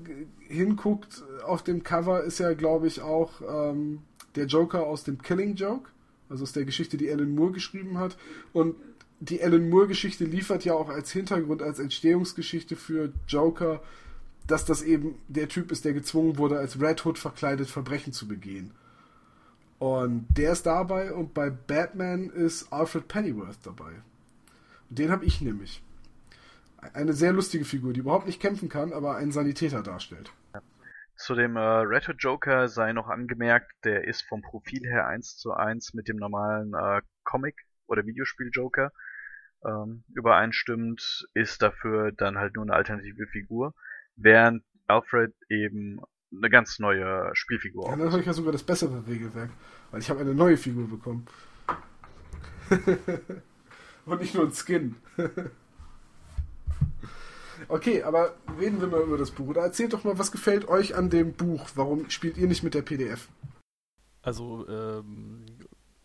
hinguckt 0.48 1.22
auf 1.44 1.62
dem 1.62 1.82
Cover, 1.82 2.22
ist 2.22 2.38
ja, 2.38 2.54
glaube 2.54 2.86
ich, 2.86 3.00
auch 3.00 3.40
ähm, 3.40 4.02
der 4.36 4.46
Joker 4.46 4.86
aus 4.86 5.04
dem 5.04 5.20
Killing 5.22 5.54
Joke. 5.54 5.90
Also 6.28 6.44
aus 6.44 6.52
der 6.52 6.64
Geschichte, 6.64 6.96
die 6.96 7.10
Alan 7.10 7.34
Moore 7.34 7.52
geschrieben 7.52 7.98
hat. 7.98 8.16
Und 8.52 8.76
die 9.18 9.42
Alan 9.42 9.68
Moore-Geschichte 9.68 10.24
liefert 10.24 10.64
ja 10.64 10.74
auch 10.74 10.88
als 10.88 11.10
Hintergrund, 11.10 11.62
als 11.62 11.78
Entstehungsgeschichte 11.78 12.76
für 12.76 13.12
Joker, 13.26 13.82
dass 14.46 14.64
das 14.64 14.82
eben 14.82 15.16
der 15.28 15.48
Typ 15.48 15.72
ist, 15.72 15.84
der 15.84 15.92
gezwungen 15.92 16.38
wurde, 16.38 16.58
als 16.58 16.80
Red 16.80 17.04
Hood 17.04 17.18
verkleidet 17.18 17.68
Verbrechen 17.68 18.12
zu 18.12 18.28
begehen. 18.28 18.72
Und 19.78 20.26
der 20.30 20.52
ist 20.52 20.66
dabei 20.66 21.12
und 21.12 21.34
bei 21.34 21.50
Batman 21.50 22.30
ist 22.30 22.72
Alfred 22.72 23.08
Pennyworth 23.08 23.58
dabei. 23.64 23.92
Den 24.88 25.10
habe 25.10 25.24
ich 25.24 25.40
nämlich. 25.40 25.82
Eine 26.94 27.12
sehr 27.12 27.32
lustige 27.32 27.64
Figur, 27.64 27.92
die 27.92 28.00
überhaupt 28.00 28.26
nicht 28.26 28.40
kämpfen 28.40 28.68
kann, 28.68 28.92
aber 28.92 29.16
einen 29.16 29.32
Sanitäter 29.32 29.82
darstellt. 29.82 30.32
Zu 31.16 31.34
dem 31.34 31.56
äh, 31.56 31.84
Hood 31.84 32.16
Joker 32.18 32.68
sei 32.68 32.92
noch 32.92 33.08
angemerkt, 33.08 33.70
der 33.84 34.08
ist 34.08 34.22
vom 34.22 34.40
Profil 34.40 34.86
her 34.86 35.06
eins 35.06 35.36
zu 35.36 35.52
eins 35.52 35.92
mit 35.92 36.08
dem 36.08 36.16
normalen 36.16 36.72
äh, 36.72 37.02
Comic- 37.24 37.66
oder 37.86 38.06
Videospiel-Joker 38.06 38.90
ähm, 39.64 40.04
übereinstimmt, 40.14 41.28
ist 41.34 41.60
dafür 41.60 42.12
dann 42.12 42.38
halt 42.38 42.56
nur 42.56 42.64
eine 42.64 42.72
alternative 42.72 43.26
Figur, 43.26 43.74
während 44.16 44.64
Alfred 44.86 45.34
eben 45.50 46.00
eine 46.32 46.48
ganz 46.48 46.78
neue 46.78 47.30
Spielfigur. 47.34 47.90
Ja, 47.90 47.96
dann 47.96 48.10
habe 48.10 48.20
ich 48.20 48.26
ja 48.26 48.32
sogar 48.32 48.52
das 48.52 48.62
bessere 48.62 49.06
Regelwerk, 49.06 49.50
weil 49.90 50.00
ich 50.00 50.08
habe 50.08 50.20
eine 50.20 50.34
neue 50.34 50.56
Figur 50.56 50.88
bekommen. 50.88 51.26
Und 54.06 54.20
nicht 54.20 54.34
nur 54.34 54.44
ein 54.44 54.52
Skin. 54.52 54.96
Okay, 57.68 58.02
aber 58.02 58.34
reden 58.58 58.80
wir 58.80 58.88
mal 58.88 59.02
über 59.02 59.18
das 59.18 59.30
Buch. 59.30 59.48
Oder 59.48 59.62
erzählt 59.62 59.92
doch 59.92 60.04
mal, 60.04 60.18
was 60.18 60.32
gefällt 60.32 60.68
euch 60.68 60.94
an 60.94 61.10
dem 61.10 61.32
Buch? 61.32 61.68
Warum 61.74 62.08
spielt 62.10 62.36
ihr 62.36 62.48
nicht 62.48 62.62
mit 62.62 62.74
der 62.74 62.82
PDF? 62.82 63.28
Also, 64.22 64.66
ähm, 64.68 65.44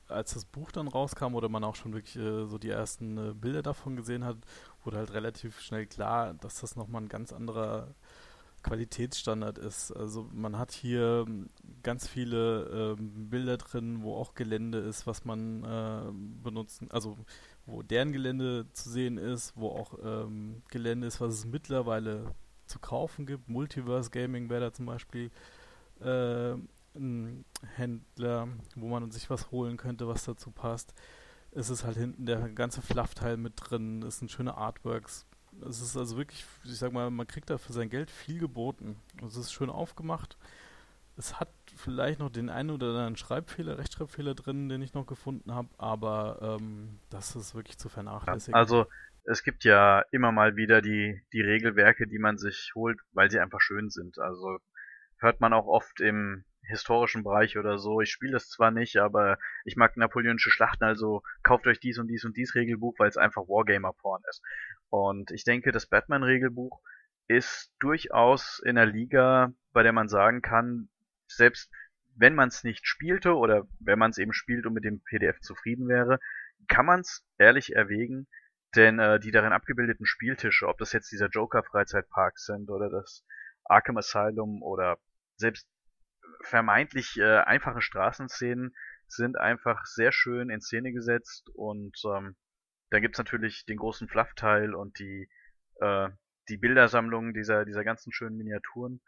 als 0.08 0.34
das 0.34 0.46
Buch 0.46 0.72
dann 0.72 0.88
rauskam 0.88 1.36
oder 1.36 1.50
man 1.50 1.64
auch 1.64 1.76
schon 1.76 1.94
wirklich 1.94 2.16
äh, 2.18 2.46
so 2.46 2.58
die 2.58 2.70
ersten 2.70 3.18
äh, 3.18 3.34
Bilder 3.34 3.62
davon 3.62 3.96
gesehen 3.96 4.24
hat, 4.24 4.38
wurde 4.84 4.98
halt 4.98 5.14
relativ 5.14 5.60
schnell 5.60 5.86
klar, 5.86 6.34
dass 6.36 6.62
das 6.62 6.76
nochmal 6.76 7.04
ein 7.04 7.10
ganz 7.10 7.34
anderer 7.34 7.96
Qualitätsstandard 8.66 9.58
ist. 9.58 9.92
Also 9.92 10.28
man 10.34 10.58
hat 10.58 10.72
hier 10.72 11.26
ähm, 11.28 11.50
ganz 11.84 12.08
viele 12.08 12.96
ähm, 12.98 13.30
Bilder 13.30 13.58
drin, 13.58 14.02
wo 14.02 14.16
auch 14.16 14.34
Gelände 14.34 14.80
ist, 14.80 15.06
was 15.06 15.24
man 15.24 15.64
äh, 15.64 16.12
benutzen, 16.44 16.90
also 16.92 17.18
wo 17.66 17.82
deren 17.82 18.12
Gelände 18.12 18.68
zu 18.74 18.90
sehen 18.90 19.18
ist, 19.18 19.54
wo 19.56 19.70
auch 19.70 19.98
ähm, 20.04 20.62
Gelände 20.70 21.08
ist, 21.08 21.20
was 21.22 21.34
es 21.34 21.46
mittlerweile 21.46 22.36
zu 22.68 22.80
kaufen 22.80 23.26
gibt. 23.26 23.50
Multiverse 23.50 24.10
Gaming 24.10 24.50
wäre 24.50 24.62
da 24.62 24.74
zum 24.74 24.86
Beispiel 24.86 25.32
äh, 26.02 26.54
ein 26.96 27.46
Händler, 27.76 28.48
wo 28.76 28.88
man 28.88 29.12
sich 29.12 29.30
was 29.30 29.52
holen 29.52 29.78
könnte, 29.78 30.08
was 30.08 30.26
dazu 30.26 30.52
passt. 30.52 30.94
Es 31.52 31.70
ist 31.70 31.84
halt 31.84 31.98
hinten 31.98 32.26
der 32.26 32.50
ganze 32.50 32.82
Fluff-Teil 32.82 33.38
mit 33.38 33.54
drin, 33.56 34.04
es 34.04 34.20
sind 34.20 34.32
schöne 34.32 34.56
Artworks. 34.56 35.26
Es 35.68 35.82
ist 35.82 35.96
also 35.96 36.18
wirklich, 36.18 36.46
ich 36.66 36.78
sag 36.78 36.92
mal, 36.92 37.10
man 37.10 37.28
kriegt 37.28 37.50
da 37.50 37.58
für 37.58 37.72
sein 37.72 37.90
Geld 37.90 38.12
viel 38.12 38.40
geboten. 38.40 38.98
Es 39.26 39.38
ist 39.38 39.54
schön 39.54 39.70
aufgemacht. 39.70 40.38
Es 41.16 41.40
hat 41.40 41.50
vielleicht 41.76 42.20
noch 42.20 42.30
den 42.30 42.50
einen 42.50 42.70
oder 42.70 42.88
anderen 42.88 43.16
Schreibfehler, 43.16 43.78
Rechtschreibfehler 43.78 44.36
drin, 44.36 44.70
den 44.70 44.82
ich 44.82 44.94
noch 44.94 45.06
gefunden 45.06 45.54
habe, 45.54 45.70
aber 45.78 46.58
ähm, 46.60 47.00
das 47.10 47.36
ist 47.36 47.56
wirklich 47.56 47.78
zu 47.78 47.90
vernachlässigen. 47.90 48.56
Also 48.56 48.86
es 49.24 49.44
gibt 49.44 49.64
ja 49.64 50.04
immer 50.12 50.32
mal 50.32 50.56
wieder 50.56 50.82
die, 50.82 51.22
die 51.34 51.42
Regelwerke, 51.42 52.08
die 52.08 52.20
man 52.20 52.38
sich 52.38 52.72
holt, 52.76 53.00
weil 53.12 53.32
sie 53.32 53.40
einfach 53.40 53.60
schön 53.60 53.90
sind. 53.90 54.20
Also 54.20 54.60
hört 55.18 55.42
man 55.42 55.54
auch 55.54 55.66
oft 55.66 56.00
im 56.00 56.46
historischen 56.68 57.24
Bereich 57.24 57.58
oder 57.58 57.78
so. 57.78 58.02
Ich 58.02 58.12
spiele 58.12 58.34
das 58.34 58.50
zwar 58.50 58.72
nicht, 58.72 58.98
aber 58.98 59.38
ich 59.66 59.76
mag 59.76 59.98
napoleonische 59.98 60.52
Schlachten, 60.52 60.84
also 60.84 61.22
kauft 61.44 61.68
euch 61.68 61.80
dies 61.80 62.00
und 62.00 62.08
dies 62.08 62.26
und 62.26 62.38
dies 62.38 62.56
Regelbuch, 62.56 62.96
weil 62.98 63.10
es 63.10 63.18
einfach 63.18 63.44
Wargamer-Porn 63.44 64.22
ist. 64.30 64.42
Und 64.90 65.32
ich 65.32 65.44
denke, 65.44 65.72
das 65.72 65.88
Batman-Regelbuch 65.88 66.82
ist 67.28 67.72
durchaus 67.80 68.62
in 68.64 68.76
der 68.76 68.86
Liga, 68.86 69.54
bei 69.74 69.84
der 69.84 69.94
man 69.94 70.08
sagen 70.08 70.42
kann, 70.42 70.90
selbst 71.36 71.72
wenn 72.16 72.36
man 72.36 72.48
es 72.48 72.64
nicht 72.64 72.88
spielte 72.88 73.36
oder 73.36 73.68
wenn 73.80 74.00
man 74.00 74.12
es 74.12 74.18
eben 74.18 74.34
spielt 74.34 74.66
und 74.66 74.74
mit 74.74 74.86
dem 74.86 75.02
PDF 75.04 75.40
zufrieden 75.42 75.88
wäre, 75.88 76.20
kann 76.68 76.86
man 76.86 77.02
es 77.02 77.26
ehrlich 77.38 77.76
erwägen, 77.76 78.28
denn 78.76 79.00
äh, 79.00 79.20
die 79.20 79.32
darin 79.32 79.54
abgebildeten 79.54 80.06
Spieltische, 80.06 80.68
ob 80.68 80.78
das 80.78 80.94
jetzt 80.94 81.12
dieser 81.12 81.28
Joker 81.28 81.64
Freizeitpark 81.64 82.40
sind 82.40 82.70
oder 82.70 82.90
das 82.90 83.26
Arkham 83.64 83.98
Asylum 83.98 84.62
oder 84.62 84.98
selbst 85.36 85.68
vermeintlich 86.42 87.18
äh, 87.18 87.40
einfache 87.40 87.82
Straßenszenen 87.82 88.76
sind 89.08 89.38
einfach 89.38 89.86
sehr 89.86 90.12
schön 90.12 90.50
in 90.50 90.62
Szene 90.62 90.92
gesetzt 90.92 91.50
und 91.54 91.98
ähm, 92.06 92.36
dann 92.90 93.02
gibt's 93.02 93.18
natürlich 93.18 93.66
den 93.66 93.78
großen 93.78 94.08
Fluff-Teil 94.08 94.74
und 94.74 95.00
die 95.00 95.30
äh, 95.82 96.10
die 96.50 96.58
Bildersammlung 96.58 97.34
dieser 97.34 97.66
dieser 97.66 97.84
ganzen 97.84 98.12
schönen 98.12 98.38
Miniaturen 98.38 99.02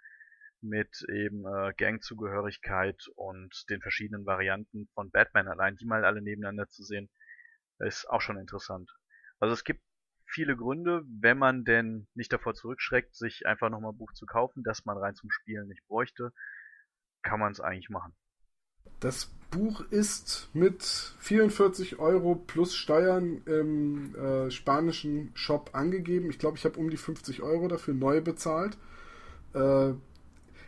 mit 0.62 1.06
eben 1.12 1.46
äh, 1.46 1.74
Gangzugehörigkeit 1.78 3.08
und 3.16 3.70
den 3.70 3.82
verschiedenen 3.82 4.26
Varianten 4.26 4.88
von 4.94 5.12
Batman 5.12 5.48
allein, 5.48 5.76
die 5.76 5.86
mal 5.86 6.06
alle 6.06 6.22
nebeneinander 6.22 6.68
zu 6.68 6.84
sehen, 6.84 7.10
ist 7.80 8.10
auch 8.10 8.22
schon 8.22 8.38
interessant. 8.38 8.92
Also 9.40 9.54
es 9.54 9.64
gibt 9.64 9.82
viele 10.26 10.56
Gründe, 10.58 11.04
wenn 11.08 11.38
man 11.38 11.64
denn 11.64 12.08
nicht 12.14 12.34
davor 12.34 12.54
zurückschreckt, 12.54 13.16
sich 13.16 13.46
einfach 13.46 13.70
nochmal 13.70 13.92
ein 13.92 13.98
Buch 13.98 14.14
zu 14.14 14.26
kaufen, 14.26 14.64
das 14.64 14.86
man 14.86 14.98
rein 14.98 15.16
zum 15.16 15.32
Spielen 15.32 15.68
nicht 15.68 15.86
bräuchte, 15.88 16.32
kann 17.22 17.40
man 17.40 17.52
es 17.52 17.62
eigentlich 17.62 17.90
machen. 17.90 18.16
Das 19.00 19.32
Buch 19.52 19.82
ist 19.92 20.50
mit 20.54 20.84
44 20.84 22.00
Euro 22.00 22.36
plus 22.36 22.76
Steuern 22.76 23.42
im 23.46 24.16
äh, 24.16 24.52
spanischen 24.52 25.32
Shop 25.36 25.70
angegeben. 25.74 26.30
Ich 26.30 26.40
glaube, 26.40 26.58
ich 26.58 26.66
habe 26.66 26.80
um 26.80 26.90
die 26.90 26.98
50 26.98 27.42
Euro 27.44 27.68
dafür 27.68 27.94
neu 27.94 28.22
bezahlt. 28.22 28.78
Äh, 29.54 29.94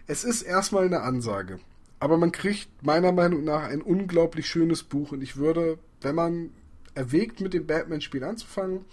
es 0.09 0.23
ist 0.23 0.41
erstmal 0.41 0.85
eine 0.85 1.01
Ansage. 1.01 1.59
Aber 1.99 2.17
man 2.17 2.31
kriegt 2.31 2.67
meiner 2.81 3.11
Meinung 3.11 3.43
nach 3.43 3.63
ein 3.63 3.81
unglaublich 3.81 4.47
schönes 4.47 4.81
Buch. 4.81 5.11
Und 5.11 5.21
ich 5.21 5.37
würde, 5.37 5.77
wenn 6.01 6.15
man 6.15 6.49
erwägt, 6.95 7.41
mit 7.41 7.53
dem 7.53 7.67
Batman-Spiel 7.67 8.23
anzufangen 8.23 8.85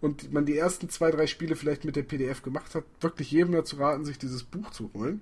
und 0.00 0.32
man 0.32 0.44
die 0.44 0.58
ersten 0.58 0.88
zwei, 0.88 1.12
drei 1.12 1.28
Spiele 1.28 1.54
vielleicht 1.54 1.84
mit 1.84 1.94
der 1.94 2.02
PDF 2.02 2.42
gemacht 2.42 2.74
hat, 2.74 2.82
wirklich 3.00 3.30
jedem 3.30 3.52
dazu 3.52 3.76
raten, 3.76 4.04
sich 4.04 4.18
dieses 4.18 4.42
Buch 4.42 4.70
zu 4.70 4.90
holen. 4.92 5.20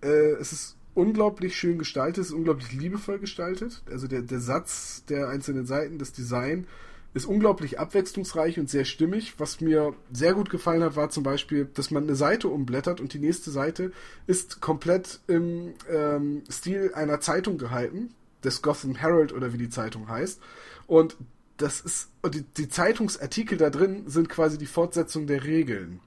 Äh, 0.00 0.32
es 0.40 0.52
ist 0.52 0.76
unglaublich 0.94 1.54
schön 1.54 1.78
gestaltet, 1.78 2.24
ist 2.24 2.32
unglaublich 2.32 2.72
liebevoll 2.72 3.18
gestaltet. 3.18 3.82
Also 3.90 4.08
der, 4.08 4.22
der 4.22 4.40
Satz 4.40 5.04
der 5.04 5.28
einzelnen 5.28 5.66
Seiten, 5.66 5.98
das 5.98 6.12
Design 6.12 6.66
ist 7.14 7.26
unglaublich 7.26 7.78
abwechslungsreich 7.78 8.58
und 8.58 8.70
sehr 8.70 8.84
stimmig. 8.84 9.34
Was 9.38 9.60
mir 9.60 9.94
sehr 10.12 10.34
gut 10.34 10.50
gefallen 10.50 10.82
hat, 10.82 10.96
war 10.96 11.10
zum 11.10 11.22
Beispiel, 11.22 11.68
dass 11.74 11.90
man 11.90 12.04
eine 12.04 12.16
Seite 12.16 12.48
umblättert 12.48 13.00
und 13.00 13.12
die 13.12 13.18
nächste 13.18 13.50
Seite 13.50 13.92
ist 14.26 14.60
komplett 14.60 15.20
im 15.26 15.74
ähm, 15.90 16.42
Stil 16.50 16.92
einer 16.94 17.20
Zeitung 17.20 17.58
gehalten, 17.58 18.14
des 18.42 18.62
Gotham 18.62 18.94
Herald 18.94 19.32
oder 19.32 19.52
wie 19.52 19.58
die 19.58 19.70
Zeitung 19.70 20.08
heißt. 20.08 20.40
Und 20.86 21.16
das 21.58 21.80
ist, 21.80 22.08
die, 22.32 22.42
die 22.42 22.68
Zeitungsartikel 22.68 23.58
da 23.58 23.70
drin 23.70 24.04
sind 24.06 24.28
quasi 24.28 24.58
die 24.58 24.66
Fortsetzung 24.66 25.26
der 25.26 25.44
Regeln. 25.44 26.00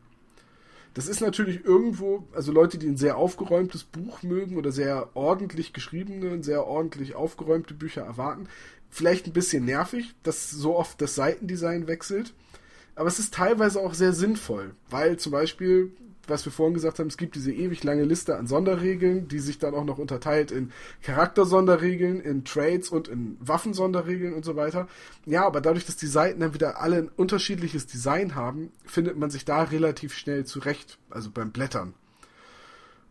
Das 0.95 1.09
ist 1.09 1.19
natürlich 1.19 1.65
irgendwo, 1.65 2.25
also 2.33 2.53
Leute, 2.53 2.77
die 2.77 2.87
ein 2.87 2.95
sehr 2.95 3.17
aufgeräumtes 3.17 3.83
Buch 3.83 4.23
mögen 4.23 4.55
oder 4.55 4.71
sehr 4.71 5.09
ordentlich 5.13 5.73
geschriebene, 5.73 6.41
sehr 6.41 6.65
ordentlich 6.65 7.15
aufgeräumte 7.15 7.73
Bücher 7.73 8.03
erwarten, 8.03 8.47
vielleicht 8.89 9.27
ein 9.27 9.33
bisschen 9.33 9.65
nervig, 9.65 10.15
dass 10.23 10.49
so 10.49 10.77
oft 10.77 11.01
das 11.01 11.13
Seitendesign 11.13 11.87
wechselt. 11.87 12.33
Aber 12.95 13.09
es 13.09 13.19
ist 13.19 13.33
teilweise 13.33 13.81
auch 13.81 13.93
sehr 13.93 14.13
sinnvoll, 14.13 14.71
weil 14.89 15.17
zum 15.17 15.33
Beispiel 15.33 15.91
was 16.29 16.45
wir 16.45 16.51
vorhin 16.51 16.73
gesagt 16.73 16.99
haben, 16.99 17.07
es 17.07 17.17
gibt 17.17 17.35
diese 17.35 17.51
ewig 17.51 17.83
lange 17.83 18.03
Liste 18.03 18.37
an 18.37 18.47
Sonderregeln, 18.47 19.27
die 19.27 19.39
sich 19.39 19.59
dann 19.59 19.73
auch 19.73 19.83
noch 19.83 19.97
unterteilt 19.97 20.51
in 20.51 20.71
Charaktersonderregeln, 21.01 22.19
in 22.19 22.43
Trades 22.43 22.89
und 22.89 23.07
in 23.07 23.37
Waffensonderregeln 23.39 24.33
und 24.33 24.45
so 24.45 24.55
weiter. 24.55 24.87
Ja, 25.25 25.45
aber 25.45 25.61
dadurch, 25.61 25.85
dass 25.85 25.97
die 25.97 26.07
Seiten 26.07 26.39
dann 26.39 26.53
wieder 26.53 26.81
alle 26.81 26.97
ein 26.97 27.09
unterschiedliches 27.09 27.87
Design 27.87 28.35
haben, 28.35 28.71
findet 28.85 29.17
man 29.17 29.29
sich 29.29 29.45
da 29.45 29.63
relativ 29.63 30.13
schnell 30.13 30.45
zurecht, 30.45 30.99
also 31.09 31.31
beim 31.31 31.51
Blättern. 31.51 31.93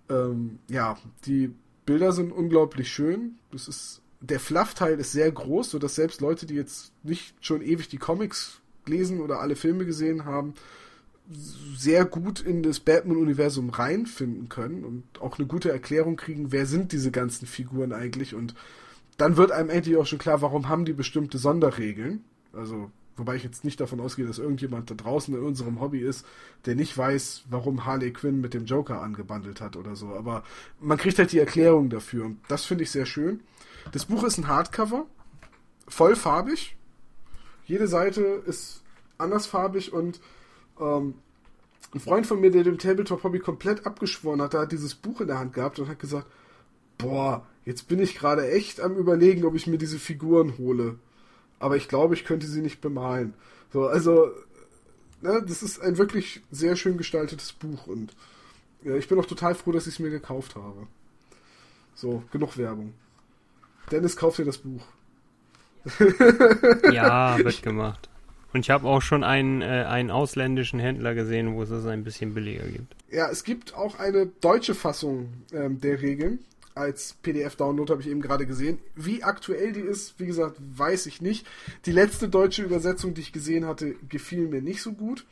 Ähm, 0.09 0.59
ja, 0.69 0.99
die 1.27 1.55
Bilder 1.87 2.13
sind 2.13 2.33
unglaublich 2.33 2.93
schön. 2.93 3.39
Das 3.51 3.69
ist 3.69 4.03
der 4.21 4.41
Fluff-Teil 4.41 4.99
ist 4.99 5.13
sehr 5.13 5.31
groß, 5.31 5.71
sodass 5.71 5.95
selbst 5.95 6.21
Leute, 6.21 6.47
die 6.47 6.55
jetzt 6.55 6.93
nicht 7.03 7.35
schon 7.45 7.61
ewig 7.61 7.89
die 7.89 7.99
Comics 7.99 8.61
lesen 8.87 9.21
oder 9.21 9.41
alle 9.41 9.57
Filme 9.57 9.85
gesehen 9.85 10.25
haben, 10.25 10.55
sehr 11.77 12.05
gut 12.05 12.41
in 12.41 12.63
das 12.63 12.81
Batman-Universum 12.81 13.71
reinfinden 13.71 14.49
können 14.49 14.85
und 14.85 15.05
auch 15.21 15.39
eine 15.39 15.47
gute 15.47 15.71
Erklärung 15.71 16.17
kriegen, 16.17 16.53
wer 16.53 16.67
sind 16.67 16.93
diese 16.93 17.11
ganzen 17.11 17.47
Figuren 17.47 17.93
eigentlich 17.93 18.35
und 18.35 18.55
dann 19.17 19.37
wird 19.37 19.53
einem 19.53 19.71
endlich 19.71 19.97
auch 19.97 20.07
schon 20.07 20.19
klar, 20.19 20.43
warum 20.43 20.69
haben 20.69 20.85
die 20.85 20.93
bestimmte 20.93 21.39
Sonderregeln. 21.39 22.25
Also, 22.53 22.91
wobei 23.17 23.37
ich 23.37 23.45
jetzt 23.45 23.65
nicht 23.65 23.81
davon 23.81 24.01
ausgehe, 24.01 24.27
dass 24.27 24.39
irgendjemand 24.39 24.91
da 24.91 24.95
draußen 24.95 25.35
in 25.35 25.43
unserem 25.43 25.81
Hobby 25.81 26.01
ist, 26.01 26.27
der 26.67 26.75
nicht 26.75 26.97
weiß, 26.99 27.45
warum 27.49 27.85
Harley 27.85 28.13
Quinn 28.13 28.41
mit 28.41 28.55
dem 28.55 28.67
Joker 28.67 29.03
angebandelt 29.03 29.61
hat 29.61 29.77
oder 29.77 29.95
so. 29.95 30.09
Aber 30.09 30.43
man 30.81 30.99
kriegt 30.99 31.19
halt 31.19 31.33
die 31.33 31.39
Erklärung 31.39 31.91
dafür 31.91 32.27
und 32.27 32.39
das 32.49 32.65
finde 32.65 32.85
ich 32.85 32.91
sehr 32.91 33.07
schön. 33.07 33.41
Das 33.93 34.07
Buch 34.07 34.25
ist 34.25 34.39
ein 34.39 34.49
Hardcover, 34.49 35.07
vollfarbig. 35.87 36.77
Jede 37.67 37.87
Seite 37.87 38.21
ist 38.47 38.83
andersfarbig 39.17 39.93
und 39.93 40.21
ähm, 40.81 41.15
ein 41.93 42.01
Freund 42.01 42.27
von 42.27 42.41
mir, 42.41 42.51
der 42.51 42.65
dem 42.65 42.79
Tabletop-Hobby 42.79 43.39
komplett 43.39 43.87
abgeschworen 43.87 44.43
hat, 44.43 44.53
der 44.53 44.63
hat 44.63 44.73
dieses 44.73 44.95
Buch 44.95 45.21
in 45.21 45.29
der 45.29 45.39
Hand 45.39 45.53
gehabt 45.53 45.79
und 45.79 45.89
hat 45.89 45.99
gesagt, 45.99 46.27
boah, 46.99 47.47
jetzt 47.65 47.89
bin 47.89 48.01
ich 48.01 48.17
gerade 48.17 48.51
echt 48.51 48.81
am 48.81 48.97
überlegen, 48.97 49.45
ob 49.45 49.55
ich 49.55 49.67
mir 49.67 49.79
diese 49.79 49.99
Figuren 49.99 50.59
hole. 50.59 50.99
Aber 51.59 51.77
ich 51.77 51.89
glaube, 51.89 52.15
ich 52.15 52.25
könnte 52.25 52.47
sie 52.47 52.61
nicht 52.61 52.81
bemalen. 52.81 53.35
So, 53.73 53.87
also, 53.87 54.31
ne, 55.23 55.43
das 55.47 55.63
ist 55.63 55.81
ein 55.81 55.99
wirklich 55.99 56.43
sehr 56.51 56.77
schön 56.77 56.99
gestaltetes 56.99 57.53
Buch 57.53 57.87
und 57.87 58.15
ja, 58.83 58.95
ich 58.97 59.09
bin 59.09 59.19
auch 59.19 59.27
total 59.27 59.55
froh, 59.55 59.73
dass 59.73 59.87
ich 59.87 59.95
es 59.95 59.99
mir 59.99 60.11
gekauft 60.11 60.57
habe. 60.57 60.87
So, 61.95 62.23
genug 62.31 62.59
Werbung. 62.59 62.93
Dennis, 63.91 64.17
kauf 64.17 64.37
dir 64.37 64.45
das 64.45 64.59
Buch. 64.59 64.85
ja, 66.93 67.39
wird 67.39 67.63
gemacht. 67.63 68.09
Und 68.55 68.61
ich 68.61 68.71
habe 68.71 68.87
auch 68.87 69.03
schon 69.03 69.25
einen, 69.25 69.63
äh, 69.63 69.85
einen 69.89 70.13
ausländischen 70.13 70.79
Händler 70.79 71.15
gesehen, 71.15 71.57
wo 71.57 71.63
es 71.65 71.71
es 71.71 71.87
ein 71.87 72.05
bisschen 72.05 72.35
billiger 72.35 72.65
gibt. 72.69 72.95
Ja, 73.11 73.29
es 73.29 73.43
gibt 73.43 73.75
auch 73.75 73.99
eine 73.99 74.27
deutsche 74.27 74.77
Fassung 74.77 75.29
ähm, 75.53 75.81
der 75.81 76.01
Regeln. 76.01 76.39
Als 76.77 77.15
PDF-Download 77.23 77.91
habe 77.91 78.03
ich 78.03 78.09
eben 78.09 78.21
gerade 78.23 78.47
gesehen. 78.47 78.79
Wie 78.95 79.25
aktuell 79.25 79.73
die 79.73 79.81
ist, 79.81 80.21
wie 80.21 80.27
gesagt, 80.27 80.57
weiß 80.61 81.07
ich 81.07 81.21
nicht. 81.21 81.47
Die 81.87 81.93
letzte 81.93 82.29
deutsche 82.29 82.63
Übersetzung, 82.63 83.13
die 83.15 83.23
ich 83.23 83.33
gesehen 83.33 83.67
hatte, 83.67 83.97
gefiel 84.09 84.47
mir 84.47 84.63
nicht 84.63 84.83
so 84.83 84.93
gut. 84.93 85.27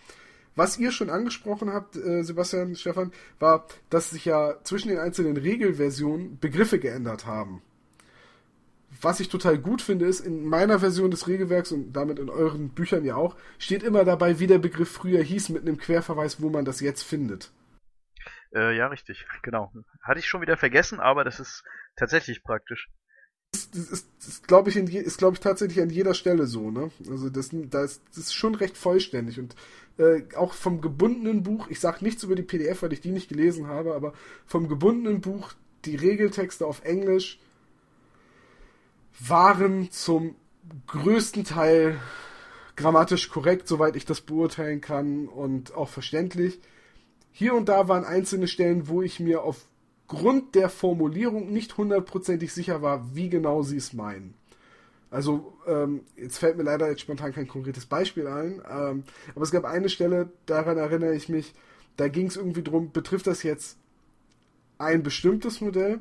was 0.55 0.79
ihr 0.79 0.93
schon 0.93 1.09
angesprochen 1.09 1.73
habt, 1.73 1.97
äh, 1.97 2.25
Sebastian, 2.25 2.77
Stefan, 2.77 3.13
war, 3.39 3.67
dass 3.89 4.11
sich 4.11 4.27
ja 4.27 4.57
zwischen 4.65 4.89
den 4.89 4.99
einzelnen 4.99 5.39
Regelversionen 5.39 6.39
Begriffe 6.41 6.79
geändert 6.79 7.25
haben. 7.25 7.63
Was 9.03 9.19
ich 9.19 9.29
total 9.29 9.59
gut 9.59 9.83
finde, 9.83 10.07
ist, 10.07 10.21
in 10.21 10.45
meiner 10.47 10.79
Version 10.79 11.11
des 11.11 11.27
Regelwerks 11.27 11.73
und 11.73 11.93
damit 11.93 12.21
in 12.21 12.31
euren 12.31 12.71
Büchern 12.71 13.05
ja 13.05 13.17
auch, 13.17 13.37
steht 13.59 13.83
immer 13.83 14.05
dabei, 14.05 14.39
wie 14.39 14.47
der 14.47 14.59
Begriff 14.59 14.91
früher 14.91 15.23
hieß, 15.23 15.49
mit 15.49 15.63
einem 15.63 15.77
Querverweis, 15.77 16.41
wo 16.41 16.51
man 16.51 16.65
das 16.65 16.81
jetzt 16.81 17.03
findet. 17.03 17.53
Äh, 18.55 18.77
ja, 18.77 18.87
richtig, 18.87 19.27
genau. 19.43 19.73
Hatte 20.03 20.21
ich 20.21 20.27
schon 20.27 20.41
wieder 20.41 20.57
vergessen, 20.57 21.01
aber 21.01 21.25
das 21.25 21.41
ist 21.41 21.65
tatsächlich 21.97 22.45
praktisch. 22.45 22.89
Das 23.51 23.67
ist, 23.91 24.09
ist 24.27 24.49
glaube 24.49 24.71
ich, 24.71 24.77
ist, 24.77 25.19
glaub 25.19 25.35
ich, 25.35 25.41
tatsächlich 25.41 25.83
an 25.83 25.91
jeder 25.91 26.15
Stelle 26.15 26.47
so, 26.47 26.71
ne? 26.71 26.91
Also 27.11 27.29
das, 27.29 27.51
das, 27.53 28.03
das 28.05 28.17
ist 28.17 28.35
schon 28.35 28.55
recht 28.55 28.79
vollständig 28.79 29.39
und 29.39 29.57
äh, 29.99 30.23
auch 30.37 30.55
vom 30.55 30.81
gebundenen 30.81 31.43
Buch, 31.43 31.69
ich 31.69 31.79
sage 31.79 32.03
nichts 32.03 32.23
über 32.23 32.35
die 32.35 32.45
PDF, 32.45 32.83
weil 32.83 32.95
ich 32.95 33.03
die 33.03 33.11
nicht 33.11 33.29
gelesen 33.29 33.67
habe, 33.67 33.95
aber 33.95 34.15
vom 34.47 34.69
gebundenen 34.69 35.21
Buch, 35.21 35.53
die 35.85 35.97
Regeltexte 35.97 36.65
auf 36.65 36.85
Englisch 36.85 37.41
waren 39.19 39.91
zum 39.91 40.37
größten 40.87 41.45
Teil 41.45 42.01
grammatisch 42.77 43.29
korrekt, 43.29 43.69
soweit 43.69 43.97
ich 43.97 44.05
das 44.05 44.21
beurteilen 44.21 44.81
kann 44.81 45.29
und 45.29 45.75
auch 45.75 45.89
verständlich. 45.89 46.61
Hier 47.31 47.55
und 47.55 47.69
da 47.69 47.89
waren 47.89 48.05
einzelne 48.05 48.49
Stellen, 48.49 48.89
wo 48.89 49.03
ich 49.03 49.21
mir 49.21 49.43
aufgrund 49.43 50.55
der 50.55 50.69
Formulierung 50.69 51.53
nicht 51.53 51.77
hundertprozentig 51.77 52.53
sicher 52.53 52.83
war, 52.83 53.15
wie 53.15 53.29
genau 53.29 53.63
sie 53.63 53.77
es 53.77 53.93
meinen. 53.93 54.35
Also, 55.11 55.53
ähm, 55.67 56.01
jetzt 56.17 56.39
fällt 56.39 56.57
mir 56.57 56.63
leider 56.63 56.89
jetzt 56.89 57.03
spontan 57.03 57.35
kein 57.35 57.47
konkretes 57.47 57.85
Beispiel 57.85 58.27
ein, 58.27 58.63
ähm, 58.71 59.05
aber 59.35 59.43
es 59.43 59.51
gab 59.51 59.65
eine 59.67 59.91
Stelle, 59.91 60.31
daran 60.47 60.79
erinnere 60.79 61.15
ich 61.15 61.29
mich, 61.29 61.53
da 61.99 62.09
ging 62.09 62.27
es 62.27 62.37
irgendwie 62.37 62.63
drum, 62.63 62.93
betrifft 62.93 63.27
das 63.27 63.43
jetzt 63.43 63.77
ein 64.79 65.03
bestimmtes 65.03 65.61
Modell 65.61 66.01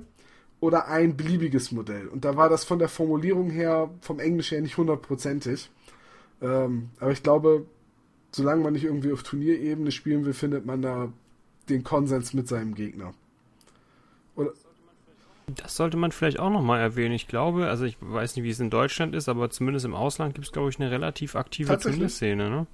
oder 0.61 0.87
ein 0.87 1.17
beliebiges 1.17 1.73
Modell? 1.73 2.07
Und 2.07 2.23
da 2.23 2.37
war 2.37 2.47
das 2.47 2.63
von 2.63 2.79
der 2.79 2.87
Formulierung 2.87 3.49
her, 3.49 3.89
vom 3.99 4.19
Englisch 4.19 4.51
her 4.51 4.61
nicht 4.61 4.77
hundertprozentig. 4.77 5.69
Ähm, 6.41 6.91
aber 7.01 7.11
ich 7.11 7.23
glaube, 7.23 7.65
solange 8.31 8.63
man 8.63 8.73
nicht 8.73 8.85
irgendwie 8.85 9.11
auf 9.11 9.23
Turnierebene 9.23 9.91
spielen 9.91 10.23
will, 10.23 10.33
findet 10.33 10.65
man 10.65 10.81
da 10.81 11.11
den 11.67 11.83
Konsens 11.83 12.33
mit 12.33 12.47
seinem 12.47 12.75
Gegner. 12.75 13.13
Oder 14.35 14.53
das 15.47 15.75
sollte 15.75 15.97
man 15.97 16.11
vielleicht 16.11 16.39
auch 16.39 16.49
nochmal 16.49 16.79
erwähnen. 16.79 17.13
Ich 17.13 17.27
glaube, 17.27 17.67
also 17.67 17.83
ich 17.85 17.97
weiß 17.99 18.35
nicht, 18.35 18.45
wie 18.45 18.49
es 18.49 18.59
in 18.59 18.69
Deutschland 18.69 19.15
ist, 19.15 19.27
aber 19.27 19.49
zumindest 19.49 19.85
im 19.85 19.95
Ausland 19.95 20.33
gibt 20.33 20.47
es, 20.47 20.53
glaube 20.53 20.69
ich, 20.69 20.79
eine 20.79 20.91
relativ 20.91 21.35
aktive 21.35 21.77
Turnierszene. 21.77 22.49
Ne? 22.49 22.67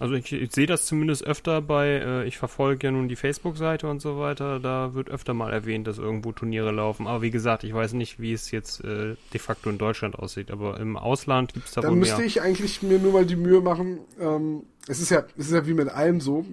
Also 0.00 0.14
ich, 0.14 0.32
ich 0.32 0.50
sehe 0.52 0.66
das 0.66 0.86
zumindest 0.86 1.24
öfter 1.24 1.60
bei, 1.60 1.88
äh, 1.88 2.26
ich 2.26 2.38
verfolge 2.38 2.86
ja 2.86 2.90
nun 2.90 3.08
die 3.08 3.16
Facebook-Seite 3.16 3.86
und 3.86 4.00
so 4.00 4.18
weiter, 4.18 4.58
da 4.58 4.94
wird 4.94 5.10
öfter 5.10 5.34
mal 5.34 5.52
erwähnt, 5.52 5.86
dass 5.86 5.98
irgendwo 5.98 6.32
Turniere 6.32 6.72
laufen. 6.72 7.06
Aber 7.06 7.20
wie 7.20 7.30
gesagt, 7.30 7.64
ich 7.64 7.74
weiß 7.74 7.92
nicht, 7.92 8.18
wie 8.18 8.32
es 8.32 8.50
jetzt 8.50 8.82
äh, 8.82 9.16
de 9.34 9.40
facto 9.40 9.68
in 9.68 9.76
Deutschland 9.76 10.18
aussieht, 10.18 10.50
aber 10.50 10.80
im 10.80 10.96
Ausland 10.96 11.52
gibt 11.52 11.66
es 11.66 11.74
da 11.74 11.82
Dann 11.82 11.90
wohl 11.90 11.96
mehr. 11.98 12.08
Dann 12.08 12.24
müsste 12.24 12.26
ich 12.26 12.42
eigentlich 12.42 12.82
mir 12.82 12.98
nur 12.98 13.12
mal 13.12 13.26
die 13.26 13.36
Mühe 13.36 13.60
machen, 13.60 13.98
ähm, 14.18 14.62
es 14.88 15.00
ist 15.00 15.10
ja, 15.10 15.24
es 15.36 15.48
ist 15.48 15.52
ja 15.52 15.66
wie 15.66 15.74
mit 15.74 15.90
allem 15.90 16.22
so, 16.22 16.46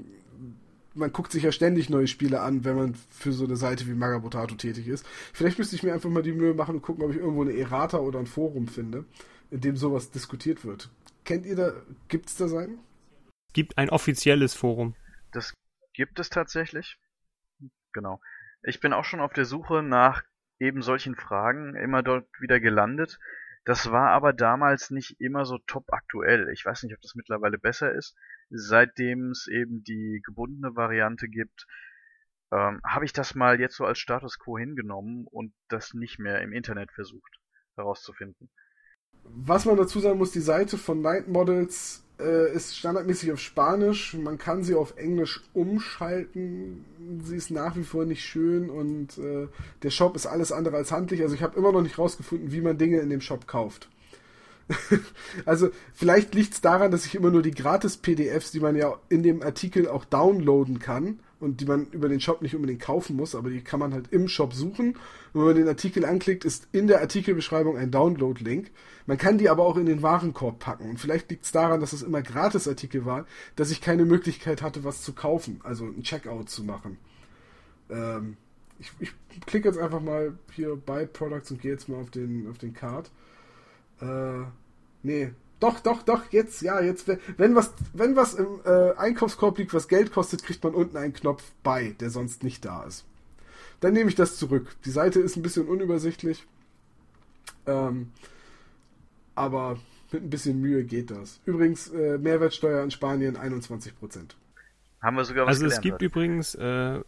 man 0.94 1.14
guckt 1.14 1.32
sich 1.32 1.44
ja 1.44 1.54
ständig 1.54 1.90
neue 1.90 2.08
Spiele 2.08 2.42
an, 2.42 2.66
wenn 2.66 2.76
man 2.76 2.96
für 3.10 3.32
so 3.32 3.46
eine 3.46 3.56
Seite 3.56 3.88
wie 3.88 3.94
Magabotato 3.94 4.56
tätig 4.56 4.90
ist. 4.90 5.06
Vielleicht 5.32 5.58
müsste 5.58 5.78
ich 5.78 5.84
mir 5.84 5.94
einfach 5.94 6.10
mal 6.10 6.24
die 6.24 6.34
Mühe 6.34 6.54
machen 6.54 6.76
und 6.76 6.82
gucken, 6.82 7.06
ob 7.06 7.12
ich 7.12 7.18
irgendwo 7.18 7.44
eine 7.44 7.56
Errata 7.56 8.00
oder 8.00 8.20
ein 8.20 8.28
Forum 8.28 8.68
finde, 8.68 9.06
in 9.52 9.62
dem 9.62 9.78
sowas 9.78 10.12
diskutiert 10.12 10.66
wird. 10.66 10.90
Kennt 11.24 11.46
ihr 11.46 11.56
da, 11.56 11.72
gibt 12.10 12.28
es 12.28 12.36
da 12.36 12.50
Seiten? 12.50 12.80
Es 13.48 13.54
gibt 13.54 13.78
ein 13.78 13.90
offizielles 13.90 14.54
Forum. 14.54 14.96
Das 15.32 15.54
gibt 15.94 16.20
es 16.20 16.30
tatsächlich. 16.30 17.00
Genau. 17.94 18.22
Ich 18.64 18.80
bin 18.80 18.94
auch 18.94 19.06
schon 19.06 19.20
auf 19.20 19.34
der 19.34 19.46
Suche 19.46 19.82
nach 19.84 20.24
eben 20.60 20.82
solchen 20.82 21.16
Fragen 21.16 21.76
immer 21.76 22.04
dort 22.04 22.28
wieder 22.40 22.60
gelandet. 22.60 23.20
Das 23.66 23.92
war 23.92 24.12
aber 24.12 24.32
damals 24.34 24.92
nicht 24.92 25.20
immer 25.20 25.46
so 25.46 25.58
top 25.68 25.92
aktuell. 25.92 26.50
Ich 26.54 26.64
weiß 26.64 26.84
nicht, 26.84 26.94
ob 26.94 27.02
das 27.02 27.16
mittlerweile 27.16 27.58
besser 27.58 27.92
ist. 27.92 28.16
Seitdem 28.50 29.32
es 29.32 29.48
eben 29.48 29.84
die 29.84 30.22
gebundene 30.26 30.76
Variante 30.76 31.28
gibt, 31.28 31.68
ähm, 32.52 32.80
habe 32.86 33.06
ich 33.06 33.12
das 33.12 33.36
mal 33.36 33.60
jetzt 33.60 33.76
so 33.76 33.86
als 33.86 34.00
Status 34.00 34.40
quo 34.40 34.58
hingenommen 34.58 35.28
und 35.30 35.54
das 35.68 35.94
nicht 35.94 36.18
mehr 36.18 36.42
im 36.42 36.54
Internet 36.54 36.92
versucht 36.94 37.40
herauszufinden. 37.76 38.50
Was 39.36 39.66
man 39.66 39.78
dazu 39.78 40.00
sagen 40.00 40.18
muss, 40.18 40.32
die 40.32 40.40
Seite 40.40 40.78
von 40.78 41.02
Night 41.02 41.28
Models 41.28 42.04
äh, 42.20 42.54
ist 42.54 42.78
standardmäßig 42.78 43.32
auf 43.32 43.40
Spanisch. 43.40 44.14
Man 44.16 44.38
kann 44.38 44.64
sie 44.64 44.76
auf 44.76 44.98
Englisch 44.98 45.42
umschalten. 45.54 46.86
Sie 47.24 47.36
ist 47.36 47.52
nach 47.52 47.76
wie 47.76 47.84
vor 47.84 48.06
nicht 48.06 48.24
schön 48.24 48.70
und 48.70 49.18
äh, 49.18 49.48
der 49.84 49.90
Shop 49.90 50.16
ist 50.16 50.26
alles 50.26 50.52
andere 50.52 50.78
als 50.78 50.92
handlich. 50.92 51.22
Also 51.22 51.36
ich 51.36 51.44
habe 51.44 51.58
immer 51.58 51.72
noch 51.72 51.82
nicht 51.82 51.98
rausgefunden, 51.98 52.52
wie 52.52 52.62
man 52.62 52.78
Dinge 52.78 53.00
in 53.00 53.10
dem 53.10 53.22
Shop 53.22 53.48
kauft. 53.48 53.90
also 55.46 55.70
vielleicht 55.94 56.36
liegt 56.36 56.54
es 56.54 56.62
daran, 56.62 56.92
dass 56.92 57.06
ich 57.06 57.16
immer 57.16 57.32
nur 57.32 57.42
die 57.42 57.52
Gratis-PDFs, 57.52 58.52
die 58.52 58.60
man 58.60 58.76
ja 58.76 59.00
in 59.10 59.24
dem 59.24 59.42
Artikel 59.42 59.88
auch 59.88 60.04
downloaden 60.04 60.80
kann 60.80 61.20
und 61.40 61.62
die 61.62 61.66
man 61.66 61.86
über 61.92 62.10
den 62.10 62.20
Shop 62.20 62.42
nicht 62.42 62.56
unbedingt 62.56 62.82
kaufen 62.82 63.16
muss, 63.16 63.36
aber 63.36 63.50
die 63.50 63.62
kann 63.62 63.80
man 63.80 63.94
halt 63.94 64.12
im 64.12 64.28
Shop 64.28 64.54
suchen. 64.54 64.96
Und 65.34 65.42
wenn 65.42 65.46
man 65.46 65.56
den 65.56 65.68
Artikel 65.68 66.06
anklickt, 66.06 66.46
ist 66.46 66.68
in 66.72 66.88
der 66.88 67.02
Artikelbeschreibung 67.02 67.78
ein 67.78 67.92
Download-Link. 67.92 68.72
Man 69.06 69.18
kann 69.18 69.38
die 69.38 69.50
aber 69.50 69.64
auch 69.64 69.78
in 69.78 69.86
den 69.86 70.02
Warenkorb 70.02 70.60
packen. 70.60 70.90
Und 70.90 71.00
vielleicht 71.00 71.30
liegt 71.30 71.46
es 71.46 71.52
daran, 71.52 71.80
dass 71.80 71.94
es 71.94 72.02
immer 72.02 72.22
Gratis-Artikel 72.22 73.06
war, 73.06 73.26
dass 73.56 73.72
ich 73.72 73.82
keine 73.82 74.06
Möglichkeit 74.06 74.62
hatte, 74.62 74.84
was 74.84 75.02
zu 75.04 75.14
kaufen, 75.14 75.60
also 75.64 75.86
ein 75.86 76.04
Checkout 76.04 76.50
zu 76.50 76.64
machen. 76.64 76.98
Ähm, 77.90 78.38
ich, 78.80 78.92
ich 79.00 79.12
klicke 79.46 79.68
jetzt 79.68 79.80
einfach 79.80 80.02
mal 80.02 80.38
hier 80.54 80.76
bei 80.76 81.06
Products 81.06 81.52
und 81.52 81.62
gehe 81.62 81.72
jetzt 81.72 81.88
mal 81.88 82.00
auf 82.00 82.10
den, 82.10 82.50
auf 82.50 82.58
den 82.58 82.74
Card. 82.74 83.12
Äh, 84.02 84.46
nee. 85.04 85.32
Doch, 85.60 85.80
doch, 85.80 86.04
doch, 86.04 86.32
jetzt, 86.32 86.62
ja, 86.62 86.82
jetzt, 86.82 87.08
wenn 87.38 87.56
was, 87.56 87.74
wenn 87.94 88.16
was 88.16 88.36
im 88.36 88.60
äh, 88.64 88.94
Einkaufskorb 88.96 89.58
liegt, 89.58 89.74
was 89.74 89.88
Geld 89.88 90.12
kostet, 90.12 90.44
kriegt 90.44 90.64
man 90.64 90.76
unten 90.76 90.98
einen 90.98 91.14
Knopf 91.14 91.44
bei, 91.64 91.96
der 92.00 92.12
sonst 92.12 92.44
nicht 92.44 92.64
da 92.64 92.84
ist. 92.84 93.06
Dann 93.80 93.94
nehme 93.94 94.10
ich 94.10 94.16
das 94.16 94.38
zurück. 94.38 94.76
Die 94.86 94.92
Seite 94.92 95.20
ist 95.20 95.36
ein 95.36 95.42
bisschen 95.42 95.68
unübersichtlich. 95.68 96.46
Ähm, 97.66 98.12
aber 99.36 99.78
mit 100.12 100.24
ein 100.24 100.30
bisschen 100.30 100.60
Mühe 100.62 100.84
geht 100.84 101.12
das. 101.12 101.40
Übrigens, 101.46 101.90
äh, 101.90 102.18
Mehrwertsteuer 102.18 102.84
in 102.84 102.92
Spanien 102.92 103.38
21%. 103.38 104.36
Haben 105.02 105.16
wir 105.16 105.26
sogar 105.26 105.46
was 105.46 105.56
Also 105.56 105.68
es 105.68 105.82
gibt 105.82 105.96
hat. 105.96 106.02
übrigens 106.02 106.56
äh, 106.56 107.02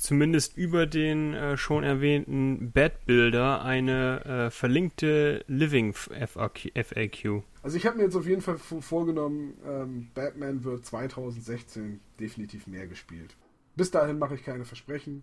zumindest 0.00 0.56
über 0.56 0.86
den 0.86 1.34
äh, 1.34 1.56
schon 1.56 1.84
erwähnten 1.84 2.72
Bad 2.72 3.04
Builder 3.06 3.62
eine 3.62 4.24
äh, 4.24 4.50
verlinkte 4.50 5.44
Living 5.46 5.92
FAQ. 5.92 7.42
Also 7.62 7.76
ich 7.76 7.86
habe 7.86 7.98
mir 7.98 8.04
jetzt 8.04 8.16
auf 8.16 8.26
jeden 8.26 8.40
Fall 8.40 8.56
vorgenommen, 8.58 9.54
ähm, 9.66 10.08
Batman 10.14 10.64
wird 10.64 10.86
2016 10.86 12.00
definitiv 12.18 12.66
mehr 12.66 12.86
gespielt. 12.86 13.36
Bis 13.76 13.90
dahin 13.90 14.18
mache 14.18 14.34
ich 14.34 14.44
keine 14.44 14.64
Versprechen, 14.64 15.22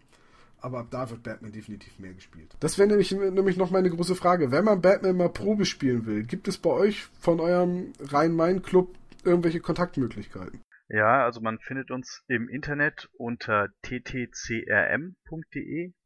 aber 0.60 0.80
ab 0.80 0.88
da 0.92 1.10
wird 1.10 1.24
Batman 1.24 1.52
definitiv 1.52 1.98
mehr 2.00 2.14
gespielt. 2.14 2.56
Das 2.60 2.78
wäre 2.78 2.88
nämlich, 2.88 3.12
nämlich 3.12 3.58
noch 3.58 3.72
meine 3.72 3.90
große 3.90 4.16
Frage. 4.16 4.52
Wenn 4.52 4.66
man 4.66 4.82
Batman 4.82 5.18
mal 5.18 5.30
Probe 5.30 5.66
spielen 5.66 6.06
will, 6.06 6.24
gibt 6.24 6.48
es 6.48 6.58
bei 6.58 6.70
euch 6.70 7.08
von 7.20 7.40
eurem 7.40 7.94
Rhein-Main-Club 8.00 8.96
irgendwelche 9.24 9.60
Kontaktmöglichkeiten? 9.60 10.62
Ja, 10.90 11.26
also 11.26 11.42
man 11.42 11.60
findet 11.60 11.92
uns 11.92 12.24
im 12.28 12.48
Internet 12.48 13.10
unter 13.18 13.68
ttcrm.de 13.82 14.64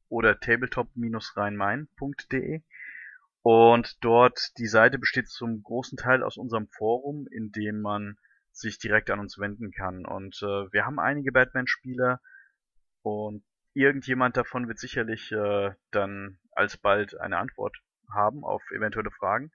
oder 0.10 0.40
tabletop-rheinmain.de 0.40 2.64
und 3.44 4.03
dort 4.03 4.58
die 4.58 4.68
Seite 4.68 4.98
besteht 4.98 5.30
zum 5.30 5.62
großen 5.64 5.98
Teil 5.98 6.24
aus 6.24 6.38
unserem 6.38 6.68
Forum, 6.68 7.28
in 7.32 7.52
dem 7.52 7.82
man 7.82 8.18
sich 8.52 8.80
direkt 8.80 9.10
an 9.10 9.20
uns 9.20 9.40
wenden 9.40 9.72
kann. 9.72 10.06
Und 10.06 10.41
äh, 10.41 10.72
wir 10.72 10.86
haben 10.86 10.99
einige 10.99 11.32
Batman-Spieler 11.32 12.20
und 13.02 13.44
irgendjemand 13.74 14.36
davon 14.36 14.68
wird 14.68 14.80
sicherlich 14.80 15.32
äh, 15.32 15.72
dann 15.91 16.40
alsbald 16.52 17.18
eine 17.20 17.38
Antwort 17.38 17.78
haben 18.14 18.44
auf 18.44 18.62
eventuelle 18.72 19.12
Fragen. 19.12 19.52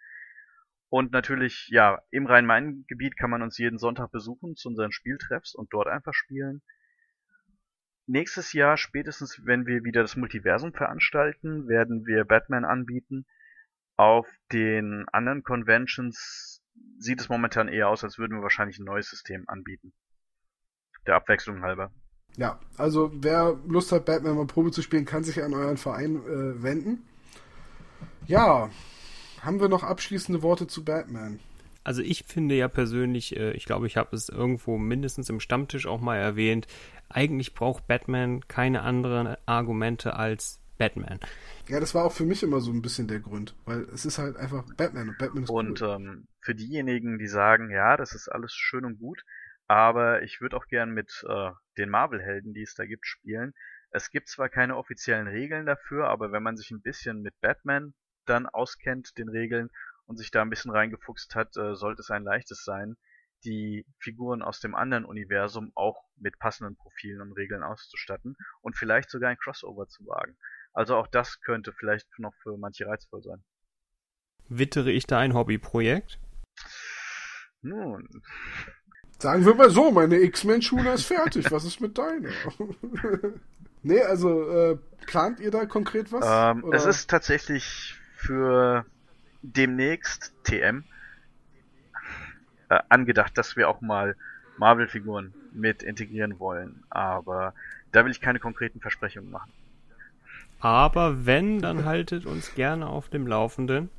Und 0.88 1.12
natürlich, 1.12 1.68
ja, 1.70 2.00
im 2.10 2.26
Rhein-Main-Gebiet 2.26 3.16
kann 3.16 3.30
man 3.30 3.42
uns 3.42 3.58
jeden 3.58 3.78
Sonntag 3.78 4.12
besuchen 4.12 4.54
zu 4.54 4.68
unseren 4.68 4.92
Spieltreffs 4.92 5.54
und 5.54 5.72
dort 5.72 5.88
einfach 5.88 6.14
spielen. 6.14 6.62
Nächstes 8.06 8.52
Jahr, 8.52 8.76
spätestens 8.76 9.40
wenn 9.44 9.66
wir 9.66 9.82
wieder 9.82 10.02
das 10.02 10.14
Multiversum 10.14 10.72
veranstalten, 10.72 11.66
werden 11.66 12.06
wir 12.06 12.24
Batman 12.24 12.64
anbieten. 12.64 13.26
Auf 13.96 14.28
den 14.52 15.08
anderen 15.08 15.42
Conventions 15.42 16.62
sieht 16.98 17.20
es 17.20 17.28
momentan 17.28 17.66
eher 17.66 17.88
aus, 17.88 18.04
als 18.04 18.18
würden 18.18 18.38
wir 18.38 18.42
wahrscheinlich 18.42 18.78
ein 18.78 18.84
neues 18.84 19.10
System 19.10 19.48
anbieten. 19.48 19.92
Der 21.06 21.16
Abwechslung 21.16 21.62
halber. 21.62 21.90
Ja, 22.36 22.60
also 22.76 23.10
wer 23.14 23.58
Lust 23.66 23.90
hat, 23.90 24.04
Batman 24.04 24.36
mal 24.36 24.46
Probe 24.46 24.70
zu 24.70 24.82
spielen, 24.82 25.04
kann 25.04 25.24
sich 25.24 25.42
an 25.42 25.54
euren 25.54 25.78
Verein 25.78 26.16
äh, 26.16 26.62
wenden. 26.62 27.08
Ja, 28.26 28.70
haben 29.42 29.60
wir 29.60 29.68
noch 29.68 29.82
abschließende 29.82 30.42
Worte 30.42 30.66
zu 30.66 30.84
Batman? 30.84 31.40
also 31.86 32.02
ich 32.02 32.24
finde 32.24 32.56
ja 32.56 32.66
persönlich, 32.66 33.36
äh, 33.36 33.52
ich 33.52 33.64
glaube, 33.64 33.86
ich 33.86 33.96
habe 33.96 34.14
es 34.16 34.28
irgendwo 34.28 34.76
mindestens 34.76 35.30
im 35.30 35.38
Stammtisch 35.38 35.86
auch 35.86 36.00
mal 36.00 36.16
erwähnt, 36.16 36.66
eigentlich 37.08 37.54
braucht 37.54 37.86
Batman 37.86 38.40
keine 38.48 38.82
anderen 38.82 39.36
Argumente 39.46 40.16
als 40.16 40.60
Batman. 40.78 41.20
Ja, 41.68 41.78
das 41.78 41.94
war 41.94 42.04
auch 42.04 42.12
für 42.12 42.24
mich 42.24 42.42
immer 42.42 42.60
so 42.60 42.72
ein 42.72 42.82
bisschen 42.82 43.06
der 43.06 43.20
Grund, 43.20 43.54
weil 43.66 43.82
es 43.94 44.04
ist 44.04 44.18
halt 44.18 44.36
einfach 44.36 44.64
Batman 44.76 45.10
und 45.10 45.18
Batman 45.18 45.44
ist 45.44 45.50
Und 45.50 45.80
cool. 45.80 45.90
ähm, 45.90 46.28
für 46.40 46.56
diejenigen, 46.56 47.18
die 47.18 47.28
sagen, 47.28 47.70
ja, 47.70 47.96
das 47.96 48.14
ist 48.14 48.28
alles 48.28 48.52
schön 48.52 48.84
und 48.84 48.98
gut, 48.98 49.22
aber 49.68 50.22
ich 50.22 50.40
würde 50.40 50.56
auch 50.56 50.66
gern 50.66 50.90
mit 50.90 51.24
äh, 51.28 51.50
den 51.78 51.88
Marvel-Helden, 51.88 52.52
die 52.52 52.62
es 52.62 52.74
da 52.74 52.84
gibt, 52.84 53.06
spielen. 53.06 53.54
Es 53.90 54.10
gibt 54.10 54.28
zwar 54.28 54.48
keine 54.48 54.76
offiziellen 54.76 55.28
Regeln 55.28 55.66
dafür, 55.66 56.08
aber 56.08 56.32
wenn 56.32 56.42
man 56.42 56.56
sich 56.56 56.72
ein 56.72 56.82
bisschen 56.82 57.22
mit 57.22 57.40
Batman 57.40 57.94
dann 58.27 58.47
auskennt, 58.47 59.16
den 59.19 59.28
Regeln, 59.28 59.70
und 60.07 60.16
sich 60.19 60.31
da 60.31 60.43
ein 60.43 60.51
bisschen 60.51 60.70
reingefuchst 60.70 61.35
hat, 61.35 61.57
äh, 61.57 61.74
sollte 61.74 62.01
es 62.01 62.11
ein 62.11 62.23
leichtes 62.23 62.65
sein, 62.65 62.97
die 63.44 63.85
Figuren 63.98 64.43
aus 64.43 64.61
dem 64.61 64.74
anderen 64.74 65.05
Universum 65.05 65.73
auch 65.74 66.05
mit 66.16 66.39
passenden 66.39 66.77
Profilen 66.77 67.20
und 67.20 67.32
Regeln 67.32 67.62
auszustatten 67.62 68.36
und 68.61 68.77
vielleicht 68.77 69.11
sogar 69.11 69.31
ein 69.31 69.36
Crossover 69.36 69.86
zu 69.89 70.07
wagen. 70.07 70.36
Also 70.73 70.97
auch 70.97 71.07
das 71.09 71.40
könnte 71.40 71.73
vielleicht 71.73 72.07
noch 72.19 72.35
für 72.43 72.57
manche 72.57 72.86
reizvoll 72.86 73.23
sein. 73.23 73.44
Wittere 74.48 74.93
ich 74.93 75.07
da 75.07 75.19
ein 75.19 75.35
Hobbyprojekt? 75.35 76.19
Nun, 77.62 78.09
Sagen 79.19 79.47
wir 79.47 79.55
mal 79.55 79.70
so, 79.70 79.90
meine 79.90 80.16
X-Men-Schule 80.16 80.93
ist 80.93 81.07
fertig. 81.07 81.51
Was 81.51 81.65
ist 81.65 81.81
mit 81.81 81.97
deiner? 81.97 82.28
nee, 83.82 84.03
also 84.03 84.51
äh, 84.51 84.78
plant 85.07 85.40
ihr 85.40 85.51
da 85.51 85.65
konkret 85.65 86.12
was? 86.12 86.24
ähm, 86.28 86.65
Oder- 86.65 86.77
es 86.77 86.85
ist 86.85 87.09
tatsächlich 87.09 87.94
für 88.27 88.85
demnächst 89.43 90.32
TM 90.44 90.85
äh, 92.69 92.81
angedacht, 92.89 93.39
dass 93.39 93.57
wir 93.57 93.69
auch 93.69 93.81
mal 93.81 94.16
Marvel-Figuren 94.59 95.32
mit 95.53 95.82
integrieren 95.82 96.39
wollen, 96.39 96.82
aber 96.90 97.55
da 97.93 98.05
will 98.05 98.11
ich 98.11 98.20
keine 98.20 98.40
konkreten 98.40 98.81
Versprechungen 98.81 99.31
machen. 99.31 99.53
Aber 100.61 101.27
wenn, 101.27 101.61
dann 101.61 101.85
haltet 101.85 102.27
uns 102.27 102.55
gerne 102.55 102.89
auf 102.89 103.09
dem 103.09 103.27
Laufenden. 103.27 103.90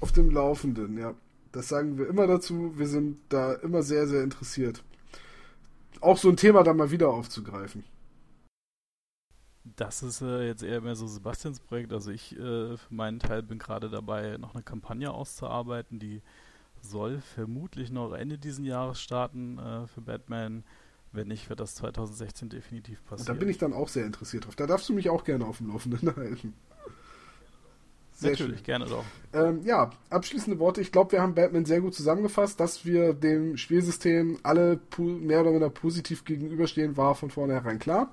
Auf 0.00 0.12
dem 0.12 0.30
Laufenden, 0.30 0.98
ja. 0.98 1.14
Das 1.50 1.68
sagen 1.68 1.98
wir 1.98 2.08
immer 2.08 2.26
dazu. 2.26 2.78
Wir 2.78 2.86
sind 2.86 3.18
da 3.28 3.54
immer 3.54 3.82
sehr, 3.82 4.06
sehr 4.06 4.22
interessiert. 4.22 4.82
Auch 6.00 6.16
so 6.16 6.28
ein 6.28 6.36
Thema 6.36 6.62
da 6.62 6.72
mal 6.72 6.90
wieder 6.90 7.08
aufzugreifen. 7.08 7.84
Das 9.64 10.02
ist 10.02 10.22
äh, 10.22 10.46
jetzt 10.46 10.62
eher 10.62 10.80
mehr 10.80 10.96
so 10.96 11.06
Sebastians 11.06 11.60
Projekt. 11.60 11.92
Also 11.92 12.10
ich 12.10 12.32
äh, 12.36 12.76
für 12.76 12.94
meinen 12.94 13.20
Teil 13.20 13.42
bin 13.42 13.58
gerade 13.58 13.88
dabei, 13.88 14.36
noch 14.38 14.54
eine 14.54 14.62
Kampagne 14.62 15.12
auszuarbeiten, 15.12 15.98
die 15.98 16.20
soll 16.80 17.20
vermutlich 17.20 17.90
noch 17.90 18.12
Ende 18.12 18.38
diesen 18.38 18.64
Jahres 18.64 19.00
starten 19.00 19.58
äh, 19.58 19.86
für 19.86 20.00
Batman. 20.00 20.64
Wenn 21.12 21.28
nicht, 21.28 21.48
wird 21.50 21.60
das 21.60 21.74
2016 21.76 22.48
definitiv 22.48 23.00
Und 23.00 23.06
passieren. 23.06 23.34
da 23.36 23.38
bin 23.38 23.48
ich 23.50 23.58
dann 23.58 23.72
auch 23.74 23.88
sehr 23.88 24.06
interessiert 24.06 24.46
drauf. 24.46 24.56
Da 24.56 24.66
darfst 24.66 24.88
du 24.88 24.94
mich 24.94 25.10
auch 25.10 25.24
gerne 25.24 25.44
auf 25.44 25.58
dem 25.58 25.68
Laufenden 25.68 26.16
halten. 26.16 26.54
Sehr 28.14 28.30
Natürlich, 28.30 28.58
schön. 28.58 28.64
gerne 28.64 28.86
doch. 28.86 29.04
Ähm, 29.32 29.62
ja, 29.64 29.90
abschließende 30.10 30.58
Worte. 30.58 30.80
Ich 30.80 30.90
glaube, 30.90 31.12
wir 31.12 31.22
haben 31.22 31.34
Batman 31.34 31.64
sehr 31.66 31.80
gut 31.80 31.94
zusammengefasst. 31.94 32.58
Dass 32.60 32.84
wir 32.86 33.12
dem 33.14 33.56
Spielsystem 33.56 34.38
alle 34.42 34.80
mehr 34.98 35.40
oder 35.42 35.50
weniger 35.50 35.70
positiv 35.70 36.24
gegenüberstehen, 36.24 36.96
war 36.96 37.14
von 37.14 37.30
vornherein 37.30 37.78
klar. 37.78 38.12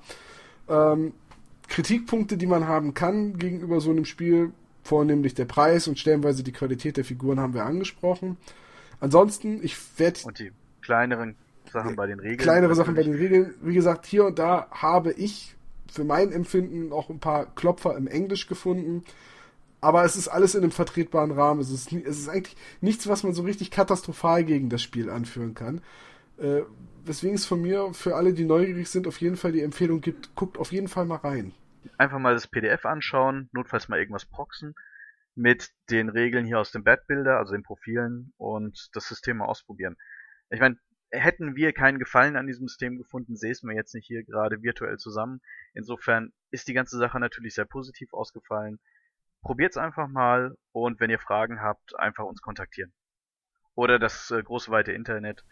Ähm, 0.68 1.14
Kritikpunkte, 1.70 2.38
die 2.38 2.48
man 2.48 2.68
haben 2.68 2.94
kann 2.94 3.38
gegenüber 3.38 3.80
so 3.80 3.92
einem 3.92 4.06
Spiel, 4.06 4.52
vornehmlich 4.84 5.36
der 5.36 5.46
Preis 5.46 5.88
und 5.88 6.00
stellenweise 6.00 6.44
die 6.44 6.52
Qualität 6.52 6.98
der 6.98 7.06
Figuren, 7.06 7.40
haben 7.40 7.54
wir 7.54 7.66
angesprochen. 7.66 8.38
Ansonsten, 9.00 9.64
ich 9.64 9.78
werde 9.98 10.20
Und 10.24 10.40
die 10.40 10.52
kleineren 10.82 11.36
Sachen 11.72 11.96
bei 11.96 12.08
den 12.08 12.20
Regeln. 12.20 12.38
kleinere 12.40 12.76
Sachen 12.76 12.96
bei 12.96 13.04
den 13.04 13.14
Regeln. 13.14 13.54
Wie 13.62 13.74
gesagt, 13.74 14.06
hier 14.06 14.26
und 14.26 14.40
da 14.40 14.68
habe 14.72 15.12
ich 15.12 15.56
für 15.92 16.04
mein 16.04 16.32
Empfinden 16.32 16.92
auch 16.92 17.10
ein 17.10 17.20
paar 17.20 17.46
Klopfer 17.56 17.96
im 17.96 18.08
Englisch 18.08 18.48
gefunden. 18.48 19.04
Aber 19.82 20.04
es 20.04 20.16
ist 20.16 20.28
alles 20.28 20.56
in 20.56 20.64
einem 20.64 20.72
vertretbaren 20.72 21.32
Rahmen. 21.32 21.62
Es 21.62 21.70
ist, 21.70 21.92
es 21.94 22.20
ist 22.20 22.30
eigentlich 22.30 22.58
nichts, 22.82 23.08
was 23.08 23.24
man 23.24 23.34
so 23.34 23.44
richtig 23.44 23.72
katastrophal 23.72 24.44
gegen 24.44 24.70
das 24.70 24.82
Spiel 24.82 25.10
anführen 25.10 25.54
kann. 25.54 25.82
Äh, 26.38 26.62
weswegen 27.10 27.36
es 27.36 27.46
von 27.46 27.62
mir 27.62 27.92
für 27.94 28.16
alle, 28.16 28.34
die 28.34 28.46
neugierig 28.46 28.88
sind, 28.88 29.08
auf 29.08 29.20
jeden 29.20 29.36
Fall 29.36 29.52
die 29.52 29.64
Empfehlung 29.64 30.00
gibt, 30.00 30.36
guckt 30.36 30.58
auf 30.58 30.72
jeden 30.72 30.88
Fall 30.88 31.06
mal 31.06 31.18
rein. 31.18 31.54
Einfach 31.98 32.20
mal 32.20 32.36
das 32.36 32.48
PDF 32.48 32.86
anschauen, 32.86 33.50
notfalls 33.52 33.90
mal 33.90 34.00
irgendwas 34.00 34.26
proxen 34.26 34.76
mit 35.36 35.72
den 35.90 36.10
Regeln 36.10 36.46
hier 36.46 36.60
aus 36.60 36.72
dem 36.72 36.84
Bad-Builder, 36.84 37.38
also 37.38 37.54
den 37.54 37.64
Profilen 37.64 38.34
und 38.38 38.90
das 38.94 39.08
System 39.08 39.38
mal 39.38 39.46
ausprobieren. 39.46 39.98
Ich 40.50 40.60
meine, 40.60 40.78
hätten 41.12 41.56
wir 41.56 41.74
keinen 41.74 41.98
Gefallen 41.98 42.36
an 42.36 42.46
diesem 42.46 42.68
System 42.68 42.98
gefunden, 42.98 43.36
säßen 43.36 43.68
wir 43.68 43.76
jetzt 43.76 43.96
nicht 43.96 44.06
hier 44.06 44.24
gerade 44.24 44.62
virtuell 44.62 44.98
zusammen. 44.98 45.42
Insofern 45.74 46.32
ist 46.52 46.68
die 46.68 46.74
ganze 46.74 46.98
Sache 46.98 47.20
natürlich 47.20 47.56
sehr 47.56 47.66
positiv 47.66 48.14
ausgefallen. 48.14 48.80
Probiert's 49.42 49.78
einfach 49.78 50.08
mal 50.10 50.56
und 50.74 51.00
wenn 51.00 51.10
ihr 51.10 51.20
Fragen 51.20 51.62
habt, 51.62 51.98
einfach 51.98 52.26
uns 52.26 52.42
kontaktieren. 52.42 52.94
Oder 53.76 53.98
das 53.98 54.30
äh, 54.32 54.44
große 54.44 54.70
weite 54.72 54.92
Internet, 54.92 55.46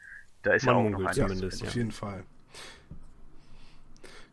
da 0.43 0.53
ist 0.53 0.65
Man 0.65 0.75
ja 0.75 0.81
auch 0.81 0.99
noch 0.99 1.11
zumindest, 1.11 1.61
Auf 1.63 1.73
ja. 1.73 1.75
jeden 1.75 1.91
Fall. 1.91 2.23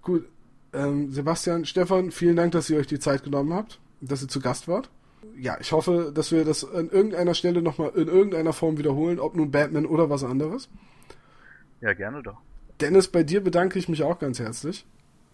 Gut. 0.02 0.28
Ähm, 0.72 1.12
Sebastian, 1.12 1.64
Stefan, 1.64 2.10
vielen 2.10 2.36
Dank, 2.36 2.52
dass 2.52 2.68
ihr 2.68 2.78
euch 2.78 2.86
die 2.86 2.98
Zeit 2.98 3.22
genommen 3.22 3.52
habt, 3.54 3.78
dass 4.00 4.22
ihr 4.22 4.28
zu 4.28 4.40
Gast 4.40 4.66
wart. 4.66 4.90
Ja, 5.38 5.56
ich 5.60 5.72
hoffe, 5.72 6.12
dass 6.14 6.32
wir 6.32 6.44
das 6.44 6.64
an 6.64 6.90
irgendeiner 6.90 7.34
Stelle 7.34 7.62
nochmal 7.62 7.92
in 7.94 8.08
irgendeiner 8.08 8.52
Form 8.52 8.76
wiederholen, 8.76 9.18
ob 9.18 9.34
nun 9.34 9.50
Batman 9.50 9.86
oder 9.86 10.10
was 10.10 10.24
anderes. 10.24 10.68
Ja, 11.80 11.92
gerne 11.92 12.22
doch. 12.22 12.38
Dennis, 12.80 13.08
bei 13.08 13.22
dir 13.22 13.42
bedanke 13.42 13.78
ich 13.78 13.88
mich 13.88 14.02
auch 14.02 14.18
ganz 14.18 14.40
herzlich. 14.40 14.84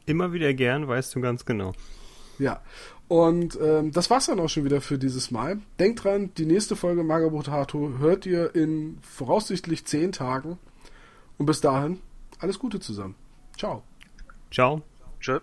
Immer 0.07 0.33
wieder 0.33 0.53
gern, 0.55 0.89
weißt 0.89 1.15
du 1.15 1.21
ganz 1.21 1.45
genau. 1.45 1.73
Ja. 2.39 2.63
Und 3.11 3.59
ähm, 3.61 3.91
das 3.91 4.09
war's 4.09 4.27
dann 4.27 4.39
auch 4.39 4.49
schon 4.49 4.63
wieder 4.65 4.81
für 4.81 4.97
dieses 4.97 5.33
Mal. 5.33 5.59
Denkt 5.81 6.05
dran, 6.05 6.31
die 6.39 6.47
nächste 6.47 6.77
Folge 6.77 7.03
Magabotato 7.03 7.99
hört 7.99 8.25
ihr 8.25 8.55
in 8.55 8.99
voraussichtlich 9.03 9.85
zehn 9.85 10.13
Tagen. 10.13 10.61
Und 11.37 11.47
bis 11.47 11.61
dahin, 11.61 11.99
alles 12.39 12.61
Gute 12.61 12.79
zusammen. 12.79 13.17
Ciao. 13.59 13.83
Ciao. 14.53 14.83
Tschö. 15.19 15.41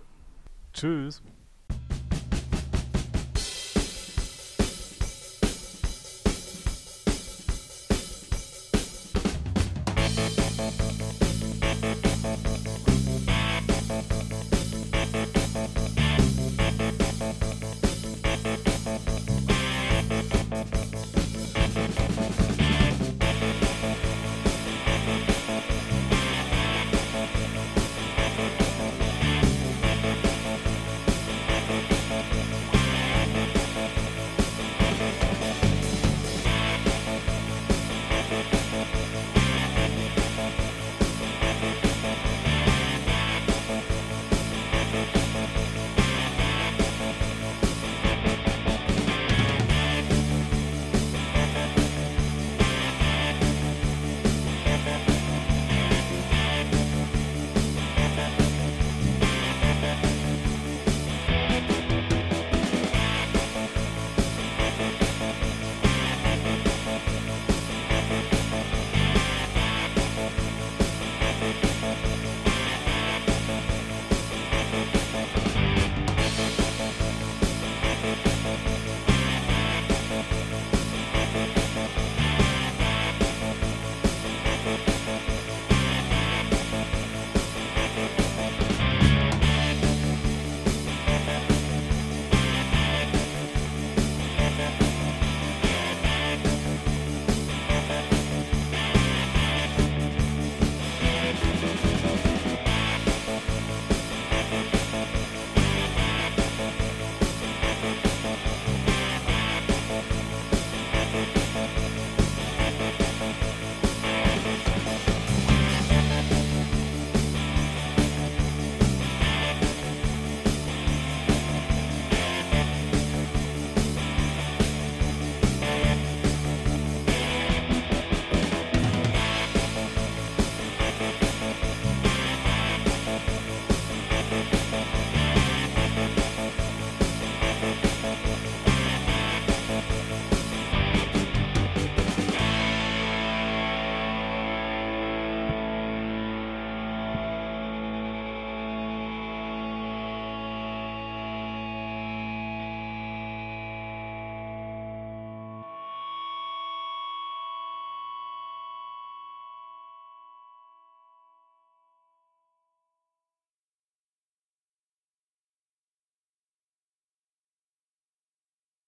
Tschüss. 0.72 1.22